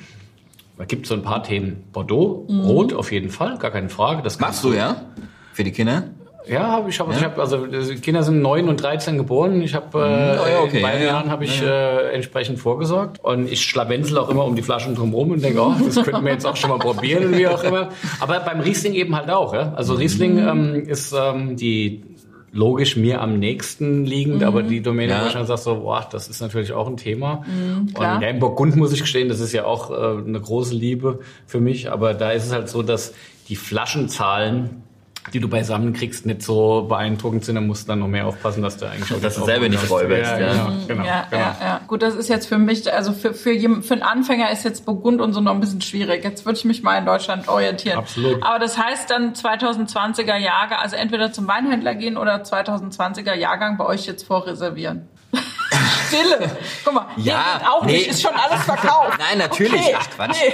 Da 0.78 0.86
gibt 0.86 1.07
so 1.07 1.15
ein 1.15 1.24
paar 1.24 1.43
Themen. 1.43 1.84
Bordeaux, 1.91 2.45
Rot 2.49 2.93
auf 2.93 3.11
jeden 3.11 3.30
Fall, 3.30 3.57
gar 3.57 3.72
keine 3.72 3.89
Frage. 3.89 4.22
Das 4.22 4.39
Machst 4.39 4.63
du, 4.63 4.74
ja? 4.74 5.01
Für 5.53 5.63
die 5.63 5.72
Kinder? 5.72 6.11
Ja, 6.50 6.72
hab 6.72 6.88
ich 6.88 7.00
habe 7.00 7.14
ich 7.14 7.24
hab, 7.24 7.38
also 7.39 7.66
die 7.66 7.95
Kinder 7.95 8.24
sind 8.24 8.41
9 8.41 8.68
und 8.70 8.82
13 8.82 9.18
geboren. 9.18 9.62
Ich 9.62 9.76
habe 9.76 9.98
äh, 10.00 10.02
Oh 10.02 10.48
ja, 10.50 10.60
okay, 10.64 10.78
in 10.78 10.82
beiden 10.84 11.02
ja, 11.02 11.08
ja. 11.08 11.14
Jahren 11.14 11.30
habe 11.32 11.45
ich 11.45 11.62
äh, 11.62 12.14
entsprechend 12.14 12.60
vorgesorgt 12.60 13.24
und 13.24 13.52
ich 13.52 13.62
schlawenzel 13.64 14.18
auch 14.18 14.30
immer 14.30 14.45
um 14.45 14.56
die 14.56 14.62
Flaschen 14.62 14.95
drumherum 14.95 15.32
und 15.32 15.43
denke, 15.43 15.62
oh, 15.62 15.74
das 15.84 15.95
könnten 16.04 16.24
wir 16.26 16.32
jetzt 16.32 16.45
auch 16.45 16.56
schon 16.56 16.70
mal 16.70 16.80
probieren 16.80 17.26
und 17.26 17.38
wie 17.38 17.48
auch 17.48 17.64
immer. 17.64 17.89
Aber 18.20 18.39
beim 18.39 18.60
Riesling 18.62 18.93
eben 18.93 19.16
halt 19.16 19.30
auch, 19.30 19.54
ja. 19.54 19.74
Also 19.76 19.95
Riesling 19.95 20.38
ähm, 20.38 20.76
ist 20.88 21.14
ähm, 21.14 21.56
die 21.56 22.04
logisch 22.54 22.95
mir 22.95 23.22
am 23.22 23.39
nächsten 23.39 24.06
liegend, 24.06 24.43
aber 24.43 24.64
die 24.64 24.82
Domäne 24.82 25.12
Ja. 25.12 25.22
wahrscheinlich 25.24 25.50
sagt 25.50 25.60
so, 25.60 25.76
boah, 25.82 26.08
das 26.10 26.28
ist 26.28 26.41
natürlich 26.41 26.72
auch 26.72 26.88
ein 26.88 26.98
Thema. 26.98 27.43
klar. 27.93 28.16
und 28.16 28.22
ja, 28.24 28.30
in 28.30 28.39
Burgund 28.39 28.76
muss 28.76 28.93
ich 28.93 29.02
gestehen, 29.02 29.30
das 29.30 29.39
ist 29.41 29.52
ja 29.54 29.66
auch 29.66 29.91
äh, 29.91 30.26
eine 30.26 30.39
große 30.39 30.74
Liebe 30.74 31.20
für 31.45 31.60
mich, 31.60 31.91
aber 31.91 32.14
da 32.14 32.32
ist 32.32 32.45
es 32.45 32.54
halt 32.54 32.70
so, 32.70 32.82
dass 32.84 33.14
die 33.50 33.56
Flaschenzahlen 33.56 34.82
die 35.34 35.40
du 35.40 35.48
beisammen 35.50 35.94
kriegst, 35.94 36.26
nicht 36.26 36.42
so 36.42 36.84
beeindruckend 36.84 37.44
sind, 37.46 37.56
dann 37.56 37.68
musst 37.68 37.84
du 37.84 37.90
dann 37.90 38.00
noch 38.00 38.08
mehr 38.08 38.26
aufpassen, 38.26 38.62
dass 38.64 38.78
du 38.78 38.86
eigentlich 38.86 39.14
auch 39.14 39.22
Dass 39.22 39.36
du 39.36 39.44
selber 39.46 39.68
nicht 39.70 39.90
räuberst, 39.90 40.32
Ja, 40.32 40.40
ja. 40.40 40.52
genau, 40.54 40.72
genau, 40.88 41.04
ja, 41.06 41.28
genau. 41.30 41.42
ja, 41.44 41.58
ja. 41.62 41.82
Gut, 41.88 42.02
das 42.02 42.16
ist 42.16 42.30
jetzt 42.30 42.48
für 42.48 42.58
mich, 42.58 42.92
also 42.92 43.12
für, 43.14 43.34
für, 43.34 43.54
für 43.82 43.94
einen 43.94 44.04
Anfänger 44.04 44.52
ist 44.52 44.64
jetzt 44.64 44.86
Burgund 44.86 45.22
und 45.22 45.34
so 45.34 45.42
noch 45.42 45.54
ein 45.54 45.60
bisschen 45.60 45.82
schwierig. 45.82 46.24
Jetzt 46.24 46.46
würde 46.46 46.58
ich 46.58 46.66
mich 46.66 46.84
mal 46.84 46.98
in 46.98 47.06
Deutschland 47.06 47.48
orientieren. 47.48 47.98
Absolut. 47.98 48.42
Aber 48.44 48.60
das 48.60 48.78
heißt 48.78 49.10
dann 49.12 49.34
2020er 49.34 50.38
Jahrgang, 50.38 50.80
also 50.80 50.96
entweder 50.96 51.32
zum 51.32 51.48
Weinhändler 51.48 51.96
gehen 51.96 52.18
oder 52.18 52.36
2020er 52.44 53.34
Jahrgang 53.34 53.78
bei 53.78 53.86
euch 53.86 54.06
jetzt 54.06 54.24
vorreservieren. 54.26 55.08
Stille. 56.08 56.52
Guck 56.86 56.94
mal, 56.94 57.08
Ja, 57.18 57.60
nee, 57.60 57.66
auch 57.68 57.86
nicht, 57.86 58.06
nee. 58.06 58.12
ist 58.12 58.22
schon 58.22 58.32
alles 58.34 58.64
verkauft. 58.64 59.18
Nein, 59.20 59.38
natürlich. 59.40 59.74
Okay. 59.82 59.96
Ach, 60.00 60.10
Quatsch. 60.10 60.38
Nee. 60.42 60.54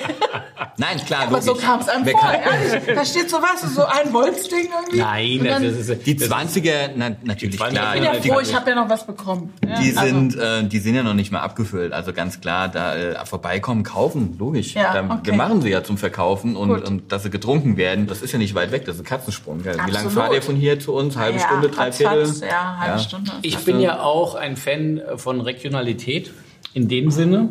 Nein, 0.77 0.97
klar, 1.05 1.27
Aber 1.27 1.41
so 1.41 1.51
logisch. 1.51 1.63
kam 1.65 1.79
es 1.81 1.87
einem 1.89 2.05
Wer 2.05 2.13
vor, 2.13 2.21
kann- 2.31 2.41
ehrlich. 2.41 2.95
Da 2.95 3.05
steht 3.05 3.29
so 3.29 3.37
was, 3.37 3.61
so 3.75 3.85
ein 3.85 4.11
Holzding 4.11 4.69
irgendwie. 4.81 4.99
Nein, 4.99 5.43
dann- 5.43 5.63
das 5.63 5.87
ist, 5.89 6.05
Die 6.05 6.15
das 6.15 6.29
20er, 6.29 6.89
na, 6.95 7.11
natürlich 7.23 7.57
Die 7.57 7.61
20er 7.63 7.69
klar. 7.71 7.95
Ich 7.95 8.01
bin 8.01 8.23
ja 8.29 8.33
froh, 8.33 8.39
ich 8.41 8.55
habe 8.55 8.69
ja 8.71 8.75
noch 8.75 8.89
was 8.89 9.05
bekommen. 9.05 9.53
Ja, 9.67 9.79
die 9.79 9.95
also- 9.95 10.13
sind, 10.13 10.35
äh, 10.35 10.63
die 10.63 10.79
sind 10.79 10.95
ja 10.95 11.03
noch 11.03 11.13
nicht 11.13 11.31
mal 11.31 11.41
abgefüllt. 11.41 11.93
Also 11.93 12.11
ganz 12.13 12.41
klar, 12.41 12.69
da 12.69 12.95
äh, 12.95 13.25
vorbeikommen, 13.25 13.83
kaufen, 13.83 14.35
logisch. 14.39 14.73
Ja, 14.73 14.91
okay. 15.03 15.19
Wir 15.23 15.33
machen 15.33 15.61
sie 15.61 15.69
ja 15.69 15.83
zum 15.83 15.97
Verkaufen 15.97 16.55
und, 16.55 16.71
und 16.87 17.11
dass 17.11 17.23
sie 17.23 17.29
getrunken 17.29 17.77
werden, 17.77 18.07
das 18.07 18.21
ist 18.21 18.31
ja 18.31 18.39
nicht 18.39 18.55
weit 18.55 18.71
weg, 18.71 18.85
das 18.85 18.95
ist 18.95 19.01
ein 19.01 19.05
Katzensprung. 19.05 19.61
Gell? 19.63 19.77
Wie 19.85 19.91
lange 19.91 20.09
fahrt 20.09 20.33
ihr 20.33 20.41
von 20.41 20.55
hier 20.55 20.79
zu 20.79 20.93
uns? 20.93 21.15
Halbe 21.17 21.37
ja, 21.39 21.45
Stunde, 21.47 21.69
drei 21.69 21.91
Viertel? 21.91 22.33
Ja, 22.41 22.77
halbe 22.79 22.97
Ja. 22.97 22.99
Stunde. 22.99 23.31
Ich 23.41 23.57
bin 23.59 23.79
ja 23.79 23.99
auch 24.01 24.35
ein 24.35 24.57
Fan 24.57 25.01
von 25.17 25.39
Regionalität 25.41 26.31
in 26.73 26.87
dem 26.87 27.11
Sinne, 27.11 27.49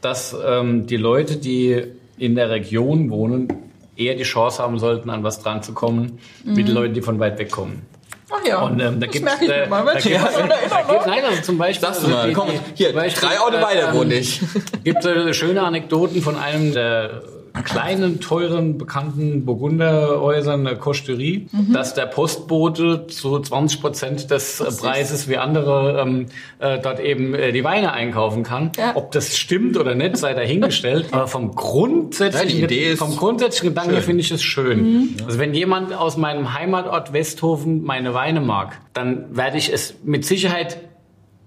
dass 0.00 0.34
ähm, 0.46 0.86
die 0.86 0.96
Leute, 0.96 1.36
die 1.36 1.84
in 2.18 2.34
der 2.34 2.50
Region 2.50 3.10
wohnen, 3.10 3.48
eher 3.96 4.14
die 4.14 4.22
Chance 4.24 4.62
haben 4.62 4.78
sollten, 4.78 5.10
an 5.10 5.22
was 5.22 5.42
dran 5.42 5.62
zu 5.62 5.72
kommen, 5.72 6.18
wie 6.44 6.62
die 6.64 6.72
Leute, 6.72 6.92
die 6.94 7.02
von 7.02 7.18
weit 7.18 7.38
weg 7.38 7.50
kommen. 7.50 7.82
Ach 8.28 8.44
ja, 8.46 8.60
Und 8.62 8.80
ähm, 8.80 8.98
da 8.98 9.06
das 9.06 9.10
gibt 9.12 9.24
merke 9.24 9.44
ich 9.44 9.50
mir 9.50 9.66
mal. 9.68 9.84
da 9.84 9.92
gibt's- 9.92 10.04
da 10.04 10.40
immer 10.40 10.48
da 10.48 10.82
noch? 10.82 10.88
gibt- 10.88 11.06
Nein, 11.06 11.24
also 11.24 11.42
zum 11.42 11.58
Beispiel. 11.58 11.80
Sagst 11.88 12.02
du 12.02 12.06
also 12.06 12.16
mal, 12.18 12.28
die- 12.28 12.34
komm, 12.34 12.48
hier, 12.74 12.92
Beispiel, 12.92 13.28
drei 13.28 13.40
Orte 13.40 13.58
äh, 13.58 13.62
weiter 13.62 13.88
ähm, 13.90 13.94
wohne 13.94 14.14
ich. 14.14 14.40
gibt 14.84 15.04
äh, 15.04 15.32
schöne 15.32 15.62
Anekdoten 15.62 16.20
von 16.22 16.36
einem 16.36 16.72
der 16.74 17.22
kleinen, 17.64 18.20
teuren, 18.20 18.78
bekannten 18.78 19.44
Burgunderhäusern 19.44 20.64
der 20.64 20.76
Kosterie, 20.76 21.48
Mhm. 21.52 21.72
dass 21.72 21.94
der 21.94 22.06
Postbote 22.06 23.06
zu 23.06 23.38
20 23.38 23.80
Prozent 23.80 24.30
des 24.30 24.60
äh, 24.60 24.64
Preises 24.64 25.28
wie 25.28 25.36
andere 25.36 26.00
ähm, 26.00 26.26
äh, 26.58 26.78
dort 26.80 27.00
eben 27.00 27.34
äh, 27.34 27.52
die 27.52 27.64
Weine 27.64 27.92
einkaufen 27.92 28.42
kann. 28.42 28.72
Ja. 28.76 28.92
Ob 28.96 29.12
das 29.12 29.36
stimmt 29.36 29.76
oder 29.76 29.94
nicht, 29.94 30.16
sei 30.16 30.34
dahingestellt. 30.34 31.08
Aber 31.12 31.26
vom 31.26 31.54
grundsätzlichen, 31.54 32.68
Ja, 32.68 32.96
vom 32.96 33.16
grundsätzlichen 33.16 33.70
Gedanken 33.70 34.00
finde 34.02 34.20
ich 34.20 34.30
es 34.30 34.42
schön. 34.42 34.82
Mhm. 34.92 35.08
Also 35.24 35.38
wenn 35.38 35.54
jemand 35.54 35.92
aus 35.94 36.16
meinem 36.16 36.54
Heimatort 36.54 37.12
Westhofen 37.12 37.82
meine 37.84 38.14
Weine 38.14 38.40
mag, 38.40 38.78
dann 38.92 39.36
werde 39.36 39.58
ich 39.58 39.72
es 39.72 39.94
mit 40.04 40.24
Sicherheit 40.24 40.78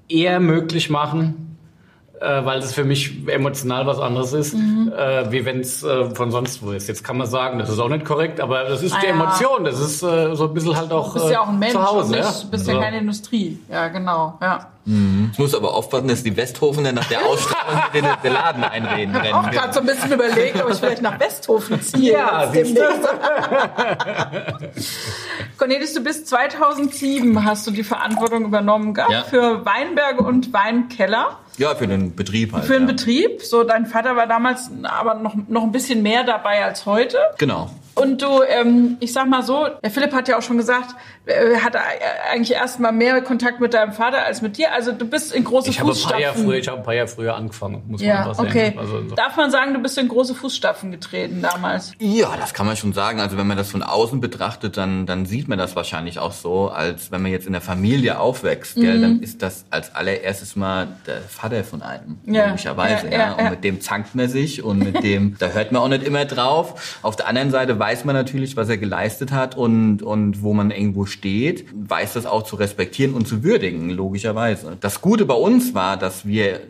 eher 0.07 0.39
möglich 0.39 0.89
machen, 0.89 1.49
äh, 2.22 2.46
weil 2.46 2.60
es 2.60 2.74
für 2.74 2.84
mich 2.84 3.28
emotional 3.28 3.86
was 3.88 4.00
anderes 4.00 4.34
ist, 4.34 4.54
Mhm. 4.54 4.92
äh, 4.98 5.32
wie 5.32 5.46
wenn 5.46 5.60
es 5.62 5.84
äh, 5.84 6.10
von 6.16 6.32
sonst 6.32 6.62
wo 6.62 6.72
ist. 6.72 6.88
Jetzt 6.88 7.04
kann 7.04 7.18
man 7.18 7.28
sagen, 7.28 7.60
das 7.60 7.70
ist 7.70 7.80
auch 7.80 7.90
nicht 7.90 8.06
korrekt, 8.06 8.40
aber 8.42 8.64
das 8.66 8.82
ist 8.84 8.94
Ah 8.94 9.00
die 9.02 9.08
ja. 9.08 9.12
Emotion, 9.14 9.64
das 9.64 9.80
ist 9.80 10.04
äh, 10.04 10.36
so 10.36 10.48
ein 10.48 10.54
bisschen 10.54 10.76
halt 10.76 10.92
auch 10.92 11.14
Du 11.14 11.20
bist 11.20 11.32
ja 11.32 11.42
auch 11.42 11.48
ein 11.48 11.56
äh, 11.56 11.60
Mensch 11.60 11.74
zu 11.74 11.84
Hause. 11.86 12.06
und 12.06 12.12
nicht, 12.12 12.24
ja? 12.24 12.42
du 12.42 12.48
bist 12.52 12.68
ja 12.68 12.74
So. 12.74 12.80
keine 12.82 12.98
Industrie. 13.00 13.60
Ja, 13.72 13.88
genau. 13.88 14.38
Ja. 14.42 14.68
Ich 15.32 15.38
muss 15.38 15.54
aber 15.54 15.76
aufpassen, 15.76 16.08
dass 16.08 16.24
die 16.24 16.36
Westhofener 16.36 16.92
nach 16.92 17.06
der 17.06 17.24
Ausstrahlung 17.24 17.80
in 17.94 18.06
den 18.24 18.34
Laden 18.34 18.64
einreden 18.64 19.16
Ich 19.24 19.32
habe 19.32 19.48
auch 19.48 19.52
gerade 19.52 19.72
so 19.72 19.82
ein 19.82 19.86
bisschen 19.86 20.12
überlegt, 20.14 20.60
ob 20.64 20.72
ich 20.72 20.78
vielleicht 20.78 21.04
nach 21.04 21.20
Westhofen 21.20 21.80
ziehe. 21.80 22.14
Ja, 22.14 22.46
jetzt 22.52 22.70
siehst 22.70 22.78
du. 22.78 22.82
demnächst. 22.82 23.10
Cornelis, 25.60 25.94
du 25.94 26.02
bist 26.04 26.28
2007 26.28 27.44
hast 27.46 27.68
du 27.68 27.72
die 27.72 27.84
Verantwortung 27.84 28.46
übernommen 28.46 28.94
gehabt 28.96 29.12
Ja. 29.12 29.24
für 29.24 29.64
Weinberge 29.66 30.24
und 30.24 30.54
Weinkeller. 30.54 31.38
Ja, 31.60 31.76
für 31.76 31.88
den 31.88 32.16
Betrieb 32.16 32.53
halt. 32.53 32.66
Für 32.66 32.74
den 32.74 32.84
ja. 32.84 32.93
Betrieb. 32.93 33.41
So, 33.43 33.64
dein 33.64 33.86
Vater 33.86 34.16
war 34.16 34.28
damals 34.28 34.72
aber 34.84 35.16
noch, 35.16 35.36
noch 35.47 35.64
ein 35.64 35.72
bisschen 35.72 36.01
mehr 36.01 36.24
dabei 36.24 36.64
als 36.64 36.86
heute. 36.86 37.18
Genau. 37.38 37.70
Und 37.96 38.22
du, 38.22 38.42
ähm, 38.48 38.98
ich 39.02 39.12
sag 39.12 39.28
mal 39.28 39.44
so, 39.44 39.68
der 39.84 39.92
Philipp 39.92 40.14
hat 40.14 40.28
ja 40.30 40.38
auch 40.38 40.42
schon 40.42 40.58
gesagt, 40.58 40.96
er 41.26 41.64
hatte 41.64 41.80
eigentlich 42.32 42.54
erst 42.54 42.80
mal 42.80 42.92
mehr 42.92 43.22
Kontakt 43.22 43.60
mit 43.60 43.74
deinem 43.74 43.92
Vater 43.92 44.24
als 44.24 44.42
mit 44.42 44.58
dir. 44.58 44.74
Also 44.74 44.92
du 44.94 45.06
bist 45.06 45.34
in 45.34 45.44
große 45.44 45.70
Ich 45.70 45.80
habe 45.80 45.92
ein 45.92 45.96
paar 45.96 46.20
Jahre 46.20 46.34
Fußstapfen. 46.34 46.46
früher, 46.46 46.58
ich 46.60 46.68
habe 46.68 46.78
ein 46.78 46.84
paar 46.84 46.94
Jahre 46.94 47.08
früher 47.08 47.36
angefangen, 47.36 47.84
muss 47.88 48.00
man 48.02 48.08
ja, 48.10 48.20
einfach 48.20 48.36
sagen. 48.36 48.50
okay. 48.50 48.74
Also, 48.78 49.08
so. 49.10 49.16
Darf 49.16 49.36
man 49.36 49.52
sagen, 49.52 49.74
du 49.74 49.80
bist 49.82 49.98
in 49.98 50.08
große 50.08 50.34
Fußstapfen 50.34 50.92
getreten 50.92 51.42
damals? 51.42 51.92
Ja, 52.00 52.36
das 52.40 52.54
kann 52.54 52.66
man 52.66 52.78
schon 52.78 52.94
sagen. 52.94 53.20
Also 53.20 53.38
wenn 53.38 53.48
man 53.48 53.58
das 53.58 53.70
von 53.70 53.84
außen 53.84 54.22
betrachtet, 54.22 54.78
dann, 54.78 55.06
dann 55.06 55.26
sieht 55.26 55.48
man 55.48 55.58
das 55.60 55.76
wahrscheinlich 55.76 56.20
auch 56.20 56.32
so, 56.34 56.70
als 56.70 57.12
wenn 57.12 57.22
man 57.22 57.32
jetzt 57.32 57.46
in 57.48 57.54
der 57.54 57.62
Familie 57.62 58.20
aufwächst, 58.20 58.76
gell, 58.76 58.98
Mhm. 58.98 59.02
dann 59.02 59.20
ist 59.22 59.42
das 59.42 59.66
als 59.70 59.94
allererstes 59.94 60.56
mal 60.56 60.88
der 61.06 61.22
Vater 61.22 61.64
von 61.64 61.82
einem, 61.82 62.20
Ja, 62.26 62.48
logischerweise. 62.48 63.08
ja, 63.08 63.12
Ja, 63.12 63.20
ja, 63.20 63.34
und 63.34 63.50
mit 63.52 63.64
dem 63.64 63.82
zankt 63.82 64.16
man 64.16 64.30
sich 64.30 64.64
und 64.64 64.80
mit 64.80 65.04
dem, 65.04 65.36
da 65.38 65.48
hört 65.50 65.72
man 65.72 65.82
auch 65.82 65.88
nicht 65.90 66.04
immer 66.04 66.26
drauf. 66.26 66.98
Auf 67.04 67.16
der 67.16 67.28
anderen 67.28 67.52
Seite 67.52 67.79
weiß 67.80 68.06
man 68.06 68.16
natürlich, 68.16 68.58
was 68.58 68.70
er 68.70 68.78
geleistet 68.78 69.32
hat 69.32 69.58
und, 69.58 70.04
und 70.04 70.44
wo 70.44 70.54
man 70.54 70.72
irgendwo 70.72 71.06
steht, 71.06 71.66
weiß 71.74 72.14
das 72.14 72.26
auch 72.26 72.44
zu 72.44 72.58
respektieren 72.58 73.14
und 73.14 73.28
zu 73.28 73.44
würdigen, 73.44 73.90
logischerweise. 73.90 74.78
Das 74.80 75.02
Gute 75.02 75.26
bei 75.26 75.34
uns 75.34 75.74
war, 75.74 75.98
dass 75.98 76.28
wir 76.28 76.62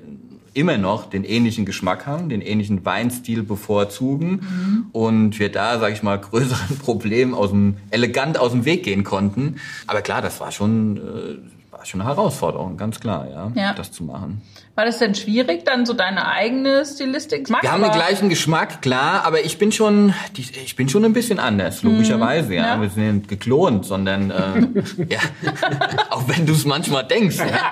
immer 0.53 0.77
noch 0.77 1.09
den 1.09 1.23
ähnlichen 1.23 1.65
Geschmack 1.65 2.05
haben, 2.05 2.29
den 2.29 2.41
ähnlichen 2.41 2.85
Weinstil 2.85 3.43
bevorzugen 3.43 4.89
und 4.91 5.39
wir 5.39 5.51
da, 5.51 5.79
sag 5.79 5.93
ich 5.93 6.03
mal, 6.03 6.17
größeren 6.19 6.77
Problemen 6.79 7.33
aus 7.33 7.51
dem, 7.51 7.77
elegant 7.91 8.37
aus 8.39 8.51
dem 8.51 8.65
Weg 8.65 8.83
gehen 8.83 9.03
konnten. 9.03 9.55
Aber 9.87 10.01
klar, 10.01 10.21
das 10.21 10.39
war 10.39 10.51
schon, 10.51 10.97
äh, 10.97 11.58
war 11.79 11.85
schon 11.85 12.01
eine 12.01 12.09
Herausforderung, 12.09 12.75
ganz 12.75 12.99
klar, 12.99 13.25
ja, 13.29 13.51
Ja. 13.55 13.73
das 13.73 13.93
zu 13.93 14.03
machen. 14.03 14.41
War 14.75 14.83
das 14.83 14.97
denn 14.97 15.15
schwierig, 15.15 15.63
dann 15.63 15.85
so 15.85 15.93
deine 15.93 16.27
eigene 16.27 16.85
Stilistik? 16.85 17.49
Wir 17.49 17.71
haben 17.71 17.81
den 17.81 17.91
gleichen 17.93 18.27
Geschmack, 18.27 18.81
klar, 18.81 19.23
aber 19.23 19.45
ich 19.45 19.57
bin 19.57 19.71
schon, 19.71 20.13
ich 20.35 20.75
bin 20.75 20.89
schon 20.89 21.05
ein 21.05 21.13
bisschen 21.13 21.39
anders, 21.39 21.81
logischerweise, 21.81 22.55
ja. 22.55 22.75
ja. 22.75 22.81
Wir 22.81 22.89
sind 22.89 23.15
nicht 23.15 23.27
geklont, 23.29 23.85
sondern, 23.85 24.29
äh, 24.29 24.67
ja, 25.09 25.19
auch 26.09 26.27
wenn 26.27 26.45
du 26.45 26.51
es 26.51 26.65
manchmal 26.65 27.05
denkst, 27.05 27.37
ja. 27.37 27.71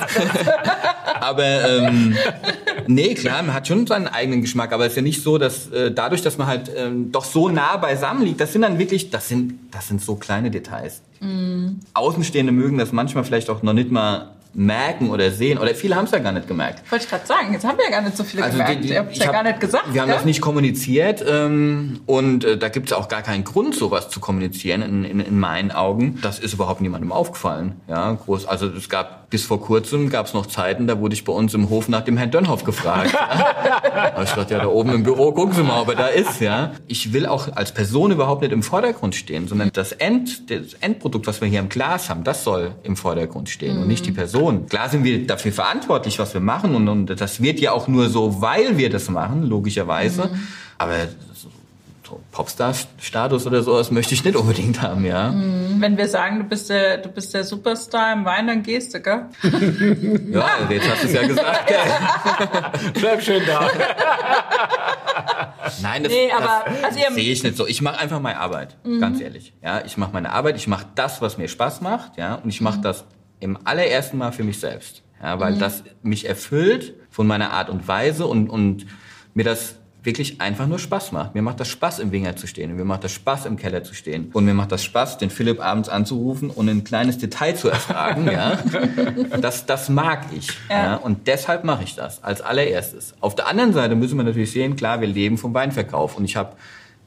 aber 1.20 1.44
ähm, 1.44 2.16
nee, 2.86 3.14
klar, 3.14 3.42
man 3.42 3.54
hat 3.54 3.66
schon 3.66 3.88
seinen 3.88 4.06
eigenen 4.06 4.42
Geschmack, 4.42 4.72
aber 4.72 4.84
es 4.86 4.92
ist 4.92 4.96
ja 4.96 5.02
nicht 5.02 5.22
so, 5.24 5.36
dass 5.36 5.68
äh, 5.72 5.90
dadurch, 5.90 6.22
dass 6.22 6.38
man 6.38 6.46
halt 6.46 6.70
ähm, 6.76 7.10
doch 7.10 7.24
so 7.24 7.48
nah 7.48 7.76
beisammen 7.76 8.22
liegt, 8.22 8.40
das 8.40 8.52
sind 8.52 8.62
dann 8.62 8.78
wirklich, 8.78 9.10
das 9.10 9.26
sind, 9.28 9.58
das 9.72 9.88
sind 9.88 10.00
so 10.00 10.14
kleine 10.14 10.52
Details. 10.52 11.02
Außenstehende 11.94 12.52
mögen 12.52 12.78
das 12.78 12.92
manchmal 12.92 13.24
vielleicht 13.24 13.50
auch 13.50 13.62
noch 13.62 13.72
nicht 13.74 13.90
mal 13.90 14.30
merken 14.52 15.10
oder 15.10 15.30
sehen, 15.30 15.58
oder 15.58 15.74
viele 15.74 15.94
haben 15.96 16.04
es 16.06 16.10
ja 16.10 16.18
gar 16.18 16.32
nicht 16.32 16.48
gemerkt. 16.48 16.82
Wollte 16.90 17.04
ich 17.04 17.10
gerade 17.10 17.26
sagen, 17.26 17.52
jetzt 17.52 17.64
haben 17.64 17.78
wir 17.78 17.84
ja 17.84 17.90
gar 17.90 18.02
nicht 18.02 18.16
so 18.16 18.24
viele 18.24 18.42
Also 18.42 18.58
gemerkt. 18.58 18.82
die- 18.84 18.88
die- 18.88 18.92
Ihr 18.94 18.98
habt 19.00 19.16
ja 19.16 19.26
hab- 19.26 19.32
gar 19.32 19.42
nicht 19.44 19.60
gesagt. 19.60 19.92
Wir 19.92 20.02
haben 20.02 20.08
das 20.10 20.24
nicht 20.24 20.40
kommuniziert 20.40 21.24
ähm, 21.28 22.00
und 22.06 22.44
äh, 22.44 22.56
da 22.58 22.68
gibt 22.68 22.90
es 22.90 22.92
auch 22.96 23.08
gar 23.08 23.22
keinen 23.22 23.44
Grund, 23.44 23.74
sowas 23.74 24.08
zu 24.08 24.18
kommunizieren 24.20 24.82
in, 24.82 25.04
in, 25.04 25.20
in 25.20 25.38
meinen 25.38 25.70
Augen. 25.70 26.18
Das 26.22 26.38
ist 26.38 26.52
überhaupt 26.54 26.80
niemandem 26.80 27.12
aufgefallen. 27.12 27.76
Ja, 27.88 28.12
groß. 28.12 28.46
Also 28.46 28.66
es 28.66 28.88
gab 28.88 29.30
bis 29.30 29.44
vor 29.44 29.60
kurzem 29.60 30.10
gab 30.10 30.26
es 30.26 30.34
noch 30.34 30.46
Zeiten, 30.46 30.88
da 30.88 30.98
wurde 30.98 31.14
ich 31.14 31.24
bei 31.24 31.32
uns 31.32 31.54
im 31.54 31.70
Hof 31.70 31.88
nach 31.88 32.00
dem 32.00 32.16
Herrn 32.16 32.32
Dönhoff 32.32 32.64
gefragt. 32.64 33.12
ja. 33.14 34.12
Aber 34.14 34.24
ich 34.24 34.30
dachte, 34.30 34.54
ja, 34.54 34.60
da 34.60 34.66
oben 34.66 34.92
im 34.92 35.02
Büro 35.04 35.30
gucken 35.30 35.54
Sie 35.54 35.62
mal, 35.62 35.80
ob 35.80 35.88
er 35.90 35.94
da 35.94 36.06
ist. 36.08 36.40
Ja, 36.40 36.72
ich 36.88 37.12
will 37.12 37.26
auch 37.26 37.54
als 37.54 37.70
Person 37.72 38.10
überhaupt 38.10 38.42
nicht 38.42 38.50
im 38.52 38.64
Vordergrund 38.64 39.14
stehen, 39.14 39.46
sondern 39.46 39.70
das 39.72 39.92
End, 39.92 40.50
das 40.50 40.74
Endprodukt, 40.80 41.28
was 41.28 41.40
wir 41.40 41.46
hier 41.46 41.60
im 41.60 41.68
Glas 41.68 42.10
haben, 42.10 42.24
das 42.24 42.42
soll 42.42 42.72
im 42.82 42.96
Vordergrund 42.96 43.48
stehen 43.48 43.78
und 43.78 43.86
nicht 43.86 44.04
die 44.06 44.10
Person. 44.12 44.39
Klar 44.68 44.88
sind 44.88 45.04
wir 45.04 45.26
dafür 45.26 45.52
verantwortlich, 45.52 46.18
was 46.18 46.34
wir 46.34 46.40
machen 46.40 46.74
und, 46.74 46.88
und 46.88 47.20
das 47.20 47.42
wird 47.42 47.60
ja 47.60 47.72
auch 47.72 47.88
nur 47.88 48.08
so, 48.08 48.40
weil 48.40 48.76
wir 48.78 48.90
das 48.90 49.08
machen, 49.08 49.42
logischerweise. 49.44 50.30
Aber 50.78 50.94
so, 51.34 51.48
so 52.08 52.20
Popstar-Status 52.32 53.46
oder 53.46 53.62
sowas 53.62 53.90
möchte 53.90 54.14
ich 54.14 54.24
nicht 54.24 54.36
unbedingt 54.36 54.80
haben, 54.82 55.04
ja. 55.04 55.32
Wenn 55.78 55.96
wir 55.96 56.08
sagen, 56.08 56.38
du 56.38 56.44
bist 56.44 56.70
der, 56.70 56.98
du 56.98 57.08
bist 57.08 57.34
der 57.34 57.44
Superstar 57.44 58.12
im 58.12 58.24
Wein, 58.24 58.46
dann 58.46 58.62
gehst 58.62 58.94
du, 58.94 59.00
gell? 59.00 59.26
Ja, 60.32 60.48
jetzt 60.68 60.90
hast 60.90 61.02
du 61.02 61.06
es 61.08 61.12
ja 61.12 61.26
gesagt. 61.26 61.66
gell? 61.66 62.92
Bleib 63.00 63.22
schön 63.22 63.42
da. 63.46 63.68
Nein, 65.82 66.02
das, 66.04 66.12
Nee, 66.12 66.30
aber, 66.36 66.64
das 66.82 66.96
also 66.96 67.14
sehe 67.14 67.32
ich 67.32 67.42
nicht 67.42 67.56
so. 67.56 67.66
Ich 67.66 67.82
mache 67.82 67.98
einfach 67.98 68.20
meine 68.20 68.40
Arbeit, 68.40 68.76
ganz 69.00 69.20
ehrlich. 69.20 69.52
Ja, 69.62 69.82
ich 69.84 69.96
mache 69.96 70.12
meine 70.12 70.32
Arbeit, 70.32 70.56
ich 70.56 70.66
mache 70.66 70.86
das, 70.94 71.20
was 71.22 71.38
mir 71.38 71.48
Spaß 71.48 71.80
macht, 71.80 72.16
ja, 72.16 72.36
und 72.36 72.48
ich 72.48 72.60
mache 72.60 72.80
das 72.80 73.04
im 73.40 73.58
allerersten 73.64 74.18
Mal 74.18 74.32
für 74.32 74.44
mich 74.44 74.60
selbst, 74.60 75.02
ja, 75.22 75.40
weil 75.40 75.56
das 75.56 75.82
mich 76.02 76.28
erfüllt 76.28 76.94
von 77.10 77.26
meiner 77.26 77.50
Art 77.50 77.70
und 77.70 77.88
Weise 77.88 78.26
und 78.26 78.48
und 78.48 78.86
mir 79.34 79.44
das 79.44 79.76
wirklich 80.02 80.40
einfach 80.40 80.66
nur 80.66 80.78
Spaß 80.78 81.12
macht. 81.12 81.34
Mir 81.34 81.42
macht 81.42 81.60
das 81.60 81.68
Spaß, 81.68 81.98
im 81.98 82.12
Winger 82.12 82.36
zu 82.36 82.46
stehen. 82.46 82.70
Und 82.70 82.76
mir 82.76 82.84
macht 82.84 83.04
das 83.04 83.12
Spaß, 83.12 83.46
im 83.46 83.56
Keller 83.56 83.84
zu 83.84 83.94
stehen. 83.94 84.30
Und 84.32 84.44
mir 84.44 84.54
macht 84.54 84.72
das 84.72 84.82
Spaß, 84.82 85.18
den 85.18 85.30
Philipp 85.30 85.60
abends 85.60 85.88
anzurufen 85.88 86.50
und 86.50 86.68
ein 86.68 86.84
kleines 86.84 87.18
Detail 87.18 87.54
zu 87.54 87.68
erfragen. 87.68 88.26
ja. 88.30 88.58
Das, 89.40 89.66
das 89.66 89.88
mag 89.88 90.26
ich. 90.36 90.48
Ja. 90.68 90.96
Und 90.96 91.26
deshalb 91.26 91.64
mache 91.64 91.84
ich 91.84 91.94
das 91.94 92.22
als 92.22 92.40
allererstes. 92.40 93.14
Auf 93.20 93.34
der 93.34 93.46
anderen 93.46 93.72
Seite 93.72 93.94
müssen 93.94 94.16
wir 94.16 94.24
natürlich 94.24 94.50
sehen, 94.50 94.76
klar, 94.76 95.00
wir 95.00 95.08
leben 95.08 95.38
vom 95.38 95.54
Weinverkauf. 95.54 96.16
Und 96.16 96.24
ich 96.24 96.36
habe 96.36 96.56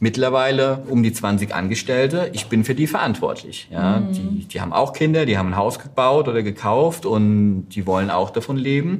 mittlerweile 0.04 0.84
um 0.90 1.02
die 1.02 1.14
20 1.14 1.56
Angestellte. 1.56 2.30
Ich 2.34 2.48
bin 2.48 2.66
für 2.66 2.76
die 2.76 2.88
verantwortlich. 2.88 3.70
Ja, 3.72 4.00
die, 4.00 4.46
die 4.46 4.60
haben 4.60 4.74
auch 4.74 4.92
Kinder, 4.92 5.26
die 5.26 5.38
haben 5.38 5.54
ein 5.54 5.56
Haus 5.56 5.80
gebaut 5.80 6.28
oder 6.28 6.44
gekauft 6.44 7.06
und 7.06 7.70
die 7.70 7.88
wollen 7.88 8.12
auch 8.12 8.30
davon 8.30 8.58
leben. 8.58 8.98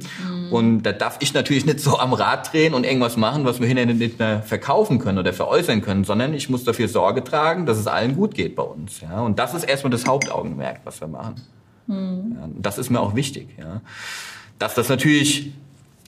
Und 0.50 0.82
da 0.84 0.92
darf 0.92 1.18
ich 1.20 1.34
natürlich 1.34 1.66
nicht 1.66 1.80
so 1.80 1.98
am 1.98 2.14
Rad 2.14 2.50
drehen 2.50 2.72
und 2.72 2.84
irgendwas 2.84 3.18
machen, 3.18 3.44
was 3.44 3.60
wir 3.60 3.68
hinterher 3.68 3.92
nicht 3.92 4.18
mehr 4.18 4.42
verkaufen 4.42 4.98
können 4.98 5.18
oder 5.18 5.34
veräußern 5.34 5.82
können, 5.82 6.04
sondern 6.04 6.32
ich 6.32 6.48
muss 6.48 6.64
dafür 6.64 6.88
Sorge 6.88 7.22
tragen, 7.22 7.66
dass 7.66 7.76
es 7.76 7.86
allen 7.86 8.16
gut 8.16 8.34
geht 8.34 8.56
bei 8.56 8.62
uns. 8.62 9.02
Ja, 9.02 9.20
und 9.20 9.38
das 9.38 9.52
ist 9.52 9.64
erstmal 9.64 9.90
das 9.90 10.06
Hauptaugenmerk, 10.06 10.80
was 10.84 11.02
wir 11.02 11.08
machen. 11.08 11.34
Mhm. 11.86 12.36
Ja, 12.40 12.48
das 12.60 12.78
ist 12.78 12.88
mir 12.88 13.00
auch 13.00 13.14
wichtig. 13.14 13.48
Ja. 13.58 13.82
Dass 14.58 14.74
das 14.74 14.88
natürlich 14.88 15.52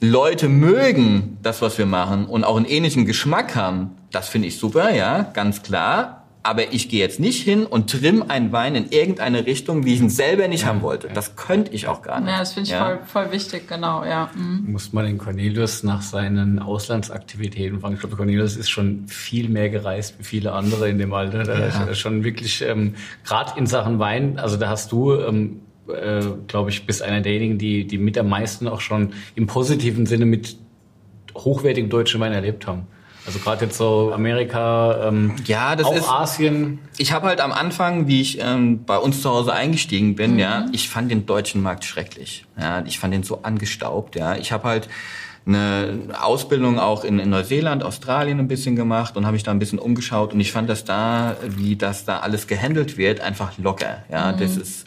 Leute 0.01 0.49
mögen, 0.49 1.37
das, 1.43 1.61
was 1.61 1.77
wir 1.77 1.85
machen 1.85 2.25
und 2.25 2.43
auch 2.43 2.57
einen 2.57 2.65
ähnlichen 2.65 3.05
Geschmack 3.05 3.55
haben, 3.55 3.91
das 4.11 4.29
finde 4.29 4.47
ich 4.47 4.57
super, 4.57 4.93
ja, 4.93 5.23
ganz 5.33 5.63
klar 5.63 6.27
aber 6.47 6.71
ich 6.71 6.87
gehe 6.87 7.01
jetzt 7.01 7.19
nicht 7.19 7.43
hin 7.43 7.65
und 7.65 7.91
trimm 7.91 8.23
einen 8.27 8.53
Wein 8.53 8.75
in 8.75 8.89
irgendeine 8.89 9.45
Richtung, 9.45 9.83
wie 9.83 9.93
ich 9.93 9.99
ihn 9.99 10.09
selber 10.09 10.47
nicht 10.47 10.61
ja, 10.61 10.69
haben 10.69 10.81
wollte. 10.81 11.09
Das 11.13 11.35
könnte 11.35 11.73
ich 11.73 11.87
auch 11.87 12.01
gar 12.01 12.21
nicht. 12.21 12.29
Ja, 12.29 12.39
das 12.39 12.53
finde 12.53 12.67
ich 12.67 12.71
ja. 12.71 12.85
voll, 12.85 12.99
voll 13.05 13.31
wichtig, 13.33 13.67
genau, 13.67 14.05
ja. 14.05 14.29
Mhm. 14.33 14.71
Muss 14.71 14.93
man 14.93 15.05
den 15.05 15.17
Cornelius 15.17 15.83
nach 15.83 16.01
seinen 16.01 16.59
Auslandsaktivitäten 16.59 17.81
fragen. 17.81 17.95
Ich 17.95 17.99
glaube, 17.99 18.15
Cornelius 18.15 18.55
ist 18.55 18.69
schon 18.69 19.07
viel 19.07 19.49
mehr 19.49 19.69
gereist 19.69 20.19
wie 20.19 20.23
viele 20.23 20.53
andere 20.53 20.89
in 20.89 20.99
dem 20.99 21.13
Alter. 21.13 21.43
Da 21.43 21.53
ist 21.85 21.99
schon 21.99 22.23
wirklich, 22.23 22.61
ähm, 22.61 22.95
gerade 23.25 23.59
in 23.59 23.67
Sachen 23.67 23.99
Wein, 23.99 24.39
also 24.39 24.55
da 24.55 24.69
hast 24.69 24.93
du, 24.93 25.15
ähm, 25.15 25.59
äh, 25.89 26.21
glaube 26.47 26.69
ich, 26.69 26.85
bist 26.85 27.01
einer 27.01 27.19
derjenigen, 27.19 27.57
die, 27.57 27.85
die 27.85 27.97
mit 27.97 28.17
am 28.17 28.29
meisten 28.29 28.69
auch 28.69 28.79
schon 28.79 29.11
im 29.35 29.47
positiven 29.47 30.05
Sinne 30.05 30.25
mit 30.25 30.55
hochwertigen 31.35 31.89
deutschen 31.89 32.21
Wein 32.21 32.31
erlebt 32.31 32.67
haben. 32.67 32.87
Also 33.27 33.39
gerade 33.39 33.65
jetzt 33.65 33.77
so 33.77 34.13
Amerika, 34.13 35.09
ähm, 35.09 35.35
ja, 35.45 35.75
das 35.75 35.85
auch 35.85 35.95
ist, 35.95 36.07
Asien. 36.07 36.79
Ich 36.97 37.11
habe 37.11 37.27
halt 37.27 37.41
am 37.41 37.51
Anfang, 37.51 38.07
wie 38.07 38.21
ich 38.21 38.39
ähm, 38.39 38.85
bei 38.85 38.97
uns 38.97 39.21
zu 39.21 39.29
Hause 39.29 39.51
eingestiegen 39.51 40.15
bin, 40.15 40.33
mhm. 40.33 40.39
ja, 40.39 40.65
ich 40.71 40.87
fand 40.87 41.11
den 41.11 41.25
deutschen 41.25 41.61
Markt 41.61 41.83
schrecklich. 41.83 42.45
Ja, 42.57 42.83
ich 42.85 42.99
fand 42.99 43.13
den 43.13 43.23
so 43.23 43.41
angestaubt. 43.43 44.15
Ja, 44.15 44.37
ich 44.37 44.53
habe 44.53 44.69
halt 44.69 44.87
eine 45.45 45.99
Ausbildung 46.21 46.79
auch 46.79 47.03
in, 47.03 47.19
in, 47.19 47.29
Neuseeland, 47.29 47.83
Australien 47.83 48.39
ein 48.39 48.47
bisschen 48.47 48.77
gemacht 48.77 49.17
und 49.17 49.25
habe 49.25 49.33
mich 49.33 49.43
da 49.43 49.51
ein 49.51 49.59
bisschen 49.59 49.79
umgeschaut 49.79 50.33
und 50.33 50.39
ich 50.39 50.53
fand 50.53 50.69
das 50.69 50.85
da, 50.85 51.35
wie 51.45 51.75
das 51.75 52.05
da 52.05 52.19
alles 52.19 52.47
gehandelt 52.47 52.97
wird, 52.97 53.19
einfach 53.19 53.57
locker. 53.57 54.03
Ja, 54.09 54.31
mhm. 54.31 54.39
das 54.39 54.55
ist 54.55 54.85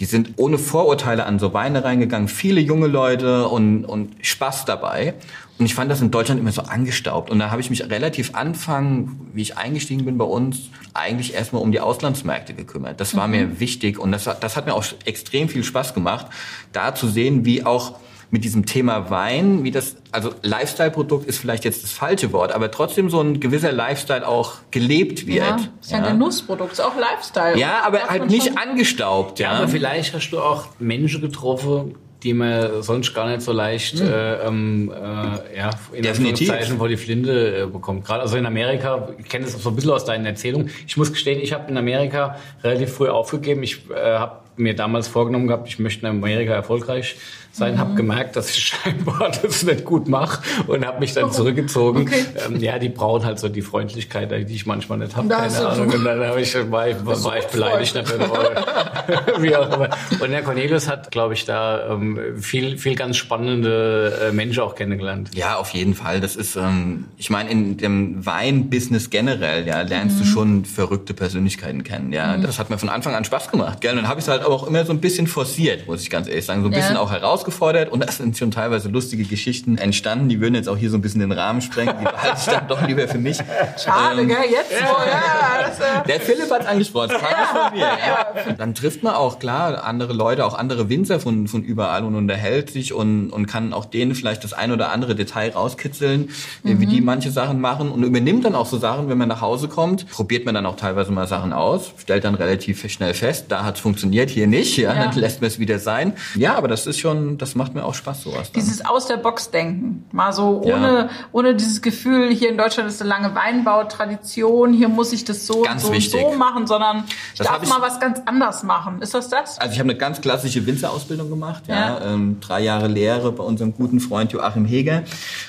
die 0.00 0.06
sind 0.06 0.32
ohne 0.36 0.56
Vorurteile 0.56 1.26
an 1.26 1.38
so 1.38 1.52
Weine 1.52 1.84
reingegangen, 1.84 2.26
viele 2.26 2.60
junge 2.60 2.86
Leute 2.86 3.48
und, 3.48 3.84
und 3.84 4.14
Spaß 4.22 4.64
dabei. 4.64 5.14
Und 5.58 5.66
ich 5.66 5.74
fand 5.74 5.90
das 5.90 6.00
in 6.00 6.10
Deutschland 6.10 6.40
immer 6.40 6.52
so 6.52 6.62
angestaubt. 6.62 7.28
Und 7.28 7.38
da 7.38 7.50
habe 7.50 7.60
ich 7.60 7.68
mich 7.68 7.88
relativ 7.90 8.34
Anfang, 8.34 9.20
wie 9.34 9.42
ich 9.42 9.58
eingestiegen 9.58 10.06
bin 10.06 10.16
bei 10.16 10.24
uns, 10.24 10.70
eigentlich 10.94 11.34
erstmal 11.34 11.60
um 11.60 11.70
die 11.70 11.80
Auslandsmärkte 11.80 12.54
gekümmert. 12.54 12.98
Das 12.98 13.14
war 13.14 13.26
mhm. 13.26 13.32
mir 13.32 13.60
wichtig 13.60 13.98
und 13.98 14.10
das, 14.10 14.24
das 14.24 14.56
hat 14.56 14.64
mir 14.64 14.72
auch 14.72 14.84
extrem 15.04 15.50
viel 15.50 15.62
Spaß 15.62 15.92
gemacht, 15.92 16.26
da 16.72 16.94
zu 16.94 17.06
sehen, 17.06 17.44
wie 17.44 17.66
auch 17.66 17.96
mit 18.30 18.44
diesem 18.44 18.64
Thema 18.64 19.10
Wein, 19.10 19.64
wie 19.64 19.70
das, 19.70 19.96
also 20.12 20.32
Lifestyle-Produkt 20.42 21.26
ist 21.26 21.38
vielleicht 21.38 21.64
jetzt 21.64 21.82
das 21.82 21.92
falsche 21.92 22.32
Wort, 22.32 22.52
aber 22.52 22.70
trotzdem 22.70 23.10
so 23.10 23.20
ein 23.20 23.40
gewisser 23.40 23.72
Lifestyle 23.72 24.26
auch 24.26 24.54
gelebt 24.70 25.26
wird. 25.26 25.38
Ja, 25.38 25.58
ist 25.80 25.90
ja, 25.90 25.98
ein 25.98 26.04
Genussprodukt, 26.04 26.72
ist 26.72 26.80
auch 26.80 26.96
Lifestyle. 26.96 27.58
Ja, 27.58 27.82
aber 27.84 28.04
halt 28.04 28.30
nicht 28.30 28.56
angestaubt, 28.56 29.40
ja. 29.40 29.52
ja. 29.52 29.58
Aber 29.58 29.68
vielleicht 29.68 30.14
hast 30.14 30.30
du 30.30 30.38
auch 30.38 30.66
Menschen 30.78 31.20
getroffen, 31.20 31.96
die 32.22 32.34
man 32.34 32.82
sonst 32.82 33.14
gar 33.14 33.28
nicht 33.28 33.40
so 33.40 33.52
leicht 33.52 33.98
hm. 33.98 34.06
äh, 34.06 34.34
ähm, 34.46 34.92
äh, 34.92 35.58
ja, 35.58 35.70
in 35.92 36.36
Zeichen 36.36 36.78
vor 36.78 36.88
die 36.88 36.98
Flinte 36.98 37.62
äh, 37.62 37.66
bekommt. 37.66 38.04
Gerade 38.04 38.22
also 38.22 38.36
in 38.36 38.46
Amerika, 38.46 39.08
ich 39.18 39.28
kenne 39.28 39.46
das 39.46 39.60
so 39.60 39.70
ein 39.70 39.74
bisschen 39.74 39.90
aus 39.90 40.04
deinen 40.04 40.26
Erzählungen. 40.26 40.70
Ich 40.86 40.96
muss 40.96 41.12
gestehen, 41.12 41.40
ich 41.40 41.52
habe 41.52 41.70
in 41.70 41.78
Amerika 41.78 42.36
relativ 42.62 42.92
früh 42.92 43.08
aufgegeben. 43.08 43.62
Ich 43.62 43.90
äh, 43.90 44.18
habe 44.18 44.40
mir 44.56 44.76
damals 44.76 45.08
vorgenommen 45.08 45.46
gehabt, 45.46 45.68
ich 45.68 45.78
möchte 45.78 46.06
in 46.06 46.12
Amerika 46.12 46.52
erfolgreich 46.52 47.16
sein, 47.60 47.74
mhm. 47.74 47.78
habe 47.78 47.94
gemerkt, 47.94 48.34
dass 48.34 48.50
ich 48.50 48.64
scheinbar 48.82 49.30
das 49.42 49.62
nicht 49.62 49.84
gut 49.84 50.08
mache 50.08 50.42
und 50.66 50.84
habe 50.84 50.98
mich 50.98 51.14
dann 51.14 51.26
oh, 51.26 51.28
zurückgezogen. 51.28 52.02
Okay. 52.02 52.24
Ähm, 52.46 52.60
ja, 52.60 52.78
die 52.80 52.88
brauchen 52.88 53.24
halt 53.24 53.38
so 53.38 53.48
die 53.48 53.62
Freundlichkeit, 53.62 54.32
die 54.48 54.54
ich 54.54 54.66
manchmal 54.66 54.98
nicht 54.98 55.14
habe, 55.14 55.28
keine 55.28 55.68
Ahnung. 55.68 55.92
Und 55.92 56.04
dann 56.04 56.38
ich, 56.38 56.54
war, 56.70 56.88
ich, 56.88 57.06
war, 57.06 57.24
war 57.24 57.38
ich 57.38 57.46
beleidigt. 57.46 57.94
Wie 59.38 59.54
auch 59.56 59.72
immer. 59.72 59.90
Und 60.20 60.30
der 60.30 60.42
Cornelius 60.42 60.88
hat, 60.88 61.10
glaube 61.10 61.34
ich, 61.34 61.44
da 61.44 61.92
ähm, 61.92 62.18
viel, 62.40 62.78
viel 62.78 62.96
ganz 62.96 63.16
spannende 63.16 64.28
äh, 64.28 64.32
Menschen 64.32 64.62
auch 64.62 64.74
kennengelernt. 64.74 65.30
Ja, 65.34 65.56
auf 65.56 65.70
jeden 65.70 65.94
Fall. 65.94 66.20
Das 66.20 66.36
ist, 66.36 66.56
ähm, 66.56 67.06
ich 67.16 67.30
meine, 67.30 67.50
in 67.50 67.76
dem 67.76 68.24
Wein-Business 68.24 69.10
generell, 69.10 69.66
ja, 69.66 69.82
lernst 69.82 70.16
mhm. 70.16 70.20
du 70.20 70.26
schon 70.26 70.64
verrückte 70.64 71.14
Persönlichkeiten 71.14 71.84
kennen. 71.84 72.12
Ja, 72.12 72.36
mhm. 72.36 72.42
das 72.42 72.58
hat 72.58 72.70
mir 72.70 72.78
von 72.78 72.88
Anfang 72.88 73.14
an 73.14 73.24
Spaß 73.24 73.50
gemacht. 73.50 73.80
Gell? 73.80 73.92
Und 73.92 73.98
dann 73.98 74.08
habe 74.08 74.20
ich 74.20 74.24
es 74.24 74.30
halt 74.30 74.44
auch 74.44 74.66
immer 74.66 74.84
so 74.84 74.92
ein 74.92 75.00
bisschen 75.00 75.26
forciert, 75.26 75.86
muss 75.86 76.02
ich 76.02 76.10
ganz 76.10 76.28
ehrlich 76.28 76.44
sagen, 76.44 76.62
so 76.62 76.68
ein 76.68 76.72
ja. 76.72 76.78
bisschen 76.78 76.96
auch 76.96 77.10
heraus 77.10 77.44
herausgefordert 77.50 77.90
und 77.90 78.00
da 78.00 78.10
sind 78.10 78.36
schon 78.36 78.50
teilweise 78.50 78.88
lustige 78.88 79.24
Geschichten 79.24 79.78
entstanden. 79.78 80.28
Die 80.28 80.40
würden 80.40 80.54
jetzt 80.54 80.68
auch 80.68 80.76
hier 80.76 80.90
so 80.90 80.96
ein 80.96 81.00
bisschen 81.00 81.20
den 81.20 81.32
Rahmen 81.32 81.60
sprengen. 81.60 81.96
Die 81.98 82.04
behalte 82.04 82.36
ich 82.38 82.46
dann 82.46 82.68
doch 82.68 82.86
lieber 82.86 83.06
für 83.08 83.18
mich. 83.18 83.38
Schade, 83.82 84.22
ähm, 84.22 84.28
gell? 84.28 84.38
Jetzt. 84.50 84.70
Wo, 84.70 84.86
ja, 84.86 85.66
das, 85.66 85.80
äh 85.80 86.06
Der 86.06 86.20
Philipp 86.20 86.50
hat 86.50 86.66
angesprochen, 86.66 87.10
das 87.10 87.20
kam 87.20 87.70
von 87.70 87.78
mir. 87.78 87.86
Ja. 87.86 88.52
Dann 88.56 88.74
trifft 88.74 89.02
man 89.02 89.14
auch, 89.14 89.38
klar, 89.38 89.84
andere 89.84 90.12
Leute, 90.12 90.44
auch 90.44 90.54
andere 90.54 90.88
Winzer 90.88 91.20
von, 91.20 91.48
von 91.48 91.62
überall 91.62 92.04
und 92.04 92.14
unterhält 92.14 92.70
sich 92.70 92.92
und, 92.92 93.30
und 93.30 93.46
kann 93.46 93.72
auch 93.72 93.84
denen 93.84 94.14
vielleicht 94.14 94.44
das 94.44 94.52
ein 94.52 94.72
oder 94.72 94.92
andere 94.92 95.14
Detail 95.14 95.50
rauskitzeln, 95.50 96.30
mhm. 96.62 96.80
wie 96.80 96.86
die 96.86 97.00
manche 97.00 97.30
Sachen 97.30 97.60
machen 97.60 97.90
und 97.90 98.02
übernimmt 98.02 98.44
dann 98.44 98.54
auch 98.54 98.66
so 98.66 98.78
Sachen, 98.78 99.08
wenn 99.08 99.18
man 99.18 99.28
nach 99.28 99.40
Hause 99.40 99.68
kommt, 99.68 100.08
probiert 100.10 100.44
man 100.44 100.54
dann 100.54 100.66
auch 100.66 100.76
teilweise 100.76 101.12
mal 101.12 101.26
Sachen 101.26 101.52
aus, 101.52 101.92
stellt 101.98 102.24
dann 102.24 102.34
relativ 102.34 102.88
schnell 102.90 103.14
fest, 103.14 103.46
da 103.48 103.64
hat 103.64 103.76
es 103.76 103.80
funktioniert, 103.80 104.30
hier 104.30 104.46
nicht, 104.46 104.76
ja, 104.76 104.94
ja. 104.94 105.04
dann 105.06 105.14
lässt 105.18 105.40
man 105.40 105.48
es 105.48 105.58
wieder 105.58 105.78
sein. 105.78 106.14
Ja, 106.34 106.54
aber 106.54 106.68
das 106.68 106.86
ist 106.86 107.00
schon, 107.00 107.29
das 107.38 107.54
macht 107.54 107.74
mir 107.74 107.84
auch 107.84 107.94
Spaß, 107.94 108.22
sowas. 108.22 108.52
Dann. 108.52 108.62
Dieses 108.62 108.84
aus 108.84 109.06
der 109.06 109.16
Box 109.16 109.50
denken. 109.50 110.06
Mal 110.12 110.32
so 110.32 110.60
ohne, 110.62 110.98
ja. 110.98 111.08
ohne 111.32 111.54
dieses 111.54 111.82
Gefühl, 111.82 112.32
hier 112.32 112.50
in 112.50 112.58
Deutschland 112.58 112.88
ist 112.88 113.00
eine 113.00 113.10
lange 113.10 113.34
Weinbautradition, 113.34 114.72
hier 114.72 114.88
muss 114.88 115.12
ich 115.12 115.24
das 115.24 115.46
so 115.46 115.62
ganz 115.62 115.82
so, 115.82 115.92
wichtig. 115.92 116.20
so 116.20 116.32
machen, 116.32 116.66
sondern 116.66 117.04
ich 117.32 117.38
das 117.38 117.46
darf 117.46 117.62
ich, 117.62 117.68
mal 117.68 117.80
was 117.80 118.00
ganz 118.00 118.20
anders 118.26 118.62
machen. 118.62 119.02
Ist 119.02 119.14
das 119.14 119.28
das? 119.28 119.58
Also 119.58 119.72
ich 119.72 119.78
habe 119.78 119.90
eine 119.90 119.98
ganz 119.98 120.20
klassische 120.20 120.66
Winzerausbildung 120.66 121.30
gemacht, 121.30 121.64
ja. 121.66 121.74
ja. 121.74 122.12
Ähm, 122.12 122.38
drei 122.40 122.60
Jahre 122.60 122.88
Lehre 122.88 123.32
bei 123.32 123.44
unserem 123.44 123.74
guten 123.74 124.00
Freund 124.00 124.32
Joachim 124.32 124.64
Heger. 124.64 125.02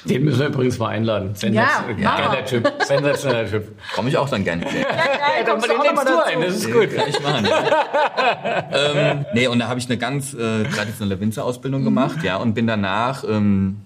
Den 0.05 0.23
müssen 0.23 0.39
wir 0.39 0.47
übrigens 0.47 0.79
mal 0.79 0.89
einladen. 0.89 1.35
Sensationeller 1.35 1.99
ja, 1.99 2.17
geiler 2.17 2.45
Typ. 2.45 2.71
Sensationeller 2.79 3.49
Typ. 3.49 3.67
Komme 3.95 4.09
ich 4.09 4.17
auch 4.17 4.29
dann 4.29 4.43
gerne. 4.43 4.63
Ja, 4.63 4.71
geil, 4.71 4.83
ja, 5.39 5.43
dann 5.45 5.61
den 5.61 5.81
nimmst 5.81 6.07
du 6.07 6.25
ein, 6.25 6.41
das 6.41 6.55
ist 6.55 6.71
gut. 6.71 6.95
Kann 6.95 7.09
ich 7.09 7.21
machen. 7.21 7.47
ähm, 8.71 9.25
nee, 9.33 9.47
und 9.47 9.59
da 9.59 9.67
habe 9.67 9.79
ich 9.79 9.85
eine 9.85 9.97
ganz 9.97 10.33
äh, 10.33 10.63
traditionelle 10.63 11.19
Winzerausbildung 11.19 11.70
mhm. 11.79 11.85
gemacht, 11.85 12.23
ja, 12.23 12.37
und 12.37 12.53
bin 12.53 12.67
danach 12.67 13.23
ähm, 13.27 13.77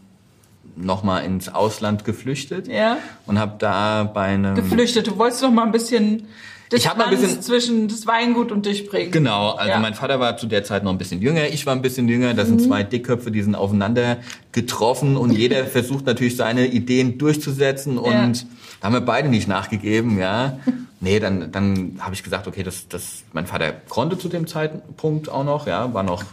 nochmal 0.76 1.24
ins 1.26 1.50
Ausland 1.50 2.06
geflüchtet 2.06 2.68
ja. 2.68 2.98
und 3.26 3.40
habe 3.40 3.56
da 3.60 4.04
bei 4.04 4.24
einem... 4.24 4.56
Geflüchtet, 4.56 5.08
du 5.08 5.18
wolltest 5.18 5.42
noch 5.42 5.52
mal 5.52 5.66
ein 5.66 5.72
bisschen... 5.72 6.28
Ich 6.72 6.90
habe 6.90 7.06
ein 7.06 7.12
bisschen 7.12 7.42
zwischen 7.44 7.88
das 7.88 8.08
Weingut 8.08 8.52
und 8.52 8.66
dich 8.66 8.90
bringen. 8.90 9.12
Genau, 9.12 9.52
also 9.52 9.70
ja. 9.70 9.80
mein 9.80 9.94
Vater 9.94 10.20
war 10.20 10.36
zu 10.36 10.48
der 10.48 10.64
Zeit 10.64 10.84
noch 10.84 10.92
ein 10.92 10.98
bisschen 10.98 11.22
jünger, 11.22 11.48
ich 11.48 11.66
war 11.68 11.76
ein 11.76 11.82
bisschen 11.84 12.08
jünger. 12.08 12.34
Das 12.34 12.50
mhm. 12.50 12.60
sind 12.60 12.70
zwei 12.70 12.84
Dickköpfe, 12.84 13.30
die 13.30 13.44
sind 13.44 13.56
aufeinander 13.56 14.18
getroffen 14.52 15.16
und 15.16 15.32
jeder 15.38 15.66
versucht 15.66 16.08
natürlich 16.08 16.36
seine 16.36 16.66
Ideen 16.66 17.20
durchzusetzen 17.20 18.00
und 18.00 18.12
ja. 18.12 18.48
da 18.82 18.88
haben 18.88 18.94
wir 18.94 19.02
beide 19.02 19.30
nicht 19.30 19.48
nachgegeben, 19.48 20.18
ja. 20.18 20.60
Nee, 21.02 21.20
dann 21.20 21.52
dann 21.52 21.98
habe 22.00 22.16
ich 22.16 22.24
gesagt, 22.24 22.48
okay, 22.48 22.64
das 22.64 22.88
das 22.88 23.26
mein 23.34 23.46
Vater 23.46 23.74
konnte 23.90 24.18
zu 24.18 24.28
dem 24.28 24.48
Zeitpunkt 24.48 25.30
auch 25.30 25.44
noch, 25.44 25.68
ja, 25.68 25.94
war 25.94 26.02
noch 26.02 26.24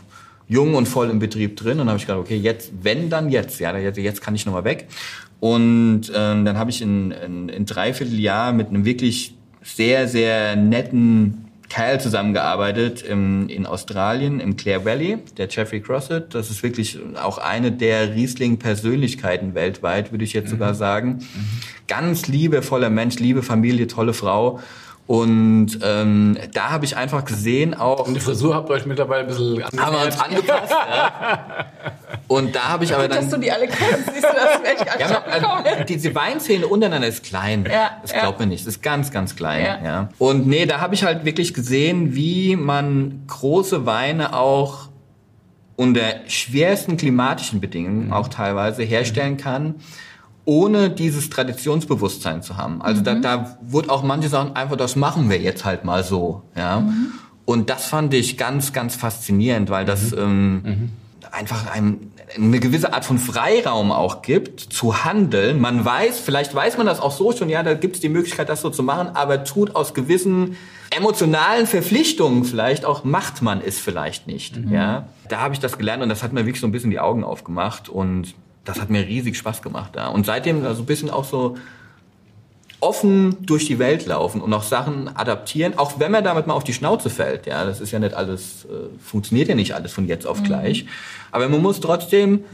jung 0.48 0.74
und 0.74 0.86
voll 0.86 1.10
im 1.10 1.18
Betrieb 1.18 1.56
drin 1.56 1.80
und 1.80 1.88
habe 1.88 1.98
ich 1.98 2.06
gedacht, 2.06 2.20
okay, 2.20 2.36
jetzt, 2.36 2.72
wenn 2.82 3.10
dann 3.10 3.30
jetzt, 3.30 3.60
ja, 3.60 3.76
jetzt 3.76 4.20
kann 4.20 4.34
ich 4.34 4.46
nochmal 4.46 4.64
weg. 4.64 4.88
Und 5.40 6.12
ähm, 6.14 6.44
dann 6.44 6.56
habe 6.56 6.70
ich 6.70 6.82
in, 6.82 7.10
in, 7.10 7.48
in 7.48 7.66
dreiviertel 7.66 8.18
Jahr 8.20 8.52
mit 8.52 8.68
einem 8.68 8.84
wirklich 8.84 9.34
sehr, 9.62 10.08
sehr 10.08 10.56
netten 10.56 11.52
Kerl 11.72 11.98
zusammengearbeitet 12.00 13.00
im, 13.02 13.48
in 13.48 13.64
Australien, 13.64 14.40
im 14.40 14.56
Clare 14.56 14.84
Valley, 14.84 15.18
der 15.38 15.48
Jeffrey 15.48 15.80
Crossett. 15.80 16.34
Das 16.34 16.50
ist 16.50 16.62
wirklich 16.62 16.98
auch 17.20 17.38
eine 17.38 17.72
der 17.72 18.14
Riesling-Persönlichkeiten 18.14 19.54
weltweit, 19.54 20.12
würde 20.12 20.22
ich 20.22 20.34
jetzt 20.34 20.48
mhm. 20.48 20.50
sogar 20.50 20.74
sagen. 20.74 21.08
Mhm. 21.34 21.60
Ganz 21.88 22.28
liebevoller 22.28 22.90
Mensch, 22.90 23.18
liebe 23.18 23.42
Familie, 23.42 23.86
tolle 23.86 24.12
Frau. 24.12 24.60
Und 25.12 25.78
ähm, 25.82 26.38
da 26.54 26.70
habe 26.70 26.86
ich 26.86 26.96
einfach 26.96 27.26
gesehen 27.26 27.74
auch. 27.74 28.06
Und 28.06 28.14
die 28.14 28.20
Frisur 28.20 28.54
habt 28.54 28.70
ihr 28.70 28.76
euch 28.76 28.86
mittlerweile 28.86 29.20
ein 29.20 29.26
bisschen 29.26 29.62
angepasst. 29.62 29.84
Haben 29.84 29.94
wir 29.94 30.06
uns 30.06 30.18
angepasst, 30.18 30.70
ja. 30.70 31.66
Und 32.28 32.56
da 32.56 32.68
habe 32.70 32.84
ich 32.84 32.94
aber 32.94 33.08
dann. 33.08 33.18
Dass 33.18 33.28
du 33.28 33.36
die 33.36 33.52
alle 33.52 33.68
kennst, 33.68 34.06
siehst 34.06 34.24
du, 34.24 34.28
das 34.32 34.72
ich 34.72 35.00
ja, 35.00 35.22
also, 35.22 35.84
Diese 35.86 36.14
Weinszene 36.14 36.66
untereinander 36.66 37.08
ist 37.08 37.24
klein. 37.24 37.68
Ja, 37.70 37.98
das 38.00 38.14
glaubt 38.14 38.40
ja. 38.40 38.46
mir 38.46 38.52
nicht. 38.52 38.66
Das 38.66 38.76
ist 38.76 38.82
ganz, 38.82 39.10
ganz 39.10 39.36
klein. 39.36 39.66
Ja. 39.66 39.84
ja. 39.84 40.08
Und 40.16 40.46
nee, 40.46 40.64
da 40.64 40.80
habe 40.80 40.94
ich 40.94 41.04
halt 41.04 41.26
wirklich 41.26 41.52
gesehen, 41.52 42.14
wie 42.14 42.56
man 42.56 43.24
große 43.26 43.84
Weine 43.84 44.34
auch 44.34 44.88
unter 45.76 46.22
schwersten 46.26 46.96
klimatischen 46.96 47.60
Bedingungen 47.60 48.06
mhm. 48.06 48.12
auch 48.14 48.28
teilweise 48.28 48.82
herstellen 48.82 49.36
kann 49.36 49.74
ohne 50.44 50.90
dieses 50.90 51.30
Traditionsbewusstsein 51.30 52.42
zu 52.42 52.56
haben. 52.56 52.82
Also 52.82 53.00
mhm. 53.00 53.04
da, 53.04 53.14
da 53.16 53.58
wurde 53.62 53.90
auch 53.90 54.02
manche 54.02 54.28
sagen, 54.28 54.52
einfach 54.54 54.76
das 54.76 54.96
machen 54.96 55.30
wir 55.30 55.40
jetzt 55.40 55.64
halt 55.64 55.84
mal 55.84 56.02
so. 56.02 56.42
Ja. 56.56 56.80
Mhm. 56.80 57.12
Und 57.44 57.70
das 57.70 57.86
fand 57.86 58.14
ich 58.14 58.38
ganz, 58.38 58.72
ganz 58.72 58.96
faszinierend, 58.96 59.70
weil 59.70 59.84
das, 59.84 60.12
mhm. 60.12 60.18
ähm, 60.18 60.52
mhm. 60.62 60.90
einfach 61.30 61.70
einem 61.72 62.12
eine 62.36 62.60
gewisse 62.60 62.94
Art 62.94 63.04
von 63.04 63.18
Freiraum 63.18 63.92
auch 63.92 64.22
gibt, 64.22 64.60
zu 64.60 65.04
handeln. 65.04 65.60
Man 65.60 65.84
weiß, 65.84 66.20
vielleicht 66.20 66.54
weiß 66.54 66.78
man 66.78 66.86
das 66.86 67.00
auch 67.00 67.12
so 67.12 67.32
schon, 67.32 67.48
ja, 67.48 67.62
da 67.62 67.74
gibt 67.74 67.96
es 67.96 68.00
die 68.00 68.08
Möglichkeit, 68.08 68.48
das 68.48 68.62
so 68.62 68.70
zu 68.70 68.82
machen, 68.82 69.08
aber 69.14 69.44
tut 69.44 69.76
aus 69.76 69.94
gewissen 69.94 70.56
emotionalen 70.90 71.66
Verpflichtungen 71.66 72.44
vielleicht 72.44 72.84
auch, 72.84 73.04
macht 73.04 73.42
man 73.42 73.60
es 73.64 73.78
vielleicht 73.78 74.26
nicht. 74.26 74.56
Mhm. 74.56 74.72
Ja, 74.72 75.08
Da 75.28 75.40
habe 75.40 75.54
ich 75.54 75.60
das 75.60 75.78
gelernt 75.78 76.02
und 76.02 76.08
das 76.08 76.22
hat 76.22 76.32
mir 76.32 76.46
wirklich 76.46 76.60
so 76.60 76.66
ein 76.66 76.72
bisschen 76.72 76.90
die 76.90 77.00
Augen 77.00 77.24
aufgemacht 77.24 77.88
und 77.88 78.34
das 78.64 78.80
hat 78.80 78.90
mir 78.90 79.06
riesig 79.06 79.36
Spaß 79.36 79.62
gemacht. 79.62 79.96
Ja. 79.96 80.08
Und 80.08 80.26
seitdem 80.26 80.64
also 80.64 80.82
ein 80.82 80.86
bisschen 80.86 81.10
auch 81.10 81.24
so 81.24 81.56
offen 82.82 83.36
durch 83.46 83.66
die 83.66 83.78
Welt 83.78 84.06
laufen 84.06 84.40
und 84.40 84.52
auch 84.52 84.64
Sachen 84.64 85.14
adaptieren, 85.16 85.78
auch 85.78 86.00
wenn 86.00 86.10
man 86.10 86.24
damit 86.24 86.48
mal 86.48 86.54
auf 86.54 86.64
die 86.64 86.72
Schnauze 86.72 87.10
fällt. 87.10 87.46
Ja, 87.46 87.64
das 87.64 87.80
ist 87.80 87.92
ja 87.92 88.00
nicht 88.00 88.14
alles, 88.14 88.64
äh, 88.64 88.88
funktioniert 89.00 89.48
ja 89.48 89.54
nicht 89.54 89.74
alles 89.74 89.92
von 89.92 90.08
jetzt 90.08 90.26
auf 90.26 90.40
mhm. 90.40 90.44
gleich. 90.44 90.86
Aber 91.30 91.48
man 91.48 91.62
muss 91.62 91.80
trotzdem 91.80 92.44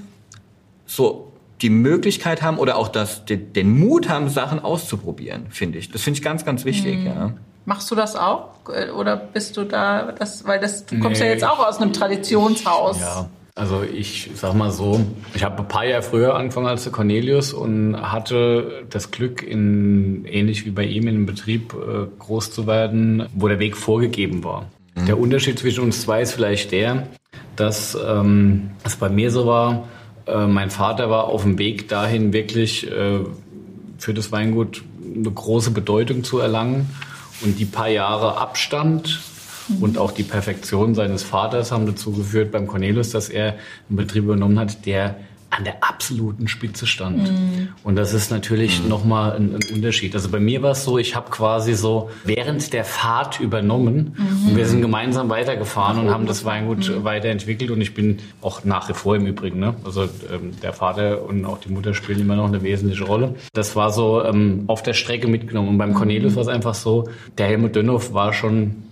so 0.87 1.33
die 1.63 1.71
Möglichkeit 1.71 2.43
haben 2.43 2.59
oder 2.59 2.77
auch 2.77 2.89
das, 2.89 3.25
den, 3.25 3.53
den 3.55 3.79
Mut 3.79 4.09
haben, 4.09 4.29
Sachen 4.29 4.61
auszuprobieren, 4.61 5.47
finde 5.51 5.79
ich. 5.79 5.91
Das 5.91 6.03
finde 6.03 6.19
ich 6.19 6.25
ganz, 6.25 6.45
ganz 6.45 6.65
wichtig. 6.65 6.99
Mhm. 6.99 7.07
Ja. 7.07 7.33
Machst 7.65 7.91
du 7.91 7.95
das 7.95 8.15
auch? 8.15 8.51
Oder 8.97 9.17
bist 9.17 9.57
du 9.57 9.65
da, 9.65 10.13
das, 10.13 10.47
weil 10.47 10.61
das, 10.61 10.87
du 10.87 10.99
kommst 11.01 11.21
nee, 11.21 11.27
ja 11.27 11.33
jetzt 11.33 11.45
auch 11.45 11.59
aus 11.59 11.79
einem 11.79 11.93
Traditionshaus. 11.93 13.01
Ja, 13.01 13.29
also 13.59 13.83
ich 13.83 14.31
sag 14.35 14.55
mal 14.55 14.71
so, 14.71 15.05
ich 15.35 15.43
habe 15.43 15.59
ein 15.59 15.69
paar 15.69 15.85
Jahre 15.85 16.03
früher 16.03 16.35
angefangen 16.35 16.67
als 16.67 16.85
der 16.85 16.93
Cornelius 16.93 17.53
und 17.53 17.97
hatte 17.97 18.85
das 18.89 19.11
Glück, 19.11 19.43
in, 19.43 20.25
ähnlich 20.27 20.65
wie 20.65 20.71
bei 20.71 20.85
ihm 20.85 21.09
in 21.09 21.17
einem 21.17 21.27
Betrieb 21.27 21.75
äh, 21.75 22.07
groß 22.19 22.53
zu 22.53 22.67
werden, 22.67 23.27
wo 23.35 23.49
der 23.49 23.59
Weg 23.59 23.77
vorgegeben 23.77 24.45
war. 24.45 24.67
Mhm. 24.95 25.07
Der 25.07 25.19
Unterschied 25.19 25.59
zwischen 25.59 25.83
uns 25.85 26.03
zwei 26.03 26.23
ist 26.23 26.33
vielleicht 26.33 26.73
der, 26.73 27.09
dass 27.57 27.99
ähm, 28.07 28.71
es 28.85 28.97
bei 28.97 29.09
mir 29.09 29.31
so 29.31 29.47
war, 29.47 29.89
äh, 30.27 30.47
mein 30.47 30.71
Vater 30.71 31.11
war 31.11 31.25
auf 31.25 31.43
dem 31.43 31.59
Weg 31.59 31.89
dahin, 31.89 32.33
wirklich 32.33 32.91
äh, 32.91 33.21
für 33.99 34.15
das 34.15 34.31
Weingut 34.31 34.83
eine 35.03 35.31
große 35.31 35.73
Bedeutung 35.73 36.23
zu 36.23 36.39
erlangen. 36.39 36.89
Und 37.41 37.59
die 37.59 37.65
paar 37.65 37.89
Jahre 37.89 38.37
Abstand 38.37 39.21
und 39.81 39.99
auch 39.99 40.13
die 40.13 40.23
Perfektion 40.23 40.95
seines 40.95 41.23
Vaters 41.23 41.73
haben 41.73 41.87
dazu 41.87 42.13
geführt 42.13 42.53
beim 42.53 42.67
Cornelius, 42.67 43.11
dass 43.11 43.29
er 43.29 43.57
einen 43.89 43.97
Betrieb 43.97 44.25
übernommen 44.25 44.59
hat, 44.59 44.87
der 44.87 45.17
an 45.51 45.65
der 45.65 45.83
absoluten 45.83 46.47
Spitze 46.47 46.87
stand. 46.87 47.31
Mhm. 47.31 47.69
Und 47.83 47.97
das 47.97 48.13
ist 48.13 48.31
natürlich 48.31 48.83
mhm. 48.83 48.89
nochmal 48.89 49.33
ein, 49.33 49.55
ein 49.55 49.75
Unterschied. 49.75 50.15
Also 50.15 50.29
bei 50.29 50.41
mir 50.41 50.63
war 50.63 50.73
es 50.73 50.85
so, 50.85 50.99
ich 50.99 51.17
habe 51.17 51.31
quasi 51.31 51.75
so 51.75 52.11
während 52.25 52.73
der 52.75 52.85
Fahrt 52.85 53.41
übernommen 53.41 54.15
mhm. 54.17 54.49
und 54.49 54.57
wir 54.57 54.67
sind 54.67 54.83
gemeinsam 54.83 55.31
weitergefahren 55.31 55.99
und 55.99 56.11
haben 56.11 56.27
das 56.27 56.45
Weingut 56.45 56.91
mhm. 56.91 57.05
weiterentwickelt 57.05 57.71
und 57.71 57.81
ich 57.81 57.95
bin 57.95 58.19
auch 58.43 58.65
nach 58.65 58.89
wie 58.91 58.95
vor 58.95 59.17
im 59.17 59.27
Übrigen. 59.27 59.59
Ne? 59.59 59.75
Also 59.85 60.03
ähm, 60.03 60.53
der 60.63 60.75
Vater 60.75 61.25
und 61.25 61.47
auch 61.47 61.59
die 61.59 61.71
Mutter 61.71 61.95
spielen 61.95 62.21
immer 62.21 62.37
noch 62.37 62.49
eine 62.49 62.63
wesentliche 62.63 63.05
Rolle. 63.05 63.35
Das 63.55 63.75
war 63.75 63.91
so 63.91 64.23
ähm, 64.23 64.65
auf 64.67 64.83
der 64.83 64.93
Strecke 64.93 65.29
mitgenommen. 65.29 65.71
Und 65.71 65.79
beim 65.79 65.91
mhm. 65.91 65.95
Cornelius 65.95 66.37
war 66.37 66.43
es 66.43 66.49
einfach 66.49 66.75
so, 66.75 67.09
der 67.39 67.47
Helmut 67.47 67.75
Dönhoff 67.75 68.13
war 68.13 68.35
schon 68.35 68.88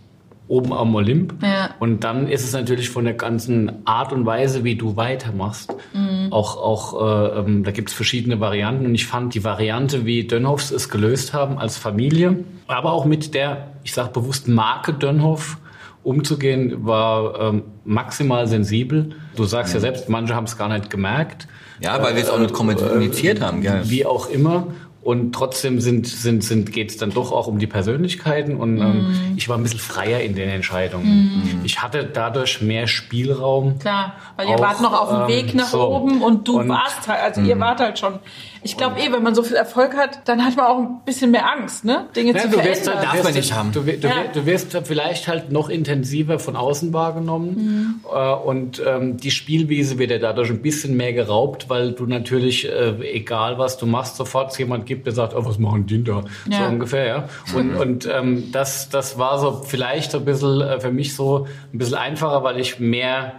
oben 0.49 0.73
am 0.73 0.95
Olymp. 0.95 1.35
Ja. 1.43 1.71
Und 1.81 2.05
dann 2.05 2.29
ist 2.29 2.45
es 2.45 2.53
natürlich 2.53 2.91
von 2.91 3.05
der 3.05 3.15
ganzen 3.15 3.87
Art 3.87 4.13
und 4.13 4.27
Weise, 4.27 4.65
wie 4.65 4.77
du 4.77 4.97
weitermachst, 4.97 5.75
mhm. 5.93 6.29
auch, 6.31 6.57
auch 6.57 7.35
äh, 7.35 7.41
ähm, 7.41 7.65
da 7.65 7.73
gibt 7.73 7.91
es 7.91 7.95
verschiedene 7.95 8.41
Varianten. 8.41 8.87
Und 8.87 8.95
ich 8.95 9.07
fand 9.07 9.35
die 9.35 9.45
Variante, 9.45 10.05
wie 10.07 10.25
Dönhoffs 10.25 10.71
es 10.71 10.89
gelöst 10.89 11.35
haben 11.35 11.59
als 11.59 11.77
Familie, 11.77 12.45
aber 12.69 12.93
auch 12.93 13.05
mit 13.05 13.35
der, 13.35 13.73
ich 13.83 13.93
sage 13.93 14.11
bewusst, 14.11 14.47
Marke 14.49 14.93
Dönhoff 14.93 15.59
umzugehen, 16.05 16.87
war 16.87 17.41
ähm, 17.41 17.63
maximal 17.85 18.47
sensibel. 18.47 19.11
Du 19.35 19.45
sagst 19.45 19.75
mhm. 19.75 19.79
ja 19.79 19.81
selbst, 19.81 20.09
manche 20.09 20.35
haben 20.35 20.45
es 20.45 20.57
gar 20.57 20.69
nicht 20.69 20.91
gemerkt. 20.91 21.49
Ja, 21.81 22.01
weil 22.03 22.15
wir 22.15 22.23
es 22.23 22.31
auch 22.31 22.39
nicht 22.39 22.55
kommuniziert 22.55 23.41
äh, 23.41 23.43
haben, 23.43 23.61
gell? 23.61 23.83
Wie 23.85 24.07
auch 24.07 24.31
immer. 24.31 24.69
Und 25.07 25.37
trotzdem 25.37 25.81
sind, 25.81 26.09
sind, 26.09 26.43
sind, 26.43 26.73
geht 26.73 26.91
es 26.91 26.97
dann 26.97 27.11
doch 27.11 27.31
auch 27.31 27.47
um 27.47 27.61
die 27.61 27.69
Persönlichkeiten. 27.69 28.57
Und 28.57 28.81
ähm, 28.81 28.89
mm. 28.89 29.35
ich 29.37 29.49
war 29.49 29.57
ein 29.57 29.63
bisschen 29.63 29.79
freier 29.79 30.19
in 30.19 30.35
den 30.35 30.49
Entscheidungen. 30.49 31.61
Mm. 31.61 31.65
Ich 31.65 31.81
hatte 31.81 32.11
dadurch 32.13 32.61
mehr 32.61 32.89
Spielraum. 32.89 33.79
Klar, 33.79 34.15
weil 34.35 34.49
ihr 34.49 34.57
auch, 34.57 34.61
wart 34.61 34.81
noch 34.81 35.01
auf 35.01 35.11
dem 35.11 35.29
Weg 35.29 35.55
nach 35.55 35.69
so. 35.69 35.89
oben 35.89 36.23
und 36.23 36.49
du 36.49 36.59
und, 36.59 36.69
warst 36.69 37.07
halt, 37.07 37.23
also 37.23 37.41
mm. 37.41 37.45
ihr 37.45 37.55
mhm. 37.55 37.61
wart 37.61 37.79
halt 37.79 38.01
schon 38.01 38.19
ich 38.67 38.77
glaube 38.77 38.99
eh, 38.99 39.13
wenn 39.13 39.23
man 39.23 39.37
so 39.37 39.45
viel 39.45 39.57
Erfolg 39.57 39.97
hat, 39.97 40.21
dann 40.25 40.45
hat 40.45 40.57
man 40.57 40.67
auch 40.67 40.79
ein 40.79 41.01
bisschen 41.05 41.31
mehr 41.31 41.49
Angst, 41.51 41.85
ne? 41.85 42.07
Dinge 42.17 42.33
ja, 42.33 42.41
zu 42.41 42.49
du 42.49 42.55
verändern. 42.55 42.75
Wirst, 42.75 42.87
darf 42.87 43.23
man 43.23 43.35
nicht 43.35 43.55
haben. 43.55 43.71
Du, 43.71 43.83
du, 43.83 43.93
ja. 43.93 44.15
du, 44.33 44.45
wirst 44.45 44.77
vielleicht 44.85 45.29
halt 45.29 45.53
noch 45.53 45.69
intensiver 45.69 46.41
von 46.41 46.57
außen 46.57 46.93
wahrgenommen 46.93 48.01
mhm. 48.03 48.05
äh, 48.13 48.35
und 48.35 48.83
ähm, 48.85 49.19
die 49.19 49.31
Spielwiese 49.31 49.99
wird 49.99 50.11
dir 50.11 50.19
dadurch 50.19 50.51
ein 50.51 50.63
bisschen 50.63 50.97
mehr 50.97 51.13
geraubt, 51.13 51.71
weil 51.71 51.93
du 51.93 52.07
natürlich, 52.07 52.69
äh, 52.69 52.95
egal 53.13 53.57
was 53.59 53.79
du 53.79 53.87
machst, 53.87 54.17
sofort 54.17 54.59
jemand 54.59 54.85
gibt, 54.85 55.07
der 55.07 55.13
sagt, 55.13 55.35
oh, 55.37 55.45
was 55.45 55.59
machen 55.59 55.87
die 55.87 56.03
da? 56.03 56.25
Ja. 56.51 56.59
So 56.59 56.65
ungefähr, 56.65 57.07
ja. 57.07 57.29
Und, 57.55 57.75
mhm. 57.75 57.81
und 57.81 58.09
ähm, 58.13 58.51
das, 58.51 58.89
das 58.89 59.17
war 59.17 59.39
so 59.39 59.63
vielleicht 59.63 60.11
so 60.11 60.19
ein 60.19 60.25
bisschen 60.25 60.61
äh, 60.61 60.81
für 60.81 60.91
mich 60.91 61.15
so 61.15 61.47
ein 61.73 61.79
bisschen 61.79 61.95
einfacher, 61.97 62.43
weil 62.43 62.59
ich 62.59 62.81
mehr 62.81 63.35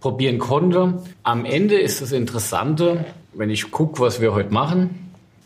probieren 0.00 0.38
konnte. 0.38 1.02
Am 1.22 1.46
Ende 1.46 1.76
ist 1.76 2.02
das 2.02 2.12
Interessante, 2.12 3.06
wenn 3.34 3.50
ich 3.50 3.70
gucke, 3.70 4.00
was 4.00 4.20
wir 4.20 4.34
heute 4.34 4.52
machen, 4.52 5.02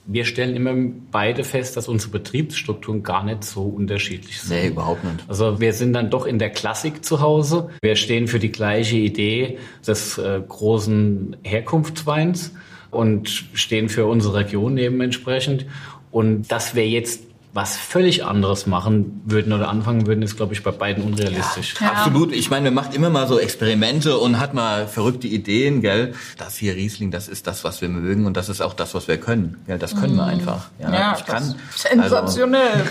wir 0.06 0.24
stellen 0.24 0.54
immer 0.54 0.74
beide 1.10 1.42
fest, 1.42 1.76
dass 1.76 1.88
unsere 1.88 2.12
Betriebsstrukturen 2.12 3.02
gar 3.02 3.24
nicht 3.24 3.42
so 3.42 3.62
unterschiedlich 3.62 4.40
sind. 4.40 4.56
Nee, 4.56 4.68
überhaupt 4.68 5.02
nicht. 5.02 5.24
Also 5.26 5.60
wir 5.60 5.72
sind 5.72 5.92
dann 5.94 6.10
doch 6.10 6.26
in 6.26 6.38
der 6.38 6.50
Klassik 6.50 7.04
zu 7.04 7.20
Hause. 7.20 7.70
Wir 7.82 7.96
stehen 7.96 8.28
für 8.28 8.38
die 8.38 8.52
gleiche 8.52 8.96
Idee 8.96 9.58
des 9.84 10.16
äh, 10.18 10.40
großen 10.46 11.36
Herkunftsweins 11.42 12.52
und 12.92 13.28
stehen 13.28 13.88
für 13.88 14.06
unsere 14.06 14.34
Region 14.34 14.76
dementsprechend. 14.76 15.66
Und 16.12 16.52
dass 16.52 16.76
wir 16.76 16.88
jetzt 16.88 17.25
was 17.56 17.78
völlig 17.78 18.24
anderes 18.24 18.66
machen 18.66 19.22
würden 19.24 19.54
oder 19.54 19.70
anfangen 19.70 20.06
würden, 20.06 20.22
ist, 20.22 20.36
glaube 20.36 20.52
ich, 20.52 20.62
bei 20.62 20.72
beiden 20.72 21.02
unrealistisch. 21.02 21.74
Ja, 21.80 21.86
ja. 21.86 21.92
Absolut. 21.94 22.32
Ich 22.32 22.50
meine, 22.50 22.70
man 22.70 22.84
macht 22.84 22.94
immer 22.94 23.08
mal 23.08 23.26
so 23.26 23.40
Experimente 23.40 24.18
und 24.18 24.38
hat 24.38 24.52
mal 24.52 24.86
verrückte 24.86 25.26
Ideen, 25.26 25.80
gell? 25.80 26.12
Das 26.36 26.56
hier 26.56 26.76
Riesling, 26.76 27.10
das 27.10 27.28
ist 27.28 27.46
das, 27.46 27.64
was 27.64 27.80
wir 27.80 27.88
mögen 27.88 28.26
und 28.26 28.36
das 28.36 28.50
ist 28.50 28.60
auch 28.60 28.74
das, 28.74 28.94
was 28.94 29.08
wir 29.08 29.16
können. 29.16 29.56
Gell? 29.66 29.78
Das 29.78 29.96
können 29.96 30.16
mm. 30.16 30.18
wir 30.18 30.24
mhm. 30.24 30.30
einfach. 30.30 30.66
Ja, 30.78 30.92
ja 30.92 31.16
ich 31.18 31.24
kann. 31.24 31.54
Sensationell. 31.74 32.82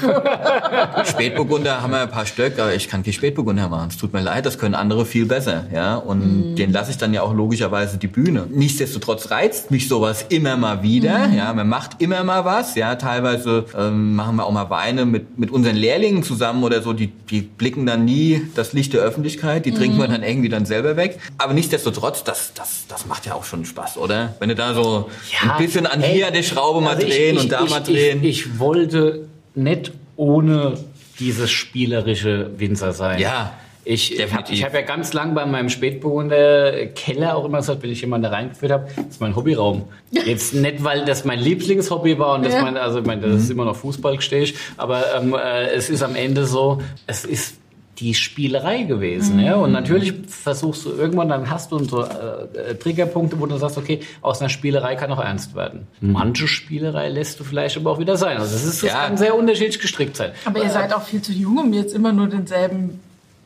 Also, 0.95 1.11
Spätburgunder 1.11 1.83
haben 1.83 1.91
wir 1.91 2.01
ein 2.01 2.09
paar 2.09 2.25
Stück, 2.25 2.57
aber 2.57 2.73
ich 2.73 2.89
kann 2.89 3.03
kein 3.03 3.13
Spätburgunder 3.13 3.69
machen. 3.69 3.89
Es 3.89 3.97
tut 3.97 4.13
mir 4.13 4.21
leid, 4.21 4.47
das 4.47 4.57
können 4.57 4.73
andere 4.73 5.05
viel 5.05 5.27
besser. 5.27 5.65
Ja, 5.71 5.95
und 5.97 6.53
mm. 6.53 6.55
den 6.55 6.71
lasse 6.73 6.89
ich 6.89 6.97
dann 6.97 7.13
ja 7.13 7.21
auch 7.21 7.35
logischerweise 7.35 7.99
die 7.99 8.07
Bühne. 8.07 8.47
Nichtsdestotrotz 8.49 9.29
reizt 9.29 9.69
mich 9.69 9.87
sowas 9.87 10.25
immer 10.29 10.57
mal 10.57 10.81
wieder. 10.81 11.27
Mm. 11.27 11.37
Ja, 11.37 11.53
man 11.53 11.69
macht 11.69 12.01
immer 12.01 12.23
mal 12.23 12.45
was. 12.45 12.73
Ja, 12.73 12.95
teilweise 12.95 13.65
ähm, 13.77 14.15
machen 14.15 14.37
wir 14.37 14.45
auch 14.45 14.54
mal 14.55 14.69
Weine 14.69 15.05
mit, 15.05 15.37
mit 15.37 15.51
unseren 15.51 15.75
Lehrlingen 15.75 16.23
zusammen 16.23 16.63
oder 16.63 16.81
so, 16.81 16.93
die, 16.93 17.07
die 17.07 17.41
blicken 17.41 17.85
dann 17.85 18.05
nie 18.05 18.41
das 18.55 18.73
Licht 18.73 18.93
der 18.93 19.01
Öffentlichkeit, 19.01 19.65
die 19.65 19.71
mhm. 19.71 19.75
trinken 19.75 19.97
wir 19.99 20.07
dann 20.07 20.23
irgendwie 20.23 20.49
dann 20.49 20.65
selber 20.65 20.97
weg. 20.97 21.19
Aber 21.37 21.53
nichtsdestotrotz, 21.53 22.23
das, 22.23 22.53
das, 22.53 22.85
das 22.87 23.05
macht 23.05 23.25
ja 23.25 23.35
auch 23.35 23.43
schon 23.43 23.65
Spaß, 23.65 23.97
oder? 23.97 24.35
Wenn 24.39 24.49
du 24.49 24.55
da 24.55 24.73
so 24.73 25.09
ja, 25.31 25.51
ein 25.51 25.63
bisschen 25.63 25.85
an 25.85 26.01
ey, 26.01 26.13
hier 26.13 26.31
die 26.31 26.43
Schraube 26.43 26.81
mal 26.81 26.95
also 26.95 27.07
drehen 27.07 27.35
ich, 27.35 27.37
ich, 27.37 27.43
und 27.43 27.51
da 27.51 27.63
ich, 27.63 27.69
mal 27.69 27.79
drehen. 27.81 28.23
Ich, 28.23 28.59
wollte 28.59 29.27
nicht 29.53 29.91
ohne 30.15 30.77
dieses 31.19 31.51
spielerische 31.51 32.51
Winzer 32.57 32.93
sein. 32.93 33.19
Ja. 33.19 33.53
Ich, 33.87 34.19
ich 34.19 34.33
habe 34.33 34.51
hab 34.51 34.73
ja 34.73 34.81
ganz 34.81 35.13
lang 35.13 35.35
bei 35.35 35.45
meinem 35.45 35.69
Spätburgunder 35.69 36.87
Keller 36.87 37.37
auch 37.37 37.45
immer 37.45 37.59
gesagt, 37.59 37.83
wenn 37.83 37.91
ich 37.91 38.01
jemanden 38.01 38.23
da 38.23 38.29
reingeführt 38.31 38.71
habe, 38.71 38.87
das 38.95 39.05
ist 39.05 39.21
mein 39.21 39.35
Hobbyraum. 39.35 39.83
Jetzt 40.11 40.55
nicht, 40.55 40.83
weil 40.83 41.05
das 41.05 41.23
mein 41.23 41.39
Lieblingshobby 41.39 42.17
war 42.17 42.33
und 42.33 42.45
das 42.45 42.55
ja. 42.55 42.63
mein, 42.63 42.77
also 42.77 42.99
ich 42.99 43.05
meine, 43.05 43.21
das 43.21 43.43
ist 43.43 43.45
mhm. 43.45 43.51
immer 43.51 43.65
noch 43.65 43.75
Fußball, 43.75 44.19
stehe 44.21 44.43
ich, 44.43 44.55
aber 44.77 45.03
ähm, 45.15 45.35
äh, 45.35 45.67
es 45.67 45.91
ist 45.91 46.01
am 46.01 46.15
Ende 46.15 46.45
so, 46.47 46.81
es 47.05 47.25
ist 47.25 47.57
die 47.99 48.13
Spielerei 48.13 48.83
gewesen. 48.83 49.37
Mhm. 49.37 49.43
Ja? 49.43 49.55
Und 49.55 49.71
natürlich 49.71 50.13
versuchst 50.27 50.85
du 50.85 50.91
irgendwann, 50.91 51.29
dann 51.29 51.49
hast 51.49 51.71
du 51.71 51.79
so 51.79 52.03
äh, 52.03 52.75
Triggerpunkte, 52.75 53.39
wo 53.39 53.45
du 53.45 53.57
sagst, 53.57 53.77
okay, 53.77 53.99
aus 54.21 54.41
einer 54.41 54.49
Spielerei 54.49 54.95
kann 54.95 55.11
auch 55.11 55.23
ernst 55.23 55.55
werden. 55.55 55.87
Manche 56.01 56.47
Spielerei 56.47 57.09
lässt 57.09 57.39
du 57.39 57.43
vielleicht 57.43 57.77
aber 57.77 57.91
auch 57.91 57.99
wieder 57.99 58.17
sein. 58.17 58.37
Also 58.37 58.51
das, 58.51 58.65
ist, 58.65 58.83
das 58.83 58.91
ja. 58.91 59.05
kann 59.05 59.17
sehr 59.17 59.35
unterschiedlich 59.35 59.79
gestrickt 59.79 60.17
sein. 60.17 60.31
Aber 60.43 60.61
ihr 60.63 60.69
seid 60.69 60.93
auch 60.93 61.03
viel 61.03 61.21
zu 61.21 61.31
jung, 61.31 61.57
um 61.57 61.73
jetzt 61.73 61.93
immer 61.93 62.11
nur 62.11 62.27
denselben 62.27 62.99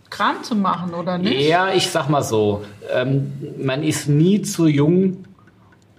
Kram 0.10 0.44
zu 0.44 0.56
machen, 0.56 0.94
oder 0.94 1.18
nicht? 1.18 1.48
Ja, 1.48 1.74
ich 1.74 1.90
sag 1.90 2.10
mal 2.10 2.24
so, 2.24 2.64
ähm, 2.94 3.32
man 3.58 3.84
ist 3.84 4.08
nie 4.08 4.42
zu 4.42 4.68
jung, 4.68 5.26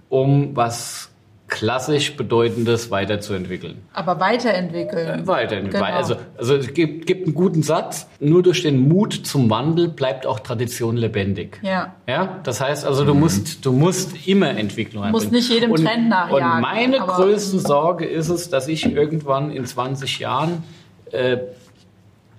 um 0.09 0.55
was 0.55 1.11
klassisch 1.51 2.15
Bedeutendes 2.15 2.91
weiterzuentwickeln. 2.91 3.83
Aber 3.93 4.19
weiterentwickeln. 4.21 5.23
Äh, 5.23 5.27
weiterentwickeln. 5.27 5.83
Genau. 5.83 5.97
Also, 5.97 6.15
also 6.37 6.55
es 6.55 6.73
gibt, 6.73 7.05
gibt 7.05 7.25
einen 7.27 7.35
guten 7.35 7.61
Satz, 7.61 8.07
nur 8.21 8.41
durch 8.41 8.63
den 8.63 8.87
Mut 8.87 9.13
zum 9.13 9.49
Wandel 9.49 9.89
bleibt 9.89 10.25
auch 10.25 10.39
Tradition 10.39 10.95
lebendig. 10.95 11.59
Ja. 11.61 11.93
Ja, 12.07 12.39
das 12.43 12.61
heißt 12.61 12.85
also, 12.85 13.03
du 13.03 13.13
musst, 13.13 13.65
du 13.65 13.73
musst 13.73 14.27
immer 14.27 14.49
Entwicklung 14.57 15.03
einbringen. 15.03 15.29
Du 15.29 15.31
musst 15.31 15.49
nicht 15.49 15.53
jedem 15.53 15.71
und, 15.71 15.83
Trend 15.83 16.07
nachjagen. 16.07 16.55
Und 16.55 16.61
meine 16.61 16.99
größte 16.99 17.59
Sorge 17.59 18.05
ist 18.05 18.29
es, 18.29 18.49
dass 18.49 18.69
ich 18.69 18.85
irgendwann 18.85 19.51
in 19.51 19.65
20 19.65 20.19
Jahren 20.19 20.63
äh, 21.11 21.37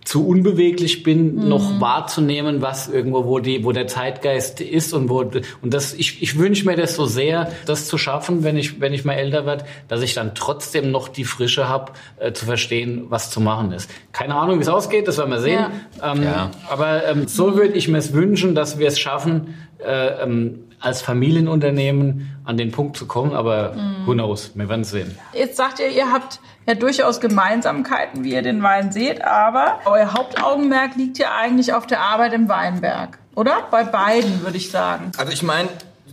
zu 0.04 0.26
unbeweglich 0.26 1.02
bin, 1.02 1.36
mhm. 1.36 1.48
noch 1.48 1.80
wahrzunehmen, 1.80 2.60
was 2.60 2.88
irgendwo, 2.88 3.24
wo 3.24 3.38
die, 3.38 3.64
wo 3.64 3.72
der 3.72 3.86
Zeitgeist 3.86 4.60
ist 4.60 4.92
und 4.92 5.08
wo, 5.08 5.20
und 5.20 5.74
das, 5.74 5.94
ich, 5.94 6.22
ich 6.22 6.38
wünsche 6.38 6.66
mir 6.66 6.76
das 6.76 6.96
so 6.96 7.06
sehr, 7.06 7.52
das 7.66 7.86
zu 7.86 7.98
schaffen, 7.98 8.42
wenn 8.42 8.56
ich, 8.56 8.80
wenn 8.80 8.92
ich 8.92 9.04
mal 9.04 9.14
älter 9.14 9.46
werde, 9.46 9.64
dass 9.88 10.02
ich 10.02 10.14
dann 10.14 10.34
trotzdem 10.34 10.90
noch 10.90 11.08
die 11.08 11.24
Frische 11.24 11.68
habe, 11.68 11.92
äh, 12.18 12.32
zu 12.32 12.46
verstehen, 12.46 13.06
was 13.08 13.30
zu 13.30 13.40
machen 13.40 13.72
ist. 13.72 13.88
Keine 14.12 14.34
Ahnung, 14.34 14.58
wie 14.58 14.62
es 14.62 14.68
ausgeht, 14.68 15.06
das 15.06 15.18
werden 15.18 15.30
wir 15.30 15.40
sehen. 15.40 15.66
Ja. 16.00 16.12
Ähm, 16.12 16.22
ja. 16.22 16.50
Aber 16.68 17.06
ähm, 17.06 17.28
so 17.28 17.56
würde 17.56 17.74
ich 17.74 17.88
mir 17.88 17.98
es 17.98 18.12
wünschen, 18.12 18.54
dass 18.54 18.78
wir 18.78 18.88
es 18.88 18.98
schaffen, 18.98 19.54
äh, 19.78 20.22
ähm, 20.22 20.64
als 20.82 21.00
Familienunternehmen 21.00 22.36
an 22.44 22.56
den 22.56 22.72
Punkt 22.72 22.96
zu 22.96 23.06
kommen, 23.06 23.32
aber 23.34 23.72
mm. 23.72 24.06
who 24.06 24.12
knows, 24.12 24.50
wir 24.54 24.68
werden 24.68 24.82
es 24.82 24.90
sehen. 24.90 25.16
Jetzt 25.32 25.56
sagt 25.56 25.78
ihr, 25.78 25.88
ihr 25.88 26.10
habt 26.10 26.40
ja 26.66 26.74
durchaus 26.74 27.20
Gemeinsamkeiten, 27.20 28.24
wie 28.24 28.32
ihr 28.32 28.42
den 28.42 28.62
Wein 28.62 28.90
seht, 28.92 29.24
aber 29.24 29.78
euer 29.86 30.12
Hauptaugenmerk 30.12 30.96
liegt 30.96 31.18
ja 31.18 31.36
eigentlich 31.40 31.72
auf 31.72 31.86
der 31.86 32.00
Arbeit 32.00 32.32
im 32.32 32.48
Weinberg, 32.48 33.18
oder? 33.36 33.68
Bei 33.70 33.84
beiden, 33.84 34.42
würde 34.42 34.56
ich 34.56 34.70
sagen. 34.70 35.12
Also 35.16 35.32
ich 35.32 35.44
meine, 35.44 35.68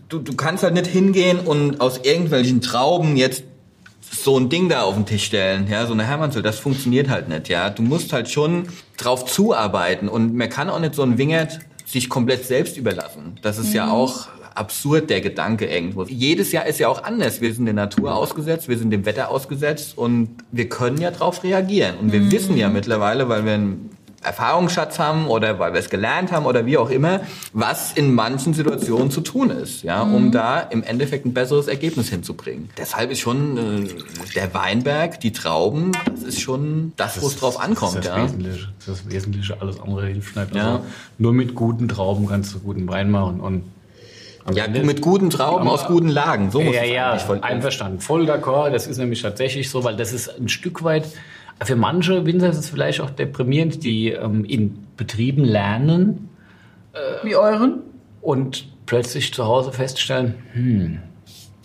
du, 0.07 0.19
du 0.19 0.35
kannst 0.35 0.63
halt 0.63 0.75
nicht 0.75 0.87
hingehen 0.87 1.39
und 1.39 1.81
aus 1.81 1.99
irgendwelchen 2.03 2.61
Trauben 2.61 3.17
jetzt 3.17 3.43
so 4.11 4.37
ein 4.37 4.49
Ding 4.49 4.69
da 4.69 4.83
auf 4.83 4.95
den 4.95 5.05
Tisch 5.05 5.25
stellen, 5.25 5.67
ja, 5.67 5.85
so 5.85 5.93
eine 5.93 6.05
Hermannsöl, 6.05 6.43
das 6.43 6.59
funktioniert 6.59 7.09
halt 7.09 7.27
nicht, 7.27 7.49
ja. 7.49 7.69
Du 7.69 7.81
musst 7.81 8.13
halt 8.13 8.29
schon 8.29 8.67
drauf 8.97 9.25
zuarbeiten 9.25 10.09
und 10.09 10.35
man 10.35 10.49
kann 10.49 10.69
auch 10.69 10.79
nicht 10.79 10.95
so 10.95 11.01
ein 11.01 11.17
Wingert 11.17 11.59
sich 11.85 12.09
komplett 12.09 12.45
selbst 12.45 12.77
überlassen. 12.77 13.39
Das 13.41 13.57
ist 13.57 13.69
mhm. 13.69 13.75
ja 13.75 13.91
auch 13.91 14.27
absurd, 14.59 15.09
der 15.09 15.21
Gedanke 15.21 15.65
irgendwo. 15.65 16.03
Jedes 16.03 16.51
Jahr 16.51 16.65
ist 16.65 16.79
ja 16.79 16.89
auch 16.89 17.03
anders. 17.03 17.39
Wir 17.39 17.53
sind 17.53 17.65
der 17.65 17.73
Natur 17.73 18.13
ausgesetzt, 18.13 18.67
wir 18.67 18.77
sind 18.77 18.91
dem 18.91 19.05
Wetter 19.05 19.29
ausgesetzt 19.29 19.97
und 19.97 20.29
wir 20.51 20.67
können 20.67 20.99
ja 20.99 21.11
darauf 21.11 21.43
reagieren. 21.43 21.97
Und 21.97 22.11
wir 22.11 22.19
mhm. 22.19 22.31
wissen 22.31 22.57
ja 22.57 22.67
mittlerweile, 22.67 23.29
weil 23.29 23.45
wir 23.45 23.53
einen 23.53 23.89
Erfahrungsschatz 24.21 24.99
haben 24.99 25.27
oder 25.27 25.59
weil 25.59 25.71
wir 25.71 25.79
es 25.79 25.89
gelernt 25.89 26.33
haben 26.33 26.45
oder 26.45 26.65
wie 26.65 26.77
auch 26.77 26.89
immer, 26.89 27.21
was 27.53 27.93
in 27.93 28.13
manchen 28.13 28.53
Situationen 28.53 29.11
zu 29.11 29.21
tun 29.21 29.49
ist, 29.49 29.83
ja, 29.83 30.01
um 30.01 30.25
mhm. 30.25 30.31
da 30.31 30.59
im 30.59 30.83
Endeffekt 30.83 31.25
ein 31.25 31.33
besseres 31.33 31.69
Ergebnis 31.69 32.09
hinzubringen. 32.09 32.69
Deshalb 32.77 33.11
ist 33.11 33.19
schon 33.19 33.57
äh, 33.57 33.87
der 34.35 34.53
Weinberg, 34.53 35.21
die 35.21 35.31
Trauben, 35.31 35.93
das 36.03 36.23
ist 36.23 36.41
schon 36.41 36.91
das, 36.97 37.21
wo 37.21 37.27
es 37.27 37.37
drauf 37.37 37.61
ankommt. 37.61 37.95
Das 37.95 38.05
ist 38.05 38.09
das 38.09 38.17
ja. 38.17 38.23
Wesentliche. 38.25 38.67
Das, 38.79 38.87
ist 38.87 39.05
das 39.05 39.13
Wesentliche, 39.13 39.61
alles 39.61 39.79
andere 39.79 40.07
hilft 40.07 40.35
nicht. 40.35 40.53
Also 40.53 40.57
ja. 40.57 40.81
nur 41.17 41.33
mit 41.33 41.55
guten 41.55 41.87
Trauben 41.87 42.27
kannst 42.27 42.53
du 42.53 42.59
guten 42.59 42.89
Wein 42.89 43.09
machen 43.11 43.39
und 43.39 43.63
ja, 44.53 44.67
mit 44.67 45.01
guten 45.01 45.29
Trauben 45.29 45.67
aus 45.67 45.85
guten 45.85 46.09
Lagen. 46.09 46.51
So 46.51 46.61
muss 46.61 46.75
ja, 46.75 46.83
ja, 46.83 47.17
voll 47.17 47.39
einverstanden. 47.41 47.99
Voll 47.99 48.29
d'accord. 48.29 48.71
Das 48.71 48.87
ist 48.87 48.97
nämlich 48.97 49.21
tatsächlich 49.21 49.69
so, 49.69 49.83
weil 49.83 49.95
das 49.95 50.13
ist 50.13 50.29
ein 50.29 50.49
Stück 50.49 50.83
weit, 50.83 51.05
für 51.63 51.75
manche 51.75 52.25
Winzer 52.25 52.49
ist 52.49 52.57
es 52.57 52.69
vielleicht 52.69 53.01
auch 53.01 53.09
deprimierend, 53.09 53.83
die 53.83 54.11
ähm, 54.11 54.45
in 54.45 54.85
Betrieben 54.95 55.43
lernen. 55.43 56.29
Äh, 56.93 57.25
Wie 57.25 57.35
euren? 57.35 57.81
Und 58.21 58.67
plötzlich 58.85 59.33
zu 59.33 59.45
Hause 59.45 59.71
feststellen, 59.71 60.35
hm, 60.53 60.99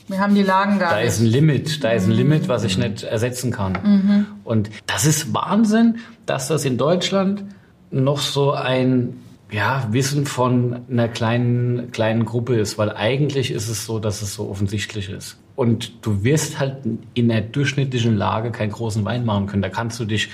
wir 0.09 0.19
haben 0.19 0.35
die 0.35 0.43
Lagen 0.43 0.79
gar 0.79 0.91
da 0.91 0.97
nicht. 0.97 1.07
Da 1.07 1.09
ist 1.09 1.21
ein 1.21 1.27
Limit, 1.27 1.83
da 1.83 1.91
ist 1.93 2.07
ein 2.07 2.11
Limit, 2.11 2.49
was 2.49 2.65
ich 2.65 2.77
nicht 2.77 3.05
ersetzen 3.05 3.51
kann. 3.51 3.73
Mhm. 3.83 4.27
Und 4.45 4.71
das 4.87 5.07
ist 5.07 5.33
Wahnsinn, 5.33 5.99
dass 6.27 6.49
das 6.49 6.65
in 6.65 6.77
Deutschland 6.77 7.45
noch 7.91 8.19
so 8.19 8.53
ein 8.53 9.21
ja, 9.55 9.87
Wissen 9.93 10.27
von 10.27 10.81
einer 10.91 11.07
kleinen, 11.07 11.93
kleinen 11.93 12.25
Gruppe 12.25 12.57
ist, 12.57 12.77
weil 12.77 12.91
eigentlich 12.91 13.53
ist 13.53 13.69
es 13.69 13.87
so, 13.87 14.01
dass 14.01 14.21
es 14.21 14.35
so 14.35 14.51
offensichtlich 14.51 15.09
ist. 15.09 15.39
Und 15.55 16.05
du 16.05 16.25
wirst 16.25 16.59
halt 16.59 16.79
in 17.15 17.29
der 17.29 17.41
durchschnittlichen 17.41 18.17
Lage 18.17 18.51
keinen 18.51 18.73
großen 18.73 19.05
Wein 19.05 19.25
machen 19.25 19.47
können. 19.47 19.63
Da 19.63 19.69
kannst 19.69 20.01
du 20.01 20.07
dich, 20.07 20.31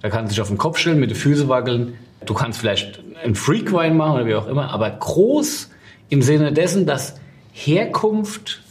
da 0.00 0.08
kannst 0.08 0.30
du 0.30 0.34
dich 0.34 0.40
auf 0.40 0.48
den 0.48 0.56
Kopf 0.56 0.78
stellen, 0.78 0.98
mit 0.98 1.10
den 1.10 1.16
Füßen 1.16 1.46
wackeln. 1.46 1.98
Du 2.24 2.32
kannst 2.32 2.58
vielleicht 2.58 3.00
einen 3.22 3.34
Freak-Wein 3.34 3.98
machen 3.98 4.14
oder 4.14 4.26
wie 4.26 4.34
auch 4.34 4.46
immer, 4.46 4.70
aber 4.70 4.88
groß 4.88 5.70
im 6.08 6.22
Sinne 6.22 6.50
dessen, 6.50 6.86
dass 6.86 7.20
Herkunft 7.52 8.62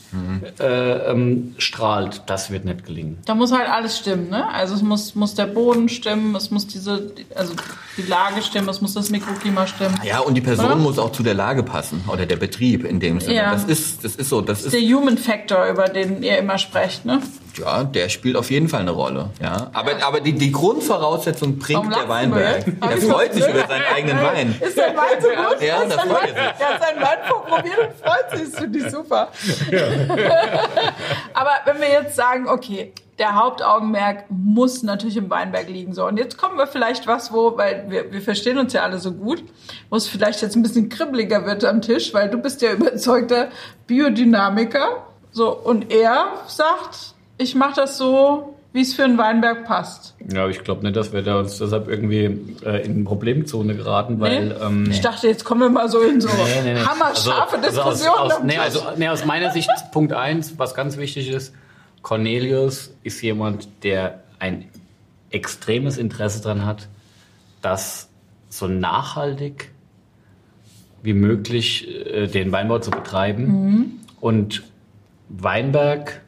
äh, 0.59 1.11
ähm, 1.11 1.55
strahlt, 1.57 2.23
das 2.27 2.51
wird 2.51 2.65
nicht 2.65 2.85
gelingen. 2.85 3.17
Da 3.25 3.35
muss 3.35 3.51
halt 3.51 3.69
alles 3.69 3.97
stimmen, 3.97 4.29
ne? 4.29 4.49
Also 4.49 4.75
es 4.75 4.81
muss, 4.81 5.15
muss 5.15 5.35
der 5.35 5.47
Boden 5.47 5.89
stimmen, 5.89 6.35
es 6.35 6.51
muss 6.51 6.67
diese, 6.67 7.11
also 7.35 7.53
die 7.97 8.03
Lage 8.03 8.41
stimmen, 8.41 8.69
es 8.69 8.81
muss 8.81 8.93
das 8.93 9.09
Mikroklima 9.09 9.67
stimmen. 9.67 9.99
Ja, 10.03 10.19
und 10.19 10.35
die 10.35 10.41
Person 10.41 10.65
oder? 10.65 10.75
muss 10.75 10.99
auch 10.99 11.11
zu 11.11 11.23
der 11.23 11.33
Lage 11.33 11.63
passen 11.63 12.03
oder 12.07 12.25
der 12.25 12.37
Betrieb 12.37 12.85
in 12.85 12.99
dem 12.99 13.19
Sinne. 13.19 13.35
Ja. 13.35 13.51
Das 13.51 13.65
ist, 13.65 14.03
das 14.03 14.15
ist 14.15 14.29
so. 14.29 14.41
Das, 14.41 14.63
das 14.63 14.73
ist 14.73 14.81
der 14.81 14.95
Human 14.95 15.17
Factor, 15.17 15.67
über 15.67 15.85
den 15.85 16.23
ihr 16.23 16.37
immer 16.37 16.57
sprecht, 16.57 17.05
ne? 17.05 17.21
Ja, 17.57 17.83
der 17.83 18.09
spielt 18.09 18.35
auf 18.35 18.49
jeden 18.49 18.67
Fall 18.67 18.81
eine 18.81 18.91
Rolle. 18.91 19.29
Ja, 19.41 19.69
aber, 19.73 19.99
ja. 19.99 20.07
aber 20.07 20.21
die, 20.21 20.33
die 20.33 20.51
Grundvoraussetzung 20.51 21.59
bringt 21.59 21.95
der 21.95 22.09
Weinberg. 22.09 22.65
Er 22.81 22.97
freut 22.97 23.33
sich 23.33 23.47
über 23.47 23.67
seinen 23.67 23.85
eigenen 23.95 24.17
Wein. 24.23 24.55
Ist 24.59 24.77
dein 24.77 24.95
Wein 24.97 25.21
so 25.21 25.27
gut? 25.27 25.61
Ja, 25.61 25.85
das 25.85 26.01
freut 26.01 26.29
sich. 26.29 26.35
Er 26.35 26.69
hat 26.69 26.81
seinen 26.81 27.01
Wein 27.01 27.17
probiert 27.27 27.77
und 27.79 27.93
freut 28.01 28.39
sich. 28.39 28.51
Das 28.51 28.59
finde 28.59 28.79
ich 28.79 28.91
super. 28.91 29.27
Ja. 29.71 29.79
aber 31.33 31.51
wenn 31.65 31.79
wir 31.79 31.89
jetzt 31.89 32.15
sagen, 32.15 32.47
okay, 32.47 32.93
der 33.19 33.35
Hauptaugenmerk 33.35 34.25
muss 34.29 34.81
natürlich 34.81 35.17
im 35.17 35.29
Weinberg 35.29 35.69
liegen. 35.69 35.93
So, 35.93 36.07
und 36.07 36.17
jetzt 36.17 36.37
kommen 36.37 36.57
wir 36.57 36.67
vielleicht 36.67 37.05
was, 37.05 37.31
wo, 37.31 37.57
weil 37.57 37.85
wir, 37.87 38.11
wir 38.11 38.21
verstehen 38.21 38.57
uns 38.57 38.73
ja 38.73 38.81
alle 38.81 38.97
so 38.97 39.11
gut, 39.11 39.43
wo 39.89 39.95
es 39.95 40.07
vielleicht 40.07 40.41
jetzt 40.41 40.55
ein 40.55 40.63
bisschen 40.63 40.89
kribbeliger 40.89 41.45
wird 41.45 41.63
am 41.63 41.81
Tisch, 41.81 42.13
weil 42.13 42.29
du 42.29 42.37
bist 42.37 42.61
ja 42.61 42.73
überzeugter 42.73 43.49
Biodynamiker. 43.85 45.05
So, 45.31 45.55
und 45.55 45.91
er 45.91 46.25
sagt, 46.47 47.13
ich 47.37 47.55
mache 47.55 47.75
das 47.75 47.97
so, 47.97 48.52
wie 48.73 48.81
es 48.81 48.95
für 48.95 49.03
einen 49.03 49.19
Weinberg 49.19 49.65
passt. 49.65 50.15
Ja, 50.33 50.47
ich 50.49 50.63
glaube 50.63 50.81
nicht, 50.81 50.95
dass 50.95 51.13
wir 51.13 51.21
da 51.21 51.39
uns 51.39 51.59
deshalb 51.59 51.87
irgendwie 51.87 52.57
äh, 52.65 52.83
in 52.83 53.03
Problemzone 53.05 53.75
geraten, 53.75 54.19
weil. 54.19 54.47
Nee? 54.47 54.53
Ähm, 54.61 54.87
ich 54.89 54.99
dachte, 54.99 55.27
jetzt 55.27 55.45
kommen 55.45 55.61
wir 55.61 55.69
mal 55.69 55.89
so 55.89 56.01
in 56.01 56.19
so 56.19 56.27
nee, 56.27 56.73
nee, 56.73 56.79
hammerscharfe 56.79 57.57
also, 57.57 57.67
Diskussionen. 57.67 58.19
Also 58.19 58.35
aus, 58.35 58.43
nee, 58.43 58.57
also, 58.57 58.81
nee, 58.97 59.07
aus 59.07 59.25
meiner 59.25 59.51
Sicht, 59.51 59.69
Punkt 59.91 60.11
eins, 60.11 60.57
was 60.57 60.73
ganz 60.73 60.97
wichtig 60.97 61.29
ist, 61.29 61.53
Cornelius 62.01 62.93
ist 63.03 63.21
jemand, 63.21 63.67
der 63.83 64.23
ein 64.39 64.65
extremes 65.29 65.97
Interesse 65.97 66.41
daran 66.41 66.65
hat, 66.65 66.89
dass 67.61 68.09
so 68.49 68.67
nachhaltig 68.67 69.71
wie 71.03 71.13
möglich 71.13 71.87
äh, 72.07 72.27
den 72.27 72.51
Weinbau 72.51 72.79
zu 72.79 72.89
betreiben. 72.89 73.45
Mhm. 73.45 73.91
Und 74.19 74.63
Weinberg 75.29 76.21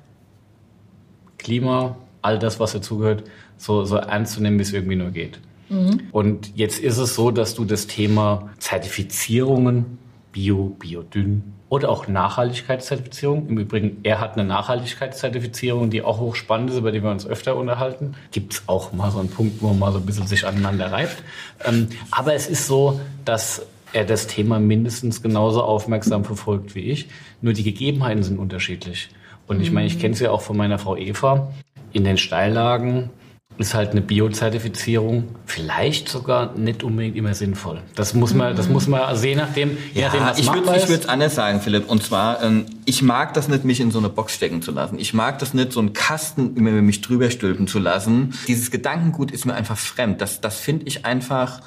Klima, 1.37 1.95
all 2.25 2.39
das, 2.39 2.59
was 2.59 2.73
dazugehört, 2.73 3.23
so, 3.57 3.85
so 3.85 3.97
ernst 3.97 4.33
zu 4.33 4.41
nehmen, 4.41 4.57
wie 4.57 4.63
es 4.63 4.73
irgendwie 4.73 4.95
nur 4.95 5.11
geht. 5.11 5.39
Mhm. 5.69 6.01
Und 6.11 6.51
jetzt 6.55 6.79
ist 6.79 6.97
es 6.97 7.15
so, 7.15 7.31
dass 7.31 7.55
du 7.55 7.65
das 7.65 7.87
Thema 7.87 8.49
Zertifizierungen, 8.59 9.97
Bio, 10.31 10.75
Biodünn 10.79 11.43
oder 11.69 11.89
auch 11.89 12.07
Nachhaltigkeitszertifizierung, 12.07 13.47
im 13.47 13.57
Übrigen, 13.57 13.97
er 14.03 14.19
hat 14.19 14.33
eine 14.33 14.43
Nachhaltigkeitszertifizierung, 14.45 15.89
die 15.89 16.01
auch 16.01 16.19
hochspannend 16.19 16.71
ist, 16.71 16.77
über 16.77 16.91
die 16.91 17.01
wir 17.01 17.09
uns 17.09 17.25
öfter 17.25 17.55
unterhalten. 17.55 18.15
Gibt 18.31 18.53
es 18.53 18.63
auch 18.67 18.93
mal 18.93 19.11
so 19.11 19.19
einen 19.19 19.29
Punkt, 19.29 19.61
wo 19.61 19.67
man 19.69 19.79
mal 19.79 19.91
so 19.91 19.99
ein 19.99 20.05
bisschen 20.05 20.27
sich 20.27 20.45
aneinander 20.45 20.91
reibt. 20.91 21.23
Ähm, 21.63 21.87
aber 22.11 22.33
es 22.33 22.47
ist 22.47 22.67
so, 22.67 22.99
dass 23.23 23.65
er 23.93 24.03
das 24.03 24.27
Thema 24.27 24.59
mindestens 24.59 25.21
genauso 25.21 25.63
aufmerksam 25.63 26.25
verfolgt 26.25 26.75
wie 26.75 26.81
ich. 26.81 27.07
Nur 27.41 27.53
die 27.53 27.63
Gegebenheiten 27.63 28.23
sind 28.23 28.37
unterschiedlich. 28.37 29.09
Und 29.47 29.61
ich 29.61 29.71
meine, 29.71 29.87
ich 29.87 29.99
kenne 29.99 30.13
es 30.13 30.19
ja 30.19 30.31
auch 30.31 30.41
von 30.41 30.57
meiner 30.57 30.79
Frau 30.79 30.97
Eva. 30.97 31.51
In 31.95 32.03
den 32.03 32.17
Steillagen 32.17 33.09
ist 33.57 33.73
halt 33.73 33.91
eine 33.91 34.01
Biozertifizierung 34.01 35.29
vielleicht 35.45 36.09
sogar 36.09 36.53
nicht 36.57 36.83
unbedingt 36.83 37.15
immer 37.15 37.33
sinnvoll. 37.33 37.81
Das 37.95 38.13
muss 38.13 38.33
man, 38.33 38.53
das 38.53 38.67
muss 38.67 38.87
man 38.87 39.15
sehen, 39.15 39.37
nachdem, 39.37 39.77
ja, 39.93 40.07
nachdem 40.07 40.25
was 40.25 40.39
ich 40.39 40.47
würde, 40.47 40.75
ich 40.75 40.89
würde 40.89 41.03
es 41.03 41.07
anders 41.07 41.35
sagen, 41.35 41.61
Philipp. 41.61 41.89
Und 41.89 42.03
zwar, 42.03 42.43
ähm, 42.43 42.65
ich 42.83 43.01
mag 43.01 43.33
das 43.33 43.47
nicht, 43.47 43.63
mich 43.63 43.79
in 43.79 43.91
so 43.91 43.99
eine 43.99 44.09
Box 44.09 44.33
stecken 44.33 44.61
zu 44.61 44.71
lassen. 44.71 44.99
Ich 44.99 45.13
mag 45.13 45.39
das 45.39 45.53
nicht, 45.53 45.71
so 45.71 45.79
einen 45.79 45.93
Kasten 45.93 46.57
immer 46.57 46.71
mich 46.71 46.99
drüber 46.99 47.31
stülpen 47.31 47.65
zu 47.65 47.79
lassen. 47.79 48.33
Dieses 48.49 48.71
Gedankengut 48.71 49.31
ist 49.31 49.45
mir 49.45 49.53
einfach 49.53 49.77
fremd. 49.77 50.19
Das, 50.19 50.41
das 50.41 50.59
finde 50.59 50.87
ich 50.87 51.05
einfach 51.05 51.61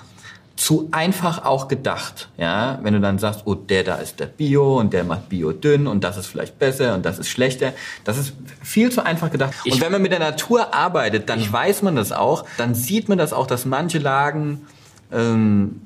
zu 0.59 0.89
einfach 0.91 1.45
auch 1.45 1.69
gedacht. 1.69 2.29
Ja, 2.37 2.81
wenn 2.83 2.93
du 2.93 3.01
dann 3.01 3.19
sagst, 3.19 3.43
oh, 3.45 3.55
der 3.55 3.85
da 3.85 3.95
ist 3.95 4.19
der 4.19 4.27
Bio 4.27 4.79
und 4.81 4.93
der 4.93 5.05
macht 5.05 5.29
Bio 5.29 5.53
dünn 5.53 5.87
und 5.87 6.03
das 6.03 6.17
ist 6.17 6.27
vielleicht 6.27 6.59
besser 6.59 6.95
und 6.95 7.07
das 7.07 7.21
ist 7.21 7.29
schlechter. 7.29 7.73
Das 8.03 8.19
ist 8.19 8.33
viel 8.63 8.91
zu 8.91 9.05
einfach 9.07 9.31
gedacht. 9.31 9.55
Ich 9.65 9.75
und 9.75 9.81
wenn 9.81 9.93
man 9.93 10.03
mit 10.03 10.11
der 10.11 10.19
Natur 10.19 10.75
arbeitet, 10.75 11.29
dann 11.29 11.41
weiß 11.51 11.83
man 11.83 11.95
das 11.95 12.11
auch. 12.11 12.45
Dann 12.57 12.75
sieht 12.75 13.09
man 13.09 13.19
das 13.19 13.33
auch, 13.33 13.47
dass 13.47 13.67
manche 13.67 13.99
Lagen 13.99 14.67
ähm, 15.13 15.81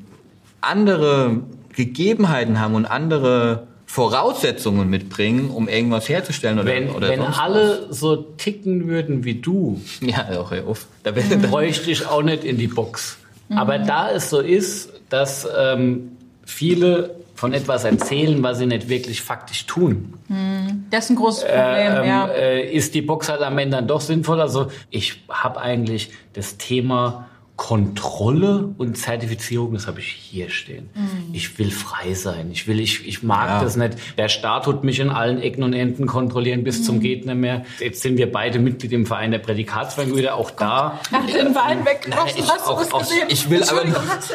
andere 0.63 1.41
Gegebenheiten 1.75 2.59
haben 2.59 2.75
und 2.75 2.87
andere 2.87 3.67
Voraussetzungen 3.85 4.89
mitbringen, 4.89 5.51
um 5.51 5.69
irgendwas 5.69 6.09
herzustellen 6.09 6.59
oder 6.59 6.73
Wenn, 6.73 6.89
oder 6.89 7.11
wenn 7.11 7.21
alle 7.21 7.89
was. 7.91 8.01
so 8.01 8.17
ticken 8.17 8.89
würden 8.89 9.25
wie 9.25 9.35
du, 9.35 9.83
ja, 10.01 10.41
auch, 10.41 10.51
ja, 10.51 10.63
da 11.03 11.11
bräuchte 11.11 11.91
ich 11.91 12.07
auch 12.07 12.23
nicht 12.23 12.43
in 12.43 12.57
die 12.57 12.69
Box. 12.69 13.19
Aber 13.51 13.79
mhm. 13.79 13.87
da 13.87 14.11
es 14.11 14.31
so 14.31 14.41
ist, 14.41 14.93
dass 15.09 15.49
ähm, 15.59 16.17
viele 16.45 17.17
von 17.35 17.53
etwas 17.53 17.85
erzählen, 17.85 18.43
was 18.43 18.59
sie 18.59 18.67
nicht 18.67 18.89
wirklich 18.89 19.21
faktisch 19.21 19.67
tun. 19.67 20.15
Mhm. 20.29 20.85
Das 20.91 21.05
ist 21.05 21.11
ein 21.11 21.17
großes 21.17 21.45
Problem, 21.45 21.93
ähm, 21.97 22.05
ja. 22.05 22.29
Äh, 22.29 22.71
ist 22.73 22.95
die 22.95 23.03
Box 23.03 23.29
halt 23.29 23.43
am 23.43 23.59
Ende 23.59 23.79
dann 23.79 23.89
doch 23.89 24.01
sinnvoll? 24.01 24.41
Also 24.41 24.71
ich 24.91 25.25
habe 25.29 25.61
eigentlich 25.61 26.11
das 26.35 26.57
Thema 26.57 27.29
Kontrolle 27.63 28.71
und 28.77 28.99
Zertifizierung, 28.99 29.75
das 29.75 29.87
habe 29.87 30.01
ich 30.01 30.09
hier 30.09 30.51
stehen. 30.51 30.91
Mhm. 30.97 31.33
Ich 31.33 31.61
will 31.61 31.71
frei 31.71 32.13
sein. 32.13 32.51
Ich 32.51 32.67
will, 32.67 32.81
ich, 32.81 33.07
ich 33.07 33.23
mag 33.23 33.49
ja. 33.49 33.63
das 33.63 33.77
nicht. 33.77 33.97
Der 34.19 34.29
Staat 34.29 34.65
tut 34.65 34.83
mich 34.83 34.99
in 34.99 35.11
allen 35.11 35.41
Ecken 35.41 35.63
und 35.63 35.73
Enden 35.73 36.07
kontrollieren 36.07 36.65
bis 36.65 36.81
mhm. 36.81 36.85
zum 36.85 36.99
nicht 36.99 37.25
mehr. 37.25 37.65
Jetzt 37.79 38.03
sind 38.03 38.19
wir 38.19 38.33
beide 38.33 38.59
Mitglied 38.59 38.91
im 38.91 39.07
Verein 39.07 39.31
der 39.31 39.39
Prädikatsweingüter, 39.39 40.35
auch 40.35 40.51
da. 40.51 40.99
Nach 41.13 41.25
den 41.25 41.55
Wein 41.55 41.87
weggegossen, 41.87 42.49
hast 42.49 42.69
du 42.69 42.75
das 42.75 42.91
gesehen? 42.91 43.29
Ich 43.29 43.49
will 43.49 43.63
aber 43.63 43.85
hast 44.09 44.33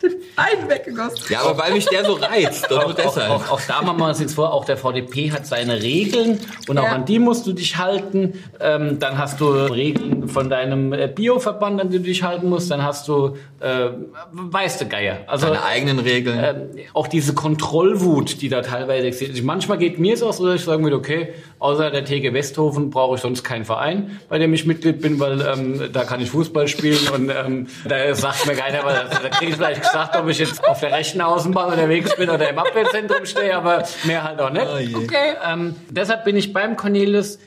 du 0.00 0.08
den 0.08 0.20
Wein 0.36 0.68
weggegossen. 0.68 1.18
Ja, 1.30 1.40
aber 1.40 1.58
weil 1.58 1.72
mich 1.72 1.86
der 1.86 2.04
so 2.04 2.12
reizt. 2.12 2.72
auch, 2.72 2.96
auch, 2.96 3.16
auch, 3.16 3.50
auch, 3.50 3.60
da 3.66 3.82
machen 3.82 3.98
wir 3.98 4.06
uns 4.06 4.20
jetzt 4.20 4.34
vor, 4.34 4.52
auch 4.52 4.64
der 4.64 4.76
VDP 4.76 5.32
hat 5.32 5.48
seine 5.48 5.82
Regeln 5.82 6.38
und 6.68 6.76
ja. 6.76 6.82
auch 6.84 6.90
an 6.90 7.04
die 7.06 7.18
musst 7.18 7.44
du 7.44 7.52
dich 7.52 7.76
halten. 7.76 8.34
Ähm, 8.60 9.00
dann 9.00 9.18
hast 9.18 9.40
du 9.40 9.48
Regeln 9.48 10.28
von 10.28 10.48
deinem 10.48 10.92
äh, 10.92 11.08
Bioverband, 11.08 11.80
an 11.80 11.90
die 11.90 11.98
du 11.98 12.04
dich 12.04 12.22
halten 12.22 12.48
musst 12.48 12.67
dann 12.68 12.82
hast 12.82 13.08
du, 13.08 13.36
äh, 13.60 13.90
weißt 14.32 14.80
du, 14.80 14.86
Geier. 14.86 15.18
Also, 15.26 15.46
Deine 15.46 15.64
eigenen 15.64 15.98
Regeln. 15.98 16.38
Äh, 16.38 16.84
auch 16.94 17.06
diese 17.06 17.34
Kontrollwut, 17.34 18.40
die 18.40 18.48
da 18.48 18.62
teilweise 18.62 19.06
existiert. 19.06 19.44
Manchmal 19.44 19.78
geht 19.78 19.98
mir 19.98 20.14
es 20.14 20.22
auch 20.22 20.32
so, 20.32 20.46
dass 20.46 20.56
ich 20.56 20.64
sagen 20.64 20.82
würde, 20.82 20.96
okay, 20.96 21.34
außer 21.58 21.90
der 21.90 22.04
TG 22.04 22.32
Westhofen 22.32 22.90
brauche 22.90 23.16
ich 23.16 23.20
sonst 23.20 23.42
keinen 23.42 23.64
Verein, 23.64 24.18
bei 24.28 24.38
dem 24.38 24.52
ich 24.54 24.66
Mitglied 24.66 25.00
bin, 25.00 25.18
weil 25.20 25.40
ähm, 25.40 25.90
da 25.92 26.04
kann 26.04 26.20
ich 26.20 26.30
Fußball 26.30 26.68
spielen 26.68 27.08
und 27.14 27.30
ähm, 27.30 27.66
da 27.86 28.14
sagt 28.14 28.46
mir 28.46 28.54
keiner, 28.54 28.84
weil 28.84 29.06
da 29.22 29.28
kriege 29.28 29.52
ich 29.52 29.56
vielleicht 29.56 29.82
gesagt, 29.82 30.16
ob 30.16 30.28
ich 30.28 30.38
jetzt 30.38 30.66
auf 30.66 30.80
der 30.80 30.92
rechten 30.92 31.20
Außenbahn 31.20 31.72
unterwegs 31.72 32.16
bin 32.16 32.30
oder 32.30 32.48
im 32.48 32.58
Abwehrzentrum 32.58 33.26
stehe, 33.26 33.56
aber 33.56 33.84
mehr 34.04 34.24
halt 34.24 34.40
auch 34.40 34.50
nicht. 34.50 34.66
Oh 34.94 34.98
okay. 34.98 35.34
Ähm, 35.46 35.74
deshalb 35.90 36.24
bin 36.24 36.36
ich 36.36 36.52
beim 36.52 36.76
Cornelius, 36.76 37.38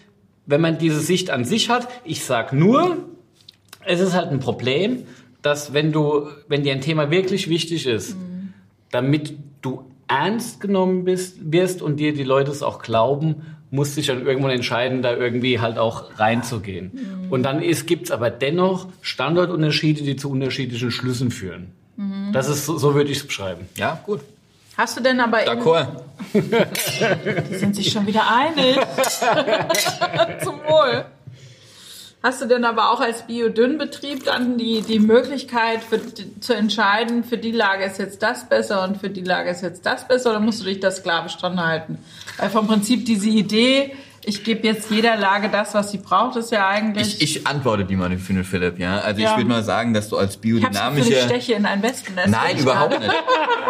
wenn 0.45 0.61
man 0.61 0.77
diese 0.77 0.99
Sicht 0.99 1.29
an 1.29 1.45
sich 1.45 1.69
hat, 1.69 1.87
ich 2.03 2.23
sag 2.25 2.53
nur, 2.53 2.97
es 3.85 3.99
ist 3.99 4.13
halt 4.13 4.31
ein 4.31 4.39
Problem, 4.39 5.03
dass 5.41 5.73
wenn 5.73 5.91
du, 5.91 6.27
wenn 6.47 6.63
dir 6.63 6.73
ein 6.73 6.81
Thema 6.81 7.09
wirklich 7.11 7.49
wichtig 7.49 7.85
ist, 7.85 8.15
mhm. 8.15 8.53
damit 8.91 9.33
du 9.61 9.85
ernst 10.07 10.61
genommen 10.61 11.05
bist, 11.05 11.37
wirst 11.51 11.81
und 11.81 11.97
dir 11.97 12.13
die 12.13 12.23
Leute 12.23 12.51
es 12.51 12.63
auch 12.63 12.81
glauben, 12.81 13.57
musst 13.71 13.95
dich 13.95 14.07
dann 14.07 14.25
irgendwann 14.25 14.51
entscheiden, 14.51 15.01
da 15.01 15.15
irgendwie 15.15 15.59
halt 15.59 15.77
auch 15.77 16.19
reinzugehen. 16.19 16.91
Mhm. 16.93 17.31
Und 17.31 17.43
dann 17.43 17.61
gibt 17.61 18.05
es 18.05 18.11
aber 18.11 18.29
dennoch 18.29 18.87
Standortunterschiede, 19.01 20.03
die 20.03 20.17
zu 20.17 20.29
unterschiedlichen 20.29 20.91
Schlüssen 20.91 21.31
führen. 21.31 21.71
Mhm. 21.95 22.31
Das 22.33 22.49
ist, 22.49 22.65
so, 22.65 22.77
so 22.77 22.93
würde 22.93 23.11
ich 23.11 23.19
es 23.19 23.27
beschreiben. 23.27 23.67
Ja, 23.77 23.99
gut. 24.05 24.19
Hast 24.77 24.97
du 24.97 25.01
denn 25.01 25.19
aber... 25.19 25.39
D'accord. 25.39 25.87
die 26.33 27.55
sind 27.55 27.75
sich 27.75 27.91
schon 27.91 28.07
wieder 28.07 28.23
einig. 28.29 28.77
Zum 30.43 30.55
Wohl. 30.59 31.05
Hast 32.23 32.39
du 32.39 32.45
denn 32.45 32.65
aber 32.65 32.91
auch 32.91 32.99
als 32.99 33.23
Biodünnbetrieb 33.23 34.25
dann 34.25 34.57
die, 34.59 34.81
die 34.81 34.99
Möglichkeit 34.99 35.81
für, 35.81 35.99
zu 36.39 36.53
entscheiden, 36.53 37.23
für 37.23 37.39
die 37.39 37.51
Lage 37.51 37.83
ist 37.83 37.97
jetzt 37.97 38.21
das 38.21 38.47
besser 38.47 38.83
und 38.83 38.97
für 38.97 39.09
die 39.09 39.23
Lage 39.23 39.49
ist 39.49 39.63
jetzt 39.63 39.87
das 39.87 40.07
besser 40.07 40.29
oder 40.29 40.39
musst 40.39 40.61
du 40.61 40.65
dich 40.65 40.79
das 40.79 40.97
sklavisch 40.97 41.37
dran 41.37 41.63
halten? 41.65 41.97
Weil 42.37 42.51
vom 42.51 42.67
Prinzip 42.67 43.05
diese 43.05 43.29
Idee, 43.29 43.95
ich 44.23 44.43
gebe 44.43 44.65
jetzt 44.67 44.91
jeder 44.91 45.17
Lage 45.17 45.49
das, 45.49 45.73
was 45.73 45.91
sie 45.91 45.97
braucht, 45.97 46.35
ist 46.35 46.51
ja 46.51 46.67
eigentlich. 46.67 47.21
Ich, 47.21 47.37
ich 47.37 47.47
antworte 47.47 47.85
die 47.85 47.95
mal 47.95 48.15
für 48.17 48.33
den 48.33 48.43
Philipp, 48.43 48.77
ja. 48.79 48.99
Also 48.99 49.21
ja. 49.21 49.31
ich 49.31 49.37
würde 49.37 49.49
mal 49.49 49.63
sagen, 49.63 49.93
dass 49.93 50.09
du 50.09 50.17
als 50.17 50.37
biodynamische. 50.37 51.13
Ich 51.13 51.23
Steche 51.23 51.53
in 51.53 51.65
ein 51.65 51.81
Wespennest. 51.81 52.29
Nein, 52.29 52.57
überhaupt 52.57 52.99
nicht. 52.99 53.13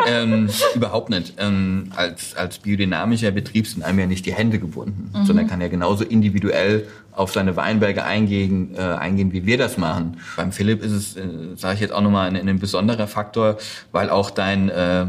ähm, 0.08 0.50
überhaupt 0.76 1.10
nicht. 1.10 1.34
Ähm, 1.38 1.92
als, 1.96 2.36
als 2.36 2.60
biodynamischer 2.60 3.32
Betrieb 3.32 3.68
sind 3.68 3.84
einem 3.84 4.00
ja 4.00 4.06
nicht 4.08 4.26
die 4.26 4.34
Hände 4.34 4.60
gebunden, 4.60 5.12
mhm. 5.14 5.26
sondern 5.26 5.48
kann 5.48 5.62
ja 5.62 5.68
genauso 5.68 6.04
individuell 6.04 6.88
auf 7.14 7.32
seine 7.32 7.56
Weinberge 7.56 8.04
eingehen, 8.04 8.76
äh, 8.76 8.82
eingehen, 8.82 9.32
wie 9.34 9.46
wir 9.46 9.58
das 9.58 9.78
machen. 9.78 10.18
Beim 10.38 10.52
Philipp 10.52 10.82
ist 10.84 10.92
es, 10.92 11.18
äh, 11.18 11.22
sage 11.56 11.76
ich 11.76 11.82
jetzt 11.82 11.94
auch 11.94 12.02
nochmal, 12.02 12.28
ein, 12.28 12.48
ein 12.48 12.60
besonderer 12.60 13.08
Faktor, 13.08 13.58
weil 13.92 14.10
auch 14.10 14.32
dein 14.32 14.70
äh, 14.70 15.08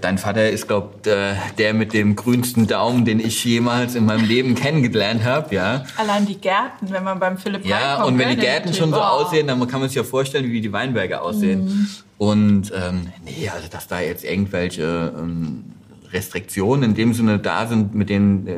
Dein 0.00 0.16
Vater 0.16 0.48
ist, 0.48 0.66
glaub, 0.66 1.02
der, 1.02 1.36
der 1.58 1.74
mit 1.74 1.92
dem 1.92 2.16
grünsten 2.16 2.66
Daumen, 2.66 3.04
den 3.04 3.20
ich 3.20 3.44
jemals 3.44 3.96
in 3.96 4.06
meinem 4.06 4.24
Leben 4.24 4.54
kennengelernt 4.54 5.24
habe, 5.24 5.54
ja. 5.54 5.84
Allein 5.98 6.24
die 6.24 6.38
Gärten, 6.38 6.90
wenn 6.90 7.04
man 7.04 7.18
beim 7.18 7.36
Philipp 7.36 7.66
Ja, 7.66 7.76
reinkommt, 7.76 8.12
und 8.12 8.18
wenn 8.18 8.30
die 8.30 8.36
Gärten 8.36 8.72
schon 8.72 8.90
so 8.90 9.00
aussehen, 9.00 9.46
dann 9.46 9.58
kann 9.68 9.80
man 9.80 9.90
sich 9.90 9.96
ja 9.96 10.04
vorstellen, 10.04 10.50
wie 10.50 10.62
die 10.62 10.72
Weinberge 10.72 11.20
aussehen. 11.20 11.66
Mhm. 11.66 11.88
Und 12.16 12.72
ähm, 12.74 13.08
nee, 13.24 13.50
also 13.54 13.68
dass 13.68 13.86
da 13.86 14.00
jetzt 14.00 14.24
irgendwelche 14.24 15.12
ähm, 15.18 15.64
Restriktionen 16.12 16.82
in 16.90 16.94
dem 16.94 17.12
Sinne 17.12 17.38
da 17.38 17.66
sind, 17.66 17.94
mit 17.94 18.08
denen 18.08 18.46
äh, 18.46 18.52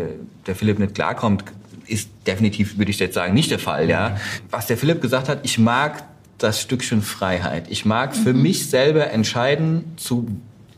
der 0.46 0.54
Philipp 0.54 0.78
nicht 0.78 0.94
klarkommt, 0.94 1.42
ist 1.86 2.08
definitiv, 2.24 2.78
würde 2.78 2.92
ich 2.92 3.00
jetzt 3.00 3.14
sagen, 3.14 3.34
nicht 3.34 3.50
der 3.50 3.58
Fall, 3.58 3.90
ja. 3.90 4.16
Was 4.50 4.68
der 4.68 4.76
Philipp 4.76 5.02
gesagt 5.02 5.28
hat, 5.28 5.40
ich 5.42 5.58
mag 5.58 6.04
das 6.38 6.60
Stückchen 6.60 7.02
Freiheit. 7.02 7.66
Ich 7.68 7.84
mag 7.84 8.14
für 8.14 8.32
mhm. 8.32 8.42
mich 8.42 8.70
selber 8.70 9.10
entscheiden, 9.10 9.92
zu 9.96 10.28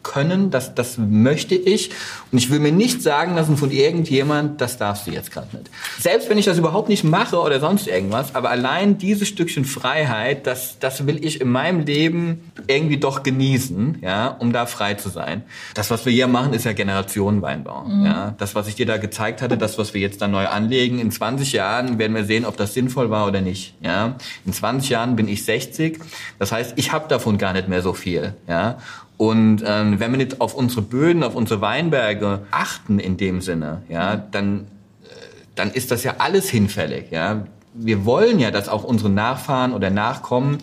können, 0.02 0.50
das, 0.50 0.74
das 0.74 0.98
möchte 0.98 1.54
ich. 1.54 1.90
Und 2.30 2.38
ich 2.38 2.50
will 2.50 2.58
mir 2.58 2.72
nicht 2.72 3.02
sagen 3.02 3.34
lassen 3.34 3.56
von 3.56 3.70
irgendjemand, 3.70 4.60
das 4.60 4.78
darfst 4.78 5.06
du 5.06 5.10
jetzt 5.10 5.30
gerade 5.30 5.56
nicht. 5.56 5.70
Selbst 5.98 6.28
wenn 6.28 6.38
ich 6.38 6.44
das 6.44 6.58
überhaupt 6.58 6.88
nicht 6.88 7.04
mache 7.04 7.38
oder 7.38 7.60
sonst 7.60 7.86
irgendwas, 7.86 8.34
aber 8.34 8.50
allein 8.50 8.98
dieses 8.98 9.28
Stückchen 9.28 9.64
Freiheit, 9.64 10.46
das, 10.46 10.78
das 10.78 11.06
will 11.06 11.24
ich 11.24 11.40
in 11.40 11.48
meinem 11.48 11.84
Leben 11.84 12.50
irgendwie 12.66 12.96
doch 12.96 13.22
genießen, 13.22 13.98
ja, 14.02 14.28
um 14.28 14.52
da 14.52 14.66
frei 14.66 14.94
zu 14.94 15.08
sein. 15.08 15.42
Das, 15.74 15.90
was 15.90 16.04
wir 16.04 16.12
hier 16.12 16.28
machen, 16.28 16.52
ist 16.52 16.64
ja 16.64 16.72
Generationenweinbau. 16.72 17.84
Mhm. 17.84 18.06
Ja. 18.06 18.34
Das, 18.38 18.54
was 18.54 18.68
ich 18.68 18.74
dir 18.74 18.86
da 18.86 18.96
gezeigt 18.96 19.42
hatte, 19.42 19.56
das, 19.56 19.78
was 19.78 19.94
wir 19.94 20.00
jetzt 20.00 20.22
da 20.22 20.28
neu 20.28 20.46
anlegen, 20.46 20.98
in 20.98 21.10
20 21.10 21.52
Jahren 21.52 21.98
werden 21.98 22.14
wir 22.14 22.24
sehen, 22.24 22.44
ob 22.44 22.56
das 22.56 22.74
sinnvoll 22.74 23.10
war 23.10 23.26
oder 23.26 23.40
nicht. 23.40 23.74
Ja. 23.82 24.16
In 24.44 24.52
20 24.52 24.90
Jahren 24.90 25.16
bin 25.16 25.28
ich 25.28 25.44
60. 25.44 25.98
Das 26.38 26.52
heißt, 26.52 26.74
ich 26.76 26.92
habe 26.92 27.08
davon 27.08 27.38
gar 27.38 27.52
nicht 27.52 27.68
mehr 27.68 27.82
so 27.82 27.92
viel. 27.92 28.34
Ja. 28.48 28.78
Und 29.16 29.62
ähm, 29.66 30.00
wenn 30.00 30.10
wir 30.10 30.18
nicht 30.18 30.40
auf 30.40 30.54
unsere 30.54 30.82
Böden, 30.82 31.22
auf 31.22 31.34
unsere 31.34 31.60
Weinberge 31.60 32.40
achten 32.50 32.98
in 32.98 33.16
dem 33.16 33.40
Sinne, 33.40 33.82
ja, 33.88 34.16
dann, 34.16 34.60
äh, 35.04 35.06
dann 35.54 35.70
ist 35.70 35.90
das 35.90 36.02
ja 36.02 36.14
alles 36.18 36.48
hinfällig. 36.48 37.10
Ja. 37.10 37.46
Wir 37.74 38.04
wollen 38.04 38.38
ja, 38.38 38.50
dass 38.50 38.68
auch 38.68 38.84
unsere 38.84 39.10
Nachfahren 39.10 39.72
oder 39.72 39.90
Nachkommen 39.90 40.58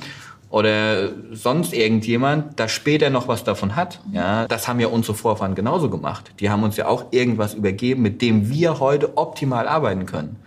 oder 0.49 1.09
sonst 1.31 1.73
irgendjemand 1.73 2.59
da 2.59 2.67
später 2.67 3.09
noch 3.09 3.27
was 3.27 3.43
davon 3.43 3.75
hat. 3.75 4.01
Ja, 4.11 4.47
das 4.47 4.67
haben 4.67 4.79
ja 4.79 4.87
unsere 4.87 5.15
Vorfahren 5.15 5.55
genauso 5.55 5.89
gemacht. 5.89 6.31
Die 6.39 6.49
haben 6.49 6.63
uns 6.63 6.75
ja 6.75 6.87
auch 6.87 7.05
irgendwas 7.11 7.53
übergeben, 7.53 8.01
mit 8.01 8.21
dem 8.21 8.49
wir 8.49 8.79
heute 8.79 9.17
optimal 9.17 9.67
arbeiten 9.67 10.05
können. 10.05 10.37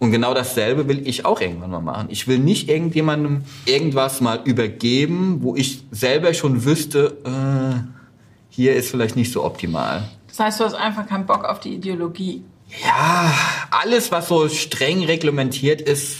Und 0.00 0.12
genau 0.12 0.32
dasselbe 0.32 0.88
will 0.88 1.06
ich 1.06 1.26
auch 1.26 1.40
irgendwann 1.42 1.70
mal 1.70 1.80
machen. 1.80 2.06
Ich 2.10 2.26
will 2.26 2.38
nicht 2.38 2.70
irgendjemandem 2.70 3.42
irgendwas 3.66 4.22
mal 4.22 4.40
übergeben, 4.44 5.42
wo 5.42 5.54
ich 5.54 5.84
selber 5.90 6.32
schon 6.32 6.64
wüsste, 6.64 7.18
äh, 7.24 7.80
hier 8.48 8.74
ist 8.74 8.90
vielleicht 8.90 9.14
nicht 9.14 9.30
so 9.30 9.44
optimal. 9.44 10.08
Das 10.28 10.40
heißt, 10.40 10.60
du 10.60 10.64
hast 10.64 10.74
einfach 10.74 11.06
keinen 11.06 11.26
Bock 11.26 11.44
auf 11.44 11.60
die 11.60 11.74
Ideologie. 11.74 12.42
Ja, 12.82 13.32
alles, 13.70 14.10
was 14.10 14.28
so 14.28 14.48
streng 14.48 15.04
reglementiert 15.04 15.82
ist, 15.82 16.16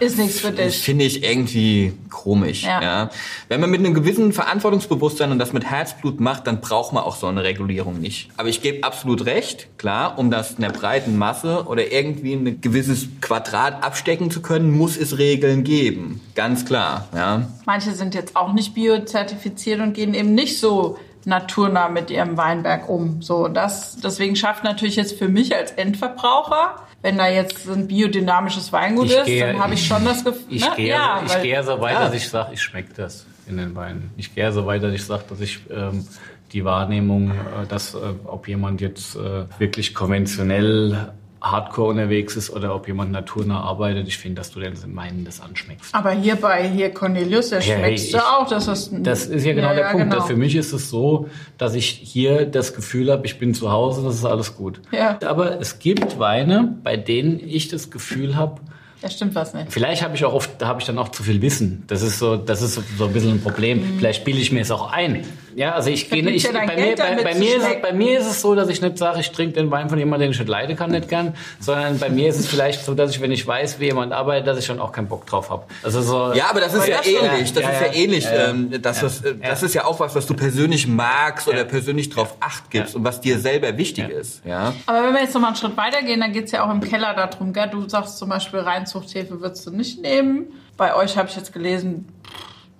ist 0.00 0.18
nichts 0.18 0.40
für 0.40 0.52
dich. 0.52 0.78
Finde 0.78 1.04
ich 1.04 1.22
irgendwie 1.22 1.92
komisch. 2.10 2.64
Ja. 2.64 2.82
ja. 2.82 3.10
Wenn 3.48 3.60
man 3.60 3.70
mit 3.70 3.80
einem 3.80 3.94
gewissen 3.94 4.32
Verantwortungsbewusstsein 4.32 5.30
und 5.30 5.38
das 5.38 5.52
mit 5.52 5.64
Herzblut 5.64 6.20
macht, 6.20 6.46
dann 6.46 6.60
braucht 6.60 6.92
man 6.92 7.04
auch 7.04 7.16
so 7.16 7.26
eine 7.26 7.44
Regulierung 7.44 8.00
nicht. 8.00 8.30
Aber 8.36 8.48
ich 8.48 8.62
gebe 8.62 8.84
absolut 8.84 9.26
recht, 9.26 9.68
klar, 9.78 10.18
um 10.18 10.30
das 10.30 10.52
in 10.52 10.62
der 10.62 10.70
breiten 10.70 11.16
Masse 11.16 11.64
oder 11.66 11.92
irgendwie 11.92 12.34
ein 12.34 12.60
gewisses 12.60 13.08
Quadrat 13.20 13.82
abstecken 13.82 14.30
zu 14.30 14.42
können, 14.42 14.76
muss 14.76 14.96
es 14.96 15.18
Regeln 15.18 15.64
geben. 15.64 16.20
Ganz 16.34 16.64
klar. 16.64 17.08
Ja. 17.14 17.48
Manche 17.66 17.92
sind 17.92 18.14
jetzt 18.14 18.36
auch 18.36 18.52
nicht 18.52 18.74
biozertifiziert 18.74 19.80
und 19.80 19.94
gehen 19.94 20.14
eben 20.14 20.34
nicht 20.34 20.58
so 20.58 20.98
naturnah 21.28 21.88
mit 21.88 22.10
ihrem 22.10 22.36
Weinberg 22.36 22.88
um. 22.88 23.22
So, 23.22 23.48
das, 23.48 23.96
deswegen 23.96 24.34
schafft 24.34 24.64
natürlich 24.64 24.96
jetzt 24.96 25.18
für 25.18 25.28
mich 25.28 25.54
als 25.54 25.70
Endverbraucher 25.72 26.76
wenn 27.02 27.16
da 27.16 27.28
jetzt 27.28 27.68
ein 27.68 27.86
biodynamisches 27.86 28.72
Weingut 28.72 29.06
ich 29.06 29.16
ist, 29.16 29.26
gehe, 29.26 29.46
dann 29.46 29.60
habe 29.60 29.74
ich 29.74 29.86
schon 29.86 30.04
das 30.04 30.24
Gefühl. 30.24 30.46
Ich, 30.48 30.62
ne? 30.62 30.72
gehe, 30.76 30.88
ja, 30.88 31.22
ich 31.24 31.42
gehe 31.42 31.62
so 31.62 31.80
weit, 31.80 31.94
ja. 31.94 32.04
dass 32.04 32.14
ich 32.14 32.28
sage, 32.28 32.54
ich 32.54 32.62
schmecke 32.62 32.92
das 32.94 33.26
in 33.46 33.56
den 33.56 33.74
Weinen. 33.76 34.10
Ich 34.16 34.34
gehe 34.34 34.50
so 34.52 34.66
weit, 34.66 34.82
dass 34.82 34.92
ich 34.92 35.04
sage, 35.04 35.22
dass 35.28 35.40
ich 35.40 35.60
ähm, 35.70 36.06
die 36.52 36.64
Wahrnehmung, 36.64 37.30
äh, 37.30 37.66
dass 37.68 37.94
äh, 37.94 37.98
ob 38.24 38.48
jemand 38.48 38.80
jetzt 38.80 39.14
äh, 39.14 39.44
wirklich 39.58 39.94
konventionell 39.94 41.12
hardcore 41.40 41.90
unterwegs 41.90 42.36
ist 42.36 42.50
oder 42.50 42.74
ob 42.74 42.88
jemand 42.88 43.12
naturnah 43.12 43.60
arbeitet. 43.60 44.08
Ich 44.08 44.18
finde, 44.18 44.40
dass 44.40 44.50
du 44.50 44.60
den 44.60 44.74
meinen 44.92 45.24
das 45.24 45.40
anschmeckst. 45.40 45.94
Aber 45.94 46.10
hier 46.10 46.36
bei 46.36 46.68
hier 46.68 46.90
Cornelius, 46.92 47.50
der 47.50 47.60
hey, 47.60 47.78
schmeckst 47.78 48.14
du 48.14 48.18
auch. 48.18 48.48
Dass 48.48 48.66
das, 48.66 48.90
das 48.92 49.26
ist 49.26 49.44
ja 49.44 49.52
genau 49.52 49.68
ja, 49.68 49.74
der 49.74 49.84
ja, 49.84 49.92
Punkt. 49.92 50.10
Genau. 50.10 50.24
Für 50.24 50.36
mich 50.36 50.56
ist 50.56 50.72
es 50.72 50.90
so, 50.90 51.28
dass 51.56 51.74
ich 51.74 51.86
hier 51.86 52.46
das 52.46 52.74
Gefühl 52.74 53.10
habe, 53.10 53.26
ich 53.26 53.38
bin 53.38 53.54
zu 53.54 53.70
Hause, 53.70 54.02
das 54.02 54.16
ist 54.16 54.24
alles 54.24 54.56
gut. 54.56 54.80
Ja. 54.90 55.18
Aber 55.24 55.60
es 55.60 55.78
gibt 55.78 56.18
Weine, 56.18 56.76
bei 56.82 56.96
denen 56.96 57.40
ich 57.40 57.68
das 57.68 57.90
Gefühl 57.90 58.36
habe, 58.36 58.60
Ja, 59.02 59.08
stimmt 59.08 59.34
was 59.34 59.54
nicht. 59.54 59.72
Vielleicht 59.72 60.02
habe 60.02 60.16
ich 60.16 60.24
auch 60.24 60.34
oft, 60.34 60.62
habe 60.64 60.80
ich 60.80 60.86
dann 60.86 60.98
auch 60.98 61.10
zu 61.10 61.22
viel 61.22 61.40
Wissen. 61.40 61.84
Das 61.86 62.02
ist 62.02 62.18
so, 62.18 62.36
das 62.36 62.62
ist 62.62 62.74
so, 62.74 62.82
so 62.96 63.06
ein 63.06 63.12
bisschen 63.12 63.32
ein 63.32 63.40
Problem. 63.40 63.78
Mhm. 63.78 63.98
Vielleicht 63.98 64.24
bilde 64.24 64.40
ich 64.40 64.50
mir 64.50 64.60
es 64.60 64.70
auch 64.70 64.90
ein. 64.92 65.24
Ja, 65.56 65.72
also 65.74 65.90
ich 65.90 66.08
gehe, 66.10 66.28
ich, 66.30 66.42
ja 66.44 66.52
bei, 66.52 66.66
mir, 66.76 66.94
bei, 66.96 67.22
bei, 67.22 67.34
mir 67.34 67.56
ist, 67.56 67.66
es- 67.66 67.82
bei 67.82 67.92
mir 67.92 68.18
ist 68.18 68.26
es 68.26 68.40
so, 68.40 68.54
dass 68.54 68.68
ich 68.68 68.80
nicht 68.82 68.98
sage, 68.98 69.20
ich 69.20 69.30
trinke 69.32 69.54
den 69.54 69.70
Wein 69.70 69.88
von 69.88 69.98
jemandem, 69.98 70.26
den 70.28 70.32
ich 70.32 70.38
nicht 70.38 70.48
leiden 70.48 70.76
kann, 70.76 70.90
nicht 70.90 71.08
gern, 71.08 71.34
sondern 71.60 71.98
bei 71.98 72.08
mir 72.10 72.28
ist 72.28 72.38
es 72.38 72.46
vielleicht 72.46 72.84
so, 72.84 72.94
dass 72.94 73.10
ich, 73.10 73.20
wenn 73.20 73.32
ich 73.32 73.46
weiß, 73.46 73.80
wie 73.80 73.86
jemand 73.86 74.12
arbeitet, 74.12 74.46
dass 74.46 74.58
ich 74.58 74.66
dann 74.66 74.78
auch 74.80 74.92
keinen 74.92 75.08
Bock 75.08 75.26
drauf 75.26 75.50
habe. 75.50 75.64
Also 75.82 76.02
so. 76.02 76.32
Ja, 76.34 76.50
aber 76.50 76.60
das 76.60 76.74
ist 76.74 76.86
ja 76.86 76.98
das 76.98 77.06
schon. 77.06 77.24
ähnlich. 77.24 77.52
Das 77.52 77.62
Ja, 77.62 77.70
ist 77.70 77.80
ja 77.80 77.86
ja. 77.88 77.92
ähnlich. 77.94 78.26
Ähm, 78.30 78.70
Das, 78.82 79.02
ist, 79.02 79.24
äh, 79.24 79.34
das 79.36 79.60
Ja. 79.62 79.66
ist 79.66 79.74
ja 79.74 79.84
auch 79.84 79.98
was, 80.00 80.14
was 80.14 80.26
du 80.26 80.34
persönlich 80.34 80.86
magst 80.86 81.48
oder 81.48 81.58
Ja. 81.58 81.64
persönlich 81.64 82.10
drauf 82.10 82.36
acht 82.40 82.70
gibst 82.70 82.92
Ja. 82.94 82.98
und 82.98 83.04
was 83.04 83.20
dir 83.20 83.38
selber 83.38 83.76
wichtig 83.78 84.08
Ja. 84.10 84.18
ist. 84.18 84.44
Ja. 84.44 84.74
Aber 84.86 85.02
wenn 85.04 85.14
wir 85.14 85.22
jetzt 85.22 85.34
noch 85.34 85.40
mal 85.40 85.48
einen 85.48 85.56
Schritt 85.56 85.76
weitergehen, 85.76 86.20
dann 86.20 86.32
geht's 86.32 86.52
ja 86.52 86.64
auch 86.66 86.70
im 86.70 86.80
Keller 86.80 87.14
darum, 87.14 87.52
gell? 87.52 87.68
Du 87.70 87.88
sagst 87.88 88.18
zum 88.18 88.28
Beispiel, 88.28 88.60
Reinzuchthefe 88.60 89.40
würdest 89.40 89.66
du 89.66 89.70
nicht 89.70 90.00
nehmen. 90.02 90.46
Bei 90.76 90.94
euch 90.94 91.16
habe 91.16 91.28
ich 91.28 91.34
jetzt 91.36 91.52
gelesen, 91.52 92.06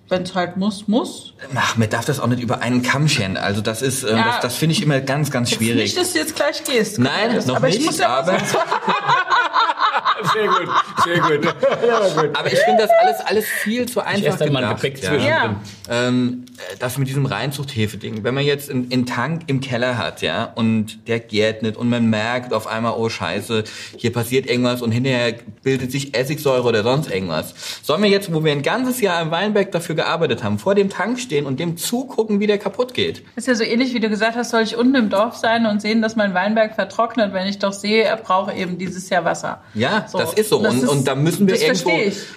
wenn 0.09 0.23
es 0.23 0.35
halt 0.35 0.57
muss, 0.57 0.87
muss. 0.87 1.33
Ach, 1.55 1.77
man 1.77 1.89
darf 1.89 2.05
das 2.05 2.19
auch 2.19 2.27
nicht 2.27 2.41
über 2.41 2.61
einen 2.61 2.81
Kamm 2.83 3.07
scheren. 3.07 3.37
Also 3.37 3.61
das 3.61 3.81
ist, 3.81 4.03
ähm, 4.03 4.17
Ja. 4.17 4.25
das, 4.25 4.39
das 4.41 4.55
finde 4.55 4.73
ich 4.73 4.81
immer 4.83 4.99
ganz, 4.99 5.31
ganz 5.31 5.49
Jetzt 5.51 5.57
schwierig. 5.59 5.83
nicht, 5.83 5.97
dass 5.97 6.13
du 6.13 6.19
jetzt 6.19 6.35
gleich 6.35 6.63
gehst. 6.63 6.99
Nein, 6.99 7.35
noch 7.47 7.55
aber 7.57 7.67
nicht, 7.67 7.79
ich 7.79 7.85
muss 7.85 7.97
ja 7.99 8.09
aber, 8.09 8.37
Sehr 10.33 10.47
gut, 10.47 10.69
sehr 11.05 11.19
gut. 11.19 11.55
Ja, 11.87 11.99
gut. 12.21 12.37
aber 12.37 12.51
ich 12.51 12.59
finde 12.59 12.83
das 12.83 12.91
alles, 13.01 13.19
alles 13.25 13.45
viel 13.45 13.87
zu 13.87 14.01
Ich 14.01 14.05
einfach 14.05 14.39
mal 14.49 14.63
ein 14.63 14.75
gedacht. 14.75 14.81
Gepäck 14.81 15.01
ja. 15.03 15.09
zwischen. 15.09 15.27
Ja. 15.27 15.55
ähm, 15.89 16.45
das 16.79 16.97
mit 16.97 17.07
diesem 17.07 17.25
Reinzuchthefe-Ding. 17.25 18.23
Wenn 18.23 18.33
man 18.33 18.43
jetzt 18.43 18.69
einen, 18.69 18.91
einen 18.91 19.05
Tank 19.05 19.43
im 19.47 19.61
Keller 19.61 19.97
hat, 19.97 20.21
ja, 20.21 20.43
und 20.55 21.07
der 21.07 21.19
gärt 21.21 21.63
nicht 21.63 21.77
und 21.77 21.89
man 21.89 22.09
merkt 22.09 22.53
auf 22.53 22.67
einmal, 22.67 22.95
oh 22.97 23.07
Scheiße, 23.07 23.63
hier 23.95 24.11
passiert 24.11 24.45
irgendwas 24.47 24.81
und 24.81 24.91
hinterher 24.91 25.35
bildet 25.63 25.91
sich 25.91 26.13
Essigsäure 26.17 26.63
oder 26.67 26.83
sonst 26.83 27.09
irgendwas. 27.09 27.53
Sollen 27.81 28.03
wir 28.03 28.09
jetzt, 28.09 28.33
wo 28.33 28.43
wir 28.43 28.51
ein 28.51 28.61
ganzes 28.61 28.99
Jahr 28.99 29.21
im 29.21 29.31
Weinberg 29.31 29.71
dafür 29.71 29.95
gearbeitet 29.99 30.43
haben, 30.43 30.59
vor 30.59 30.75
dem 30.75 30.89
Tank 30.89 31.19
stehen 31.19 31.45
und 31.45 31.59
dem 31.59 31.75
zugucken, 31.77 32.39
wie 32.39 32.47
der 32.47 32.57
kaputt 32.57 32.93
geht? 32.93 33.23
ist 33.35 33.47
ja 33.47 33.55
so 33.55 33.63
ähnlich, 33.63 33.93
wie 33.93 33.99
du 33.99 34.09
gesagt 34.09 34.35
hast, 34.35 34.49
soll 34.51 34.61
ich 34.63 34.75
unten 34.77 34.95
im 34.95 35.09
Dorf 35.09 35.35
sein 35.35 35.65
und 35.65 35.81
sehen, 35.81 36.01
dass 36.01 36.15
mein 36.15 36.33
Weinberg 36.33 36.75
vertrocknet, 36.75 37.33
wenn 37.33 37.47
ich 37.47 37.59
doch 37.59 37.73
sehe, 37.73 38.03
er 38.03 38.15
braucht 38.17 38.55
eben 38.55 38.77
dieses 38.77 39.09
Jahr 39.09 39.25
Wasser. 39.25 39.61
Ja, 39.73 40.05
So, 40.09 40.17
das 40.17 40.33
ist 40.33 40.49
so. 40.49 40.61
das 40.63 40.73
und, 40.73 40.83
ist- 40.83 40.89
und 40.89 41.07
da 41.07 41.15
müssen 41.15 41.47
wir 41.47 41.61
irgendwo, 41.61 41.91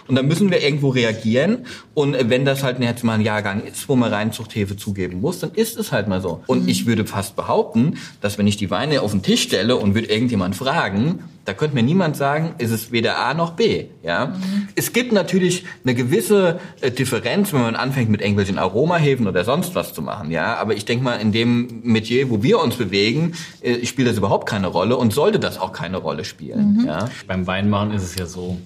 und 0.09 0.15
da 0.17 0.23
müssen 0.23 0.51
wir 0.51 0.63
irgendwo 0.63 0.89
reagieren. 0.91 1.67
Und 1.95 2.17
wenn 2.31 2.45
das 2.45 2.63
halt 2.63 2.79
jetzt 2.81 3.05
mal 3.05 3.15
ein 3.15 3.21
Jahrgang 3.21 3.63
ist, 3.65 3.89
wo 3.89 3.97
man 3.97 4.13
Reinzuchthefe 4.13 4.77
zugeben 4.77 5.21
muss, 5.21 5.39
dann 5.41 5.53
ist 5.55 5.79
es 5.79 5.93
halt 5.93 6.09
mal 6.09 6.21
so. 6.21 6.37
Mhm. 6.37 6.43
Und 6.47 6.69
ich 6.69 6.87
würde 6.87 7.07
fast 7.07 7.37
behaupten, 7.37 7.99
dass 8.21 8.39
wenn 8.39 8.47
ich 8.47 8.57
die 8.57 8.71
Weine 8.71 9.03
auf 9.03 9.11
den 9.13 9.23
Tisch 9.23 9.43
stelle 9.43 9.77
und 9.77 9.95
würde 9.95 10.09
irgendjemand 10.09 10.57
fragen, 10.57 11.25
da 11.45 11.55
könnte 11.55 11.75
mir 11.75 11.83
niemand 11.83 12.17
sagen, 12.17 12.55
ist 12.59 12.71
es 12.71 12.93
weder 12.93 13.19
A 13.19 13.35
noch 13.35 13.53
B. 13.55 13.87
Ja, 14.05 14.27
Mhm. 14.27 14.69
es 14.77 14.93
gibt 14.93 15.13
natürlich 15.13 15.65
eine 15.85 15.95
gewisse 15.95 16.61
äh, 16.81 16.91
Differenz, 16.93 17.52
wenn 17.53 17.61
man 17.61 17.77
anfängt 17.77 18.11
mit 18.11 18.21
irgendwelchen 18.21 18.59
Aromahefen 18.59 19.27
oder 19.27 19.45
sonst 19.45 19.75
was 19.75 19.95
zu 19.95 20.03
machen. 20.03 20.31
Ja, 20.31 20.57
aber 20.57 20.75
ich 20.75 20.85
denke 20.85 21.05
mal, 21.05 21.17
in 21.17 21.33
dem 21.33 21.81
Metier, 21.83 22.31
wo 22.31 22.43
wir 22.43 22.61
uns 22.61 22.77
bewegen, 22.77 23.33
äh, 23.61 23.85
spielt 23.87 24.09
das 24.09 24.17
überhaupt 24.17 24.49
keine 24.49 24.69
Rolle 24.69 24.97
und 24.97 25.13
sollte 25.13 25.39
das 25.39 25.59
auch 25.59 25.73
keine 25.73 25.99
Rolle 25.99 26.25
spielen. 26.25 26.79
Mhm. 26.79 26.87
Ja. 26.87 27.09
Beim 27.27 27.47
Weinmachen 27.47 27.93
ist 27.93 28.03
es 28.03 28.15
ja 28.17 28.27
so, 28.27 28.59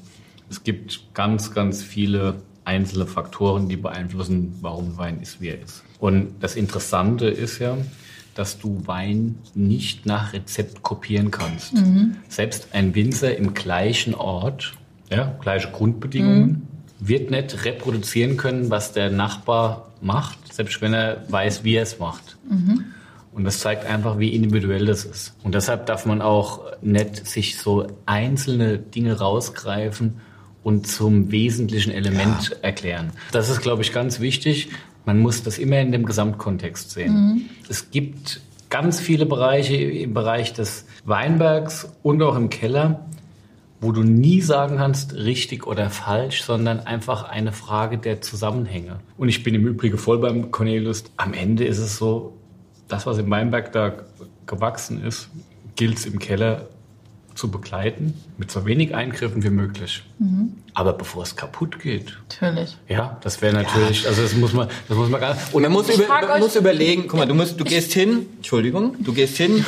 es 0.51 0.63
gibt 0.63 1.15
ganz, 1.15 1.53
ganz 1.53 1.83
viele 1.83 2.37
einzelne 2.65 3.07
Faktoren, 3.07 3.69
die 3.69 3.77
beeinflussen, 3.77 4.55
warum 4.61 4.97
Wein 4.99 5.21
ist, 5.21 5.41
wie 5.41 5.49
er 5.49 5.63
ist. 5.63 5.83
Und 5.99 6.35
das 6.41 6.57
Interessante 6.57 7.27
ist 7.27 7.59
ja, 7.59 7.77
dass 8.35 8.59
du 8.59 8.83
Wein 8.87 9.37
nicht 9.55 10.05
nach 10.05 10.33
Rezept 10.33 10.83
kopieren 10.83 11.31
kannst. 11.31 11.73
Selbst 12.29 12.69
ein 12.73 12.95
Winzer 12.95 13.37
im 13.37 13.55
gleichen 13.55 14.15
Ort, 14.15 14.75
ja, 15.11 15.35
gleiche 15.41 15.71
Grundbedingungen, 15.71 16.69
wird 16.99 17.31
nicht 17.31 17.65
reproduzieren 17.65 18.37
können, 18.37 18.71
was 18.71 18.93
der 18.93 19.11
Nachbar 19.11 19.93
macht, 20.01 20.53
selbst 20.53 20.81
wenn 20.81 20.95
er 20.95 21.25
weiß, 21.29 21.65
wie 21.65 21.75
er 21.75 21.83
es 21.83 21.99
macht. 21.99 22.37
Und 23.33 23.45
das 23.45 23.61
zeigt 23.61 23.85
einfach, 23.85 24.19
wie 24.19 24.35
individuell 24.35 24.87
das 24.87 25.05
ist. 25.05 25.35
Und 25.43 25.55
deshalb 25.55 25.85
darf 25.87 26.07
man 26.07 26.23
auch 26.23 26.63
nicht 26.81 27.27
sich 27.27 27.59
so 27.59 27.87
einzelne 28.07 28.79
Dinge 28.79 29.19
rausgreifen 29.19 30.21
und 30.63 30.87
zum 30.87 31.31
wesentlichen 31.31 31.93
Element 31.93 32.57
erklären. 32.63 33.13
Das 33.33 33.51
ist, 33.51 33.61
glaube 33.61 33.83
ich, 33.83 33.93
ganz 33.93 34.21
wichtig. 34.21 34.71
Man 35.05 35.19
muss 35.21 35.43
das 35.43 35.59
immer 35.59 35.79
in 35.81 35.93
dem 35.93 36.07
Gesamtkontext 36.07 36.91
sehen. 36.91 37.51
Es 37.69 37.91
gibt 37.91 38.41
ganz 38.71 38.99
viele 38.99 39.27
Bereiche 39.27 39.77
im 39.77 40.15
Bereich 40.15 40.55
des 40.55 40.87
Weinbergs 41.05 41.89
und 42.03 42.23
auch 42.23 42.37
im 42.37 42.51
Keller, 42.51 43.07
wo 43.81 43.93
du 43.93 44.03
nie 44.03 44.41
sagen 44.41 44.79
kannst, 44.79 45.15
richtig 45.15 45.67
oder 45.67 45.91
falsch, 45.91 46.43
sondern 46.43 46.81
einfach 46.81 47.25
eine 47.25 47.53
Frage 47.53 47.99
der 47.99 48.21
Zusammenhänge. 48.21 49.01
Und 49.17 49.29
ich 49.29 49.43
bin 49.43 49.55
im 49.55 49.67
Übrigen 49.67 49.99
voll 49.99 50.19
beim 50.19 50.51
Cornelius. 50.51 51.05
Am 51.17 51.35
Ende 51.35 51.65
ist 51.65 51.79
es 51.79 51.97
so, 51.99 52.37
das, 52.89 53.07
was 53.07 53.19
im 53.19 53.31
Weinberg 53.31 53.73
da 53.73 53.95
gewachsen 54.47 55.05
ist, 55.05 55.29
gilt 55.75 55.99
es 55.99 56.07
im 56.07 56.19
Keller 56.19 56.69
zu 57.35 57.51
begleiten, 57.51 58.15
mit 58.39 58.51
so 58.51 58.65
wenig 58.65 58.95
Eingriffen 58.95 59.43
wie 59.43 59.51
möglich. 59.51 60.03
Aber 60.73 60.95
bevor 60.95 61.23
es 61.23 61.37
kaputt 61.37 61.79
geht, 61.79 62.17
Natürlich. 62.31 62.77
ja, 62.89 63.19
das 63.21 63.43
wäre 63.43 63.55
natürlich, 63.55 64.07
also 64.09 64.23
das 64.23 64.35
muss 64.35 64.55
man, 64.55 64.69
das 64.89 64.97
muss 64.97 65.11
man 65.11 65.21
gar 65.21 65.37
Und 65.53 65.63
man 65.63 65.73
muss, 65.73 65.89
über, 65.95 66.09
man 66.09 66.41
muss 66.41 66.57
überlegen, 66.57 67.03
guck 67.07 67.21
mal, 67.21 67.27
du, 67.27 67.35
musst, 67.35 67.61
du 67.61 67.65
gehst 67.65 67.93
hin, 67.93 68.27
Entschuldigung, 68.37 68.97
du 69.01 69.13
gehst 69.13 69.37
hin 69.37 69.65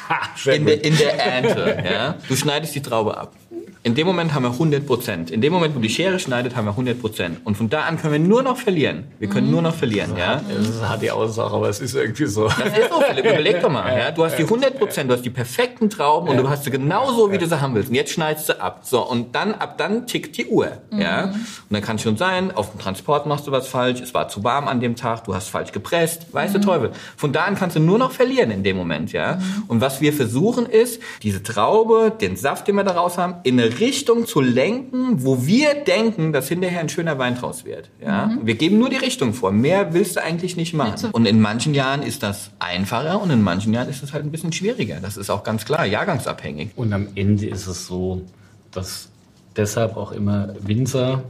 in, 0.46 0.64
der, 0.64 0.82
in 0.82 0.96
der 0.96 1.18
Ernte, 1.26 1.84
ja, 1.84 2.16
du 2.26 2.36
schneidest 2.36 2.74
die 2.74 2.82
Traube 2.82 3.16
ab. 3.16 3.34
In 3.82 3.94
dem 3.94 4.06
Moment 4.06 4.34
haben 4.34 4.42
wir 4.42 4.50
100 4.50 4.86
Prozent. 4.86 5.30
In 5.30 5.40
dem 5.40 5.54
Moment, 5.54 5.74
wo 5.74 5.78
die 5.78 5.88
Schere 5.88 6.18
schneidet, 6.18 6.54
haben 6.54 6.66
wir 6.66 6.72
100 6.72 7.00
Prozent. 7.00 7.40
Und 7.44 7.56
von 7.56 7.70
da 7.70 7.84
an 7.84 7.96
können 7.96 8.12
wir 8.12 8.18
nur 8.20 8.42
noch 8.42 8.58
verlieren. 8.58 9.04
Wir 9.18 9.28
können 9.28 9.50
nur 9.50 9.62
noch 9.62 9.74
verlieren, 9.74 10.18
ja. 10.18 10.42
Das 10.46 10.68
ist 10.68 10.86
hart 10.86 11.00
die 11.00 11.10
Aussage, 11.10 11.54
aber 11.54 11.70
es 11.70 11.80
ist 11.80 11.94
irgendwie 11.94 12.26
so. 12.26 12.46
Das 12.46 12.58
ist 12.58 12.90
so, 12.90 13.00
Philipp, 13.00 13.24
überleg 13.24 13.62
doch 13.62 13.70
mal. 13.70 13.90
Ja? 14.00 14.10
Du 14.10 14.22
hast 14.22 14.36
die 14.36 14.42
100 14.42 14.78
Prozent, 14.78 15.08
du 15.10 15.14
hast 15.14 15.24
die 15.24 15.30
perfekten 15.30 15.88
Trauben 15.88 16.28
und 16.28 16.36
du 16.36 16.48
hast 16.48 16.64
sie 16.64 16.70
genauso, 16.70 17.32
wie 17.32 17.38
du 17.38 17.46
sie 17.46 17.58
haben 17.58 17.74
willst. 17.74 17.88
Und 17.88 17.94
jetzt 17.94 18.12
schneidest 18.12 18.50
du 18.50 18.60
ab. 18.60 18.80
So, 18.82 19.00
und 19.00 19.34
dann, 19.34 19.54
ab 19.54 19.78
dann 19.78 20.06
tickt 20.06 20.36
die 20.36 20.46
Uhr. 20.46 20.72
Ja? 20.92 21.24
Und 21.24 21.34
dann 21.70 21.80
kann 21.80 21.98
schon 21.98 22.18
sein, 22.18 22.54
auf 22.54 22.72
dem 22.72 22.80
Transport 22.80 23.24
machst 23.24 23.46
du 23.46 23.50
was 23.50 23.66
falsch, 23.66 24.00
es 24.02 24.12
war 24.12 24.28
zu 24.28 24.44
warm 24.44 24.68
an 24.68 24.80
dem 24.80 24.94
Tag, 24.94 25.24
du 25.24 25.34
hast 25.34 25.48
falsch 25.48 25.72
gepresst, 25.72 26.26
weißt 26.32 26.54
du 26.54 26.60
Teufel. 26.60 26.90
Von 27.16 27.32
da 27.32 27.44
an 27.44 27.54
kannst 27.56 27.76
du 27.76 27.80
nur 27.80 27.96
noch 27.98 28.12
verlieren 28.12 28.50
in 28.50 28.62
dem 28.62 28.76
Moment. 28.76 29.12
ja. 29.12 29.38
Und 29.68 29.80
was 29.80 30.02
wir 30.02 30.12
versuchen 30.12 30.66
ist, 30.66 31.00
diese 31.22 31.42
Traube, 31.42 32.12
den 32.20 32.36
Saft, 32.36 32.68
den 32.68 32.74
wir 32.76 32.84
daraus 32.84 33.16
haben, 33.16 33.36
in 33.42 33.58
eine 33.58 33.69
Richtung 33.78 34.26
zu 34.26 34.40
lenken, 34.40 35.24
wo 35.24 35.46
wir 35.46 35.74
denken, 35.74 36.32
dass 36.32 36.48
hinterher 36.48 36.80
ein 36.80 36.88
schöner 36.88 37.18
Wein 37.18 37.36
draus 37.36 37.64
wird. 37.64 37.90
Ja? 38.00 38.36
Wir 38.42 38.54
geben 38.54 38.78
nur 38.78 38.90
die 38.90 38.96
Richtung 38.96 39.32
vor. 39.32 39.52
Mehr 39.52 39.94
willst 39.94 40.16
du 40.16 40.22
eigentlich 40.22 40.56
nicht 40.56 40.74
machen. 40.74 41.10
Und 41.12 41.26
in 41.26 41.40
manchen 41.40 41.74
Jahren 41.74 42.02
ist 42.02 42.22
das 42.22 42.50
einfacher 42.58 43.20
und 43.20 43.30
in 43.30 43.42
manchen 43.42 43.72
Jahren 43.72 43.88
ist 43.88 44.02
es 44.02 44.12
halt 44.12 44.24
ein 44.24 44.30
bisschen 44.30 44.52
schwieriger. 44.52 44.98
Das 45.00 45.16
ist 45.16 45.30
auch 45.30 45.44
ganz 45.44 45.64
klar, 45.64 45.84
jahrgangsabhängig. 45.86 46.70
Und 46.76 46.92
am 46.92 47.08
Ende 47.14 47.46
ist 47.46 47.66
es 47.66 47.86
so, 47.86 48.22
dass 48.70 49.08
deshalb 49.56 49.96
auch 49.96 50.12
immer 50.12 50.54
Winzer 50.60 51.22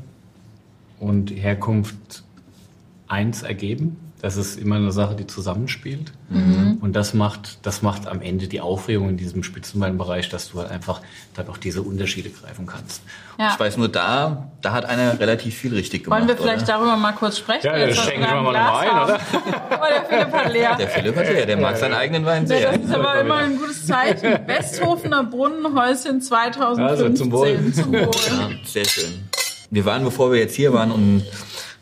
und 0.99 1.31
Herkunft 1.31 2.25
eins 3.09 3.43
ergeben. 3.43 3.97
Das 4.23 4.37
ist 4.37 4.59
immer 4.59 4.77
eine 4.77 4.93
Sache, 4.93 5.15
die 5.15 5.27
zusammenspielt. 5.27 6.13
Und 6.29 6.93
das 6.93 7.15
macht, 7.15 7.59
das 7.67 7.81
macht 7.83 8.07
am 8.07 8.21
Ende 8.21 8.47
die 8.49 8.61
Aufregung 8.61 9.09
in 9.09 9.17
diesem 9.17 9.43
Spitzenweinbereich, 9.43 10.29
dass 10.29 10.51
du 10.51 10.59
halt 10.61 10.71
einfach 10.71 11.01
dann 11.35 11.49
auch 11.49 11.57
diese 11.57 11.83
Unterschiede 11.83 12.29
greifen 12.31 12.67
kannst. 12.67 13.03
Ja. 13.39 13.51
Ich 13.53 13.59
weiß 13.59 13.79
nur, 13.79 13.89
da, 13.89 14.49
da 14.61 14.73
hat 14.73 14.85
einer 14.85 15.19
relativ 15.19 15.57
viel 15.57 15.75
richtig 15.75 16.05
gemacht. 16.05 16.21
Wollen 16.21 16.29
wir 16.29 16.37
vielleicht 16.37 16.65
oder? 16.65 16.75
darüber 16.75 16.97
mal 16.97 17.13
kurz 17.13 17.39
sprechen? 17.39 17.67
Ja, 17.67 17.79
Jetzt 17.79 17.99
das 17.99 18.05
schenken 18.05 18.23
wir 18.23 18.43
mal 18.43 18.51
Glas 18.51 18.71
noch 18.73 18.79
ein, 18.81 18.91
haben. 18.91 19.11
oder? 19.11 19.21
Aber 19.71 19.87
der 19.89 20.05
Philipp 20.05 20.33
hat 20.33 20.53
leer. 20.53 20.77
Der 20.79 20.89
Philipp 20.89 21.17
hat 21.17 21.35
ja, 21.35 21.47
der 21.47 21.57
mag 21.57 21.77
seinen 21.79 21.95
eigenen 21.95 22.25
Wein 22.27 22.43
Ja, 22.43 22.49
sehr. 22.49 22.73
das 22.79 22.85
ist 22.85 22.95
aber 22.95 23.21
immer 23.23 23.37
ein 23.37 23.57
gutes 23.59 23.87
Zeichen. 23.87 24.39
Westhofener 24.47 25.25
Brunnenhäuschen 25.25 26.21
2015. 26.21 26.85
Also 26.85 27.09
zum 27.15 27.33
Wohl. 27.33 27.73
Zum 27.73 27.93
Wohl. 27.93 28.01
Ja, 28.29 28.51
sehr 28.65 28.85
schön. 28.85 29.25
Wir 29.71 29.85
waren, 29.85 30.05
bevor 30.05 30.31
wir 30.33 30.39
jetzt 30.41 30.55
hier 30.57 30.73
waren, 30.73 30.91
und 30.93 31.25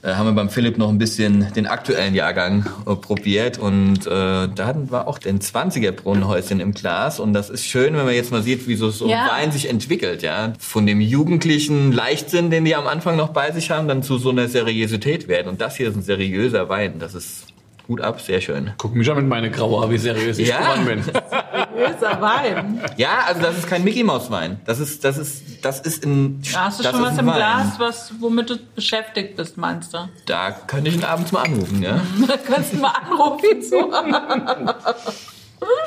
haben 0.05 0.27
wir 0.27 0.33
beim 0.33 0.49
Philipp 0.49 0.79
noch 0.79 0.89
ein 0.89 0.99
bisschen 0.99 1.53
den 1.55 1.67
aktuellen 1.67 2.15
Jahrgang 2.15 2.67
äh, 2.87 2.95
probiert 2.95 3.59
und 3.59 4.07
äh, 4.07 4.11
da 4.11 4.67
hatten 4.67 4.91
wir 4.93 5.09
auch 5.09 5.19
den 5.19 5.41
20er 5.41 5.91
Brunnenhäuschen 5.93 6.61
im 6.61 6.73
Glas 6.73 7.19
und 7.19 7.33
das 7.33 7.51
ist 7.51 7.65
schön, 7.65 7.97
wenn 7.97 8.05
man 8.05 8.15
jetzt 8.15 8.31
mal 8.31 8.43
sieht, 8.43 8.69
wie 8.69 8.77
so, 8.77 8.91
so 8.91 9.09
Ja. 9.09 9.29
Wein 9.31 9.51
sich 9.51 9.69
entwickelt, 9.69 10.23
ja. 10.23 10.53
Von 10.59 10.87
dem 10.87 11.01
jugendlichen 11.01 11.93
Leichtsinn, 11.93 12.51
den 12.51 12.65
die 12.65 12.77
am 12.77 12.87
Anfang 12.87 13.17
noch 13.17 13.31
bei 13.31 13.51
sich 13.51 13.71
haben, 13.71 13.89
dann 13.89 14.03
zu 14.03 14.19
so 14.19 14.31
einer 14.31 14.49
Seriosität 14.49 15.27
werden 15.27 15.49
und 15.49 15.61
das 15.61 15.77
hier 15.77 15.89
ist 15.89 15.97
ein 15.97 16.03
seriöser 16.03 16.69
Wein, 16.69 17.01
das 17.01 17.15
ist 17.15 17.48
gut 17.89 18.01
ab, 18.01 18.21
sehr 18.21 18.41
schön. 18.41 18.71
Guck 18.79 18.95
mich 18.95 19.11
an 19.11 19.17
mit 19.17 19.27
meiner 19.27 19.49
Graue, 19.49 19.91
wie 19.91 19.99
seriös 19.99 20.39
ich 20.39 20.47
Ja. 20.49 20.59
geworden 20.61 20.85
bin. 20.85 21.03
Böser 21.05 22.21
Wein. 22.21 22.81
Ja, 22.97 23.21
also 23.27 23.41
das 23.43 23.57
ist 23.59 23.67
kein 23.67 23.83
Mickey 23.83 24.05
Maus 24.05 24.31
Wein, 24.31 24.61
das 24.67 24.79
ist, 24.79 25.03
das 25.05 25.17
ist, 25.19 25.65
das 25.65 25.81
ist 25.81 26.05
ein, 26.05 26.41
Da 26.53 26.67
hast 26.67 26.79
du 26.79 26.83
das 26.85 26.93
schon 26.93 27.03
was 27.03 27.19
im 27.19 27.27
Wein. 27.27 27.35
Glas, 27.37 27.67
was, 27.79 28.13
womit 28.21 28.51
du 28.51 28.57
beschäftigt 28.75 29.37
bist, 29.37 29.57
meinst 29.57 29.93
du? 29.95 29.99
Da 30.27 30.51
könnte 30.53 30.91
ich 30.91 30.97
ihn 30.97 31.05
abends 31.05 31.33
mal 31.33 31.43
anrufen, 31.43 31.83
ja. 31.83 32.01
Da 32.29 32.35
kannst 32.37 32.75
du 32.75 32.77
mal 32.79 32.93
anrufen. 32.93 33.63
So. 33.63 33.91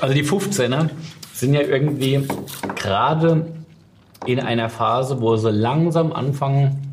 Also 0.01 0.13
die 0.13 0.25
15er 0.25 0.89
sind 1.33 1.53
ja 1.53 1.61
irgendwie 1.61 2.27
gerade 2.75 3.45
in 4.25 4.39
einer 4.39 4.69
Phase, 4.69 5.21
wo 5.21 5.35
sie 5.37 5.51
langsam 5.51 6.11
anfangen 6.13 6.90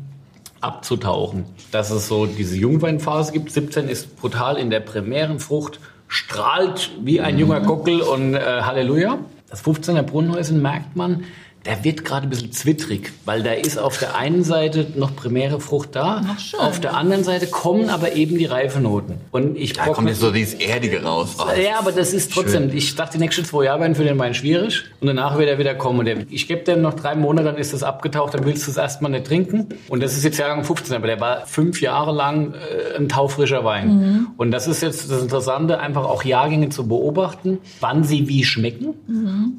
abzutauchen. 0.61 1.45
Dass 1.71 1.91
es 1.91 2.07
so 2.07 2.25
diese 2.25 2.57
Jungweinphase 2.57 3.31
gibt. 3.31 3.51
17 3.51 3.87
ist 3.87 4.17
brutal 4.17 4.57
in 4.57 4.69
der 4.69 4.79
primären 4.79 5.39
Frucht, 5.39 5.79
strahlt 6.07 6.91
wie 7.01 7.21
ein 7.21 7.37
junger 7.37 7.61
Gockel 7.61 8.01
und 8.01 8.33
äh, 8.33 8.39
Halleluja. 8.61 9.19
Das 9.49 9.63
15er 9.63 10.03
Brunnenhäuschen 10.03 10.61
merkt 10.61 10.95
man, 10.95 11.23
der 11.65 11.83
wird 11.83 12.05
gerade 12.05 12.27
ein 12.27 12.29
bisschen 12.29 12.51
zwittrig, 12.51 13.11
weil 13.25 13.43
da 13.43 13.51
ist 13.51 13.77
auf 13.77 13.97
der 13.97 14.15
einen 14.15 14.43
Seite 14.43 14.87
noch 14.95 15.15
primäre 15.15 15.59
Frucht 15.59 15.89
da, 15.93 16.23
schön. 16.39 16.59
auf 16.59 16.79
der 16.79 16.95
anderen 16.95 17.23
Seite 17.23 17.47
kommen 17.47 17.89
aber 17.89 18.13
eben 18.13 18.37
die 18.37 18.45
Reifenoten. 18.45 19.15
Und 19.31 19.57
ich 19.57 19.73
Da 19.73 19.87
kommt 19.87 20.07
jetzt 20.07 20.21
so 20.21 20.31
dieses 20.31 20.53
Erdige 20.53 21.03
raus. 21.03 21.35
Oh, 21.37 21.59
ja, 21.59 21.79
aber 21.79 21.91
das 21.91 22.13
ist 22.13 22.31
trotzdem, 22.33 22.69
ich 22.73 22.95
dachte, 22.95 23.17
die 23.17 23.23
nächsten 23.23 23.43
zwei 23.43 23.65
Jahre 23.65 23.81
werden 23.81 23.95
für 23.95 24.05
den 24.05 24.17
Wein 24.17 24.33
schwierig 24.33 24.85
und 25.01 25.07
danach 25.07 25.37
wird 25.37 25.49
er 25.49 25.59
wieder 25.59 25.75
kommen. 25.75 25.99
Und 25.99 26.05
der, 26.05 26.17
ich 26.29 26.47
gebe 26.47 26.63
dem 26.63 26.81
noch 26.81 26.93
drei 26.93 27.15
Monate, 27.15 27.47
dann 27.47 27.57
ist 27.57 27.73
das 27.73 27.83
abgetaucht, 27.83 28.33
dann 28.33 28.45
willst 28.45 28.65
du 28.65 28.71
es 28.71 28.77
erstmal 28.77 29.11
nicht 29.11 29.27
trinken. 29.27 29.67
Und 29.89 30.01
das 30.01 30.15
ist 30.15 30.23
jetzt 30.23 30.37
Jahrgang 30.37 30.63
15, 30.63 30.95
aber 30.95 31.07
der 31.07 31.19
war 31.19 31.45
fünf 31.45 31.81
Jahre 31.81 32.13
lang 32.13 32.53
äh, 32.53 32.97
ein 32.97 33.09
taufrischer 33.09 33.65
Wein. 33.65 34.27
Und 34.37 34.51
das 34.51 34.67
ist 34.67 34.81
jetzt 34.81 35.11
das 35.11 35.21
Interessante, 35.21 35.79
einfach 35.79 36.05
auch 36.05 36.23
Jahrgänge 36.23 36.69
zu 36.69 36.87
beobachten, 36.87 37.57
wann 37.81 38.03
sie 38.03 38.27
wie 38.29 38.43
schmecken. 38.45 38.93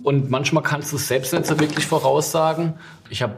Und 0.02 0.30
manchmal 0.30 0.62
kannst 0.62 0.92
du 0.92 0.96
es 0.96 1.08
selbst 1.08 1.32
nicht 1.32 1.46
so 1.46 1.58
wirklich 1.60 1.89
voraussagen. 1.90 2.74
Ich 3.10 3.20
habe 3.22 3.34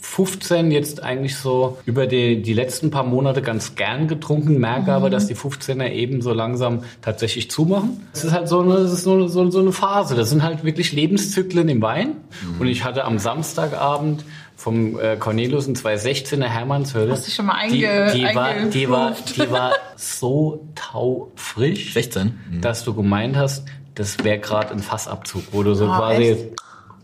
15 0.00 0.70
jetzt 0.70 1.02
eigentlich 1.02 1.36
so 1.36 1.78
über 1.86 2.06
die, 2.06 2.42
die 2.42 2.52
letzten 2.52 2.90
paar 2.90 3.04
Monate 3.04 3.40
ganz 3.40 3.74
gern 3.74 4.06
getrunken, 4.06 4.58
merke 4.58 4.92
aber, 4.92 5.08
dass 5.08 5.26
die 5.28 5.34
15er 5.34 5.88
eben 5.90 6.20
so 6.20 6.32
langsam 6.34 6.82
tatsächlich 7.00 7.50
zumachen. 7.50 8.06
Es 8.12 8.22
ist 8.24 8.32
halt 8.32 8.46
so 8.48 8.60
eine, 8.60 8.74
ist 8.74 9.02
so, 9.02 9.26
so, 9.28 9.50
so 9.50 9.60
eine 9.60 9.72
Phase. 9.72 10.14
Das 10.14 10.28
sind 10.28 10.42
halt 10.42 10.62
wirklich 10.62 10.92
Lebenszyklen 10.92 11.68
im 11.70 11.80
Wein. 11.80 12.16
Und 12.58 12.66
ich 12.66 12.84
hatte 12.84 13.04
am 13.04 13.18
Samstagabend 13.18 14.24
vom 14.56 15.00
äh, 15.00 15.16
Cornelius 15.16 15.66
ein 15.66 15.74
216er 15.74 16.44
Hermannshöhle. 16.44 17.10
Hast 17.10 17.26
du 17.26 17.30
schon 17.30 17.46
mal 17.46 17.66
die, 17.70 17.86
einge- 17.86 18.12
die, 18.12 18.34
war, 18.34 18.54
die, 18.70 18.90
war, 18.90 19.12
die 19.36 19.50
war 19.50 19.72
so 19.96 20.68
taufrisch, 20.74 21.94
16? 21.94 22.60
dass 22.60 22.84
du 22.84 22.94
gemeint 22.94 23.36
hast, 23.36 23.64
das 23.94 24.22
wäre 24.22 24.38
gerade 24.38 24.70
ein 24.72 24.80
Fassabzug, 24.80 25.44
wo 25.52 25.62
du 25.62 25.74
so 25.74 25.86
Ah, 25.86 25.98
quasi... 25.98 26.22
echt? 26.24 26.44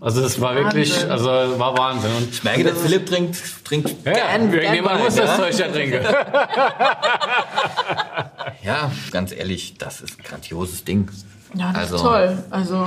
Also 0.01 0.23
das 0.23 0.41
war 0.41 0.55
wirklich, 0.55 0.93
Wahnsinn. 0.93 1.11
also 1.11 1.59
war 1.59 1.77
Wahnsinn. 1.77 2.11
Und 2.17 2.31
Ich 2.33 2.43
merke, 2.43 2.65
der 2.65 2.75
Philipp 2.75 3.05
trinkt, 3.07 3.37
trinkt 3.65 3.91
ja, 4.07 4.13
gern, 4.13 4.51
gern 4.51 4.85
Wein, 4.85 4.99
muss 4.99 5.15
das 5.15 5.29
ja? 5.29 5.37
Zeug 5.37 5.59
ja 5.59 5.69
trinken. 5.69 6.01
Ja, 8.63 8.91
ganz 9.11 9.33
ehrlich, 9.33 9.77
das 9.79 10.01
ist 10.03 10.19
ein 10.19 10.25
grandioses 10.25 10.85
Ding. 10.85 11.09
Ja, 11.55 11.73
das 11.73 11.83
Also- 11.85 11.97
ist 11.97 12.03
toll. 12.03 12.45
Also, 12.51 12.87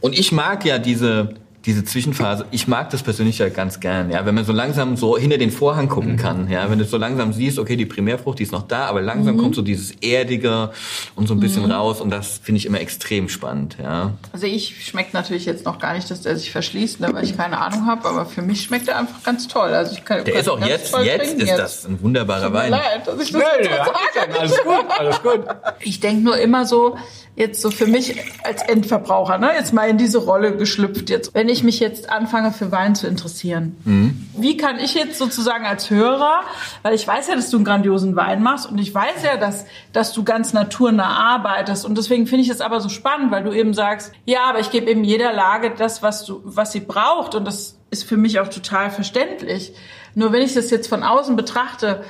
Und 0.00 0.18
ich 0.18 0.32
mag 0.32 0.64
ja 0.64 0.78
diese, 0.78 1.34
diese 1.66 1.84
Zwischenphase, 1.84 2.46
ich 2.50 2.68
mag 2.68 2.90
das 2.90 3.02
persönlich 3.02 3.38
ja 3.38 3.48
ganz 3.48 3.80
gern, 3.80 4.10
ja, 4.10 4.24
wenn 4.24 4.34
man 4.34 4.44
so 4.44 4.52
langsam 4.52 4.96
so 4.96 5.18
hinter 5.18 5.38
den 5.38 5.50
Vorhang 5.50 5.88
gucken 5.88 6.16
kann, 6.16 6.48
ja, 6.50 6.70
wenn 6.70 6.78
du 6.78 6.84
so 6.84 6.96
langsam 6.96 7.32
siehst, 7.32 7.58
okay, 7.58 7.76
die 7.76 7.86
Primärfrucht, 7.86 8.38
die 8.38 8.44
ist 8.44 8.52
noch 8.52 8.62
da, 8.62 8.86
aber 8.86 9.02
langsam 9.02 9.36
kommt 9.36 9.54
so 9.54 9.62
dieses 9.62 9.92
Erdige 10.00 10.70
und 11.16 11.28
so 11.28 11.34
ein 11.34 11.40
bisschen 11.40 11.70
raus 11.70 12.00
und 12.00 12.10
das 12.10 12.40
finde 12.42 12.58
ich 12.58 12.66
immer 12.66 12.80
extrem 12.80 13.28
spannend, 13.28 13.76
ja. 13.82 14.12
also 14.32 14.46
ich 14.46 14.86
schmeckt 14.86 15.12
natürlich 15.12 15.44
jetzt 15.44 15.64
noch 15.64 15.78
gar 15.78 15.94
nicht, 15.94 16.10
dass 16.10 16.22
der 16.22 16.36
sich 16.36 16.50
verschließt, 16.50 17.00
ne, 17.00 17.10
weil 17.12 17.24
ich 17.24 17.36
keine 17.36 17.58
Ahnung 17.58 17.86
habe, 17.86 18.08
aber 18.08 18.26
für 18.26 18.42
mich 18.42 18.62
schmeckt 18.62 18.88
er 18.88 18.98
einfach 18.98 19.22
ganz 19.22 19.48
toll. 19.48 19.70
Also 19.70 19.92
ich 19.92 20.04
kann, 20.04 20.24
Der 20.24 20.32
kann 20.32 20.40
ist 20.40 20.48
auch 20.48 20.64
jetzt, 20.64 20.96
jetzt 21.04 21.34
ist 21.34 21.56
das 21.56 21.86
ein 21.86 22.00
wunderbarer 22.02 22.52
Wein. 22.52 22.70
leid, 22.70 23.06
dass 23.06 23.20
ich 23.20 23.32
das 23.32 23.42
jetzt 23.42 23.70
nee, 23.70 23.76
so 23.84 24.38
alles 24.38 24.62
gut, 24.62 24.86
alles 24.98 25.22
gut. 25.22 25.44
Ich 25.80 26.00
denke 26.00 26.22
nur 26.22 26.38
immer 26.38 26.64
so, 26.66 26.96
jetzt 27.36 27.62
so 27.62 27.70
für 27.70 27.86
mich 27.86 28.16
als 28.44 28.62
Endverbraucher, 28.62 29.38
ne, 29.38 29.50
jetzt 29.56 29.72
mal 29.72 29.88
in 29.88 29.96
diese 29.96 30.18
Rolle 30.18 30.56
geschlüpft, 30.56 31.08
jetzt, 31.10 31.32
wenn 31.34 31.48
ich 31.48 31.62
mich 31.62 31.80
jetzt 31.80 32.10
anfange 32.10 32.52
für 32.52 32.70
Wein 32.70 32.94
zu 32.94 33.06
interessieren. 33.06 33.76
Mhm. 33.84 34.26
Wie 34.36 34.56
kann 34.56 34.78
ich 34.78 34.94
jetzt 34.94 35.16
sozusagen 35.18 35.64
als 35.64 35.88
Hörer, 35.90 36.40
weil 36.82 36.94
ich 36.94 37.06
weiß 37.06 37.28
ja, 37.28 37.36
dass 37.36 37.48
du 37.48 37.56
einen 37.56 37.64
grandiosen 37.64 38.14
Wein 38.16 38.42
machst 38.42 38.66
und 38.70 38.78
ich 38.78 38.94
weiß 38.94 39.22
ja, 39.24 39.36
dass, 39.36 39.64
dass 39.92 40.12
du 40.12 40.22
ganz 40.24 40.52
naturnah 40.52 41.08
arbeitest 41.34 41.86
und 41.86 41.96
deswegen 41.96 42.26
finde 42.26 42.42
ich 42.42 42.50
es 42.50 42.60
aber 42.60 42.80
so 42.80 42.88
spannend, 42.88 43.30
weil 43.30 43.44
du 43.44 43.52
eben 43.52 43.72
sagst, 43.74 44.12
ja, 44.26 44.40
aber 44.48 44.60
ich 44.60 44.70
gebe 44.70 44.90
eben 44.90 45.04
jeder 45.04 45.32
Lage 45.32 45.72
das, 45.76 46.02
was 46.02 46.24
du, 46.26 46.42
was 46.44 46.72
sie 46.72 46.80
braucht 46.80 47.34
und 47.34 47.46
das 47.46 47.76
ist 47.90 48.04
für 48.04 48.16
mich 48.16 48.38
auch 48.40 48.48
total 48.48 48.90
verständlich. 48.90 49.72
Nur 50.14 50.32
wenn 50.32 50.42
ich 50.42 50.54
das 50.54 50.70
jetzt 50.70 50.88
von 50.88 51.02
außen 51.04 51.36
betrachte, 51.36 52.04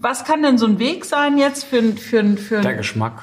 was 0.00 0.24
kann 0.24 0.42
denn 0.42 0.58
so 0.58 0.66
ein 0.66 0.78
Weg 0.78 1.04
sein 1.04 1.38
jetzt 1.38 1.64
für, 1.64 1.82
für, 1.82 2.20
ein- 2.20 2.38
für, 2.38 2.60
Der 2.60 2.74
Geschmack, 2.74 3.22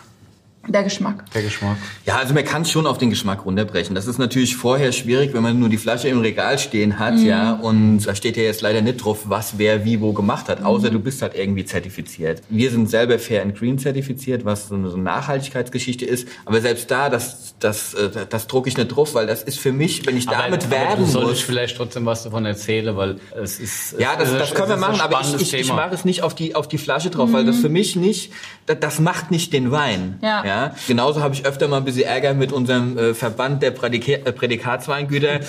der 0.68 0.84
Geschmack? 0.84 1.26
der 1.34 1.42
Geschmack. 1.42 1.78
Ja, 2.06 2.18
also 2.18 2.34
man 2.34 2.46
kann 2.46 2.62
es 2.62 2.72
schon 2.72 2.86
auf 2.86 2.98
den 2.98 3.10
Geschmack 3.10 3.46
runterbrechen. 3.46 3.96
Das 3.96 4.06
ist 4.08 4.20
natürlich 4.20 4.56
vorher 4.56 4.92
schwierig, 4.92 5.34
wenn 5.34 5.42
man 5.42 5.60
nur 5.60 5.70
die 5.70 5.78
Flasche 5.78 6.08
im 6.08 6.20
Regal 6.20 6.60
stehen 6.60 7.00
hat, 7.00 7.18
ja, 7.20 7.54
und 7.54 8.00
da 8.06 8.14
steht 8.16 8.38
ja 8.38 8.44
jetzt 8.44 8.62
leider 8.62 8.82
nicht 8.82 8.98
drauf, 9.04 9.22
was 9.26 9.58
wer 9.58 9.86
wie 9.86 10.00
wo 10.02 10.14
gemacht 10.14 10.50
hat, 10.50 10.64
außer 10.64 10.90
du 10.92 11.00
bist 11.00 11.22
halt 11.24 11.34
irgendwie 11.36 11.66
zertifiziert. 11.66 12.42
Wir 12.50 12.70
sind 12.70 12.90
selber 12.90 13.18
Fair 13.20 13.42
and 13.42 13.58
Green 13.58 13.80
zertifiziert, 13.80 14.46
was 14.46 14.68
so 14.68 14.76
eine, 14.76 14.90
so 14.90 14.96
eine 14.96 15.04
Nachhaltigkeitsgeschichte 15.04 16.06
ist, 16.06 16.28
aber 16.46 16.62
selbst 16.62 16.92
da, 16.92 17.10
das, 17.10 17.56
das, 17.60 17.94
äh, 17.96 18.10
das 18.30 18.48
drucke 18.48 18.70
ich 18.70 18.78
nicht 18.78 18.88
drauf, 18.90 19.14
weil 19.16 19.28
das 19.28 19.44
ist 19.44 19.58
für 19.60 19.72
mich, 19.72 20.06
wenn 20.06 20.16
ich 20.16 20.26
damit 20.28 20.64
aber 20.66 20.72
werben 20.72 21.06
du 21.06 21.10
solltest 21.10 21.32
muss. 21.34 21.42
vielleicht 21.42 21.78
trotzdem 21.78 22.06
was 22.06 22.24
davon 22.24 22.46
erzählen, 22.46 22.96
weil 22.96 23.18
es 23.42 23.60
ist 23.60 23.96
Ja, 24.00 24.16
das, 24.16 24.28
es 24.28 24.34
ist- 24.36 24.40
das 24.42 24.54
können 24.54 24.70
wir 24.70 24.78
machen, 24.78 25.02
aber 25.02 25.22
ich, 25.22 25.42
ich, 25.42 25.54
ich 25.54 25.74
mache 25.74 25.96
es 25.96 26.06
nicht 26.06 26.22
auf 26.24 26.36
die, 26.36 26.54
auf 26.56 26.68
die 26.68 26.78
Flasche 26.78 27.10
drauf, 27.10 27.34
weil 27.34 27.46
das 27.46 27.58
für 27.58 27.70
mich 27.70 27.96
nicht, 27.96 28.32
das, 28.68 28.78
das 28.80 29.00
macht 29.00 29.32
nicht 29.32 29.54
den 29.54 29.72
Wein. 29.72 30.20
Ja. 30.22 30.46
Ja? 30.46 30.51
Genauso 30.88 31.22
habe 31.22 31.34
ich 31.34 31.46
öfter 31.46 31.68
mal 31.68 31.78
ein 31.78 31.86
bisschen 31.86 32.04
Ärger 32.04 32.34
mit 32.34 32.52
unserem 32.52 32.98
äh, 32.98 33.14
Verband 33.14 33.62
der 33.64 33.72
Prädika 33.72 34.12
äh, 34.12 34.32
Prädikatsweingüter, 34.32 35.36
äh, 35.36 35.42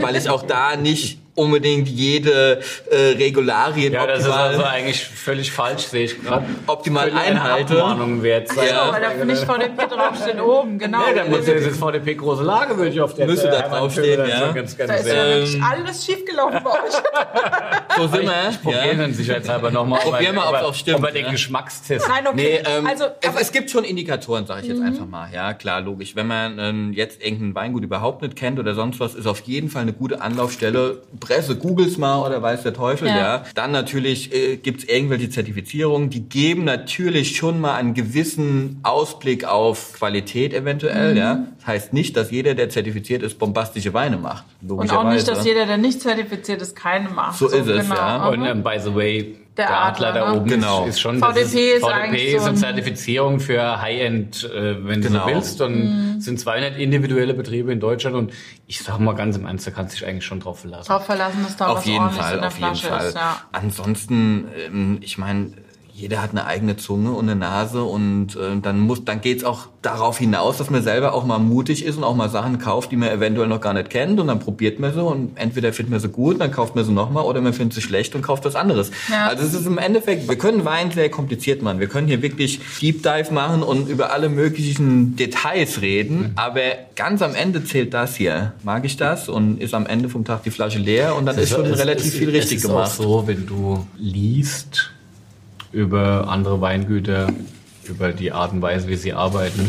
weil 0.00 0.16
ich 0.16 0.28
auch 0.28 0.42
da 0.42 0.76
nicht 0.76 1.18
unbedingt 1.36 1.88
jede 1.88 2.60
äh, 2.90 2.96
Regularien 3.16 3.92
Ja, 3.92 4.06
das 4.06 4.20
ist 4.20 4.24
optimal, 4.26 4.48
also 4.48 4.62
eigentlich 4.64 5.04
völlig 5.06 5.52
falsch, 5.52 5.84
sehe 5.84 6.06
ich 6.06 6.20
gerade. 6.22 6.44
optimal 6.66 7.04
Könnte 7.10 7.20
eine 7.22 7.30
einhalte. 7.42 7.80
Abmahnung 7.82 8.22
wert 8.24 8.48
sein. 8.48 8.66
Ja, 8.68 8.90
weil 8.92 9.00
da 9.00 9.24
nicht 9.24 9.44
VDP 9.44 9.86
draufsteht 9.88 10.40
oben, 10.40 10.78
genau. 10.78 10.98
Nee, 11.06 11.14
da 11.14 11.24
muss 11.24 11.46
jetzt 11.46 11.76
VDP 11.78 12.14
große 12.14 12.42
Lage, 12.42 12.76
würde 12.76 12.90
ich 12.90 13.00
auf 13.00 13.14
der 13.14 13.26
Müsste 13.26 13.48
da 13.48 13.62
draufstehen, 13.68 14.28
ja. 14.28 14.48
so 14.48 14.54
Ganz, 14.54 14.76
da 14.76 14.86
ganz 14.86 15.00
ist 15.02 15.06
ja 15.08 15.26
wirklich 15.26 15.62
alles 15.62 16.04
schiefgelaufen 16.06 16.60
bei 16.64 16.70
euch. 16.70 17.96
So 17.96 18.06
sind 18.08 18.22
wir. 18.24 18.48
Ich 18.50 18.62
probiere 18.62 18.86
ja. 18.88 18.94
dann 18.94 19.14
sicherheitshalber 19.14 19.70
nochmal, 19.70 20.00
ob, 20.04 20.12
Probier 20.12 20.28
er- 20.28 20.32
mal, 20.32 20.48
ob, 20.48 20.54
er- 20.54 20.66
auch 20.66 20.74
stimmt, 20.74 20.98
ob 20.98 21.04
er 21.06 21.12
den 21.12 21.24
ja. 21.26 21.30
Geschmackstest 21.30 22.08
Nein, 22.08 22.26
okay. 22.26 22.34
Nee, 22.36 22.76
ähm, 22.78 22.86
also, 22.86 23.04
es, 23.20 23.28
aber- 23.28 23.40
es 23.40 23.52
gibt 23.52 23.70
schon 23.70 23.84
Indikatoren, 23.84 24.46
sage 24.46 24.62
ich 24.62 24.68
jetzt 24.68 24.82
einfach 24.82 25.06
mal. 25.06 25.28
Ja, 25.32 25.54
klar, 25.54 25.80
logisch. 25.80 26.16
Wenn 26.16 26.26
man 26.26 26.58
ähm, 26.58 26.92
jetzt 26.92 27.22
irgendein 27.22 27.54
Weingut 27.54 27.84
überhaupt 27.84 28.22
nicht 28.22 28.36
kennt 28.36 28.58
oder 28.58 28.74
sonst 28.74 29.00
was, 29.00 29.14
ist 29.14 29.26
auf 29.26 29.40
jeden 29.40 29.68
Fall 29.70 29.82
eine 29.82 29.92
gute 29.92 30.20
Anlaufstelle. 30.20 31.02
Presse, 31.26 31.56
googles 31.56 31.98
mal 31.98 32.24
oder 32.24 32.40
weiß 32.40 32.62
der 32.62 32.72
Teufel, 32.74 33.08
ja. 33.08 33.16
Ja. 33.16 33.44
Dann 33.54 33.72
natürlich 33.72 34.32
äh, 34.32 34.56
gibt's 34.56 34.84
irgendwelche 34.84 35.28
Zertifizierungen, 35.28 36.08
die 36.10 36.20
geben 36.28 36.64
natürlich 36.64 37.36
schon 37.36 37.60
mal 37.60 37.74
einen 37.74 37.94
gewissen 37.94 38.78
Ausblick 38.82 39.44
auf 39.44 39.92
Qualität 39.94 40.54
eventuell, 40.54 41.12
Mhm. 41.12 41.16
ja. 41.18 41.38
Das 41.58 41.66
heißt 41.66 41.92
nicht, 41.92 42.16
dass 42.16 42.30
jeder, 42.30 42.54
der 42.54 42.68
zertifiziert 42.68 43.22
ist, 43.22 43.38
bombastische 43.38 43.92
Weine 43.92 44.16
macht. 44.18 44.44
und 44.66 44.92
auch 44.92 45.10
nicht, 45.10 45.26
dass 45.26 45.44
jeder, 45.44 45.66
der 45.66 45.78
nicht 45.78 46.00
zertifiziert 46.00 46.62
ist, 46.62 46.76
keine 46.76 47.08
macht. 47.10 47.38
So 47.38 47.46
ist 47.48 47.66
es, 47.66 47.88
ja. 47.88 48.28
Und 48.28 48.44
ähm, 48.44 48.62
by 48.62 48.78
the 48.82 48.94
way, 48.94 49.36
der, 49.56 49.66
Der 49.68 49.80
Adler, 49.84 50.08
Adler, 50.08 50.20
da 50.20 50.32
ne? 50.32 50.40
oben 50.40 50.48
Genau. 50.50 50.82
ist, 50.84 50.90
ist 50.90 51.00
schon 51.00 51.18
VDP 51.18 51.40
das 51.40 51.44
ist 51.46 51.52
VDP 51.54 52.24
ist 52.26 52.32
so 52.32 52.38
eine 52.40 52.48
ein- 52.48 52.56
Zertifizierung 52.56 53.40
für 53.40 53.80
High-End, 53.80 54.44
äh, 54.44 54.84
wenn 54.86 55.00
Genau. 55.00 55.24
du 55.26 55.30
so 55.30 55.34
willst. 55.34 55.60
Und 55.62 56.16
sind 56.20 56.38
200 56.40 56.76
individuelle 56.78 57.32
Betriebe 57.34 57.72
in 57.72 57.80
Deutschland. 57.80 58.16
Und 58.16 58.32
ich 58.66 58.80
sag 58.82 58.98
mal 58.98 59.14
ganz 59.14 59.36
im 59.36 59.46
Ernst, 59.46 59.66
da 59.66 59.70
kannst 59.70 59.94
du 59.94 59.98
dich 60.00 60.06
eigentlich 60.08 60.24
schon 60.26 60.40
drauf 60.40 60.60
verlassen. 60.60 60.88
Drauf 60.88 61.06
verlassen, 61.06 61.42
dass 61.42 61.56
da 61.56 61.68
Auf 61.68 61.78
was 61.78 61.84
jeden 61.86 62.10
Fall, 62.10 62.34
in 62.34 62.38
der 62.40 62.48
auf 62.48 62.58
jeden 62.58 62.74
Flasche 62.74 62.86
Fall. 62.88 63.06
ist. 63.08 63.14
Ja. 63.14 63.40
Ansonsten, 63.52 64.48
ähm, 64.66 64.98
ich 65.00 65.18
meine, 65.18 65.52
jeder 65.96 66.20
hat 66.22 66.32
eine 66.32 66.44
eigene 66.44 66.76
Zunge 66.76 67.12
und 67.12 67.24
eine 67.28 67.36
Nase 67.38 67.82
und 67.82 68.36
äh, 68.36 68.60
dann 68.60 68.80
muss, 68.80 69.04
dann 69.06 69.22
geht's 69.22 69.44
auch 69.44 69.68
darauf 69.80 70.18
hinaus, 70.18 70.58
dass 70.58 70.68
man 70.68 70.82
selber 70.82 71.14
auch 71.14 71.24
mal 71.24 71.38
mutig 71.38 71.84
ist 71.86 71.96
und 71.96 72.04
auch 72.04 72.14
mal 72.14 72.28
Sachen 72.28 72.58
kauft, 72.58 72.92
die 72.92 72.96
man 72.96 73.08
eventuell 73.08 73.48
noch 73.48 73.60
gar 73.62 73.72
nicht 73.72 73.88
kennt 73.88 74.20
und 74.20 74.26
dann 74.26 74.38
probiert 74.38 74.78
man 74.78 74.92
sie 74.92 75.02
und 75.02 75.36
entweder 75.36 75.72
findet 75.72 75.92
man 75.92 76.00
sie 76.00 76.08
gut, 76.08 76.38
dann 76.40 76.50
kauft 76.50 76.74
man 76.74 76.84
sie 76.84 76.92
nochmal 76.92 77.24
oder 77.24 77.40
man 77.40 77.54
findet 77.54 77.74
sie 77.74 77.80
schlecht 77.80 78.14
und 78.14 78.20
kauft 78.22 78.44
was 78.44 78.56
anderes. 78.56 78.90
Ja. 79.10 79.28
Also 79.28 79.44
es 79.44 79.54
ist 79.54 79.66
im 79.66 79.78
Endeffekt, 79.78 80.28
wir 80.28 80.36
können 80.36 80.64
Wein 80.66 80.90
sehr 80.90 81.08
kompliziert 81.08 81.62
machen, 81.62 81.80
wir 81.80 81.86
können 81.88 82.08
hier 82.08 82.20
wirklich 82.20 82.60
Deep 82.82 83.02
Dive 83.02 83.32
machen 83.32 83.62
und 83.62 83.88
über 83.88 84.12
alle 84.12 84.28
möglichen 84.28 85.16
Details 85.16 85.80
reden, 85.80 86.32
aber 86.36 86.60
ganz 86.94 87.22
am 87.22 87.34
Ende 87.34 87.64
zählt 87.64 87.94
das 87.94 88.16
hier. 88.16 88.52
Mag 88.64 88.84
ich 88.84 88.96
das 88.98 89.28
und 89.30 89.62
ist 89.62 89.72
am 89.72 89.86
Ende 89.86 90.08
vom 90.10 90.24
Tag 90.24 90.42
die 90.42 90.50
Flasche 90.50 90.78
leer 90.78 91.16
und 91.16 91.24
dann 91.24 91.38
ist 91.38 91.50
schon 91.50 91.64
Es- 91.64 91.78
relativ 91.78 92.12
es- 92.12 92.18
viel 92.18 92.30
richtig 92.30 92.58
es 92.58 92.64
ist 92.64 92.68
gemacht. 92.68 92.90
auch 92.90 93.02
so, 93.02 93.22
wenn 93.26 93.46
du 93.46 93.86
liest 93.96 94.90
über 95.76 96.28
andere 96.28 96.62
Weingüter, 96.62 97.28
über 97.84 98.12
die 98.12 98.32
Art 98.32 98.52
und 98.52 98.62
Weise, 98.62 98.88
wie 98.88 98.96
sie 98.96 99.12
arbeiten. 99.12 99.68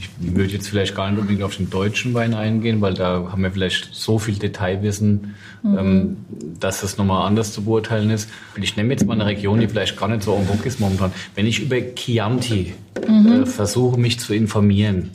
Ich 0.00 0.10
würde 0.18 0.52
jetzt 0.52 0.68
vielleicht 0.68 0.96
gar 0.96 1.08
nicht 1.08 1.20
unbedingt 1.20 1.44
auf 1.44 1.56
den 1.56 1.70
deutschen 1.70 2.12
Wein 2.12 2.34
eingehen, 2.34 2.80
weil 2.80 2.94
da 2.94 3.28
haben 3.30 3.42
wir 3.44 3.52
vielleicht 3.52 3.94
so 3.94 4.18
viel 4.18 4.34
Detailwissen, 4.34 5.36
ähm, 5.64 6.16
dass 6.58 6.80
das 6.80 6.98
nochmal 6.98 7.24
anders 7.24 7.52
zu 7.52 7.62
beurteilen 7.62 8.10
ist. 8.10 8.28
Ich 8.60 8.76
nehme 8.76 8.90
jetzt 8.92 9.06
mal 9.06 9.14
eine 9.14 9.26
Region, 9.26 9.60
die 9.60 9.68
vielleicht 9.68 9.96
gar 9.96 10.08
nicht 10.08 10.24
so 10.24 10.34
en 10.34 10.44
vogue 10.44 10.66
ist 10.66 10.80
momentan. 10.80 11.12
Wenn 11.36 11.46
ich 11.46 11.60
über 11.60 11.76
Chianti 11.94 12.74
äh, 13.00 13.46
versuche, 13.46 13.98
mich 13.98 14.18
zu 14.18 14.34
informieren, 14.34 15.10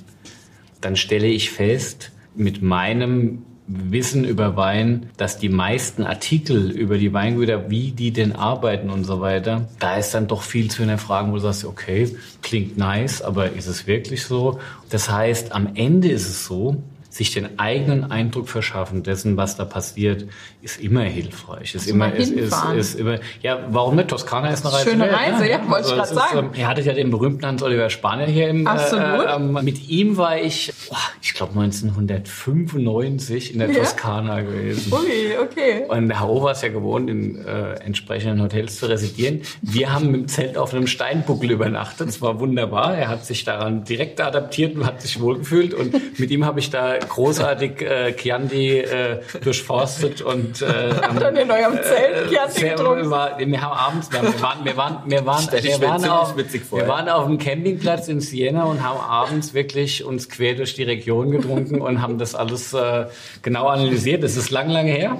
dann 0.79 0.95
stelle 0.95 1.27
ich 1.27 1.51
fest, 1.51 2.13
mit 2.33 2.61
meinem 2.61 3.43
Wissen 3.71 4.25
über 4.25 4.55
Wein, 4.55 5.11
dass 5.17 5.37
die 5.37 5.47
meisten 5.47 6.03
Artikel 6.03 6.71
über 6.71 6.97
die 6.97 7.13
Weingüter, 7.13 7.69
wie 7.69 7.91
die 7.91 8.11
denn 8.11 8.35
arbeiten 8.35 8.89
und 8.89 9.03
so 9.03 9.21
weiter, 9.21 9.69
da 9.77 9.97
ist 9.97 10.15
dann 10.15 10.27
doch 10.27 10.41
viel 10.41 10.71
zu 10.71 10.79
hinterfragen, 10.79 11.31
wo 11.31 11.35
du 11.35 11.41
sagst, 11.41 11.65
okay, 11.65 12.09
klingt 12.41 12.79
nice, 12.79 13.21
aber 13.21 13.51
ist 13.51 13.67
es 13.67 13.85
wirklich 13.85 14.23
so? 14.23 14.59
Das 14.89 15.11
heißt, 15.11 15.51
am 15.51 15.75
Ende 15.75 16.09
ist 16.09 16.27
es 16.27 16.45
so, 16.45 16.81
sich 17.09 17.33
den 17.33 17.57
eigenen 17.57 18.11
Eindruck 18.11 18.47
verschaffen 18.47 19.01
dessen, 19.01 19.35
was 19.35 19.57
da 19.57 19.65
passiert, 19.65 20.25
ist 20.61 20.79
immer 20.79 21.01
hilfreich. 21.01 21.73
Ist 21.73 21.87
immer, 21.87 22.13
ist, 22.13 22.31
ist, 22.31 22.53
ist, 22.75 22.99
immer, 22.99 23.17
ja, 23.41 23.59
warum 23.69 23.95
nicht? 23.95 24.09
Toskana 24.09 24.51
ist 24.51 24.63
eine 24.63 24.75
Reise. 24.75 24.89
Schöne 24.89 25.11
Reise, 25.11 25.45
ja, 25.45 25.57
ja 25.57 25.69
wollte 25.69 25.75
also 25.75 25.89
ich 25.89 25.95
gerade 25.95 26.13
sagen. 26.13 26.37
Ähm, 26.37 26.51
ihr 26.53 26.67
hattet 26.67 26.85
ja 26.85 26.93
den 26.93 27.09
berühmten 27.09 27.45
Hans-Oliver 27.45 27.89
Spanier 27.89 28.27
hier 28.27 28.49
im, 28.49 28.67
Absolut. 28.67 29.25
Äh, 29.25 29.35
ähm, 29.35 29.53
mit 29.63 29.89
ihm 29.89 30.17
war 30.17 30.37
ich, 30.37 30.71
oh, 30.91 30.95
ich 31.21 31.33
glaube 31.33 31.53
1995 31.59 33.53
in 33.53 33.59
der 33.59 33.71
ja? 33.71 33.79
Toskana 33.79 34.41
gewesen. 34.41 34.93
Ui, 34.93 35.37
okay. 35.41 35.85
Und 35.87 36.11
Herr 36.11 36.29
Over 36.29 36.51
ist 36.51 36.61
ja 36.61 36.69
gewohnt, 36.69 37.09
in 37.09 37.43
äh, 37.43 37.73
entsprechenden 37.83 38.41
Hotels 38.43 38.77
zu 38.77 38.85
residieren. 38.85 39.41
Wir 39.63 39.91
haben 39.91 40.13
im 40.13 40.27
Zelt 40.27 40.57
auf 40.57 40.75
einem 40.75 40.85
Steinbuckel 40.85 41.49
übernachtet. 41.49 42.09
Es 42.09 42.21
war 42.21 42.39
wunderbar. 42.39 42.95
Er 42.95 43.07
hat 43.07 43.25
sich 43.25 43.43
daran 43.45 43.83
direkt 43.83 44.21
adaptiert 44.21 44.75
und 44.75 44.85
hat 44.85 45.01
sich 45.01 45.19
wohlgefühlt. 45.19 45.73
Und 45.73 46.19
mit 46.19 46.29
ihm 46.29 46.45
habe 46.45 46.59
ich 46.59 46.69
da 46.69 46.98
großartig 47.07 47.81
äh, 47.81 48.13
Chianti 48.13 48.79
äh, 48.79 49.19
durchforstet 49.43 50.21
und 50.21 50.61
äh, 50.61 50.65
Habt 51.01 51.21
dann 51.21 51.35
in 51.35 51.49
eurem 51.49 51.73
Zelt 51.81 52.29
Chianti 52.29 52.69
getrunken? 52.69 53.09
War, 53.09 53.37
wir 53.39 53.61
haben 53.61 53.77
abends, 53.77 54.11
wir, 54.11 54.41
waren, 54.41 54.65
wir 54.65 54.77
waren, 54.77 54.97
wir 55.05 55.25
waren, 55.25 55.47
wir 55.51 55.81
waren, 55.81 56.05
auf, 56.05 56.35
wir 56.35 56.87
waren 56.87 57.09
auf 57.09 57.25
dem 57.25 57.37
Campingplatz 57.37 58.07
in 58.07 58.21
Siena 58.21 58.63
und 58.63 58.83
haben 58.83 58.99
abends 58.99 59.53
wirklich 59.53 60.03
uns 60.03 60.29
quer 60.29 60.55
durch 60.55 60.73
die 60.75 60.83
Region 60.83 61.31
getrunken 61.31 61.81
und 61.81 62.01
haben 62.01 62.17
das 62.17 62.35
alles 62.35 62.73
äh, 62.73 63.05
genau 63.41 63.67
analysiert. 63.67 64.23
Das 64.23 64.35
ist 64.35 64.49
lang, 64.49 64.69
lange 64.69 64.91
her. 64.91 65.17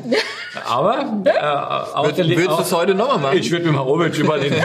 Aber 0.68 1.22
äh, 1.26 1.30
auch 1.96 2.06
Würd, 2.06 2.18
würdest 2.18 2.48
du 2.48 2.62
es 2.62 2.74
heute 2.74 2.96
nochmal 2.96 3.20
machen? 3.20 3.38
Ich 3.38 3.52
würde 3.52 3.72
mit 3.72 3.80
Robert 3.80 4.18
überlegen. 4.18 4.56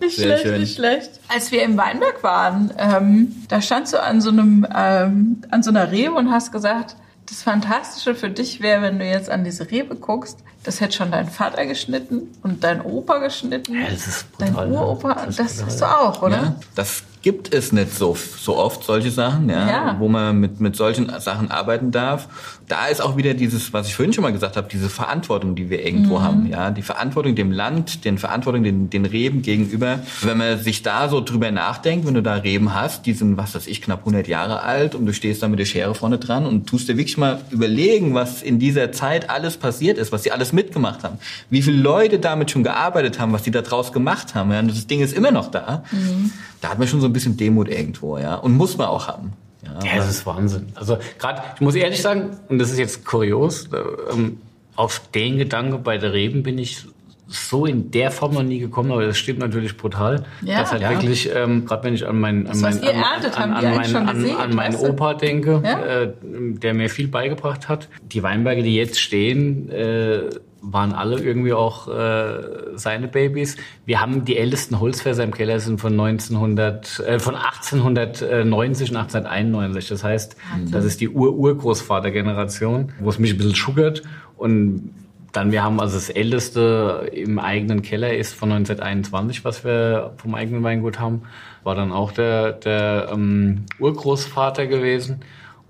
nicht 0.00 0.16
Sehr 0.16 0.26
schlecht, 0.26 0.42
schön. 0.42 0.60
nicht 0.60 0.74
schlecht. 0.76 1.10
Als 1.28 1.52
wir 1.52 1.62
im 1.62 1.76
Weinberg 1.76 2.22
waren, 2.22 2.72
ähm, 2.78 3.44
da 3.48 3.60
standst 3.60 3.92
du 3.92 4.02
an 4.02 4.15
so 4.20 4.30
einem 4.30 4.66
ähm, 4.74 5.42
an 5.50 5.62
so 5.62 5.70
einer 5.70 5.90
Rebe 5.90 6.14
und 6.14 6.30
hast 6.30 6.52
gesagt, 6.52 6.96
das 7.26 7.42
Fantastische 7.42 8.14
für 8.14 8.30
dich 8.30 8.60
wäre, 8.60 8.82
wenn 8.82 8.98
du 8.98 9.04
jetzt 9.04 9.30
an 9.30 9.44
diese 9.44 9.70
Rebe 9.70 9.96
guckst, 9.96 10.38
das 10.62 10.80
hätte 10.80 10.96
schon 10.96 11.10
dein 11.10 11.28
Vater 11.28 11.66
geschnitten 11.66 12.28
und 12.42 12.62
dein 12.62 12.80
Opa 12.80 13.18
geschnitten. 13.18 13.74
Ja, 13.74 13.88
das 13.90 14.06
ist 14.06 14.32
brutal, 14.32 14.54
dein 14.54 14.72
Uropa, 14.72 15.14
das, 15.26 15.36
das 15.36 15.64
hast 15.64 15.80
du 15.80 15.84
auch, 15.86 16.22
oder? 16.22 16.36
Ja, 16.36 16.56
das 16.74 17.02
gibt 17.26 17.52
es 17.52 17.72
nicht 17.72 17.92
so, 17.92 18.16
so 18.38 18.56
oft, 18.56 18.84
solche 18.84 19.10
Sachen, 19.10 19.48
ja, 19.48 19.68
ja. 19.68 19.96
wo 19.98 20.06
man 20.06 20.38
mit, 20.38 20.60
mit 20.60 20.76
solchen 20.76 21.10
Sachen 21.18 21.50
arbeiten 21.50 21.90
darf. 21.90 22.28
Da 22.68 22.86
ist 22.86 23.02
auch 23.02 23.16
wieder 23.16 23.34
dieses, 23.34 23.72
was 23.72 23.88
ich 23.88 23.96
vorhin 23.96 24.12
schon 24.12 24.22
mal 24.22 24.32
gesagt 24.32 24.56
habe, 24.56 24.68
diese 24.70 24.88
Verantwortung, 24.88 25.56
die 25.56 25.68
wir 25.68 25.84
irgendwo 25.84 26.20
mhm. 26.20 26.22
haben, 26.22 26.46
ja, 26.46 26.70
die 26.70 26.82
Verantwortung 26.82 27.34
dem 27.34 27.50
Land, 27.50 28.04
den 28.04 28.18
Verantwortung 28.18 28.62
den, 28.62 28.90
den 28.90 29.04
Reben 29.04 29.42
gegenüber. 29.42 29.98
Wenn 30.22 30.38
man 30.38 30.60
sich 30.60 30.82
da 30.82 31.08
so 31.08 31.20
drüber 31.20 31.50
nachdenkt, 31.50 32.06
wenn 32.06 32.14
du 32.14 32.22
da 32.22 32.34
Reben 32.34 32.74
hast, 32.74 33.06
die 33.06 33.12
sind, 33.12 33.36
was 33.36 33.56
weiß 33.56 33.66
ich, 33.66 33.82
knapp 33.82 34.00
100 34.00 34.28
Jahre 34.28 34.62
alt 34.62 34.94
und 34.94 35.04
du 35.04 35.12
stehst 35.12 35.42
da 35.42 35.48
mit 35.48 35.58
der 35.58 35.64
Schere 35.64 35.96
vorne 35.96 36.18
dran 36.18 36.46
und 36.46 36.68
tust 36.68 36.88
dir 36.88 36.96
wirklich 36.96 37.18
mal 37.18 37.40
überlegen, 37.50 38.14
was 38.14 38.40
in 38.40 38.60
dieser 38.60 38.92
Zeit 38.92 39.30
alles 39.30 39.56
passiert 39.56 39.98
ist, 39.98 40.12
was 40.12 40.22
sie 40.22 40.30
alles 40.30 40.52
mitgemacht 40.52 41.02
haben, 41.02 41.18
wie 41.50 41.62
viele 41.62 41.78
Leute 41.78 42.20
damit 42.20 42.52
schon 42.52 42.62
gearbeitet 42.62 43.18
haben, 43.18 43.32
was 43.32 43.42
die 43.42 43.50
da 43.50 43.62
draus 43.62 43.92
gemacht 43.92 44.36
haben, 44.36 44.52
ja, 44.52 44.60
und 44.60 44.70
das 44.70 44.86
Ding 44.86 45.00
ist 45.00 45.12
immer 45.12 45.32
noch 45.32 45.50
da. 45.50 45.82
Mhm 45.90 46.30
da 46.60 46.70
hat 46.70 46.78
man 46.78 46.88
schon 46.88 47.00
so 47.00 47.06
ein 47.06 47.12
bisschen 47.16 47.36
Demut 47.36 47.68
irgendwo, 47.68 48.18
ja. 48.18 48.36
Und 48.36 48.56
muss 48.56 48.76
man 48.76 48.86
auch 48.88 49.08
haben. 49.08 49.32
Ja, 49.64 49.84
ja 49.84 49.96
das 49.96 50.08
ist 50.08 50.26
Wahnsinn. 50.26 50.66
Also 50.74 50.98
gerade, 51.18 51.42
ich 51.54 51.60
muss 51.60 51.74
ehrlich 51.74 52.00
sagen, 52.00 52.36
und 52.48 52.58
das 52.58 52.70
ist 52.70 52.78
jetzt 52.78 53.04
kurios, 53.04 53.68
ähm, 54.12 54.38
auf 54.76 55.00
den 55.14 55.38
Gedanke 55.38 55.78
bei 55.78 55.98
der 55.98 56.12
Reben 56.12 56.42
bin 56.42 56.58
ich 56.58 56.84
so 57.28 57.66
in 57.66 57.90
der 57.90 58.10
Form 58.10 58.34
noch 58.34 58.42
nie 58.42 58.60
gekommen, 58.60 58.92
aber 58.92 59.04
das 59.04 59.18
stimmt 59.18 59.40
natürlich 59.40 59.76
brutal. 59.76 60.24
Ja, 60.42 60.60
dass 60.60 60.70
halt 60.70 60.82
ja. 60.82 60.90
wirklich, 60.90 61.28
ähm, 61.34 61.64
gerade 61.64 61.84
wenn 61.84 61.94
ich 61.94 62.06
an 62.06 62.20
meinen 62.20 62.46
an 62.46 62.60
mein, 62.60 62.80
an, 62.80 63.24
an, 63.24 63.52
an, 63.52 63.74
mein, 63.74 63.96
an, 63.96 64.30
an 64.30 64.54
meinen 64.54 64.76
Opa 64.76 65.14
denke, 65.14 65.60
ja? 65.64 66.02
äh, 66.02 66.12
der 66.22 66.74
mir 66.74 66.88
viel 66.88 67.08
beigebracht 67.08 67.68
hat. 67.68 67.88
Die 68.12 68.22
Weinberge, 68.22 68.62
die 68.62 68.76
jetzt 68.76 69.00
stehen, 69.00 69.68
äh, 69.70 70.20
waren 70.62 70.92
alle 70.92 71.20
irgendwie 71.20 71.52
auch 71.52 71.88
äh, 71.88 72.42
seine 72.74 73.08
Babys. 73.08 73.56
Wir 73.84 74.00
haben 74.00 74.24
die 74.24 74.36
ältesten 74.36 74.80
Holzfässer 74.80 75.22
im 75.22 75.32
Keller 75.32 75.60
sind 75.60 75.80
von 75.80 75.92
1900, 75.92 77.00
äh, 77.00 77.18
von 77.18 77.34
1890 77.34 78.90
und 78.90 78.96
1891. 78.96 79.88
Das 79.88 80.04
heißt, 80.04 80.36
Wahnsinn. 80.52 80.72
das 80.72 80.84
ist 80.84 81.00
die 81.00 81.08
Ur-Urgroßvatergeneration, 81.08 82.92
wo 83.00 83.10
es 83.10 83.18
mich 83.18 83.32
ein 83.32 83.36
bisschen 83.36 83.54
schuggert. 83.54 84.02
Und 84.36 84.90
dann, 85.32 85.52
wir 85.52 85.62
haben 85.62 85.80
also 85.80 85.94
das 85.94 86.08
älteste 86.08 87.10
im 87.12 87.38
eigenen 87.38 87.82
Keller 87.82 88.16
ist 88.16 88.34
von 88.34 88.50
1921, 88.50 89.44
was 89.44 89.64
wir 89.64 90.14
vom 90.16 90.34
eigenen 90.34 90.62
Weingut 90.62 90.98
haben. 90.98 91.22
War 91.62 91.74
dann 91.74 91.92
auch 91.92 92.12
der, 92.12 92.52
der 92.52 93.10
ähm, 93.12 93.66
Urgroßvater 93.78 94.66
gewesen. 94.66 95.20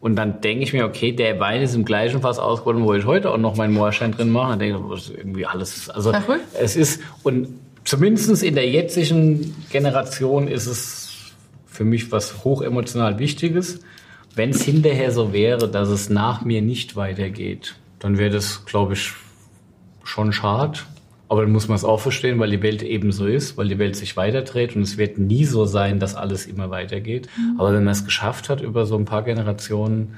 Und 0.06 0.14
dann 0.14 0.40
denke 0.40 0.62
ich 0.62 0.72
mir, 0.72 0.84
okay, 0.84 1.10
der 1.10 1.40
Wein 1.40 1.62
ist 1.62 1.74
im 1.74 1.84
gleichen 1.84 2.20
Fass 2.20 2.38
ausgebaut, 2.38 2.80
wo 2.80 2.94
ich 2.94 3.06
heute 3.06 3.28
auch 3.28 3.38
noch 3.38 3.56
meinen 3.56 3.74
Moorstein 3.74 4.12
drin 4.12 4.30
mache. 4.30 4.50
Dann 4.50 4.60
denke 4.60 4.78
ich, 4.78 4.88
das 4.88 5.08
ist 5.08 5.16
irgendwie 5.16 5.46
alles. 5.46 5.90
Also 5.90 6.12
Verrückt. 6.12 6.44
es 6.54 6.76
ist, 6.76 7.02
und 7.24 7.48
zumindest 7.82 8.40
in 8.44 8.54
der 8.54 8.70
jetzigen 8.70 9.56
Generation 9.68 10.46
ist 10.46 10.66
es 10.66 11.34
für 11.66 11.82
mich 11.82 12.12
was 12.12 12.44
hochemotional 12.44 13.18
Wichtiges. 13.18 13.80
Wenn 14.36 14.50
es 14.50 14.62
hinterher 14.62 15.10
so 15.10 15.32
wäre, 15.32 15.68
dass 15.68 15.88
es 15.88 16.08
nach 16.08 16.44
mir 16.44 16.62
nicht 16.62 16.94
weitergeht, 16.94 17.74
dann 17.98 18.16
wäre 18.16 18.30
das, 18.30 18.64
glaube 18.64 18.92
ich, 18.92 19.10
schon 20.04 20.32
schade. 20.32 20.78
Aber 21.28 21.42
dann 21.42 21.52
muss 21.52 21.68
man 21.68 21.76
es 21.76 21.84
auch 21.84 22.00
verstehen, 22.00 22.38
weil 22.38 22.50
die 22.50 22.62
Welt 22.62 22.82
eben 22.82 23.10
so 23.10 23.26
ist, 23.26 23.56
weil 23.56 23.68
die 23.68 23.78
Welt 23.78 23.96
sich 23.96 24.16
weiterdreht 24.16 24.76
und 24.76 24.82
es 24.82 24.96
wird 24.96 25.18
nie 25.18 25.44
so 25.44 25.64
sein, 25.64 25.98
dass 25.98 26.14
alles 26.14 26.46
immer 26.46 26.70
weitergeht. 26.70 27.28
Mhm. 27.36 27.60
Aber 27.60 27.72
wenn 27.72 27.84
man 27.84 27.92
es 27.92 28.04
geschafft 28.04 28.48
hat 28.48 28.60
über 28.60 28.86
so 28.86 28.96
ein 28.96 29.04
paar 29.04 29.22
Generationen, 29.22 30.14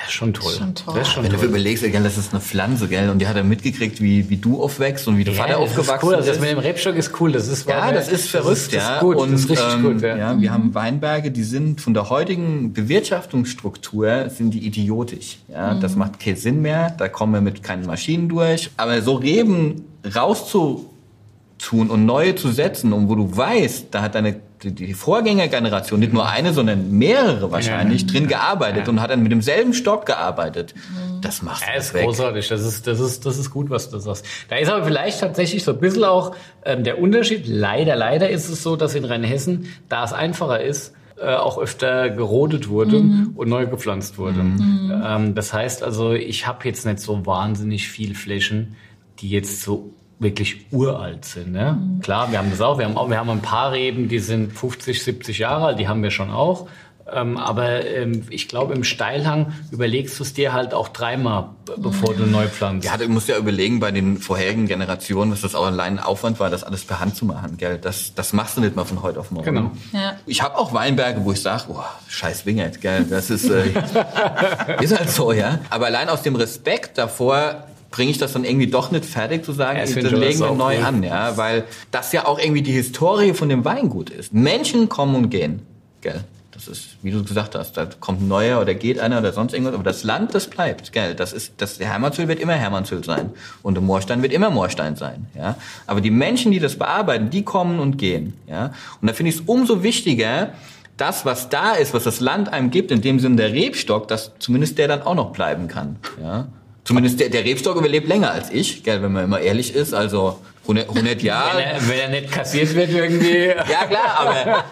das 0.00 0.08
ist 0.08 0.14
schon 0.14 0.32
toll. 0.32 0.52
Schon 0.52 0.74
toll. 0.74 0.94
Das 0.96 1.08
ist 1.08 1.14
schon 1.14 1.24
Wenn 1.24 1.32
toll. 1.32 1.40
du 1.40 1.46
überlegst, 1.46 1.82
gell, 1.82 2.02
das 2.02 2.16
ist 2.16 2.32
eine 2.32 2.40
Pflanze, 2.40 2.88
gell, 2.88 3.10
und 3.10 3.18
die 3.18 3.26
hat 3.26 3.36
er 3.36 3.44
mitgekriegt, 3.44 4.00
wie, 4.00 4.30
wie 4.30 4.36
du 4.36 4.62
aufwächst 4.62 5.08
und 5.08 5.18
wie 5.18 5.24
der 5.24 5.34
ja, 5.34 5.42
Vater 5.42 5.58
aufgewachsen 5.58 5.94
ist. 5.94 6.02
Cool. 6.02 6.14
Also 6.14 6.30
das 6.30 6.40
mit 6.40 6.50
dem 6.50 6.58
Rebstock 6.58 6.96
ist 6.96 7.20
cool. 7.20 7.32
Das 7.32 7.48
ist 7.48 7.68
ja, 7.68 7.92
das 7.92 8.08
ist 8.08 8.28
verrückt, 8.28 8.50
das 8.50 8.60
ist, 8.60 8.74
das 8.74 8.94
ist 8.94 9.00
gut. 9.00 9.16
Und, 9.16 9.32
das 9.32 9.40
ist 9.40 9.50
richtig 9.50 9.74
ähm, 9.74 9.82
gut. 9.82 10.02
Ja. 10.02 10.16
ja, 10.16 10.40
wir 10.40 10.52
haben 10.52 10.74
Weinberge, 10.74 11.30
die 11.30 11.42
sind 11.42 11.80
von 11.80 11.94
der 11.94 12.10
heutigen 12.10 12.72
Bewirtschaftungsstruktur 12.72 14.30
sind 14.30 14.52
die 14.52 14.66
idiotisch. 14.66 15.38
Ja, 15.48 15.74
mhm. 15.74 15.80
das 15.80 15.96
macht 15.96 16.20
keinen 16.20 16.36
Sinn 16.36 16.62
mehr. 16.62 16.94
Da 16.96 17.08
kommen 17.08 17.34
wir 17.34 17.40
mit 17.40 17.62
keinen 17.62 17.86
Maschinen 17.86 18.28
durch. 18.28 18.70
Aber 18.76 19.02
so 19.02 19.14
Reben 19.14 19.84
rauszutun 20.14 21.90
und 21.90 22.06
neue 22.06 22.34
zu 22.34 22.50
setzen 22.50 22.92
und 22.92 23.08
wo 23.08 23.14
du 23.14 23.36
weißt, 23.36 23.88
da 23.90 24.02
hat 24.02 24.14
deine 24.14 24.40
die 24.62 24.94
Vorgängergeneration, 24.94 26.00
nicht 26.00 26.12
nur 26.12 26.28
eine, 26.28 26.52
sondern 26.52 26.90
mehrere 26.98 27.50
wahrscheinlich, 27.52 28.02
ja, 28.02 28.08
drin 28.08 28.22
ja, 28.24 28.38
gearbeitet 28.38 28.86
ja. 28.86 28.92
und 28.92 29.00
hat 29.00 29.10
dann 29.10 29.22
mit 29.22 29.32
demselben 29.32 29.72
Stock 29.72 30.06
gearbeitet. 30.06 30.74
Mhm. 30.76 31.20
Das 31.20 31.42
macht 31.42 31.64
ja, 31.66 31.74
ist 31.74 31.94
weg. 31.94 32.04
großartig. 32.04 32.48
Das 32.48 32.64
ist, 32.64 32.86
das 32.86 33.00
ist, 33.00 33.24
das 33.24 33.38
ist 33.38 33.50
gut, 33.50 33.70
was 33.70 33.90
du 33.90 33.98
sagst. 33.98 34.26
Da 34.48 34.56
ist 34.56 34.70
aber 34.70 34.84
vielleicht 34.84 35.20
tatsächlich 35.20 35.64
so 35.64 35.72
ein 35.72 35.78
bisschen 35.78 36.04
auch 36.04 36.34
ähm, 36.64 36.84
der 36.84 37.00
Unterschied. 37.00 37.46
Leider, 37.46 37.96
leider 37.96 38.28
ist 38.28 38.48
es 38.48 38.62
so, 38.62 38.76
dass 38.76 38.94
in 38.94 39.04
Rheinhessen, 39.04 39.68
da 39.88 40.04
es 40.04 40.12
einfacher 40.12 40.60
ist, 40.60 40.94
äh, 41.20 41.34
auch 41.34 41.58
öfter 41.58 42.10
gerodet 42.10 42.68
wurde 42.68 43.00
mhm. 43.00 43.32
und 43.36 43.48
neu 43.48 43.66
gepflanzt 43.66 44.18
wurde. 44.18 44.42
Mhm. 44.42 45.02
Ähm, 45.04 45.34
das 45.34 45.52
heißt 45.52 45.82
also, 45.82 46.12
ich 46.12 46.46
habe 46.46 46.66
jetzt 46.66 46.86
nicht 46.86 47.00
so 47.00 47.26
wahnsinnig 47.26 47.88
viel 47.88 48.14
Flächen, 48.14 48.76
die 49.20 49.30
jetzt 49.30 49.62
so 49.62 49.92
wirklich 50.18 50.66
uralt 50.72 51.24
sind. 51.24 51.52
Ne? 51.52 51.78
Mhm. 51.78 52.00
Klar, 52.00 52.30
wir 52.30 52.38
haben 52.38 52.50
das 52.50 52.60
auch. 52.60 52.78
Wir 52.78 52.86
haben 52.86 52.96
auch, 52.96 53.08
wir 53.08 53.18
haben 53.18 53.30
ein 53.30 53.42
paar 53.42 53.72
Reben, 53.72 54.08
die 54.08 54.18
sind 54.18 54.52
50, 54.52 55.02
70 55.02 55.38
Jahre 55.38 55.66
alt, 55.66 55.78
die 55.78 55.88
haben 55.88 56.02
wir 56.02 56.10
schon 56.10 56.30
auch. 56.30 56.68
Ähm, 57.10 57.36
aber 57.36 57.86
ähm, 57.86 58.24
ich 58.28 58.48
glaube, 58.48 58.74
im 58.74 58.84
Steilhang 58.84 59.52
überlegst 59.70 60.18
du 60.18 60.24
es 60.24 60.34
dir 60.34 60.52
halt 60.52 60.74
auch 60.74 60.88
dreimal, 60.88 61.50
bevor 61.76 62.14
du 62.14 62.26
neu 62.26 62.48
pflanzt. 62.48 62.86
Ja, 62.86 62.96
du 62.96 63.08
musst 63.08 63.28
ja 63.28 63.38
überlegen, 63.38 63.80
bei 63.80 63.90
den 63.90 64.18
vorherigen 64.18 64.66
Generationen, 64.66 65.32
was 65.32 65.40
das 65.40 65.54
auch 65.54 65.66
allein 65.66 65.98
ein 65.98 66.04
Aufwand 66.04 66.38
war, 66.38 66.50
das 66.50 66.64
alles 66.64 66.84
per 66.84 67.00
Hand 67.00 67.16
zu 67.16 67.24
machen. 67.24 67.56
Gell? 67.56 67.78
Das, 67.78 68.14
das 68.14 68.32
machst 68.32 68.56
du 68.56 68.60
nicht 68.60 68.76
mal 68.76 68.84
von 68.84 69.02
heute 69.02 69.20
auf 69.20 69.30
morgen. 69.30 69.46
Genau. 69.46 69.70
Ja. 69.92 70.16
Ich 70.26 70.42
habe 70.42 70.58
auch 70.58 70.72
Weinberge, 70.74 71.24
wo 71.24 71.32
ich 71.32 71.40
sage, 71.40 71.64
oh, 71.68 71.82
scheiß 72.08 72.44
Wingert, 72.44 72.80
gell? 72.80 73.06
das 73.08 73.30
ist, 73.30 73.48
äh, 73.48 73.68
ist 74.80 74.98
halt 74.98 75.10
so, 75.10 75.32
ja. 75.32 75.60
Aber 75.70 75.86
allein 75.86 76.08
aus 76.10 76.22
dem 76.22 76.36
Respekt 76.36 76.98
davor, 76.98 77.64
bringe 77.90 78.10
ich 78.10 78.18
das 78.18 78.32
dann 78.32 78.44
irgendwie 78.44 78.66
doch 78.66 78.90
nicht 78.90 79.04
fertig 79.04 79.44
zu 79.44 79.52
sagen, 79.52 79.78
ja, 79.78 80.02
dann 80.02 80.20
legen 80.20 80.40
wir 80.40 80.52
neu 80.52 80.76
cool. 80.78 80.84
an, 80.84 81.02
ja, 81.02 81.36
weil 81.36 81.64
das 81.90 82.12
ja 82.12 82.26
auch 82.26 82.38
irgendwie 82.38 82.62
die 82.62 82.72
Historie 82.72 83.32
von 83.34 83.48
dem 83.48 83.64
Weingut 83.64 84.10
ist. 84.10 84.32
Menschen 84.32 84.88
kommen 84.88 85.14
und 85.14 85.30
gehen, 85.30 85.62
gell. 86.00 86.24
Das 86.50 86.66
ist, 86.66 86.96
wie 87.02 87.12
du 87.12 87.22
gesagt 87.22 87.54
hast, 87.54 87.76
da 87.76 87.86
kommt 88.00 88.20
ein 88.20 88.26
neuer 88.26 88.60
oder 88.60 88.74
geht 88.74 88.98
einer 88.98 89.20
oder 89.20 89.32
sonst 89.32 89.52
irgendwas, 89.52 89.74
aber 89.74 89.84
das 89.84 90.02
Land, 90.02 90.34
das 90.34 90.48
bleibt, 90.48 90.92
gell. 90.92 91.14
Das 91.14 91.32
ist, 91.32 91.52
das, 91.58 91.78
der 91.78 91.86
Hermannshöhl 91.86 92.26
wird 92.26 92.40
immer 92.40 92.54
Hermannshöhl 92.54 93.04
sein 93.04 93.30
und 93.62 93.74
der 93.74 93.82
Moorstein 93.82 94.22
wird 94.22 94.32
immer 94.32 94.50
Moorstein 94.50 94.96
sein, 94.96 95.26
ja. 95.36 95.54
Aber 95.86 96.00
die 96.00 96.10
Menschen, 96.10 96.50
die 96.50 96.58
das 96.58 96.74
bearbeiten, 96.74 97.30
die 97.30 97.44
kommen 97.44 97.78
und 97.78 97.96
gehen, 97.96 98.34
ja. 98.48 98.72
Und 99.00 99.06
da 99.06 99.14
finde 99.14 99.30
ich 99.30 99.36
es 99.36 99.42
umso 99.46 99.84
wichtiger, 99.84 100.52
das, 100.98 101.24
was 101.24 101.48
da 101.48 101.72
ist, 101.72 101.94
was 101.94 102.04
das 102.04 102.20
Land 102.20 102.52
einem 102.52 102.70
gibt, 102.70 102.90
in 102.90 103.00
dem 103.00 103.20
Sinne 103.20 103.36
der 103.36 103.52
Rebstock, 103.52 104.08
dass 104.08 104.32
zumindest 104.40 104.78
der 104.78 104.88
dann 104.88 105.02
auch 105.02 105.14
noch 105.14 105.30
bleiben 105.30 105.68
kann. 105.68 105.96
Ja? 106.20 106.48
Zumindest 106.88 107.20
der, 107.20 107.28
der 107.28 107.44
Rebstock 107.44 107.76
überlebt 107.76 108.08
länger 108.08 108.30
als 108.30 108.50
ich, 108.50 108.82
gell, 108.82 109.02
wenn 109.02 109.12
man 109.12 109.24
immer 109.24 109.40
ehrlich 109.40 109.74
ist. 109.74 109.92
Also 109.92 110.38
100, 110.62 110.88
100 110.88 111.22
Jahre. 111.22 111.58
Wenn 111.58 111.64
er, 111.66 111.88
wenn 111.88 111.98
er 111.98 112.08
nicht 112.08 112.32
kassiert 112.32 112.74
wird 112.74 112.90
irgendwie. 112.90 113.48
Ja 113.70 113.84
klar, 113.86 114.16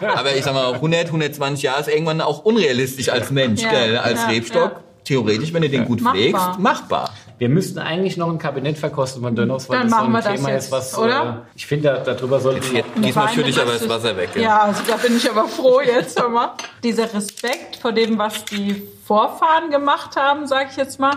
aber, 0.01 0.17
aber 0.19 0.35
ich 0.35 0.43
sag 0.43 0.55
mal, 0.55 0.73
100, 0.73 1.05
120 1.07 1.61
Jahre 1.63 1.81
ist 1.81 1.89
irgendwann 1.89 2.19
auch 2.21 2.43
unrealistisch 2.43 3.09
als 3.09 3.29
Mensch, 3.29 3.61
Ja, 3.61 3.69
gell? 3.69 3.97
Als 3.99 4.21
ja, 4.23 4.27
Rebstock. 4.29 4.71
ja. 4.71 4.81
Theoretisch, 5.03 5.53
wenn 5.53 5.61
du 5.61 5.69
den 5.69 5.85
gut 5.85 6.01
Machbar. 6.01 6.15
pflegst, 6.21 6.59
machbar. 6.59 7.13
Wir 7.37 7.47
müssten 7.49 7.77
eigentlich 7.79 8.17
noch 8.17 8.29
ein 8.29 8.39
Kabinett 8.39 8.77
verkosten 8.79 9.21
von 9.21 9.35
Dönhoffs, 9.35 9.69
weil 9.69 9.77
Dann 9.77 9.89
das 9.89 9.99
so 9.99 10.05
machen 10.05 10.15
ein 10.15 10.23
wir 10.23 10.29
das 10.31 10.35
Thema 10.41 10.49
jetzt, 10.49 10.65
ist, 10.65 10.71
was 10.71 10.97
oder? 10.97 11.43
Äh, 11.45 11.55
ich 11.55 11.65
finde, 11.67 12.01
da, 12.03 12.13
darüber 12.13 12.39
sollten 12.41 12.69
wir. 12.71 12.79
Jetzt, 12.79 12.89
diesmal 12.97 13.29
schütte 13.29 13.49
ich 13.51 13.61
aber 13.61 13.71
das 13.73 13.87
Wasser 13.87 14.17
weg. 14.17 14.33
gell? 14.33 14.41
Ja, 14.43 14.63
also 14.63 14.81
da 14.87 14.95
bin 14.97 15.15
ich 15.15 15.29
aber 15.29 15.47
froh 15.47 15.79
jetzt 15.81 16.19
hör 16.19 16.27
mal. 16.29 16.53
Dieser 16.83 17.13
Respekt 17.13 17.75
vor 17.77 17.93
dem, 17.93 18.17
was 18.17 18.43
die 18.45 18.81
Vorfahren 19.05 19.69
gemacht 19.71 20.15
haben, 20.17 20.45
sage 20.47 20.69
ich 20.71 20.77
jetzt 20.77 20.99
mal, 20.99 21.13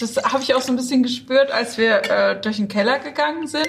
das 0.00 0.16
habe 0.16 0.42
ich 0.42 0.54
auch 0.54 0.60
so 0.62 0.72
ein 0.72 0.76
bisschen 0.76 1.02
gespürt, 1.02 1.50
als 1.50 1.78
wir 1.78 2.10
äh, 2.10 2.40
durch 2.40 2.56
den 2.56 2.68
Keller 2.68 2.98
gegangen 2.98 3.46
sind. 3.46 3.68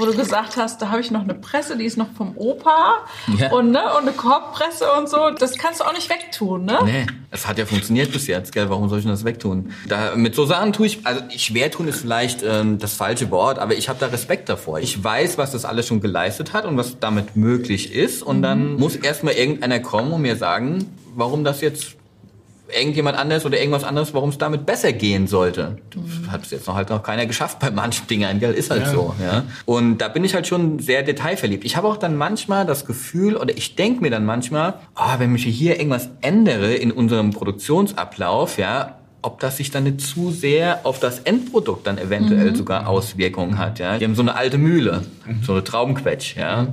Wo 0.00 0.06
du 0.06 0.14
gesagt 0.14 0.56
hast, 0.56 0.80
da 0.80 0.90
habe 0.90 1.00
ich 1.00 1.10
noch 1.10 1.22
eine 1.24 1.34
Presse, 1.34 1.76
die 1.76 1.84
ist 1.84 1.96
noch 1.96 2.06
vom 2.16 2.36
Opa 2.36 2.98
Ja. 3.36 3.50
und, 3.50 3.72
ne, 3.72 3.80
und 3.96 4.02
eine 4.02 4.12
Korbpresse 4.12 4.84
und 4.96 5.08
so. 5.08 5.30
Das 5.36 5.58
kannst 5.58 5.80
du 5.80 5.84
auch 5.84 5.92
nicht 5.92 6.08
wegtun, 6.08 6.66
ne? 6.66 6.78
Nee, 6.84 7.06
es 7.32 7.48
hat 7.48 7.58
ja 7.58 7.66
funktioniert 7.66 8.12
bis 8.12 8.28
jetzt, 8.28 8.52
gell? 8.52 8.70
Warum 8.70 8.88
soll 8.88 8.98
ich 8.98 9.04
denn 9.06 9.10
das 9.12 9.24
wegtun? 9.24 9.72
Da, 9.88 10.14
mit 10.14 10.36
so 10.36 10.46
Sachen 10.46 10.72
tue 10.72 10.86
ich, 10.86 11.04
also 11.04 11.20
schwer 11.36 11.72
tun 11.72 11.88
ist 11.88 12.00
vielleicht 12.00 12.44
ähm, 12.44 12.78
das 12.78 12.94
falsche 12.94 13.32
Wort, 13.32 13.58
aber 13.58 13.74
ich 13.74 13.88
habe 13.88 13.98
da 13.98 14.06
Respekt 14.06 14.48
davor. 14.48 14.78
Ich 14.78 15.02
weiß, 15.02 15.36
was 15.36 15.50
das 15.50 15.64
alles 15.64 15.88
schon 15.88 16.00
geleistet 16.00 16.52
hat 16.52 16.64
und 16.64 16.76
was 16.76 17.00
damit 17.00 17.34
möglich 17.34 17.92
ist. 17.92 18.22
Und 18.22 18.42
dann 18.42 18.74
muss 18.76 18.94
erstmal 18.94 19.34
irgendeiner 19.34 19.80
kommen 19.80 20.12
und 20.12 20.22
mir 20.22 20.36
sagen, 20.36 20.86
warum 21.16 21.42
das 21.42 21.60
jetzt 21.60 21.96
irgendjemand 22.76 23.16
anders 23.18 23.44
oder 23.46 23.58
irgendwas 23.58 23.84
anderes, 23.84 24.14
warum 24.14 24.30
es 24.30 24.38
damit 24.38 24.66
besser 24.66 24.92
gehen 24.92 25.26
sollte. 25.26 25.78
Das 25.90 26.32
hat 26.32 26.42
bis 26.42 26.50
jetzt 26.50 26.66
noch 26.66 26.74
halt 26.74 26.90
noch 26.90 27.02
keiner 27.02 27.26
geschafft 27.26 27.58
bei 27.58 27.70
manchen 27.70 28.06
Dingern, 28.06 28.40
gell? 28.40 28.52
Ist 28.52 28.70
halt 28.70 28.82
Ja. 28.82 28.90
so, 28.92 29.14
ja. 29.22 29.44
Und 29.64 29.98
da 29.98 30.08
bin 30.08 30.24
ich 30.24 30.34
halt 30.34 30.46
schon 30.46 30.78
sehr 30.78 31.02
detailverliebt. 31.02 31.64
Ich 31.64 31.76
habe 31.76 31.88
auch 31.88 31.96
dann 31.96 32.16
manchmal 32.16 32.66
das 32.66 32.84
Gefühl, 32.84 33.36
oder 33.36 33.56
ich 33.56 33.76
denke 33.76 34.02
mir 34.02 34.10
dann 34.10 34.24
manchmal, 34.24 34.74
ah, 34.94 35.18
wenn 35.18 35.34
ich 35.34 35.44
hier 35.44 35.76
irgendwas 35.76 36.08
ändere 36.20 36.74
in 36.74 36.92
unserem 36.92 37.30
Produktionsablauf, 37.30 38.58
ja, 38.58 38.98
ob 39.22 39.40
das 39.40 39.56
sich 39.56 39.70
dann 39.70 39.84
nicht 39.84 40.00
zu 40.00 40.30
sehr 40.30 40.80
auf 40.84 41.00
das 41.00 41.20
Endprodukt 41.20 41.86
dann 41.86 41.98
eventuell 41.98 42.54
sogar 42.54 42.86
Auswirkungen 42.88 43.58
hat, 43.58 43.78
ja. 43.78 43.98
Die 43.98 44.04
haben 44.04 44.14
so 44.14 44.22
eine 44.22 44.36
alte 44.36 44.58
Mühle, 44.58 45.02
so 45.42 45.52
eine 45.52 45.64
Traubenquetsch, 45.64 46.36
ja. 46.36 46.68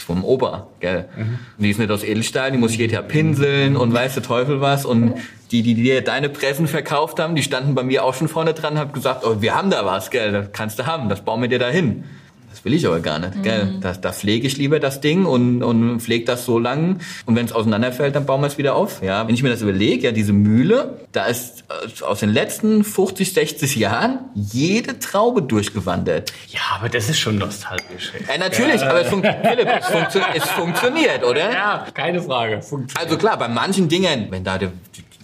Ist 0.00 0.06
vom 0.06 0.24
Opa, 0.24 0.66
gell. 0.80 1.10
Und 1.58 1.62
die 1.62 1.68
ist 1.68 1.78
nicht 1.78 1.90
aus 1.90 2.02
Edelstahl, 2.02 2.50
die 2.50 2.56
muss 2.56 2.74
Jahr 2.74 3.02
pinseln 3.02 3.76
und 3.76 3.92
weiß 3.92 4.14
der 4.14 4.22
Teufel 4.22 4.62
was. 4.62 4.86
Und 4.86 5.12
die, 5.50 5.62
die 5.62 5.74
dir 5.74 6.00
deine 6.02 6.30
Pressen 6.30 6.66
verkauft 6.66 7.20
haben, 7.20 7.34
die 7.34 7.42
standen 7.42 7.74
bei 7.74 7.82
mir 7.82 8.02
auch 8.02 8.14
schon 8.14 8.28
vorne 8.28 8.54
dran, 8.54 8.78
hab 8.78 8.94
gesagt, 8.94 9.26
oh, 9.26 9.42
wir 9.42 9.54
haben 9.54 9.68
da 9.68 9.84
was, 9.84 10.10
gell, 10.10 10.32
das 10.32 10.52
kannst 10.52 10.78
du 10.78 10.86
haben, 10.86 11.10
das 11.10 11.20
bauen 11.20 11.42
wir 11.42 11.50
dir 11.50 11.58
da 11.58 11.68
hin. 11.68 12.04
Das 12.50 12.64
will 12.64 12.74
ich 12.74 12.84
aber 12.84 12.98
gar 12.98 13.20
nicht, 13.20 13.44
gell. 13.44 13.78
Da, 13.80 13.92
da 13.92 14.12
pflege 14.12 14.44
ich 14.46 14.56
lieber 14.56 14.80
das 14.80 15.00
Ding 15.00 15.24
und, 15.24 15.62
und 15.62 16.00
pflege 16.00 16.24
das 16.24 16.44
so 16.44 16.58
lang. 16.58 16.98
Und 17.24 17.36
wenn 17.36 17.46
es 17.46 17.52
auseinanderfällt, 17.52 18.16
dann 18.16 18.26
bauen 18.26 18.40
wir 18.40 18.48
es 18.48 18.58
wieder 18.58 18.74
auf. 18.74 19.02
Ja, 19.02 19.26
wenn 19.28 19.34
ich 19.34 19.44
mir 19.44 19.50
das 19.50 19.62
überlege, 19.62 20.02
ja, 20.06 20.12
diese 20.12 20.32
Mühle, 20.32 20.98
da 21.12 21.26
ist 21.26 21.64
äh, 21.68 22.04
aus 22.04 22.20
den 22.20 22.30
letzten 22.30 22.82
50, 22.82 23.32
60 23.34 23.76
Jahren 23.76 24.18
jede 24.34 24.98
Traube 24.98 25.42
durchgewandert. 25.42 26.32
Ja, 26.48 26.60
aber 26.74 26.88
das 26.88 27.08
ist 27.08 27.20
schon 27.20 27.38
nostalgisch. 27.38 28.12
ey. 28.18 28.24
Ja, 28.28 28.38
natürlich, 28.38 28.82
aber 28.82 29.02
es, 29.02 29.08
fun 29.08 29.22
Philipp, 29.22 29.68
es, 29.68 29.86
funktio 29.86 30.20
es 30.34 30.44
funktioniert, 30.44 31.24
oder? 31.24 31.52
Ja, 31.52 31.86
keine 31.94 32.20
Frage. 32.20 32.62
Funktioniert. 32.62 32.98
Also 32.98 33.16
klar, 33.16 33.38
bei 33.38 33.48
manchen 33.48 33.88
Dingen, 33.88 34.26
wenn 34.30 34.42
da 34.42 34.58
die, 34.58 34.68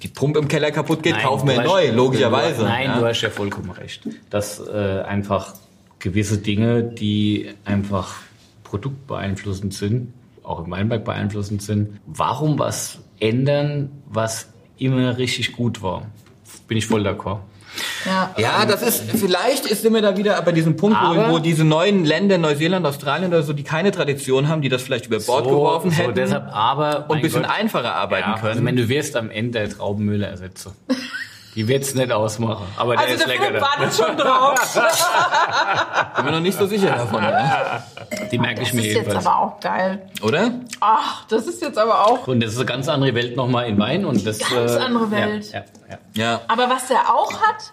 die, 0.03 0.09
Pumpe 0.09 0.39
im 0.39 0.47
Keller 0.47 0.71
kaputt 0.71 1.03
geht, 1.03 1.15
Nein, 1.15 1.25
kaufen 1.25 1.49
wir 1.49 1.61
neu, 1.61 1.91
logischerweise. 1.91 2.61
Du, 2.61 2.65
nein, 2.69 2.87
ja. 2.87 3.01
du 3.01 3.05
hast 3.05 3.21
ja 3.21 3.31
vollkommen 3.31 3.71
recht. 3.71 4.09
Dass 4.31 4.61
äh, 4.61 5.03
einfach 5.03 5.55
gewisse 6.07 6.39
Dinge, 6.39 6.85
die 6.85 7.49
einfach 7.65 8.15
produktbeeinflussend 8.63 9.75
sind, 9.75 10.13
auch 10.45 10.65
im 10.65 10.71
Weinberg 10.71 11.05
beeinflussend 11.05 11.63
sind, 11.63 11.99
warum 12.07 12.61
was 12.61 13.01
ändern, 13.19 13.91
was 14.09 14.49
immer 14.79 15.19
richtig 15.19 15.53
gut 15.53 15.83
war? 15.83 16.07
Bin 16.69 16.79
ich 16.79 16.87
voll 16.87 17.05
d'accord. 17.05 17.41
Ja. 18.05 18.35
Ja, 18.39 18.65
das 18.67 18.83
ist, 18.83 19.11
vielleicht 19.11 19.67
ist, 19.67 19.83
sind 19.83 19.93
wir 19.95 20.01
da 20.01 20.17
wieder 20.17 20.41
bei 20.43 20.53
diesem 20.53 20.77
Punkt, 20.77 20.97
wo, 20.97 21.07
Aber- 21.07 21.33
wo 21.33 21.39
diese 21.41 21.65
neuen 21.65 22.05
Länder, 22.05 22.39
Neuseeland, 22.39 22.87
Australien 22.87 23.29
oder 23.29 23.43
so, 23.43 23.53
die 23.53 23.65
keine 23.65 23.91
Tradition 23.91 24.47
haben, 24.47 24.63
die 24.63 24.69
das 24.69 24.83
vielleicht 24.83 25.07
über 25.07 25.19
Bord 25.19 25.45
geworfen 25.45 25.91
so 25.91 25.97
hätten 25.97 26.15
deshalb, 26.15 26.47
aber 26.55 27.07
und 27.09 27.17
ein 27.17 27.23
bisschen 27.23 27.43
Gott, 27.43 27.51
einfacher 27.51 27.95
arbeiten 27.97 28.31
ja, 28.31 28.39
können. 28.39 28.53
Also 28.53 28.65
wenn 28.65 28.77
du 28.77 28.89
wirst 28.89 29.17
am 29.17 29.29
Ende 29.29 29.59
der 29.59 29.71
Traubenmühle 29.71 30.27
Die 31.57 31.67
wird's 31.67 31.95
nicht 31.95 32.13
ausmachen. 32.13 32.67
Aber 32.77 32.93
der 32.97 33.01
Also 33.07 33.15
ist 33.15 33.21
der 33.23 33.29
lecker. 33.29 33.45
Philipp 33.47 33.61
Der. 33.61 33.63
wartet 33.63 33.95
schon 33.95 34.17
drauf. 34.17 34.79
Bin 36.17 36.25
mir 36.27 36.31
noch 36.33 36.41
nicht 36.41 36.59
so 36.59 36.67
sicher 36.67 36.91
davon, 36.91 37.23
ja. 37.23 37.83
Die 38.31 38.39
merke 38.39 38.61
ich 38.63 38.69
Das 38.69 38.75
mir 38.75 38.81
ist 38.83 38.87
jetzt 38.89 38.97
jedenfalls. 39.07 39.27
aber 39.27 39.39
auch 39.39 39.61
geil. 39.61 40.09
oder? 40.23 40.51
Ach, 40.81 41.25
das 41.29 41.47
ist 41.47 41.63
jetzt 41.63 41.79
aber 41.79 42.07
auch. 42.07 42.27
Und 42.29 42.41
das 42.43 42.53
ist 42.53 42.59
eine 42.59 42.67
ganz 42.67 42.89
andere 42.89 43.15
Welt 43.15 43.37
nochmal 43.37 43.67
in 43.69 43.79
Wein. 43.79 44.05
Und 44.05 44.27
das, 44.27 44.39
Ganz 44.39 44.73
äh, 44.73 44.79
andere 44.79 45.11
Welt. 45.11 45.51
Ja, 45.53 45.65
ja, 45.91 45.99
Ja. 46.15 46.41
Aber 46.49 46.69
was 46.71 46.89
der 46.89 47.13
auch 47.13 47.33
hat, 47.41 47.73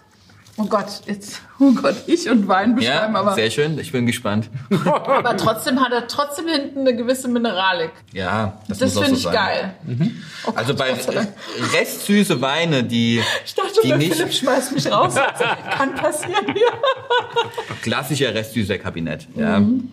oh 0.56 0.64
Gott, 0.66 0.86
jetzt, 1.06 1.40
oh 1.58 1.72
Gott, 1.72 1.96
ich 2.06 2.28
und 2.28 2.46
Wein 2.48 2.74
beschreiben, 2.76 3.14
Ja, 3.14 3.20
aber, 3.20 3.34
sehr 3.34 3.50
schön. 3.50 3.78
Ich 3.78 3.92
bin 3.92 4.06
gespannt. 4.06 4.48
aber 4.84 5.36
trotzdem 5.36 5.80
hat 5.80 5.92
er 5.92 6.06
trotzdem 6.06 6.46
hinten 6.48 6.80
eine 6.80 6.94
gewisse 6.96 7.28
Mineralik. 7.28 7.90
Ja, 8.12 8.58
das, 8.68 8.78
Das 8.78 8.92
finde 8.94 9.10
so 9.10 9.14
ich 9.16 9.22
sein. 9.22 9.32
geil. 9.32 9.74
Oh 10.46 10.46
Gott, 10.46 10.56
Also 10.56 10.74
bei 10.74 10.94
restsüße 11.74 12.40
Weine, 12.40 12.84
die, 12.84 13.22
Ich 13.44 13.54
dachte, 13.54 13.80
die 13.82 13.92
nicht 13.92 14.14
Philipp 14.14 14.32
schmeißt 14.32 14.72
mich 14.72 14.90
raus. 14.90 15.14
Kann 15.76 15.94
passieren 15.94 16.46
hier. 16.52 16.68
klassischer 17.82 18.34
restsüßer 18.34 18.78
Kabinett. 18.78 19.26
Ja. 19.36 19.60
Mhm. 19.60 19.90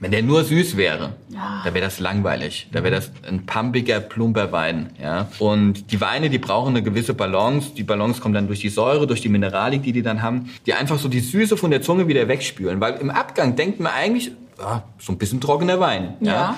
Wenn 0.00 0.10
der 0.10 0.22
nur 0.22 0.44
süß 0.44 0.76
wäre, 0.76 1.12
Ja. 1.28 1.62
da 1.64 1.72
wäre 1.72 1.84
das 1.84 2.00
langweilig. 2.00 2.68
Da 2.72 2.82
wäre 2.82 2.94
das 2.96 3.10
ein 3.26 3.46
pumpiger, 3.46 4.00
plumper 4.00 4.50
Wein. 4.52 4.90
Ja. 5.00 5.28
Und 5.38 5.92
die 5.92 6.00
Weine, 6.00 6.30
die 6.30 6.38
brauchen 6.38 6.70
eine 6.70 6.82
gewisse 6.82 7.14
Balance. 7.14 7.70
Die 7.76 7.84
Balance 7.84 8.20
kommt 8.20 8.34
dann 8.34 8.46
durch 8.48 8.60
die 8.60 8.68
Säure, 8.70 9.06
durch 9.06 9.20
die 9.20 9.28
Mineralik, 9.28 9.82
die 9.82 9.92
die 9.92 10.02
dann 10.02 10.20
haben, 10.20 10.50
die 10.66 10.74
einfach 10.74 10.98
so 10.98 11.08
die 11.08 11.20
Süße 11.20 11.56
von 11.56 11.70
der 11.70 11.80
Zunge 11.80 12.08
wieder 12.08 12.26
wegspülen. 12.28 12.80
Weil 12.80 12.94
im 12.94 13.10
Abgang 13.10 13.54
denkt 13.56 13.78
man 13.80 13.92
eigentlich, 13.92 14.32
ah, 14.58 14.82
so 14.98 15.12
ein 15.12 15.18
bisschen 15.18 15.40
trockener 15.40 15.78
Wein. 15.80 16.14
Ja. 16.20 16.32
Ja. 16.32 16.54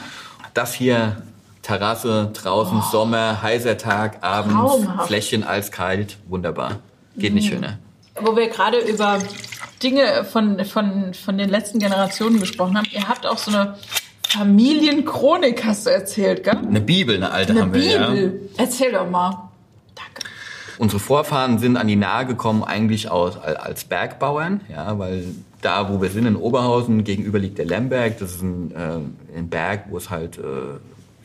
Das 0.54 0.72
hier, 0.72 1.22
Terrasse, 1.62 2.30
draußen, 2.32 2.80
Sommer, 2.90 3.42
heißer 3.42 3.76
Tag, 3.76 4.18
abends, 4.24 4.54
Traumhaft. 4.54 5.08
Fläschchen 5.08 5.44
eiskalt, 5.44 6.16
wunderbar. 6.26 6.78
Geht 7.18 7.34
nicht 7.34 7.48
schöner. 7.48 7.78
Wo 8.20 8.36
wir 8.36 8.48
gerade 8.48 8.78
über 8.78 9.18
Dinge 9.82 10.24
von, 10.24 10.64
von, 10.64 11.14
von 11.14 11.38
den 11.38 11.48
letzten 11.48 11.78
Generationen 11.78 12.40
gesprochen 12.40 12.76
haben. 12.76 12.86
Ihr 12.93 13.09
habt 13.09 13.26
auch 13.26 13.38
so 13.38 13.51
eine 13.51 13.76
Familienchronik, 14.28 15.64
hast 15.64 15.86
du 15.86 15.90
erzählt, 15.90 16.44
gell? 16.44 16.56
Eine 16.56 16.80
Bibel, 16.80 17.16
eine 17.16 17.30
alte 17.30 17.52
Eine 17.52 17.62
haben 17.62 17.74
wir, 17.74 17.82
ja. 17.82 18.10
Bibel. 18.10 18.51
Erzähl 18.56 18.93
doch 18.93 19.09
mal. 19.09 19.51
Danke. 19.94 20.28
Unsere 20.78 21.01
Vorfahren 21.01 21.59
sind 21.59 21.76
an 21.76 21.86
die 21.86 21.97
Nahe 21.97 22.26
gekommen 22.26 22.64
eigentlich 22.64 23.10
aus, 23.10 23.38
als 23.38 23.84
Bergbauern, 23.84 24.60
ja, 24.68 24.98
weil 24.98 25.24
da, 25.62 25.90
wo 25.90 26.02
wir 26.02 26.10
sind, 26.10 26.26
in 26.26 26.36
Oberhausen, 26.36 27.05
gegenüber 27.05 27.38
liegt 27.38 27.59
der 27.59 27.66
Lemberg. 27.66 28.18
Das 28.18 28.32
ist 28.32 28.43
ein, 28.43 28.72
äh, 28.72 29.38
ein 29.38 29.48
Berg, 29.48 29.84
wo 29.90 29.97
es 29.97 30.10
halt 30.10 30.38
äh, 30.38 30.43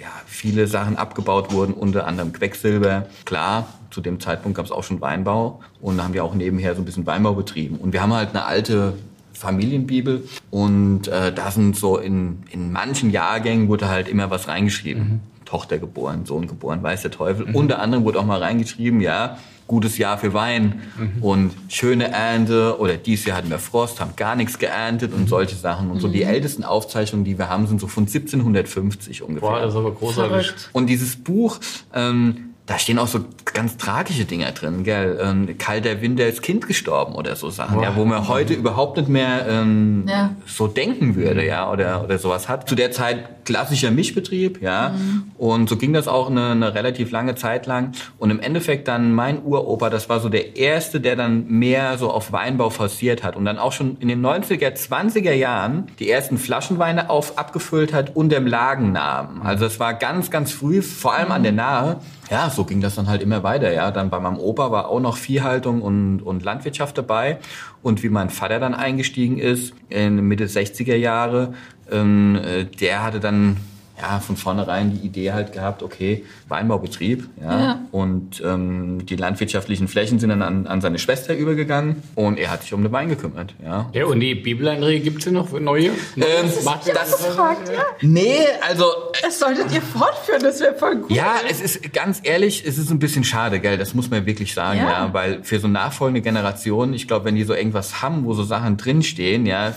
ja, 0.01 0.07
viele 0.25 0.65
Sachen 0.65 0.97
abgebaut 0.97 1.53
wurden, 1.53 1.73
unter 1.73 2.07
anderem 2.07 2.33
Quecksilber. 2.33 3.05
Klar, 3.23 3.67
zu 3.91 4.01
dem 4.01 4.19
Zeitpunkt 4.19 4.57
gab 4.57 4.65
es 4.65 4.71
auch 4.71 4.83
schon 4.83 4.99
Weinbau 4.99 5.61
und 5.79 5.97
da 5.97 6.03
haben 6.03 6.13
wir 6.13 6.23
auch 6.23 6.33
nebenher 6.33 6.73
so 6.73 6.81
ein 6.81 6.85
bisschen 6.85 7.05
Weinbau 7.05 7.33
betrieben. 7.33 7.77
Und 7.77 7.93
wir 7.93 8.01
haben 8.01 8.13
halt 8.13 8.29
eine 8.29 8.45
alte 8.45 8.93
Familienbibel 9.33 10.27
und 10.49 11.07
äh, 11.07 11.31
da 11.31 11.51
sind 11.51 11.75
so 11.75 11.97
in, 11.97 12.43
in 12.49 12.71
manchen 12.71 13.11
Jahrgängen 13.11 13.67
wurde 13.67 13.89
halt 13.89 14.07
immer 14.07 14.31
was 14.31 14.47
reingeschrieben. 14.47 15.21
Tochter 15.45 15.77
geboren, 15.77 16.25
Sohn 16.25 16.47
geboren, 16.47 16.81
weiß 16.81 17.01
der 17.01 17.11
Teufel. 17.11 17.53
Unter 17.53 17.79
anderem 17.79 18.05
wurde 18.05 18.19
auch 18.19 18.25
mal 18.25 18.39
reingeschrieben, 18.39 19.01
ja, 19.01 19.37
gutes 19.71 19.97
Jahr 19.97 20.17
für 20.17 20.33
Wein 20.33 20.81
und 21.21 21.53
schöne 21.69 22.11
Ernte 22.11 22.77
oder 22.77 22.97
dieses 22.97 23.25
Jahr 23.25 23.37
hatten 23.37 23.49
wir 23.49 23.57
Frost, 23.57 24.01
haben 24.01 24.17
gar 24.17 24.35
nichts 24.35 24.59
geerntet 24.59 25.13
und 25.13 25.29
solche 25.29 25.55
Sachen. 25.55 25.89
Und 25.89 26.01
so 26.01 26.09
die 26.09 26.23
ältesten 26.23 26.65
Aufzeichnungen, 26.65 27.23
die 27.23 27.37
wir 27.37 27.47
haben, 27.47 27.67
sind 27.67 27.79
so 27.79 27.87
von 27.87 28.03
1750 28.03 29.23
ungefähr. 29.23 29.49
Boah, 29.49 29.61
das 29.61 29.71
ist 29.71 29.77
aber 29.77 29.93
großartig. 29.93 30.53
Und 30.73 30.87
dieses 30.87 31.15
Buch, 31.15 31.57
ähm, 31.93 32.50
da 32.71 32.79
stehen 32.79 32.99
auch 32.99 33.07
so 33.07 33.19
ganz 33.53 33.75
tragische 33.75 34.23
Dinge 34.23 34.49
drin, 34.53 34.85
gell? 34.85 35.19
Ähm, 35.21 35.57
Karl 35.57 35.81
der 35.81 36.01
Winter 36.01 36.25
ist 36.25 36.41
Kind 36.41 36.67
gestorben 36.67 37.15
oder 37.15 37.35
so 37.35 37.49
Sachen, 37.49 37.75
Boah. 37.75 37.83
ja, 37.83 37.95
wo 37.97 38.05
man 38.05 38.29
heute 38.29 38.53
überhaupt 38.53 38.95
nicht 38.95 39.09
mehr 39.09 39.45
ähm, 39.49 40.05
Ja. 40.07 40.35
so 40.45 40.67
denken 40.67 41.15
würde, 41.17 41.45
ja, 41.45 41.69
oder, 41.69 42.01
oder 42.01 42.17
sowas 42.17 42.47
hat. 42.47 42.69
Zu 42.69 42.75
der 42.75 42.91
Zeit 42.93 43.43
klassischer 43.43 43.91
Mischbetrieb, 43.91 44.61
ja, 44.61 44.93
und 45.37 45.67
so 45.67 45.75
ging 45.75 45.91
das 45.91 46.07
auch 46.07 46.29
eine, 46.29 46.51
eine 46.51 46.73
relativ 46.73 47.11
lange 47.11 47.35
Zeit 47.35 47.65
lang. 47.65 47.91
Und 48.19 48.29
im 48.31 48.39
Endeffekt 48.39 48.87
dann 48.87 49.11
mein 49.13 49.43
Uropa, 49.43 49.89
das 49.89 50.07
war 50.07 50.21
so 50.21 50.29
der 50.29 50.55
erste, 50.55 51.01
der 51.01 51.17
dann 51.17 51.47
mehr 51.47 51.97
so 51.97 52.09
auf 52.09 52.31
Weinbau 52.31 52.69
forciert 52.69 53.21
hat 53.23 53.35
und 53.35 53.43
dann 53.43 53.57
auch 53.57 53.73
schon 53.73 53.97
in 53.99 54.07
den 54.07 54.25
90er, 54.25 54.73
20er 54.77 55.33
Jahren 55.33 55.87
die 55.99 56.09
ersten 56.09 56.37
Flaschenweine 56.37 57.09
auf 57.09 57.37
abgefüllt 57.37 57.91
hat 57.91 58.15
und 58.15 58.29
dem 58.31 58.47
Lagen 58.47 58.93
nahm. 58.93 59.41
Also 59.43 59.65
es 59.65 59.77
war 59.79 59.93
ganz, 59.95 60.31
ganz 60.31 60.53
früh, 60.53 60.81
vor 60.81 61.13
allem 61.15 61.31
an 61.31 61.43
der 61.43 61.51
Nahe. 61.51 61.97
Ja, 62.29 62.49
so 62.49 62.60
ging 62.63 62.81
das 62.81 62.95
dann 62.95 63.07
halt 63.07 63.21
immer 63.21 63.43
weiter, 63.43 63.71
ja. 63.71 63.91
Dann 63.91 64.09
bei 64.09 64.19
meinem 64.19 64.37
Opa 64.37 64.71
war 64.71 64.89
auch 64.89 64.99
noch 64.99 65.17
Viehhaltung 65.17 65.81
und, 65.81 66.21
und 66.21 66.43
Landwirtschaft 66.43 66.97
dabei. 66.97 67.39
Und 67.81 68.03
wie 68.03 68.09
mein 68.09 68.29
Vater 68.29 68.59
dann 68.59 68.73
eingestiegen 68.73 69.37
ist, 69.37 69.73
in 69.89 70.27
Mitte 70.27 70.45
60er 70.45 70.95
Jahre, 70.95 71.53
ähm, 71.91 72.35
äh, 72.35 72.65
der 72.65 73.03
hatte 73.03 73.19
dann 73.19 73.57
ja 74.01 74.19
von 74.19 74.35
vornherein 74.35 74.91
die 74.91 75.05
Idee 75.05 75.31
halt 75.31 75.53
gehabt, 75.53 75.83
okay, 75.83 76.25
Weinbaubetrieb, 76.47 77.29
ja. 77.41 77.59
Ja. 77.61 77.79
Und 77.91 78.41
ähm, 78.45 79.05
die 79.05 79.15
landwirtschaftlichen 79.15 79.87
Flächen 79.87 80.19
sind 80.19 80.29
dann 80.29 80.41
an, 80.41 80.67
an 80.67 80.81
seine 80.81 80.99
Schwester 80.99 81.35
übergegangen 81.35 82.01
und 82.15 82.37
er 82.39 82.51
hat 82.51 82.63
sich 82.63 82.73
um 82.73 82.83
den 82.83 82.91
Wein 82.91 83.09
gekümmert, 83.09 83.53
ja. 83.63 83.89
Ja, 83.93 84.05
und 84.05 84.19
die 84.19 84.35
Bibeleinträge 84.35 85.01
gibt's 85.03 85.23
hier 85.25 85.33
noch 85.33 85.49
für 85.49 85.59
neue? 85.59 85.91
Ähm, 86.17 86.49
Macht 86.65 86.87
ihr 86.87 86.93
das, 86.93 87.15
Fragt 87.27 87.69
ihr? 87.69 87.83
nee, 88.01 88.37
also 88.67 88.85
Das 89.21 89.39
solltet 89.39 89.71
ihr 89.73 89.81
fortführen, 89.81 90.41
das 90.41 90.59
wäre 90.59 90.75
voll 90.75 90.97
gut. 90.97 91.11
Ja, 91.11 91.35
es 91.49 91.61
ist 91.61 91.93
ganz 91.93 92.19
ehrlich, 92.23 92.63
es 92.65 92.77
ist 92.77 92.89
ein 92.89 92.99
bisschen 92.99 93.23
schade, 93.23 93.59
gell? 93.59 93.77
Das 93.77 93.93
muss 93.93 94.09
man 94.09 94.25
wirklich 94.25 94.53
sagen, 94.53 94.79
Ja. 94.79 94.89
ja, 95.07 95.13
weil 95.13 95.43
für 95.43 95.59
so 95.59 95.67
nachfolgende 95.67 96.21
Generationen, 96.21 96.93
ich 96.93 97.07
glaube, 97.07 97.25
wenn 97.25 97.35
die 97.35 97.43
so 97.43 97.53
irgendwas 97.53 98.01
haben, 98.01 98.25
wo 98.25 98.33
so 98.33 98.43
Sachen 98.43 98.77
drinstehen, 98.77 99.45
ja, 99.45 99.73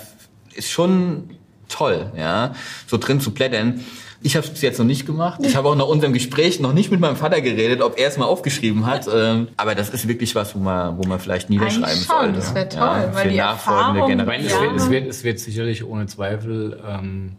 ist 0.55 0.71
schon 0.71 1.31
toll, 1.69 2.13
ja, 2.17 2.55
so 2.87 2.97
drin 2.99 3.21
zu 3.21 3.33
blättern. 3.33 3.85
Ich 4.25 4.37
habe 4.37 4.47
es 4.47 4.63
jetzt 4.63 4.79
noch 4.79 4.87
nicht 4.87 5.05
gemacht. 5.05 5.39
Ich 5.45 5.55
habe 5.55 5.69
auch 5.69 5.77
nach 5.77 5.87
unserem 5.87 6.15
Gespräch 6.15 6.59
noch 6.59 6.73
nicht 6.73 6.91
mit 6.91 6.99
meinem 6.99 7.17
Vater 7.17 7.43
geredet, 7.43 7.83
ob 7.83 7.99
er 7.99 8.09
es 8.09 8.17
mal 8.17 8.25
aufgeschrieben 8.25 8.87
hat. 8.87 9.07
Ähm, 9.15 9.49
aber 9.59 9.75
das 9.75 9.91
ist 9.91 10.09
wirklich 10.09 10.35
was, 10.35 10.55
wo 10.55 10.61
man, 10.61 10.97
wo 10.97 11.07
man 11.07 11.21
vielleicht 11.21 11.51
niederschreiben 11.51 11.95
sollte. 12.03 12.33
das 12.33 12.55
wär 12.55 12.69
toll, 12.71 12.81
ja, 12.81 13.11
weil 13.13 13.23
für 13.25 13.29
die 13.29 13.37
nachfolgende 13.37 14.01
Erfahrung- 14.01 14.09
Generationen. 14.09 14.77
es, 14.77 14.81
wird, 14.81 14.81
es, 14.81 14.91
wird, 14.91 15.09
es 15.11 15.25
wird 15.25 15.39
sicherlich 15.41 15.85
ohne 15.85 16.07
Zweifel 16.07 16.81
ähm, 16.89 17.33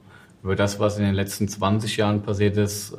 über 0.43 0.55
das, 0.55 0.79
was 0.79 0.99
in 0.99 1.05
den 1.05 1.15
letzten 1.15 1.47
20 1.47 1.97
Jahren 1.97 2.21
passiert 2.21 2.55
ist, 2.55 2.93
äh, 2.93 2.97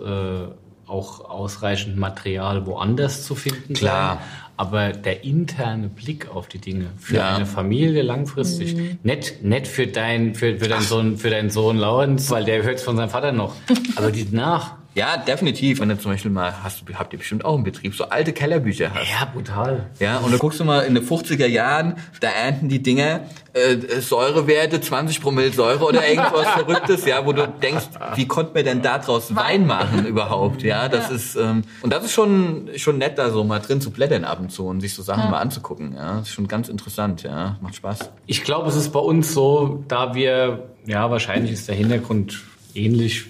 auch 0.88 1.30
ausreichend 1.30 1.96
Material 1.96 2.66
woanders 2.66 3.24
zu 3.24 3.36
finden 3.36 3.74
Klar. 3.74 4.16
sein. 4.16 4.24
Aber 4.58 4.92
der 4.92 5.22
interne 5.24 5.88
Blick 5.88 6.28
auf 6.34 6.48
die 6.48 6.58
Dinge 6.58 6.86
für 6.98 7.16
Ja. 7.16 7.36
eine 7.36 7.44
Familie 7.46 8.02
langfristig, 8.02 8.74
Mhm. 8.74 8.98
nicht, 9.02 9.42
nicht 9.44 9.66
für, 9.66 9.86
dein, 9.86 10.34
für, 10.34 10.58
für, 10.58 10.68
deinen 10.68 10.82
Sohn, 10.82 11.18
für 11.18 11.28
deinen 11.30 11.50
Sohn 11.50 11.76
Lawrence, 11.76 12.30
weil 12.30 12.44
der 12.44 12.62
hört 12.62 12.80
von 12.80 12.96
seinem 12.96 13.10
Vater 13.10 13.32
noch, 13.32 13.54
aber 13.96 14.10
die 14.10 14.26
nach. 14.30 14.76
Ja, 14.96 15.18
definitiv. 15.18 15.78
Wenn 15.80 15.90
du 15.90 15.98
zum 15.98 16.10
Beispiel 16.12 16.30
mal 16.30 16.62
hast, 16.64 16.80
du- 16.88 16.94
habt 16.94 17.12
ihr 17.12 17.18
bestimmt 17.18 17.44
auch 17.44 17.54
einen 17.54 17.64
Betrieb, 17.64 17.94
so 17.94 18.04
alte 18.08 18.32
Kellerbücher 18.32 18.94
hast. 18.94 19.10
Ja, 19.10 19.26
brutal. 19.26 19.86
Ja, 20.00 20.18
und 20.18 20.30
dann 20.32 20.38
guckst 20.38 20.58
du 20.58 20.64
mal 20.64 20.80
in 20.86 20.94
den 20.94 21.04
50er 21.06 21.46
Jahren, 21.46 21.96
da 22.20 22.28
ernten 22.28 22.68
die 22.70 22.82
Dinger 22.82 23.20
äh, 23.52 23.76
Säurewerte, 24.00 24.80
20 24.80 25.20
Promille 25.20 25.52
Säure 25.52 25.84
oder 25.84 26.08
irgendwas 26.08 26.46
Verrücktes, 26.54 27.04
ja, 27.04 27.24
wo 27.26 27.32
du 27.34 27.46
denkst, 27.46 27.84
wie 28.14 28.26
konnte 28.26 28.54
man 28.54 28.64
denn 28.64 28.80
da 28.80 28.98
draus 28.98 29.34
Wein 29.36 29.66
machen 29.66 30.06
überhaupt, 30.06 30.62
ja, 30.62 30.88
das 30.88 31.10
ist, 31.10 31.36
ähm, 31.36 31.62
und 31.82 31.92
das 31.92 32.04
ist 32.04 32.12
schon, 32.12 32.70
schon 32.76 32.96
nett, 32.98 33.18
da 33.18 33.30
so 33.30 33.44
mal 33.44 33.58
drin 33.60 33.80
zu 33.82 33.90
blättern 33.90 34.24
ab 34.24 34.40
und 34.40 34.50
zu 34.50 34.66
und 34.66 34.80
sich 34.80 34.94
so 34.94 35.02
Sachen 35.02 35.30
mal 35.30 35.40
anzugucken, 35.40 35.94
ja, 35.94 36.14
das 36.18 36.28
ist 36.28 36.34
schon 36.34 36.48
ganz 36.48 36.68
interessant, 36.70 37.22
ja, 37.22 37.56
macht 37.60 37.74
Spaß. 37.76 38.10
Ich 38.26 38.44
glaube, 38.44 38.68
es 38.70 38.76
ist 38.76 38.92
bei 38.92 39.00
uns 39.00 39.32
so, 39.34 39.84
da 39.88 40.14
wir, 40.14 40.70
ja, 40.86 41.10
wahrscheinlich 41.10 41.52
ist 41.52 41.68
der 41.68 41.74
Hintergrund 41.74 42.42
ähnlich, 42.74 43.26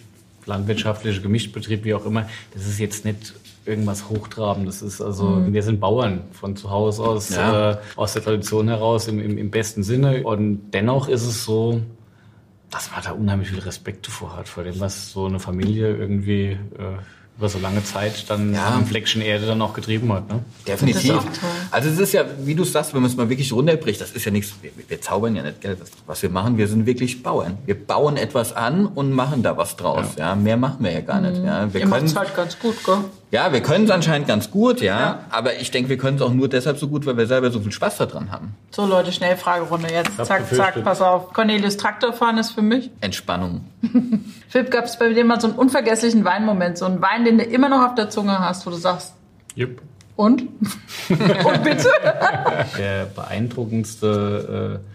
landwirtschaftlicher 0.46 1.20
Gemischtbetrieb, 1.22 1.84
wie 1.84 1.94
auch 1.94 2.06
immer. 2.06 2.28
Das 2.54 2.66
ist 2.66 2.78
jetzt 2.78 3.04
nicht 3.04 3.34
irgendwas 3.64 4.08
Hochtrabendes. 4.08 4.80
Das 4.80 4.94
ist 4.94 5.00
also, 5.00 5.42
wir 5.52 5.62
sind 5.62 5.80
Bauern 5.80 6.20
von 6.32 6.54
zu 6.56 6.70
Hause 6.70 7.02
aus, 7.02 7.30
Ja. 7.30 7.72
äh, 7.72 7.76
aus 7.96 8.12
der 8.12 8.22
Tradition 8.22 8.68
heraus 8.68 9.08
im, 9.08 9.20
im, 9.20 9.38
im 9.38 9.50
besten 9.50 9.82
Sinne. 9.82 10.22
Und 10.22 10.70
dennoch 10.72 11.08
ist 11.08 11.26
es 11.26 11.44
so, 11.44 11.80
dass 12.70 12.90
man 12.92 13.02
da 13.02 13.10
unheimlich 13.12 13.48
viel 13.50 13.58
Respekt 13.60 14.06
davor 14.06 14.36
hat, 14.36 14.48
vor 14.48 14.64
dem, 14.64 14.78
was 14.80 15.12
so 15.12 15.26
eine 15.26 15.38
Familie 15.40 15.96
irgendwie 15.96 16.52
äh, 16.52 16.58
über 17.38 17.48
so 17.50 17.58
lange 17.58 17.84
Zeit 17.84 18.24
dann 18.30 18.54
Ja. 18.54 18.68
am 18.74 18.86
Fleckchen 18.86 19.20
Erde 19.20 19.46
dann 19.46 19.60
auch 19.60 19.74
getrieben 19.74 20.10
hat. 20.12 20.28
Ne? 20.28 20.40
Definitiv. 20.66 21.14
Also 21.70 21.90
es 21.90 21.98
ist 21.98 22.12
ja, 22.12 22.24
wie 22.44 22.54
du 22.54 22.64
sagst, 22.64 22.94
wenn 22.94 23.02
man 23.02 23.10
es 23.10 23.16
mal 23.16 23.28
wirklich 23.28 23.52
runterbricht, 23.52 24.00
das 24.00 24.12
ist 24.12 24.24
ja 24.24 24.30
nichts, 24.30 24.54
wir, 24.62 24.70
wir 24.88 25.00
zaubern 25.02 25.36
ja 25.36 25.42
nicht, 25.42 25.60
gell? 25.60 25.76
Was, 25.78 25.90
was 26.06 26.22
wir 26.22 26.30
machen, 26.30 26.56
wir 26.56 26.66
sind 26.66 26.86
wirklich 26.86 27.22
Bauern. 27.22 27.58
Wir 27.66 27.74
bauen 27.74 28.16
etwas 28.16 28.54
an 28.54 28.86
und 28.86 29.12
machen 29.12 29.42
da 29.42 29.56
was 29.56 29.76
draus. 29.76 30.06
Ja, 30.18 30.34
mehr 30.34 30.56
machen 30.56 30.78
wir 30.80 30.92
ja 30.92 31.00
gar 31.02 31.20
nicht. 31.20 31.42
Ja, 31.44 31.72
wir 31.72 31.80
Ihr 31.82 31.88
können, 31.88 32.06
es 32.06 32.16
halt 32.16 32.34
ganz 32.34 32.58
gut, 32.58 32.82
gell? 32.84 32.98
Ja, 33.32 33.52
wir 33.52 33.60
können 33.60 33.84
es 33.86 33.90
anscheinend 33.90 34.28
ganz 34.28 34.50
gut, 34.50 34.80
ja, 34.80 34.98
Ja. 35.00 35.20
aber 35.30 35.54
ich 35.60 35.70
denke, 35.70 35.88
wir 35.90 35.98
können 35.98 36.16
es 36.16 36.22
auch 36.22 36.32
nur 36.32 36.48
deshalb 36.48 36.78
so 36.78 36.88
gut, 36.88 37.06
weil 37.06 37.16
wir 37.16 37.26
selber 37.26 37.50
so 37.50 37.60
viel 37.60 37.72
Spaß 37.72 37.98
daran 37.98 38.30
haben. 38.30 38.54
So 38.70 38.86
Leute, 38.86 39.10
Schnellfragerunde 39.12 39.88
jetzt. 39.92 40.16
hab 40.18 40.26
Zack, 40.26 40.40
befürchtet. 40.48 40.74
zack, 40.76 40.84
pass 40.84 41.00
auf. 41.02 41.32
Cornelius 41.32 41.76
Traktorfahren 41.76 42.38
ist 42.38 42.52
für 42.52 42.62
mich. 42.62 42.90
Entspannung. 43.00 43.64
Philipp, 44.48 44.70
gab 44.70 44.84
es 44.84 44.98
bei 44.98 45.12
dir 45.12 45.24
mal 45.24 45.40
so 45.40 45.48
einen 45.48 45.56
unvergesslichen 45.56 46.24
Weinmoment, 46.24 46.78
so 46.78 46.84
einen 46.86 47.02
Wein, 47.02 47.24
den 47.24 47.38
du 47.38 47.44
immer 47.44 47.68
noch 47.68 47.84
auf 47.84 47.94
der 47.96 48.10
Zunge 48.10 48.38
hast, 48.38 48.64
wo 48.66 48.70
du 48.70 48.76
sagst, 48.76 49.14
Jupp. 49.56 49.82
und? 50.14 50.42
und 51.08 51.62
bitte? 51.64 51.88
Der 52.78 53.06
beeindruckendste 53.06 54.80
äh, 54.80 54.86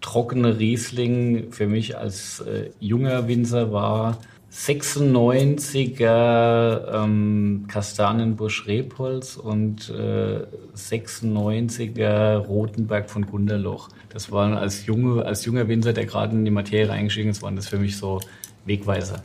trockene 0.00 0.58
Riesling 0.58 1.52
für 1.52 1.66
mich 1.66 1.96
als 1.98 2.40
äh, 2.40 2.70
junger 2.80 3.28
Winzer 3.28 3.72
war 3.72 4.18
96er 4.52 7.04
ähm, 7.04 7.64
Kastanienbusch 7.68 8.66
Rebholz 8.66 9.36
und 9.36 9.90
äh, 9.90 10.40
96er 10.76 12.36
Rotenberg 12.36 13.10
von 13.10 13.26
Gunderloch. 13.26 13.88
Das 14.10 14.32
waren 14.32 14.54
als, 14.54 14.86
junge, 14.86 15.24
als 15.24 15.44
junger 15.44 15.68
Winzer, 15.68 15.92
der 15.92 16.06
gerade 16.06 16.34
in 16.34 16.44
die 16.44 16.50
Materie 16.50 16.90
eingestiegen 16.90 17.30
ist, 17.30 17.42
waren 17.42 17.56
das 17.56 17.68
für 17.68 17.78
mich 17.78 17.96
so 17.96 18.20
Wegweiser. 18.64 19.22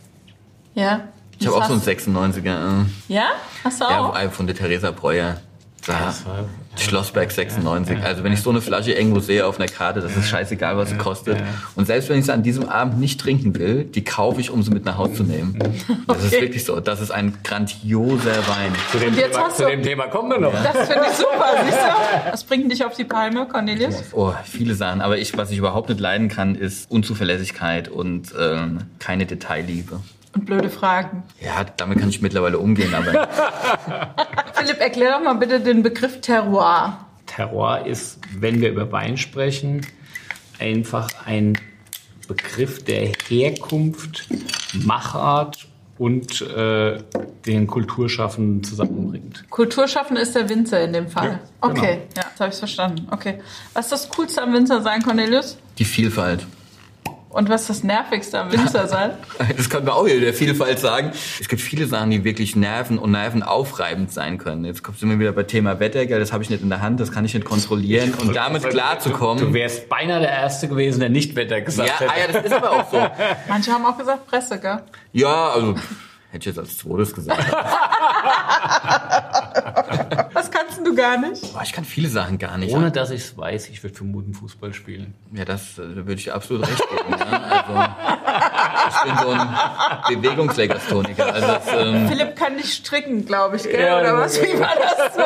Ja. 0.75 1.07
Ich 1.39 1.47
habe 1.47 1.57
auch 1.57 1.63
so 1.65 1.73
einen 1.73 1.81
hast- 1.81 1.87
96er. 1.87 2.85
Ja? 3.07 3.25
Hast 3.63 3.81
du 3.81 3.85
Äh, 3.85 3.87
auch? 3.87 4.15
ja, 4.19 4.29
von 4.29 4.45
der 4.47 4.55
Theresa 4.55 4.91
Breuer. 4.91 5.37
Da, 5.85 5.99
Das 6.05 6.25
war- 6.25 6.45
Schlossberg 6.77 7.29
96. 7.31 8.01
Also 8.03 8.23
wenn 8.23 8.31
ich 8.33 8.41
so 8.41 8.49
eine 8.49 8.61
Flasche 8.61 8.93
irgendwo 8.93 9.19
sehe 9.19 9.45
auf 9.45 9.59
einer 9.59 9.67
Karte, 9.67 9.99
das 9.99 10.15
ist 10.15 10.27
scheißegal, 10.29 10.75
was 10.77 10.89
sie 10.89 10.97
kostet. 10.97 11.37
Und 11.75 11.85
selbst 11.85 12.09
wenn 12.09 12.17
ich 12.19 12.25
sie 12.25 12.33
an 12.33 12.41
diesem 12.41 12.67
Abend 12.69 12.99
nicht 12.99 13.19
trinken 13.19 13.53
will, 13.59 13.83
die 13.83 14.03
kaufe 14.03 14.39
ich, 14.41 14.49
um 14.49 14.63
sie 14.63 14.71
mit 14.71 14.85
nach 14.85 14.97
Hause 14.97 15.13
zu 15.15 15.23
nehmen. 15.23 15.59
Das 16.07 16.23
ist 16.23 16.33
Okay. 16.33 16.41
wirklich 16.41 16.63
so. 16.65 16.79
Das 16.79 16.99
ist 17.01 17.11
ein 17.11 17.37
grandioser 17.43 18.37
Wein. 18.47 18.71
Zu 18.91 18.97
dem, 18.99 19.13
Thema, 19.15 19.37
hast 19.39 19.57
zu 19.57 19.65
dem 19.65 19.83
Thema 19.83 20.07
kommen 20.07 20.29
wir 20.31 20.39
noch. 20.39 20.53
Das 20.53 20.87
finde 20.87 21.05
ich 21.11 21.17
super, 21.17 21.45
siehst 21.65 21.77
du? 21.77 22.31
Was 22.31 22.43
bringt 22.45 22.71
dich 22.71 22.83
auf 22.85 22.95
die 22.95 23.03
Palme, 23.03 23.45
Cornelius? 23.45 23.95
Oh, 24.13 24.33
viele 24.45 24.73
Sachen. 24.75 25.01
Aber 25.01 25.17
ich, 25.17 25.37
was 25.37 25.51
ich 25.51 25.57
überhaupt 25.57 25.89
nicht 25.89 25.99
leiden 25.99 26.29
kann, 26.29 26.55
ist 26.55 26.89
Unzuverlässigkeit 26.89 27.87
und 27.89 28.33
ähm, 28.39 28.79
keine 28.99 29.25
Detailliebe. 29.25 29.99
Und 30.33 30.45
blöde 30.45 30.69
Fragen. 30.69 31.23
Ja, 31.39 31.63
damit 31.63 31.99
kann 31.99 32.09
ich 32.09 32.21
mittlerweile 32.21 32.57
umgehen, 32.57 32.93
aber 32.93 33.27
Philipp, 34.53 34.79
erklär 34.79 35.11
doch 35.11 35.23
mal 35.23 35.33
bitte 35.33 35.59
den 35.59 35.83
Begriff 35.83 36.21
Terroir. 36.21 37.05
Terroir 37.27 37.85
ist, 37.85 38.19
wenn 38.35 38.61
wir 38.61 38.71
über 38.71 38.91
Wein 38.91 39.17
sprechen, 39.17 39.85
einfach 40.59 41.09
ein 41.25 41.57
Begriff 42.27 42.83
der 42.83 43.11
Herkunft, 43.27 44.27
Machart 44.73 45.67
und 45.97 46.41
äh, 46.41 46.97
den 47.45 47.67
Kulturschaffenden 47.67 48.63
zusammenbringt. 48.63 49.45
Kulturschaffen 49.49 50.17
ist 50.17 50.35
der 50.35 50.49
Winzer 50.49 50.83
in 50.83 50.93
dem 50.93 51.07
Fall. 51.07 51.39
Ja, 51.61 51.67
genau. 51.67 51.79
okay, 51.79 52.01
ja, 52.17 52.23
jetzt 52.29 52.39
habe 52.39 52.51
ich 52.51 52.57
verstanden. 52.57 53.07
Okay. 53.11 53.39
Was 53.73 53.85
ist 53.85 53.91
das 53.91 54.09
Coolste 54.09 54.41
am 54.41 54.53
Winzer 54.53 54.81
sein, 54.81 55.03
Cornelius? 55.03 55.57
die 55.77 55.85
Vielfalt. 55.85 56.45
Und 57.33 57.49
was 57.49 57.61
ist 57.61 57.69
das 57.69 57.83
Nervigste 57.83 58.39
am 58.39 58.51
Winzer 58.51 58.87
sein? 58.87 59.11
Das 59.57 59.69
kann 59.69 59.83
man 59.83 59.93
auch 59.93 60.05
wieder 60.05 60.19
der 60.19 60.33
Vielfalt 60.33 60.79
sagen. 60.79 61.11
Es 61.39 61.47
gibt 61.47 61.61
viele 61.61 61.87
Sachen, 61.87 62.11
die 62.11 62.23
wirklich 62.23 62.55
nerven 62.55 62.97
und 62.99 63.11
nervenaufreibend 63.11 64.11
sein 64.11 64.37
können. 64.37 64.65
Jetzt 64.65 64.83
kommt 64.83 65.01
wir 65.01 65.19
wieder 65.19 65.31
bei 65.31 65.43
Thema 65.43 65.79
Wetter, 65.79 66.05
gell? 66.05 66.19
das 66.19 66.31
habe 66.31 66.43
ich 66.43 66.49
nicht 66.49 66.61
in 66.63 66.69
der 66.69 66.81
Hand, 66.81 66.99
das 66.99 67.11
kann 67.11 67.25
ich 67.25 67.33
nicht 67.33 67.45
kontrollieren. 67.45 68.13
Und 68.13 68.35
damit 68.35 68.63
Du, 68.63 68.69
klarzukommen. 68.69 69.43
du 69.43 69.53
wärst 69.53 69.89
beinahe 69.89 70.19
der 70.21 70.29
Erste 70.31 70.67
gewesen, 70.67 70.99
der 70.99 71.09
nicht 71.09 71.35
Wetter 71.35 71.61
gesagt 71.61 71.89
Ja, 71.89 71.99
hätte. 71.99 72.11
ah, 72.11 72.19
ja, 72.19 72.27
das 72.31 72.45
ist 72.45 72.53
aber 72.53 72.71
auch 72.71 72.91
so. 72.91 72.97
Manche 73.49 73.71
haben 73.71 73.85
auch 73.85 73.97
gesagt 73.97 74.27
Presse, 74.27 74.59
gell? 74.59 74.79
Ja, 75.11 75.49
also 75.49 75.75
hätte 76.33 76.49
ich 76.49 76.55
jetzt 76.55 76.59
als 76.59 76.77
zweites 76.79 77.13
gesagt. 77.13 77.39
Was 80.33 80.49
kannst 80.49 80.79
du 80.83 80.95
gar 80.95 81.17
nicht? 81.17 81.53
Boah, 81.53 81.61
ich 81.63 81.73
kann 81.73 81.85
viele 81.85 82.09
Sachen 82.09 82.39
gar 82.39 82.57
nicht. 82.57 82.73
Ohne 82.73 82.89
dass 82.91 83.11
ich 83.11 83.21
es 83.21 83.37
weiß, 83.37 83.69
ich 83.69 83.83
würde 83.83 83.95
vermuten 83.95 84.33
Fußball 84.33 84.73
spielen. 84.73 85.13
Ja, 85.31 85.45
das 85.45 85.77
äh, 85.77 85.83
da 85.83 85.95
würde 85.95 86.13
ich 86.13 86.23
dir 86.23 86.33
absolut 86.33 86.67
recht 86.67 86.81
geben. 86.89 87.11
Ja? 87.11 87.95
Also, 88.83 88.97
ich 88.97 89.03
bin 89.03 89.17
so 89.19 89.29
ein 89.29 89.47
Bewegungslegasthoniker. 90.21 91.33
Also 91.33 91.47
das, 91.47 91.67
ähm, 91.77 92.07
Philipp 92.07 92.35
kann 92.35 92.55
nicht 92.55 92.73
stricken, 92.73 93.25
glaube 93.25 93.57
ich, 93.57 93.63
gell? 93.63 93.85
Ja, 93.85 93.99
Oder 93.99 94.17
was? 94.17 94.41
Wie 94.41 94.59
war 94.59 94.73
das 94.75 95.13
so? 95.13 95.21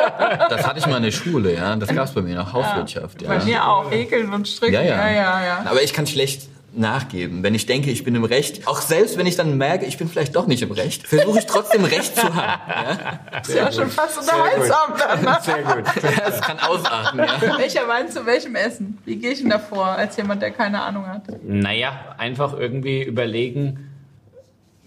das 0.54 0.66
hatte 0.66 0.78
ich 0.78 0.86
mal 0.86 0.98
in 0.98 1.04
der 1.04 1.10
Schule, 1.10 1.54
ja. 1.54 1.74
Das 1.76 1.88
gab 1.88 2.04
es 2.04 2.12
bei 2.12 2.20
mir 2.20 2.34
noch, 2.36 2.52
Hauswirtschaft. 2.52 3.22
Ja. 3.22 3.28
Bei 3.28 3.42
mir 3.42 3.66
auch. 3.66 3.90
Häkeln 3.90 4.30
und 4.32 4.46
stricken. 4.46 4.74
Ja, 4.74 4.82
ja. 4.82 4.96
ja, 4.96 5.10
ja. 5.10 5.44
ja. 5.44 5.64
Aber 5.64 5.82
ich 5.82 5.94
kann 5.94 6.06
schlecht 6.06 6.48
nachgeben. 6.72 7.42
Wenn 7.42 7.54
ich 7.54 7.66
denke, 7.66 7.90
ich 7.90 8.04
bin 8.04 8.14
im 8.14 8.24
Recht, 8.24 8.66
auch 8.66 8.80
selbst 8.80 9.16
wenn 9.18 9.26
ich 9.26 9.36
dann 9.36 9.56
merke, 9.56 9.86
ich 9.86 9.96
bin 9.98 10.08
vielleicht 10.08 10.36
doch 10.36 10.46
nicht 10.46 10.62
im 10.62 10.70
Recht, 10.70 11.06
versuche 11.06 11.38
ich 11.38 11.46
trotzdem 11.46 11.84
Recht 11.84 12.16
zu 12.16 12.22
haben. 12.22 12.62
Ja? 12.68 13.20
Das 13.32 13.48
ist 13.48 13.54
ja 13.54 13.72
schon 13.72 13.90
fast 13.90 14.18
unterhaltsam 14.18 14.94
dann. 14.98 15.22
Ne? 15.22 15.38
Sehr 15.42 15.62
gut. 15.62 15.84
Das 16.18 16.40
kann 16.40 16.58
ausarten. 16.58 17.20
Ja? 17.20 17.58
Welcher 17.58 17.88
Wein 17.88 18.08
zu 18.10 18.26
welchem 18.26 18.54
Essen? 18.54 18.98
Wie 19.04 19.16
gehe 19.16 19.32
ich 19.32 19.40
denn 19.40 19.50
davor, 19.50 19.86
als 19.86 20.16
jemand, 20.16 20.42
der 20.42 20.50
keine 20.50 20.82
Ahnung 20.82 21.06
hat? 21.06 21.22
Naja, 21.42 22.14
einfach 22.18 22.58
irgendwie 22.58 23.02
überlegen, 23.02 23.88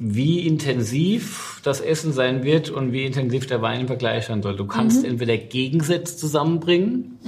wie 0.04 0.48
intensiv 0.48 1.62
das 1.64 1.80
Essen 1.80 2.12
sein 2.12 2.44
wird 2.44 2.72
und 2.72 2.92
wie 2.92 3.06
intensiv 3.06 3.46
der 3.46 3.62
Wein 3.62 3.82
im 3.82 3.88
Vergleich 3.88 4.26
sein 4.26 4.42
soll. 4.42 4.56
Du 4.56 4.66
kannst 4.66 5.06
entweder 5.06 5.38
Gegensätze 5.38 6.18
zusammenbringen, 6.18 7.20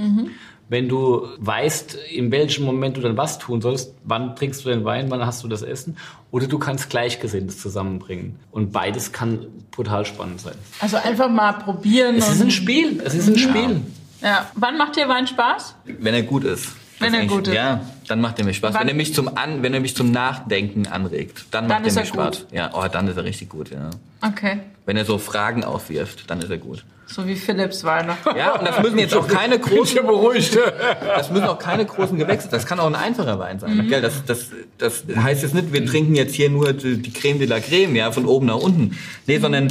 wenn 0.70 0.90
du 0.90 1.28
weißt, 1.40 1.96
in 2.12 2.32
welchem 2.32 2.66
Moment 2.66 2.98
du 2.98 3.02
dann 3.02 3.18
was 3.18 3.38
tun 3.40 3.62
sollst, 3.62 3.94
wann 4.04 4.36
trinkst 4.36 4.66
du 4.66 4.70
den 4.70 4.86
Wein, 4.86 5.12
wann 5.12 5.26
hast 5.26 5.44
du 5.44 5.48
das 5.48 5.62
Essen, 5.62 5.98
oder 6.32 6.48
du 6.48 6.58
kannst 6.58 6.90
Gleichgesinntes 6.90 7.60
zusammenbringen. 7.60 8.40
Und 8.52 8.72
beides 8.72 9.12
kann 9.12 9.46
brutal 9.72 10.06
spannend 10.06 10.42
sein. 10.42 10.56
Also 10.80 10.98
einfach 10.98 11.30
mal 11.30 11.54
probieren. 11.54 12.16
Es 12.16 12.30
ist 12.30 12.42
ein 12.42 12.52
Spiel, 12.52 13.02
es 13.06 13.14
ist 13.14 13.28
ein 13.28 13.38
Spiel. 13.38 13.82
ja. 14.22 14.50
Wann 14.56 14.78
macht 14.78 14.96
dir 14.96 15.08
Wein 15.08 15.28
Spaß? 15.28 15.76
Wenn 15.86 16.14
er 16.14 16.24
gut 16.24 16.44
ist. 16.44 16.70
Wenn 17.04 17.14
er 17.14 17.26
gut 17.28 17.48
ist. 17.48 17.54
Ja, 17.54 17.82
dann 18.08 18.22
macht 18.22 18.40
er 18.40 18.46
mir 18.46 18.54
Spaß. 18.54 18.74
Wann- 18.74 18.82
Wenn 18.82 18.88
er 18.90 18.94
mich 18.96 19.14
zum 19.14 19.38
An, 19.38 19.62
wenn 19.64 19.74
er 19.74 19.80
mich 19.80 19.96
zum 19.96 20.12
Nachdenken 20.12 20.88
anregt, 20.88 21.46
dann 21.52 21.68
macht 21.68 21.80
Dann 21.80 21.86
ist 21.86 21.96
er 21.98 22.02
mir 22.04 22.08
Spaß. 22.08 22.40
gut. 22.40 22.48
Ja, 22.52 22.72
oh, 22.74 22.86
dann 22.92 23.08
ist 23.08 23.18
er 23.18 23.24
richtig 23.24 23.50
gut, 23.50 23.70
ja. 23.72 23.90
Okay. 24.22 24.60
Wenn 24.86 24.98
er 24.98 25.06
so 25.06 25.18
Fragen 25.18 25.64
aufwirft, 25.64 26.30
dann 26.30 26.40
ist 26.42 26.50
er 26.50 26.58
gut. 26.58 26.84
So 27.06 27.28
wie 27.28 27.36
Philips 27.36 27.84
Weine. 27.84 28.16
Ja, 28.36 28.58
und 28.58 28.66
das 28.68 28.82
müssen 28.82 28.98
jetzt 28.98 29.14
auch 29.14 29.28
keine 29.28 29.60
großen, 29.68 30.02
beruhigt. 30.06 30.58
das 31.06 31.30
müssen 31.30 31.46
auch 31.46 31.60
keine 31.60 31.86
großen 31.86 32.18
Gewächse. 32.18 32.48
Das 32.50 32.66
kann 32.66 32.80
auch 32.80 32.88
ein 32.88 32.96
einfacher 32.96 33.38
Wein 33.40 33.60
sein. 33.60 33.76
Mhm. 33.78 33.90
Gell, 33.90 34.02
das, 34.02 34.24
das, 34.26 34.48
das 34.80 35.04
heißt 35.16 35.44
jetzt 35.44 35.54
nicht, 35.54 35.72
wir 35.74 35.86
trinken 35.86 36.16
jetzt 36.16 36.34
hier 36.34 36.50
nur 36.50 36.74
die 36.74 36.98
die 37.02 37.12
Creme 37.14 37.40
de 37.40 37.48
la 37.48 37.60
Creme, 37.60 37.96
ja, 37.98 38.12
von 38.12 38.26
oben 38.26 38.48
nach 38.48 38.56
unten. 38.58 38.98
Nee, 39.28 39.38
sondern 39.38 39.68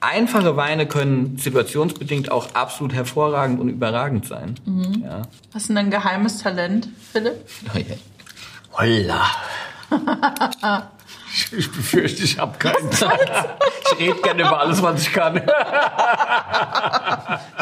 einfache 0.00 0.56
Weine 0.56 0.86
können 0.86 1.36
situationsbedingt 1.38 2.30
auch 2.30 2.54
absolut 2.54 2.92
hervorragend 2.94 3.60
und 3.60 3.68
überragend 3.68 4.26
sein. 4.26 4.56
Mhm. 4.64 5.02
Ja. 5.04 5.22
Was 5.52 5.62
ist 5.62 5.68
denn 5.68 5.76
dein 5.76 5.90
geheimes 5.90 6.38
Talent, 6.38 6.88
Philipp? 7.12 7.46
Oh 7.74 7.78
je. 7.78 7.96
Holla. 8.72 9.26
Ich, 11.32 11.52
ich 11.58 11.70
befürchte, 11.70 12.22
ich 12.22 12.38
habe 12.38 12.56
keine 12.58 12.90
Zeit. 12.90 13.30
Ich 13.92 13.98
rede 13.98 14.20
gerne 14.20 14.42
über 14.42 14.60
alles, 14.60 14.82
was 14.82 15.02
ich 15.02 15.12
kann. 15.12 15.34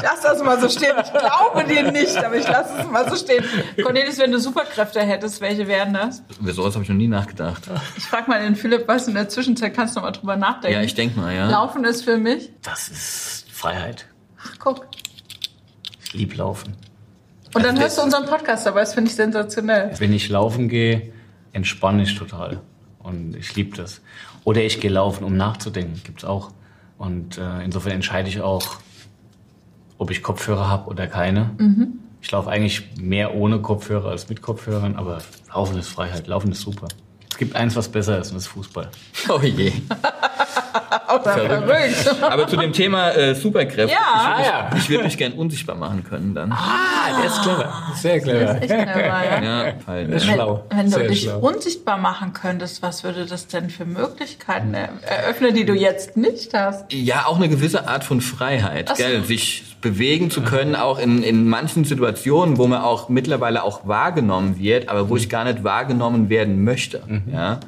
Lasse 0.02 0.17
das 0.28 0.42
mal 0.42 0.60
so 0.60 0.68
stehen. 0.68 0.94
Ich 1.02 1.10
glaube 1.12 1.64
dir 1.64 1.90
nicht, 1.92 2.16
aber 2.16 2.36
ich 2.36 2.46
lasse 2.46 2.70
es 2.80 2.86
mal 2.86 3.08
so 3.08 3.16
stehen. 3.16 3.44
Cornelis, 3.82 4.18
wenn 4.18 4.32
du 4.32 4.38
Superkräfte 4.38 5.00
hättest, 5.00 5.40
welche 5.40 5.66
wären 5.66 5.94
das? 5.94 6.22
Über 6.40 6.52
sowas 6.52 6.74
habe 6.74 6.84
ich 6.84 6.88
noch 6.88 6.96
nie 6.96 7.08
nachgedacht. 7.08 7.62
Ich 7.96 8.04
frage 8.04 8.28
mal 8.30 8.40
den 8.42 8.56
Philipp, 8.56 8.86
was 8.86 9.08
in 9.08 9.14
der 9.14 9.28
Zwischenzeit 9.28 9.74
kannst 9.74 9.96
du 9.96 10.00
noch 10.00 10.06
mal 10.06 10.12
drüber 10.12 10.36
nachdenken. 10.36 10.76
Ja, 10.78 10.82
ich 10.82 10.94
denke 10.94 11.18
mal, 11.18 11.34
ja. 11.34 11.48
Laufen 11.50 11.84
ist 11.84 12.04
für 12.04 12.18
mich. 12.18 12.50
Das 12.62 12.88
ist 12.88 13.46
Freiheit. 13.50 14.06
Ach, 14.40 14.54
guck. 14.58 14.86
Ich 16.04 16.14
lieb 16.14 16.36
laufen. 16.36 16.74
Und 17.54 17.62
dann 17.64 17.70
Also 17.72 17.82
hörst 17.82 17.98
du 17.98 18.02
unseren 18.02 18.26
Podcast, 18.26 18.66
aber 18.66 18.80
das 18.80 18.94
finde 18.94 19.10
ich 19.10 19.16
sensationell. 19.16 19.90
Wenn 19.98 20.12
ich 20.12 20.28
laufen 20.28 20.68
gehe, 20.68 21.12
entspanne 21.52 22.02
ich 22.02 22.14
total. 22.16 22.60
Und 22.98 23.36
ich 23.36 23.54
liebe 23.54 23.76
das. 23.76 24.00
Oder 24.44 24.62
ich 24.62 24.80
gehe 24.80 24.90
laufen, 24.90 25.24
um 25.24 25.36
nachzudenken. 25.36 26.00
Gibt's 26.04 26.24
auch. 26.24 26.50
Und 26.98 27.38
äh, 27.38 27.62
insofern 27.64 27.92
entscheide 27.92 28.28
ich 28.28 28.40
auch, 28.40 28.76
ob 29.98 30.10
ich 30.10 30.22
Kopfhörer 30.22 30.68
habe 30.68 30.88
oder 30.88 31.06
keine. 31.06 31.50
Ich 32.20 32.30
laufe 32.30 32.50
eigentlich 32.50 32.96
mehr 32.96 33.34
ohne 33.34 33.60
Kopfhörer 33.60 34.10
als 34.10 34.28
mit 34.28 34.42
Kopfhörern, 34.42 34.96
aber 34.96 35.18
Laufen 35.52 35.78
ist 35.78 35.88
Freiheit. 35.88 36.26
Laufen 36.26 36.50
ist 36.52 36.60
super. 36.62 36.88
Es 37.30 37.36
gibt 37.36 37.54
eins, 37.54 37.76
was 37.76 37.88
besser 37.88 38.18
ist, 38.18 38.30
und 38.30 38.34
das 38.36 38.44
ist 38.44 38.48
Fußball. 38.48 38.88
Oh 39.28 39.40
je. 39.40 39.72
Auch 41.18 41.24
da 41.24 41.32
verrückt. 41.32 42.22
Aber 42.22 42.46
zu 42.48 42.56
dem 42.56 42.72
Thema 42.72 43.10
äh, 43.10 43.34
Superkräfte. 43.34 43.92
Ja. 43.92 43.98
Ah 44.14 44.42
ja. 44.42 44.70
Ich 44.76 44.88
würde 44.88 45.04
mich 45.04 45.16
gern 45.18 45.32
unsichtbar 45.32 45.76
machen 45.76 46.04
können 46.04 46.34
dann. 46.34 46.52
Ah, 46.52 47.16
der 47.18 47.26
ist 47.26 47.42
clever. 47.42 47.72
Sehr 47.96 48.20
clever. 48.20 48.56
Echt 48.62 48.68
clever, 48.68 49.24
ja. 49.24 49.42
Ja, 49.42 49.72
halt, 49.86 50.12
Das 50.12 50.22
ist 50.24 50.30
schlau. 50.32 50.64
Wenn 50.70 50.86
du 50.86 50.92
Sehr 50.92 51.08
dich 51.08 51.22
schlau. 51.22 51.38
unsichtbar 51.38 51.98
machen 51.98 52.32
könntest, 52.32 52.82
was 52.82 53.04
würde 53.04 53.26
das 53.26 53.46
denn 53.46 53.70
für 53.70 53.84
Möglichkeiten 53.84 54.74
er- 54.74 54.88
eröffnen, 55.06 55.54
die 55.54 55.64
du 55.64 55.74
jetzt 55.74 56.16
nicht 56.16 56.54
hast? 56.54 56.92
ja, 56.92 57.26
auch 57.26 57.36
eine 57.36 57.48
gewisse 57.48 57.88
Art 57.88 58.04
von 58.04 58.20
Freiheit, 58.20 58.88
so. 58.88 58.94
gell? 58.94 59.22
sich 59.24 59.76
bewegen 59.80 60.30
zu 60.30 60.42
können, 60.42 60.74
auch 60.74 60.98
in, 60.98 61.22
in 61.22 61.48
manchen 61.48 61.84
Situationen, 61.84 62.58
wo 62.58 62.66
man 62.66 62.80
auch 62.82 63.08
mittlerweile 63.08 63.62
auch 63.62 63.86
wahrgenommen 63.86 64.58
wird, 64.58 64.88
aber 64.88 65.08
wo 65.08 65.16
ich 65.16 65.28
gar 65.28 65.44
nicht 65.44 65.62
wahrgenommen 65.62 66.28
werden 66.28 66.64
möchte. 66.64 67.02
Ja. 67.32 67.60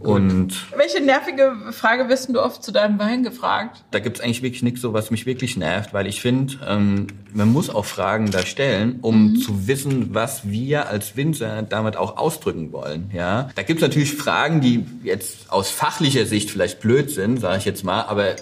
Und 0.00 0.54
Welche 0.76 1.00
nervige 1.02 1.54
Frage 1.72 2.08
wirst 2.08 2.28
denn 2.28 2.34
du 2.34 2.42
oft 2.42 2.62
zu 2.62 2.72
deinem 2.72 2.98
Wein 2.98 3.22
gefragt? 3.22 3.84
da 3.90 3.98
gibt's 3.98 4.20
eigentlich 4.20 4.42
wirklich 4.42 4.62
nichts, 4.62 4.80
so 4.80 4.92
was 4.92 5.10
mich 5.10 5.26
wirklich 5.26 5.56
nervt, 5.56 5.92
weil 5.92 6.06
ich 6.06 6.20
finde, 6.20 6.54
ähm, 6.66 7.06
man 7.32 7.52
muss 7.52 7.70
auch 7.70 7.84
Fragen 7.84 8.30
da 8.30 8.40
stellen, 8.40 8.98
um 9.02 9.36
zu 9.36 9.66
wissen, 9.66 10.14
was 10.14 10.48
wir 10.48 10.88
als 10.88 11.16
Winzer 11.16 11.62
damit 11.62 11.96
auch 11.96 12.16
ausdrücken 12.16 12.72
wollen. 12.72 13.10
Ja, 13.12 13.50
da 13.54 13.62
gibt's 13.62 13.82
natürlich 13.82 14.14
Fragen, 14.14 14.60
die 14.60 14.86
jetzt 15.02 15.50
aus 15.50 15.70
fachlicher 15.70 16.26
Sicht 16.26 16.50
vielleicht 16.50 16.80
blöd 16.80 17.10
sind, 17.10 17.38
sage 17.40 17.58
ich 17.58 17.64
jetzt 17.64 17.84
mal, 17.84 18.02
aber 18.02 18.36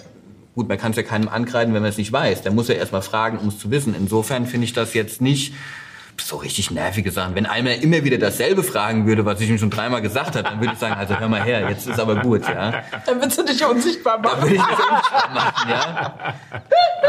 gut, 0.55 0.67
man 0.67 0.77
kann 0.77 0.91
es 0.91 0.97
ja 0.97 1.03
keinem 1.03 1.29
ankreiden, 1.29 1.73
wenn 1.73 1.81
man 1.81 1.89
es 1.89 1.97
nicht 1.97 2.11
weiß. 2.11 2.41
Der 2.41 2.51
muss 2.51 2.67
ja 2.67 2.75
erstmal 2.75 3.01
fragen, 3.01 3.37
um 3.37 3.47
es 3.47 3.59
zu 3.59 3.71
wissen. 3.71 3.95
Insofern 3.97 4.45
finde 4.45 4.65
ich 4.65 4.73
das 4.73 4.93
jetzt 4.93 5.21
nicht 5.21 5.53
so 6.21 6.37
richtig 6.37 6.71
nervige 6.71 7.11
Sachen. 7.11 7.35
Wenn 7.35 7.45
einer 7.45 7.75
immer 7.75 8.03
wieder 8.03 8.17
dasselbe 8.17 8.63
fragen 8.63 9.05
würde, 9.05 9.25
was 9.25 9.41
ich 9.41 9.49
ihm 9.49 9.57
schon 9.57 9.69
dreimal 9.69 10.01
gesagt 10.01 10.35
habe, 10.35 10.43
dann 10.43 10.59
würde 10.59 10.73
ich 10.73 10.79
sagen, 10.79 10.95
also 10.95 11.19
hör 11.19 11.27
mal 11.27 11.43
her, 11.43 11.69
jetzt 11.69 11.87
ist 11.87 11.99
aber 11.99 12.17
gut, 12.17 12.43
ja. 12.47 12.83
Dann 13.05 13.21
willst 13.21 13.37
du 13.37 13.43
dich 13.43 13.63
unsichtbar 13.65 14.19
machen. 14.19 14.41
würde 14.41 14.55
ich 14.55 14.61
das 14.61 14.69
unsichtbar 14.69 15.29
machen, 15.33 15.69
ja. 15.69 16.33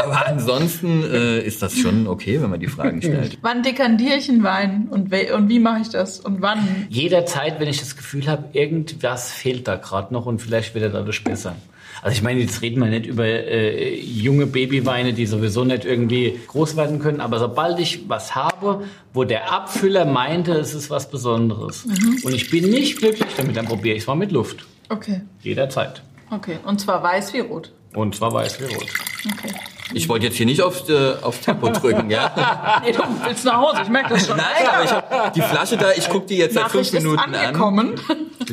Aber 0.03 0.27
ansonsten 0.27 1.03
äh, 1.03 1.39
ist 1.41 1.61
das 1.61 1.77
schon 1.77 2.07
okay, 2.07 2.41
wenn 2.41 2.49
man 2.49 2.59
die 2.59 2.67
Fragen 2.67 3.01
stellt. 3.01 3.37
Wann 3.41 3.63
dekandiere 3.63 4.15
ich 4.15 4.29
einen 4.29 4.43
Wein 4.43 4.87
und, 4.89 5.11
we 5.11 5.33
und 5.35 5.49
wie 5.49 5.59
mache 5.59 5.81
ich 5.81 5.89
das 5.89 6.19
und 6.19 6.41
wann? 6.41 6.87
Jederzeit, 6.89 7.59
wenn 7.59 7.67
ich 7.67 7.79
das 7.79 7.95
Gefühl 7.95 8.27
habe, 8.27 8.45
irgendwas 8.53 9.31
fehlt 9.31 9.67
da 9.67 9.75
gerade 9.75 10.13
noch 10.13 10.25
und 10.25 10.39
vielleicht 10.39 10.73
wird 10.73 10.85
er 10.85 10.89
dadurch 10.89 11.23
besser. 11.23 11.55
Also 12.01 12.15
ich 12.15 12.23
meine, 12.23 12.39
jetzt 12.39 12.61
reden 12.61 12.81
wir 12.81 12.87
nicht 12.87 13.05
über 13.05 13.25
äh, 13.25 13.95
junge 13.99 14.47
Babyweine, 14.47 15.13
die 15.13 15.25
sowieso 15.25 15.63
nicht 15.63 15.85
irgendwie 15.85 16.39
groß 16.47 16.75
werden 16.75 16.99
können, 16.99 17.21
aber 17.21 17.37
sobald 17.39 17.79
ich 17.79 18.09
was 18.09 18.33
habe, 18.33 18.85
wo 19.13 19.23
der 19.23 19.51
Abfüller 19.51 20.05
meinte, 20.05 20.53
es 20.53 20.73
ist 20.73 20.89
was 20.89 21.09
Besonderes 21.09 21.85
und 22.23 22.33
ich 22.33 22.49
bin 22.49 22.69
nicht 22.69 22.97
glücklich 22.97 23.29
damit, 23.37 23.55
dann 23.55 23.65
probiere 23.67 23.95
ich 23.95 24.01
es 24.03 24.07
mal 24.07 24.15
mit 24.15 24.31
Luft. 24.31 24.65
Okay, 24.89 25.21
Jederzeit. 25.41 26.01
okay. 26.31 26.57
Und 26.65 26.81
zwar 26.81 27.03
weiß 27.03 27.33
wie 27.33 27.39
rot. 27.39 27.71
Und 27.93 28.15
zwar 28.15 28.33
weiß 28.33 28.59
wie 28.59 28.73
rot. 28.73 28.87
Okay. 29.33 29.53
Ich 29.93 30.09
wollte 30.09 30.25
jetzt 30.27 30.37
hier 30.37 30.45
nicht 30.45 30.61
aufs, 30.61 30.87
äh, 30.89 31.13
aufs 31.21 31.41
Tempo 31.41 31.69
drücken, 31.71 32.09
ja. 32.09 32.81
Nee, 32.83 32.91
du 32.91 33.03
willst 33.25 33.45
nach 33.45 33.57
Hause, 33.57 33.81
ich 33.83 33.89
merke 33.89 34.09
das 34.09 34.27
schon. 34.27 34.37
Nein, 34.37 34.67
aber 34.73 34.83
ich 34.83 34.91
habe 34.91 35.31
die 35.35 35.41
Flasche 35.41 35.77
da, 35.77 35.91
ich 35.91 36.09
gucke 36.09 36.27
die 36.27 36.37
jetzt 36.37 36.55
seit 36.55 36.63
fünf 36.71 36.73
Nachricht 36.73 36.93
ist 36.93 37.03
Minuten 37.03 37.19
an. 37.19 37.35
angekommen. 37.35 37.95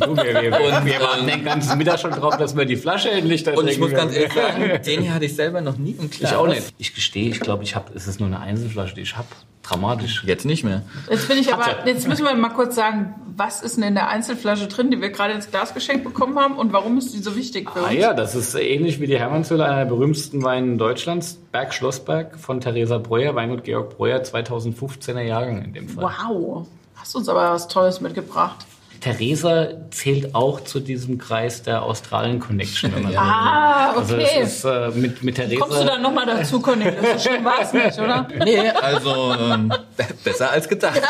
Du, 0.00 0.16
wir, 0.16 0.24
wir, 0.42 0.52
Und, 0.52 0.84
wir 0.84 1.00
warten 1.00 1.20
ähm, 1.20 1.26
den 1.26 1.44
ganzen 1.44 1.78
Mittag 1.78 1.98
schon 2.00 2.10
drauf, 2.10 2.36
dass 2.36 2.56
wir 2.56 2.64
die 2.64 2.76
Flasche 2.76 3.10
endlich 3.10 3.42
da 3.42 3.52
Und 3.52 3.68
ich 3.68 3.78
muss 3.78 3.92
ganz 3.92 4.14
ehrlich 4.14 4.32
sagen, 4.32 4.82
den 4.84 5.02
hier 5.02 5.14
hatte 5.14 5.24
ich 5.24 5.34
selber 5.34 5.60
noch 5.60 5.76
nie 5.76 5.92
im 5.92 6.10
Glas. 6.10 6.30
Ich 6.30 6.36
auch 6.36 6.46
nicht. 6.46 6.74
Ich 6.78 6.94
gestehe, 6.94 7.30
ich 7.30 7.40
glaube, 7.40 7.64
ich 7.64 7.74
habe, 7.74 7.92
es 7.94 8.06
ist 8.06 8.20
nur 8.20 8.28
eine 8.28 8.40
Einzelflasche, 8.40 8.94
die 8.94 9.02
ich 9.02 9.16
habe. 9.16 9.28
Dramatisch. 9.68 10.24
Jetzt 10.24 10.44
nicht 10.44 10.64
mehr. 10.64 10.82
Jetzt 11.10 11.28
bin 11.28 11.38
ich 11.38 11.52
aber, 11.52 11.66
Hatte. 11.66 11.88
jetzt 11.88 12.08
müssen 12.08 12.24
wir 12.24 12.34
mal 12.34 12.48
kurz 12.50 12.74
sagen, 12.74 13.14
was 13.36 13.62
ist 13.62 13.76
denn 13.76 13.84
in 13.84 13.94
der 13.94 14.08
Einzelflasche 14.08 14.66
drin, 14.66 14.90
die 14.90 15.00
wir 15.00 15.10
gerade 15.10 15.34
ins 15.34 15.50
Glas 15.50 15.74
geschenkt 15.74 16.04
bekommen 16.04 16.38
haben 16.38 16.56
und 16.56 16.72
warum 16.72 16.98
ist 16.98 17.14
die 17.14 17.18
so 17.18 17.36
wichtig 17.36 17.70
für 17.70 17.80
uns? 17.80 17.88
Ah 17.88 17.92
ja, 17.92 18.14
das 18.14 18.34
ist 18.34 18.54
ähnlich 18.54 19.00
wie 19.00 19.06
die 19.06 19.18
Hermannshöhle, 19.18 19.64
einer 19.64 19.76
der 19.76 19.84
berühmtesten 19.84 20.42
Weine 20.42 20.76
Deutschlands. 20.76 21.38
Berg 21.52 21.74
Schlossberg 21.74 22.38
von 22.38 22.60
Theresa 22.60 22.98
Breuer, 22.98 23.34
Weingut 23.34 23.64
Georg 23.64 23.96
Breuer, 23.96 24.20
2015er 24.20 25.20
Jahrgang 25.20 25.62
in 25.62 25.72
dem 25.72 25.88
Fall. 25.88 26.04
Wow, 26.04 26.66
hast 26.96 27.14
uns 27.14 27.28
aber 27.28 27.52
was 27.52 27.68
Tolles 27.68 28.00
mitgebracht. 28.00 28.66
Theresa 29.00 29.68
zählt 29.90 30.34
auch 30.34 30.60
zu 30.62 30.80
diesem 30.80 31.18
Kreis 31.18 31.62
der 31.62 31.82
Australien 31.82 32.40
Connection. 32.40 32.92
Wenn 32.94 33.02
man 33.04 33.12
so 33.12 33.18
Ah, 33.18 33.92
will. 33.92 33.98
Also 34.00 34.14
okay. 34.16 34.28
es 34.42 34.54
ist 34.56 34.64
äh, 34.64 34.90
mit, 34.90 35.22
mit 35.22 35.36
Theresa... 35.36 35.60
Kommst 35.64 35.80
du 35.80 35.84
dann 35.84 36.02
nochmal 36.02 36.26
dazu, 36.26 36.60
Cornelis? 36.60 36.94
So 37.22 37.28
schlimm 37.30 37.44
war 37.44 37.60
es 37.62 37.72
nicht, 37.72 37.98
oder? 37.98 38.26
Nee, 38.44 38.68
also 38.70 39.34
ähm, 39.34 39.72
besser 40.24 40.50
als 40.50 40.68
gedacht. 40.68 41.00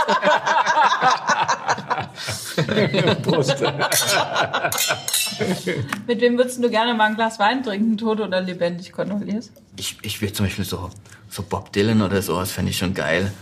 Prost. 3.22 3.56
Mit 6.06 6.20
wem 6.20 6.36
würdest 6.38 6.62
du 6.62 6.70
gerne 6.70 6.94
mal 6.94 7.04
ein 7.06 7.14
Glas 7.14 7.38
Wein 7.38 7.62
trinken, 7.62 7.96
tot 7.96 8.20
oder 8.20 8.40
lebendig, 8.40 8.92
Cornelis? 8.92 9.52
Ich, 9.76 9.96
ich 10.02 10.20
will 10.20 10.32
zum 10.32 10.46
Beispiel 10.46 10.64
so, 10.64 10.90
so 11.28 11.42
Bob 11.42 11.72
Dylan 11.72 12.02
oder 12.02 12.22
sowas, 12.22 12.50
fände 12.50 12.70
ich 12.70 12.78
schon 12.78 12.94
geil. 12.94 13.32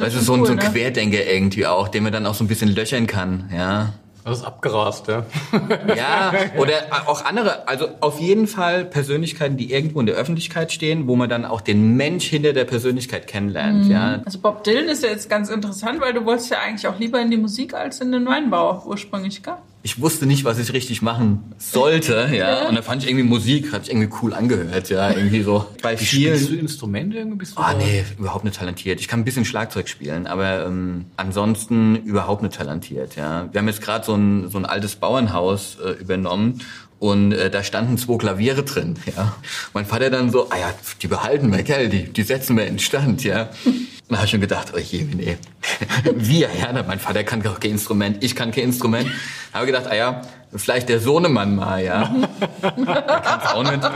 Das 0.00 0.14
ist 0.14 0.14
Weißt 0.14 0.14
du, 0.14 0.18
schon 0.18 0.24
so, 0.24 0.32
ein- 0.34 0.40
cool, 0.40 0.46
so 0.46 0.52
ein 0.52 0.58
ne? 0.58 0.64
Querdenker 0.64 1.24
irgendwie 1.26 1.66
auch, 1.66 1.88
den 1.88 2.02
man 2.02 2.12
dann 2.12 2.26
auch 2.26 2.34
so 2.34 2.42
ein 2.44 2.48
bisschen 2.48 2.74
löchern 2.74 3.06
kann, 3.06 3.50
ja. 3.54 3.92
Das 4.22 4.40
ist 4.40 4.44
abgerast, 4.44 5.08
ja. 5.08 5.24
Ja, 5.96 6.32
oder 6.58 6.74
auch 7.06 7.24
andere, 7.24 7.66
also 7.66 7.88
auf 8.00 8.20
jeden 8.20 8.46
Fall 8.46 8.84
Persönlichkeiten, 8.84 9.56
die 9.56 9.72
irgendwo 9.72 9.98
in 10.00 10.04
der 10.06 10.14
Öffentlichkeit 10.14 10.72
stehen, 10.72 11.06
wo 11.08 11.16
man 11.16 11.30
dann 11.30 11.46
auch 11.46 11.62
den 11.62 11.96
Mensch 11.96 12.26
hinter 12.26 12.52
der 12.52 12.66
Persönlichkeit 12.66 13.26
kennenlernt, 13.26 13.86
ja. 13.86 14.20
Also 14.26 14.38
Bob 14.38 14.62
Dylan 14.62 14.88
ist 14.90 15.02
ja 15.02 15.08
jetzt 15.08 15.30
ganz 15.30 15.48
interessant, 15.48 16.00
weil 16.02 16.12
du 16.12 16.24
wolltest 16.26 16.50
ja 16.50 16.58
eigentlich 16.58 16.86
auch 16.86 16.98
lieber 16.98 17.18
in 17.20 17.30
die 17.30 17.38
Musik 17.38 17.72
als 17.72 18.00
in 18.00 18.12
den 18.12 18.26
Weinbau 18.26 18.82
ursprünglich, 18.86 19.42
gell? 19.42 19.54
Ich 19.82 19.98
wusste 20.00 20.26
nicht, 20.26 20.44
was 20.44 20.58
ich 20.58 20.74
richtig 20.74 21.00
machen 21.00 21.54
sollte, 21.58 22.28
ja. 22.34 22.68
Und 22.68 22.74
da 22.74 22.82
fand 22.82 23.02
ich 23.02 23.08
irgendwie 23.08 23.26
Musik, 23.26 23.72
hat 23.72 23.86
sich 23.86 23.94
irgendwie 23.94 24.10
cool 24.20 24.34
angehört, 24.34 24.90
ja, 24.90 25.10
irgendwie 25.10 25.42
so. 25.42 25.66
Bei 25.82 25.96
Spielst 25.96 26.42
du 26.44 26.46
vielen. 26.48 26.60
Instrumente 26.60 27.16
irgendwie? 27.16 27.38
Bist 27.38 27.56
du 27.56 27.60
Ah, 27.62 27.72
da- 27.72 27.78
nee, 27.78 28.04
überhaupt 28.18 28.44
nicht 28.44 28.56
talentiert. 28.56 29.00
Ich 29.00 29.08
kann 29.08 29.20
ein 29.20 29.24
bisschen 29.24 29.46
Schlagzeug 29.46 29.88
spielen, 29.88 30.26
aber 30.26 30.66
ähm, 30.66 31.06
ansonsten 31.16 31.96
überhaupt 31.96 32.42
nicht 32.42 32.54
talentiert, 32.54 33.16
ja. 33.16 33.48
Wir 33.52 33.58
haben 33.60 33.68
jetzt 33.68 33.80
gerade 33.80 34.04
so 34.04 34.14
ein, 34.14 34.50
so 34.50 34.58
ein 34.58 34.66
altes 34.66 34.96
Bauernhaus 34.96 35.78
äh, 35.82 35.92
übernommen 35.92 36.60
und 36.98 37.32
äh, 37.32 37.48
da 37.50 37.64
standen 37.64 37.96
zwei 37.96 38.18
Klaviere 38.18 38.62
drin, 38.64 38.96
ja. 39.16 39.34
Mein 39.72 39.86
Vater 39.86 40.10
dann 40.10 40.30
so, 40.30 40.50
ah 40.50 40.58
ja, 40.58 40.74
die 41.00 41.06
behalten 41.06 41.50
wir, 41.50 41.62
gell, 41.62 41.88
die, 41.88 42.04
die 42.12 42.22
setzen 42.22 42.54
wir 42.58 42.66
in 42.66 42.78
Stand, 42.78 43.24
ja. 43.24 43.48
Und 44.10 44.14
da 44.14 44.16
habe 44.18 44.24
ich 44.26 44.30
schon 44.32 44.40
gedacht, 44.40 44.72
oh 44.74 44.78
je, 44.78 45.04
nee. 45.04 45.36
Wir, 46.16 46.48
ja, 46.58 46.82
mein 46.84 46.98
Vater 46.98 47.22
kann 47.22 47.46
auch 47.46 47.60
kein 47.60 47.70
Instrument, 47.70 48.24
ich 48.24 48.34
kann 48.34 48.50
kein 48.50 48.64
Instrument. 48.64 49.06
Habe 49.52 49.66
gedacht, 49.66 49.84
ah 49.88 49.94
ja, 49.94 50.22
vielleicht 50.52 50.88
der 50.88 50.98
Sohnemann 50.98 51.54
mal, 51.54 51.84
ja. 51.84 52.12
Der 52.60 53.54
auch 53.54 53.62
nicht. 53.62 53.88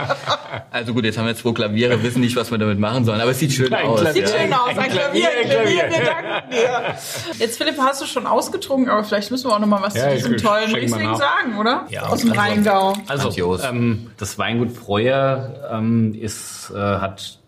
Also 0.71 0.93
gut, 0.93 1.03
jetzt 1.03 1.17
haben 1.17 1.27
wir 1.27 1.35
zwei 1.35 1.51
Klaviere, 1.51 2.01
wissen 2.01 2.21
nicht, 2.21 2.37
was 2.37 2.49
wir 2.49 2.57
damit 2.57 2.79
machen 2.79 3.03
sollen, 3.03 3.19
aber 3.19 3.31
es 3.31 3.39
sieht 3.39 3.51
schön 3.51 3.73
Ein 3.73 3.87
aus. 3.87 3.99
Klavier. 3.99 4.25
Sieht 4.25 4.33
ja. 4.35 4.41
schön 4.41 4.53
aus, 4.53 4.69
Ein 4.69 4.79
ein 4.79 4.89
Klavier, 4.89 5.27
Klavier, 5.27 5.29
ein 5.41 5.49
Klavier, 5.49 5.83
Klavier. 5.83 5.99
wir 5.99 6.05
danken 6.05 6.49
dir. 6.51 6.95
Jetzt, 7.39 7.57
Philipp, 7.57 7.77
hast 7.77 8.01
du 8.01 8.05
schon 8.05 8.25
ausgetrunken, 8.25 8.89
aber 8.89 9.03
vielleicht 9.03 9.31
müssen 9.31 9.49
wir 9.49 9.53
auch 9.53 9.59
noch 9.59 9.67
mal 9.67 9.81
was 9.81 9.95
Ja, 9.95 10.11
zu 10.11 10.15
diesem 10.15 10.37
tollen 10.37 10.73
Riesling 10.73 11.13
sagen, 11.17 11.57
oder? 11.59 11.87
Ja, 11.89 12.03
Aus 12.03 12.21
dem 12.21 12.29
also- 12.31 12.41
Rheingau. 12.41 12.93
Also, 13.07 13.59
ähm, 13.63 14.11
das 14.15 14.37
Weingut 14.37 14.75
Breuer 14.75 15.67
ähm, 15.73 16.13
ist, 16.17 16.71
äh, 16.73 16.77
hat 16.79 17.39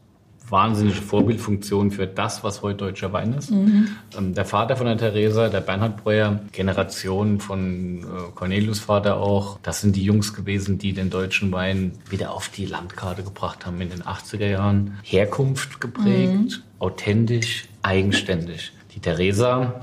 wahnsinnige 0.50 1.02
Vorbildfunktion 1.02 1.92
für 1.92 2.08
das, 2.08 2.44
was 2.44 2.62
heute 2.62 2.78
deutscher 2.78 3.12
Wein 3.14 3.34
ist. 3.34 3.52
Ähm, 3.52 4.34
der 4.34 4.46
Vater 4.46 4.76
von 4.76 4.86
der 4.86 4.98
Theresa, 4.98 5.50
der 5.50 5.62
Bernhard 5.62 6.04
Breuer, 6.04 6.40
Generation 6.52 7.40
von 7.40 8.00
äh, 8.00 8.04
Cornelius 8.36 8.80
Vater 8.80 9.18
auch, 9.18 9.60
das 9.64 9.82
sind 9.82 9.96
die 9.96 10.04
Jungs 10.04 10.34
gewesen, 10.34 10.78
die 10.78 10.94
den 10.94 11.10
deutschen 11.10 11.52
Wein 11.52 11.94
wieder 12.10 12.34
auf 12.34 12.50
die 12.50 12.66
Landkarte 12.66 13.24
gebracht 13.24 13.66
haben 13.66 13.82
in 13.82 13.90
den 13.90 14.04
80er 14.04 14.48
Jahren. 14.48 14.98
Herkunft 15.04 15.82
geprägt, 15.82 16.64
authentisch, 16.80 17.68
eigenständig. 17.82 18.72
Die 18.96 19.00
Theresa 19.00 19.82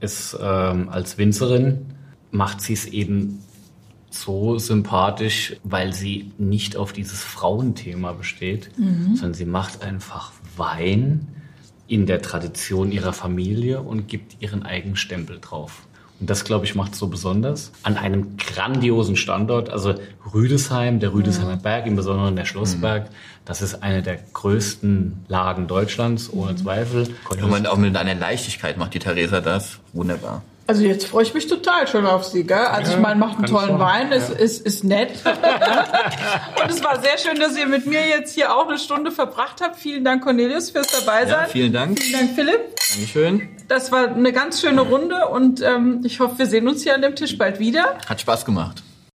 ist 0.00 0.36
ähm, 0.40 0.88
als 0.88 1.18
Winzerin, 1.18 1.86
macht 2.30 2.60
sie 2.60 2.72
es 2.72 2.86
eben 2.86 3.42
so 4.10 4.58
sympathisch, 4.58 5.56
weil 5.64 5.92
sie 5.92 6.32
nicht 6.38 6.76
auf 6.76 6.92
dieses 6.92 7.22
Frauenthema 7.22 8.12
besteht, 8.12 8.70
sondern 9.14 9.34
sie 9.34 9.44
macht 9.44 9.82
einfach 9.82 10.32
Wein 10.56 11.26
in 11.86 12.06
der 12.06 12.20
Tradition 12.22 12.92
ihrer 12.92 13.12
Familie 13.12 13.80
und 13.80 14.08
gibt 14.08 14.40
ihren 14.40 14.62
eigenen 14.62 14.96
Stempel 14.96 15.38
drauf. 15.40 15.82
Und 16.20 16.28
das, 16.28 16.44
glaube 16.44 16.64
ich, 16.64 16.74
macht 16.74 16.94
es 16.94 16.98
so 16.98 17.06
besonders. 17.06 17.70
An 17.84 17.96
einem 17.96 18.36
grandiosen 18.36 19.14
Standort, 19.14 19.70
also 19.70 19.94
Rüdesheim, 20.34 20.98
der 20.98 21.12
Rüdesheimer 21.12 21.56
Berg, 21.56 21.86
im 21.86 21.94
Besonderen 21.94 22.34
der 22.34 22.44
Schlossberg, 22.44 23.08
das 23.44 23.62
ist 23.62 23.82
eine 23.82 24.02
der 24.02 24.18
größten 24.32 25.24
Lagen 25.28 25.68
Deutschlands, 25.68 26.30
ohne 26.32 26.56
Zweifel. 26.56 27.08
Und 27.30 27.50
man 27.50 27.66
auch 27.66 27.76
mit 27.76 27.96
einer 27.96 28.16
Leichtigkeit 28.16 28.78
macht 28.78 28.94
die 28.94 28.98
Theresa 28.98 29.40
das. 29.40 29.78
Wunderbar. 29.92 30.42
Also 30.68 30.82
jetzt 30.82 31.06
freue 31.06 31.22
ich 31.22 31.32
mich 31.32 31.46
total 31.46 31.88
schon 31.88 32.04
auf 32.04 32.24
sie, 32.24 32.44
gell? 32.46 32.58
Also 32.58 32.92
ich 32.92 32.98
meine, 32.98 33.18
macht 33.18 33.38
einen 33.38 33.46
tollen. 33.46 33.78
Wein, 33.78 34.12
ist, 34.12 34.28
ist, 34.28 34.66
ist 34.66 34.84
nett. 34.84 35.12
Und 36.62 36.70
es 36.70 36.84
war 36.84 37.00
sehr 37.00 37.16
schön, 37.16 37.40
dass 37.40 37.56
ihr 37.56 37.66
mit 37.66 37.86
mir 37.86 38.06
jetzt 38.06 38.34
hier 38.34 38.54
auch 38.54 38.68
eine 38.68 38.78
Stunde 38.78 39.10
verbracht 39.10 39.62
habt. 39.62 39.76
Vielen 39.76 40.04
Dank, 40.04 40.22
Cornelius, 40.22 40.68
fürs 40.68 40.88
dabei 40.88 41.22
Ja, 41.22 41.28
sein. 41.28 41.46
vielen 41.50 41.72
Dank. 41.72 41.98
Vielen 41.98 42.20
Dank, 42.20 42.34
Philipp. 42.34 42.60
Dankeschön. 42.92 43.48
Das 43.66 43.90
war 43.92 44.08
eine 44.08 44.30
ganz 44.30 44.60
schöne 44.60 44.82
Runde 44.82 45.28
und 45.28 45.62
ähm, 45.62 46.02
ich 46.04 46.20
hoffe, 46.20 46.38
wir 46.38 46.46
sehen 46.46 46.68
uns 46.68 46.82
hier 46.82 46.94
an 46.94 47.00
dem 47.00 47.16
Tisch 47.16 47.38
bald 47.38 47.58
wieder. 47.60 47.96
Hat 48.06 48.20
Spaß 48.20 48.44
gemacht. 48.44 48.82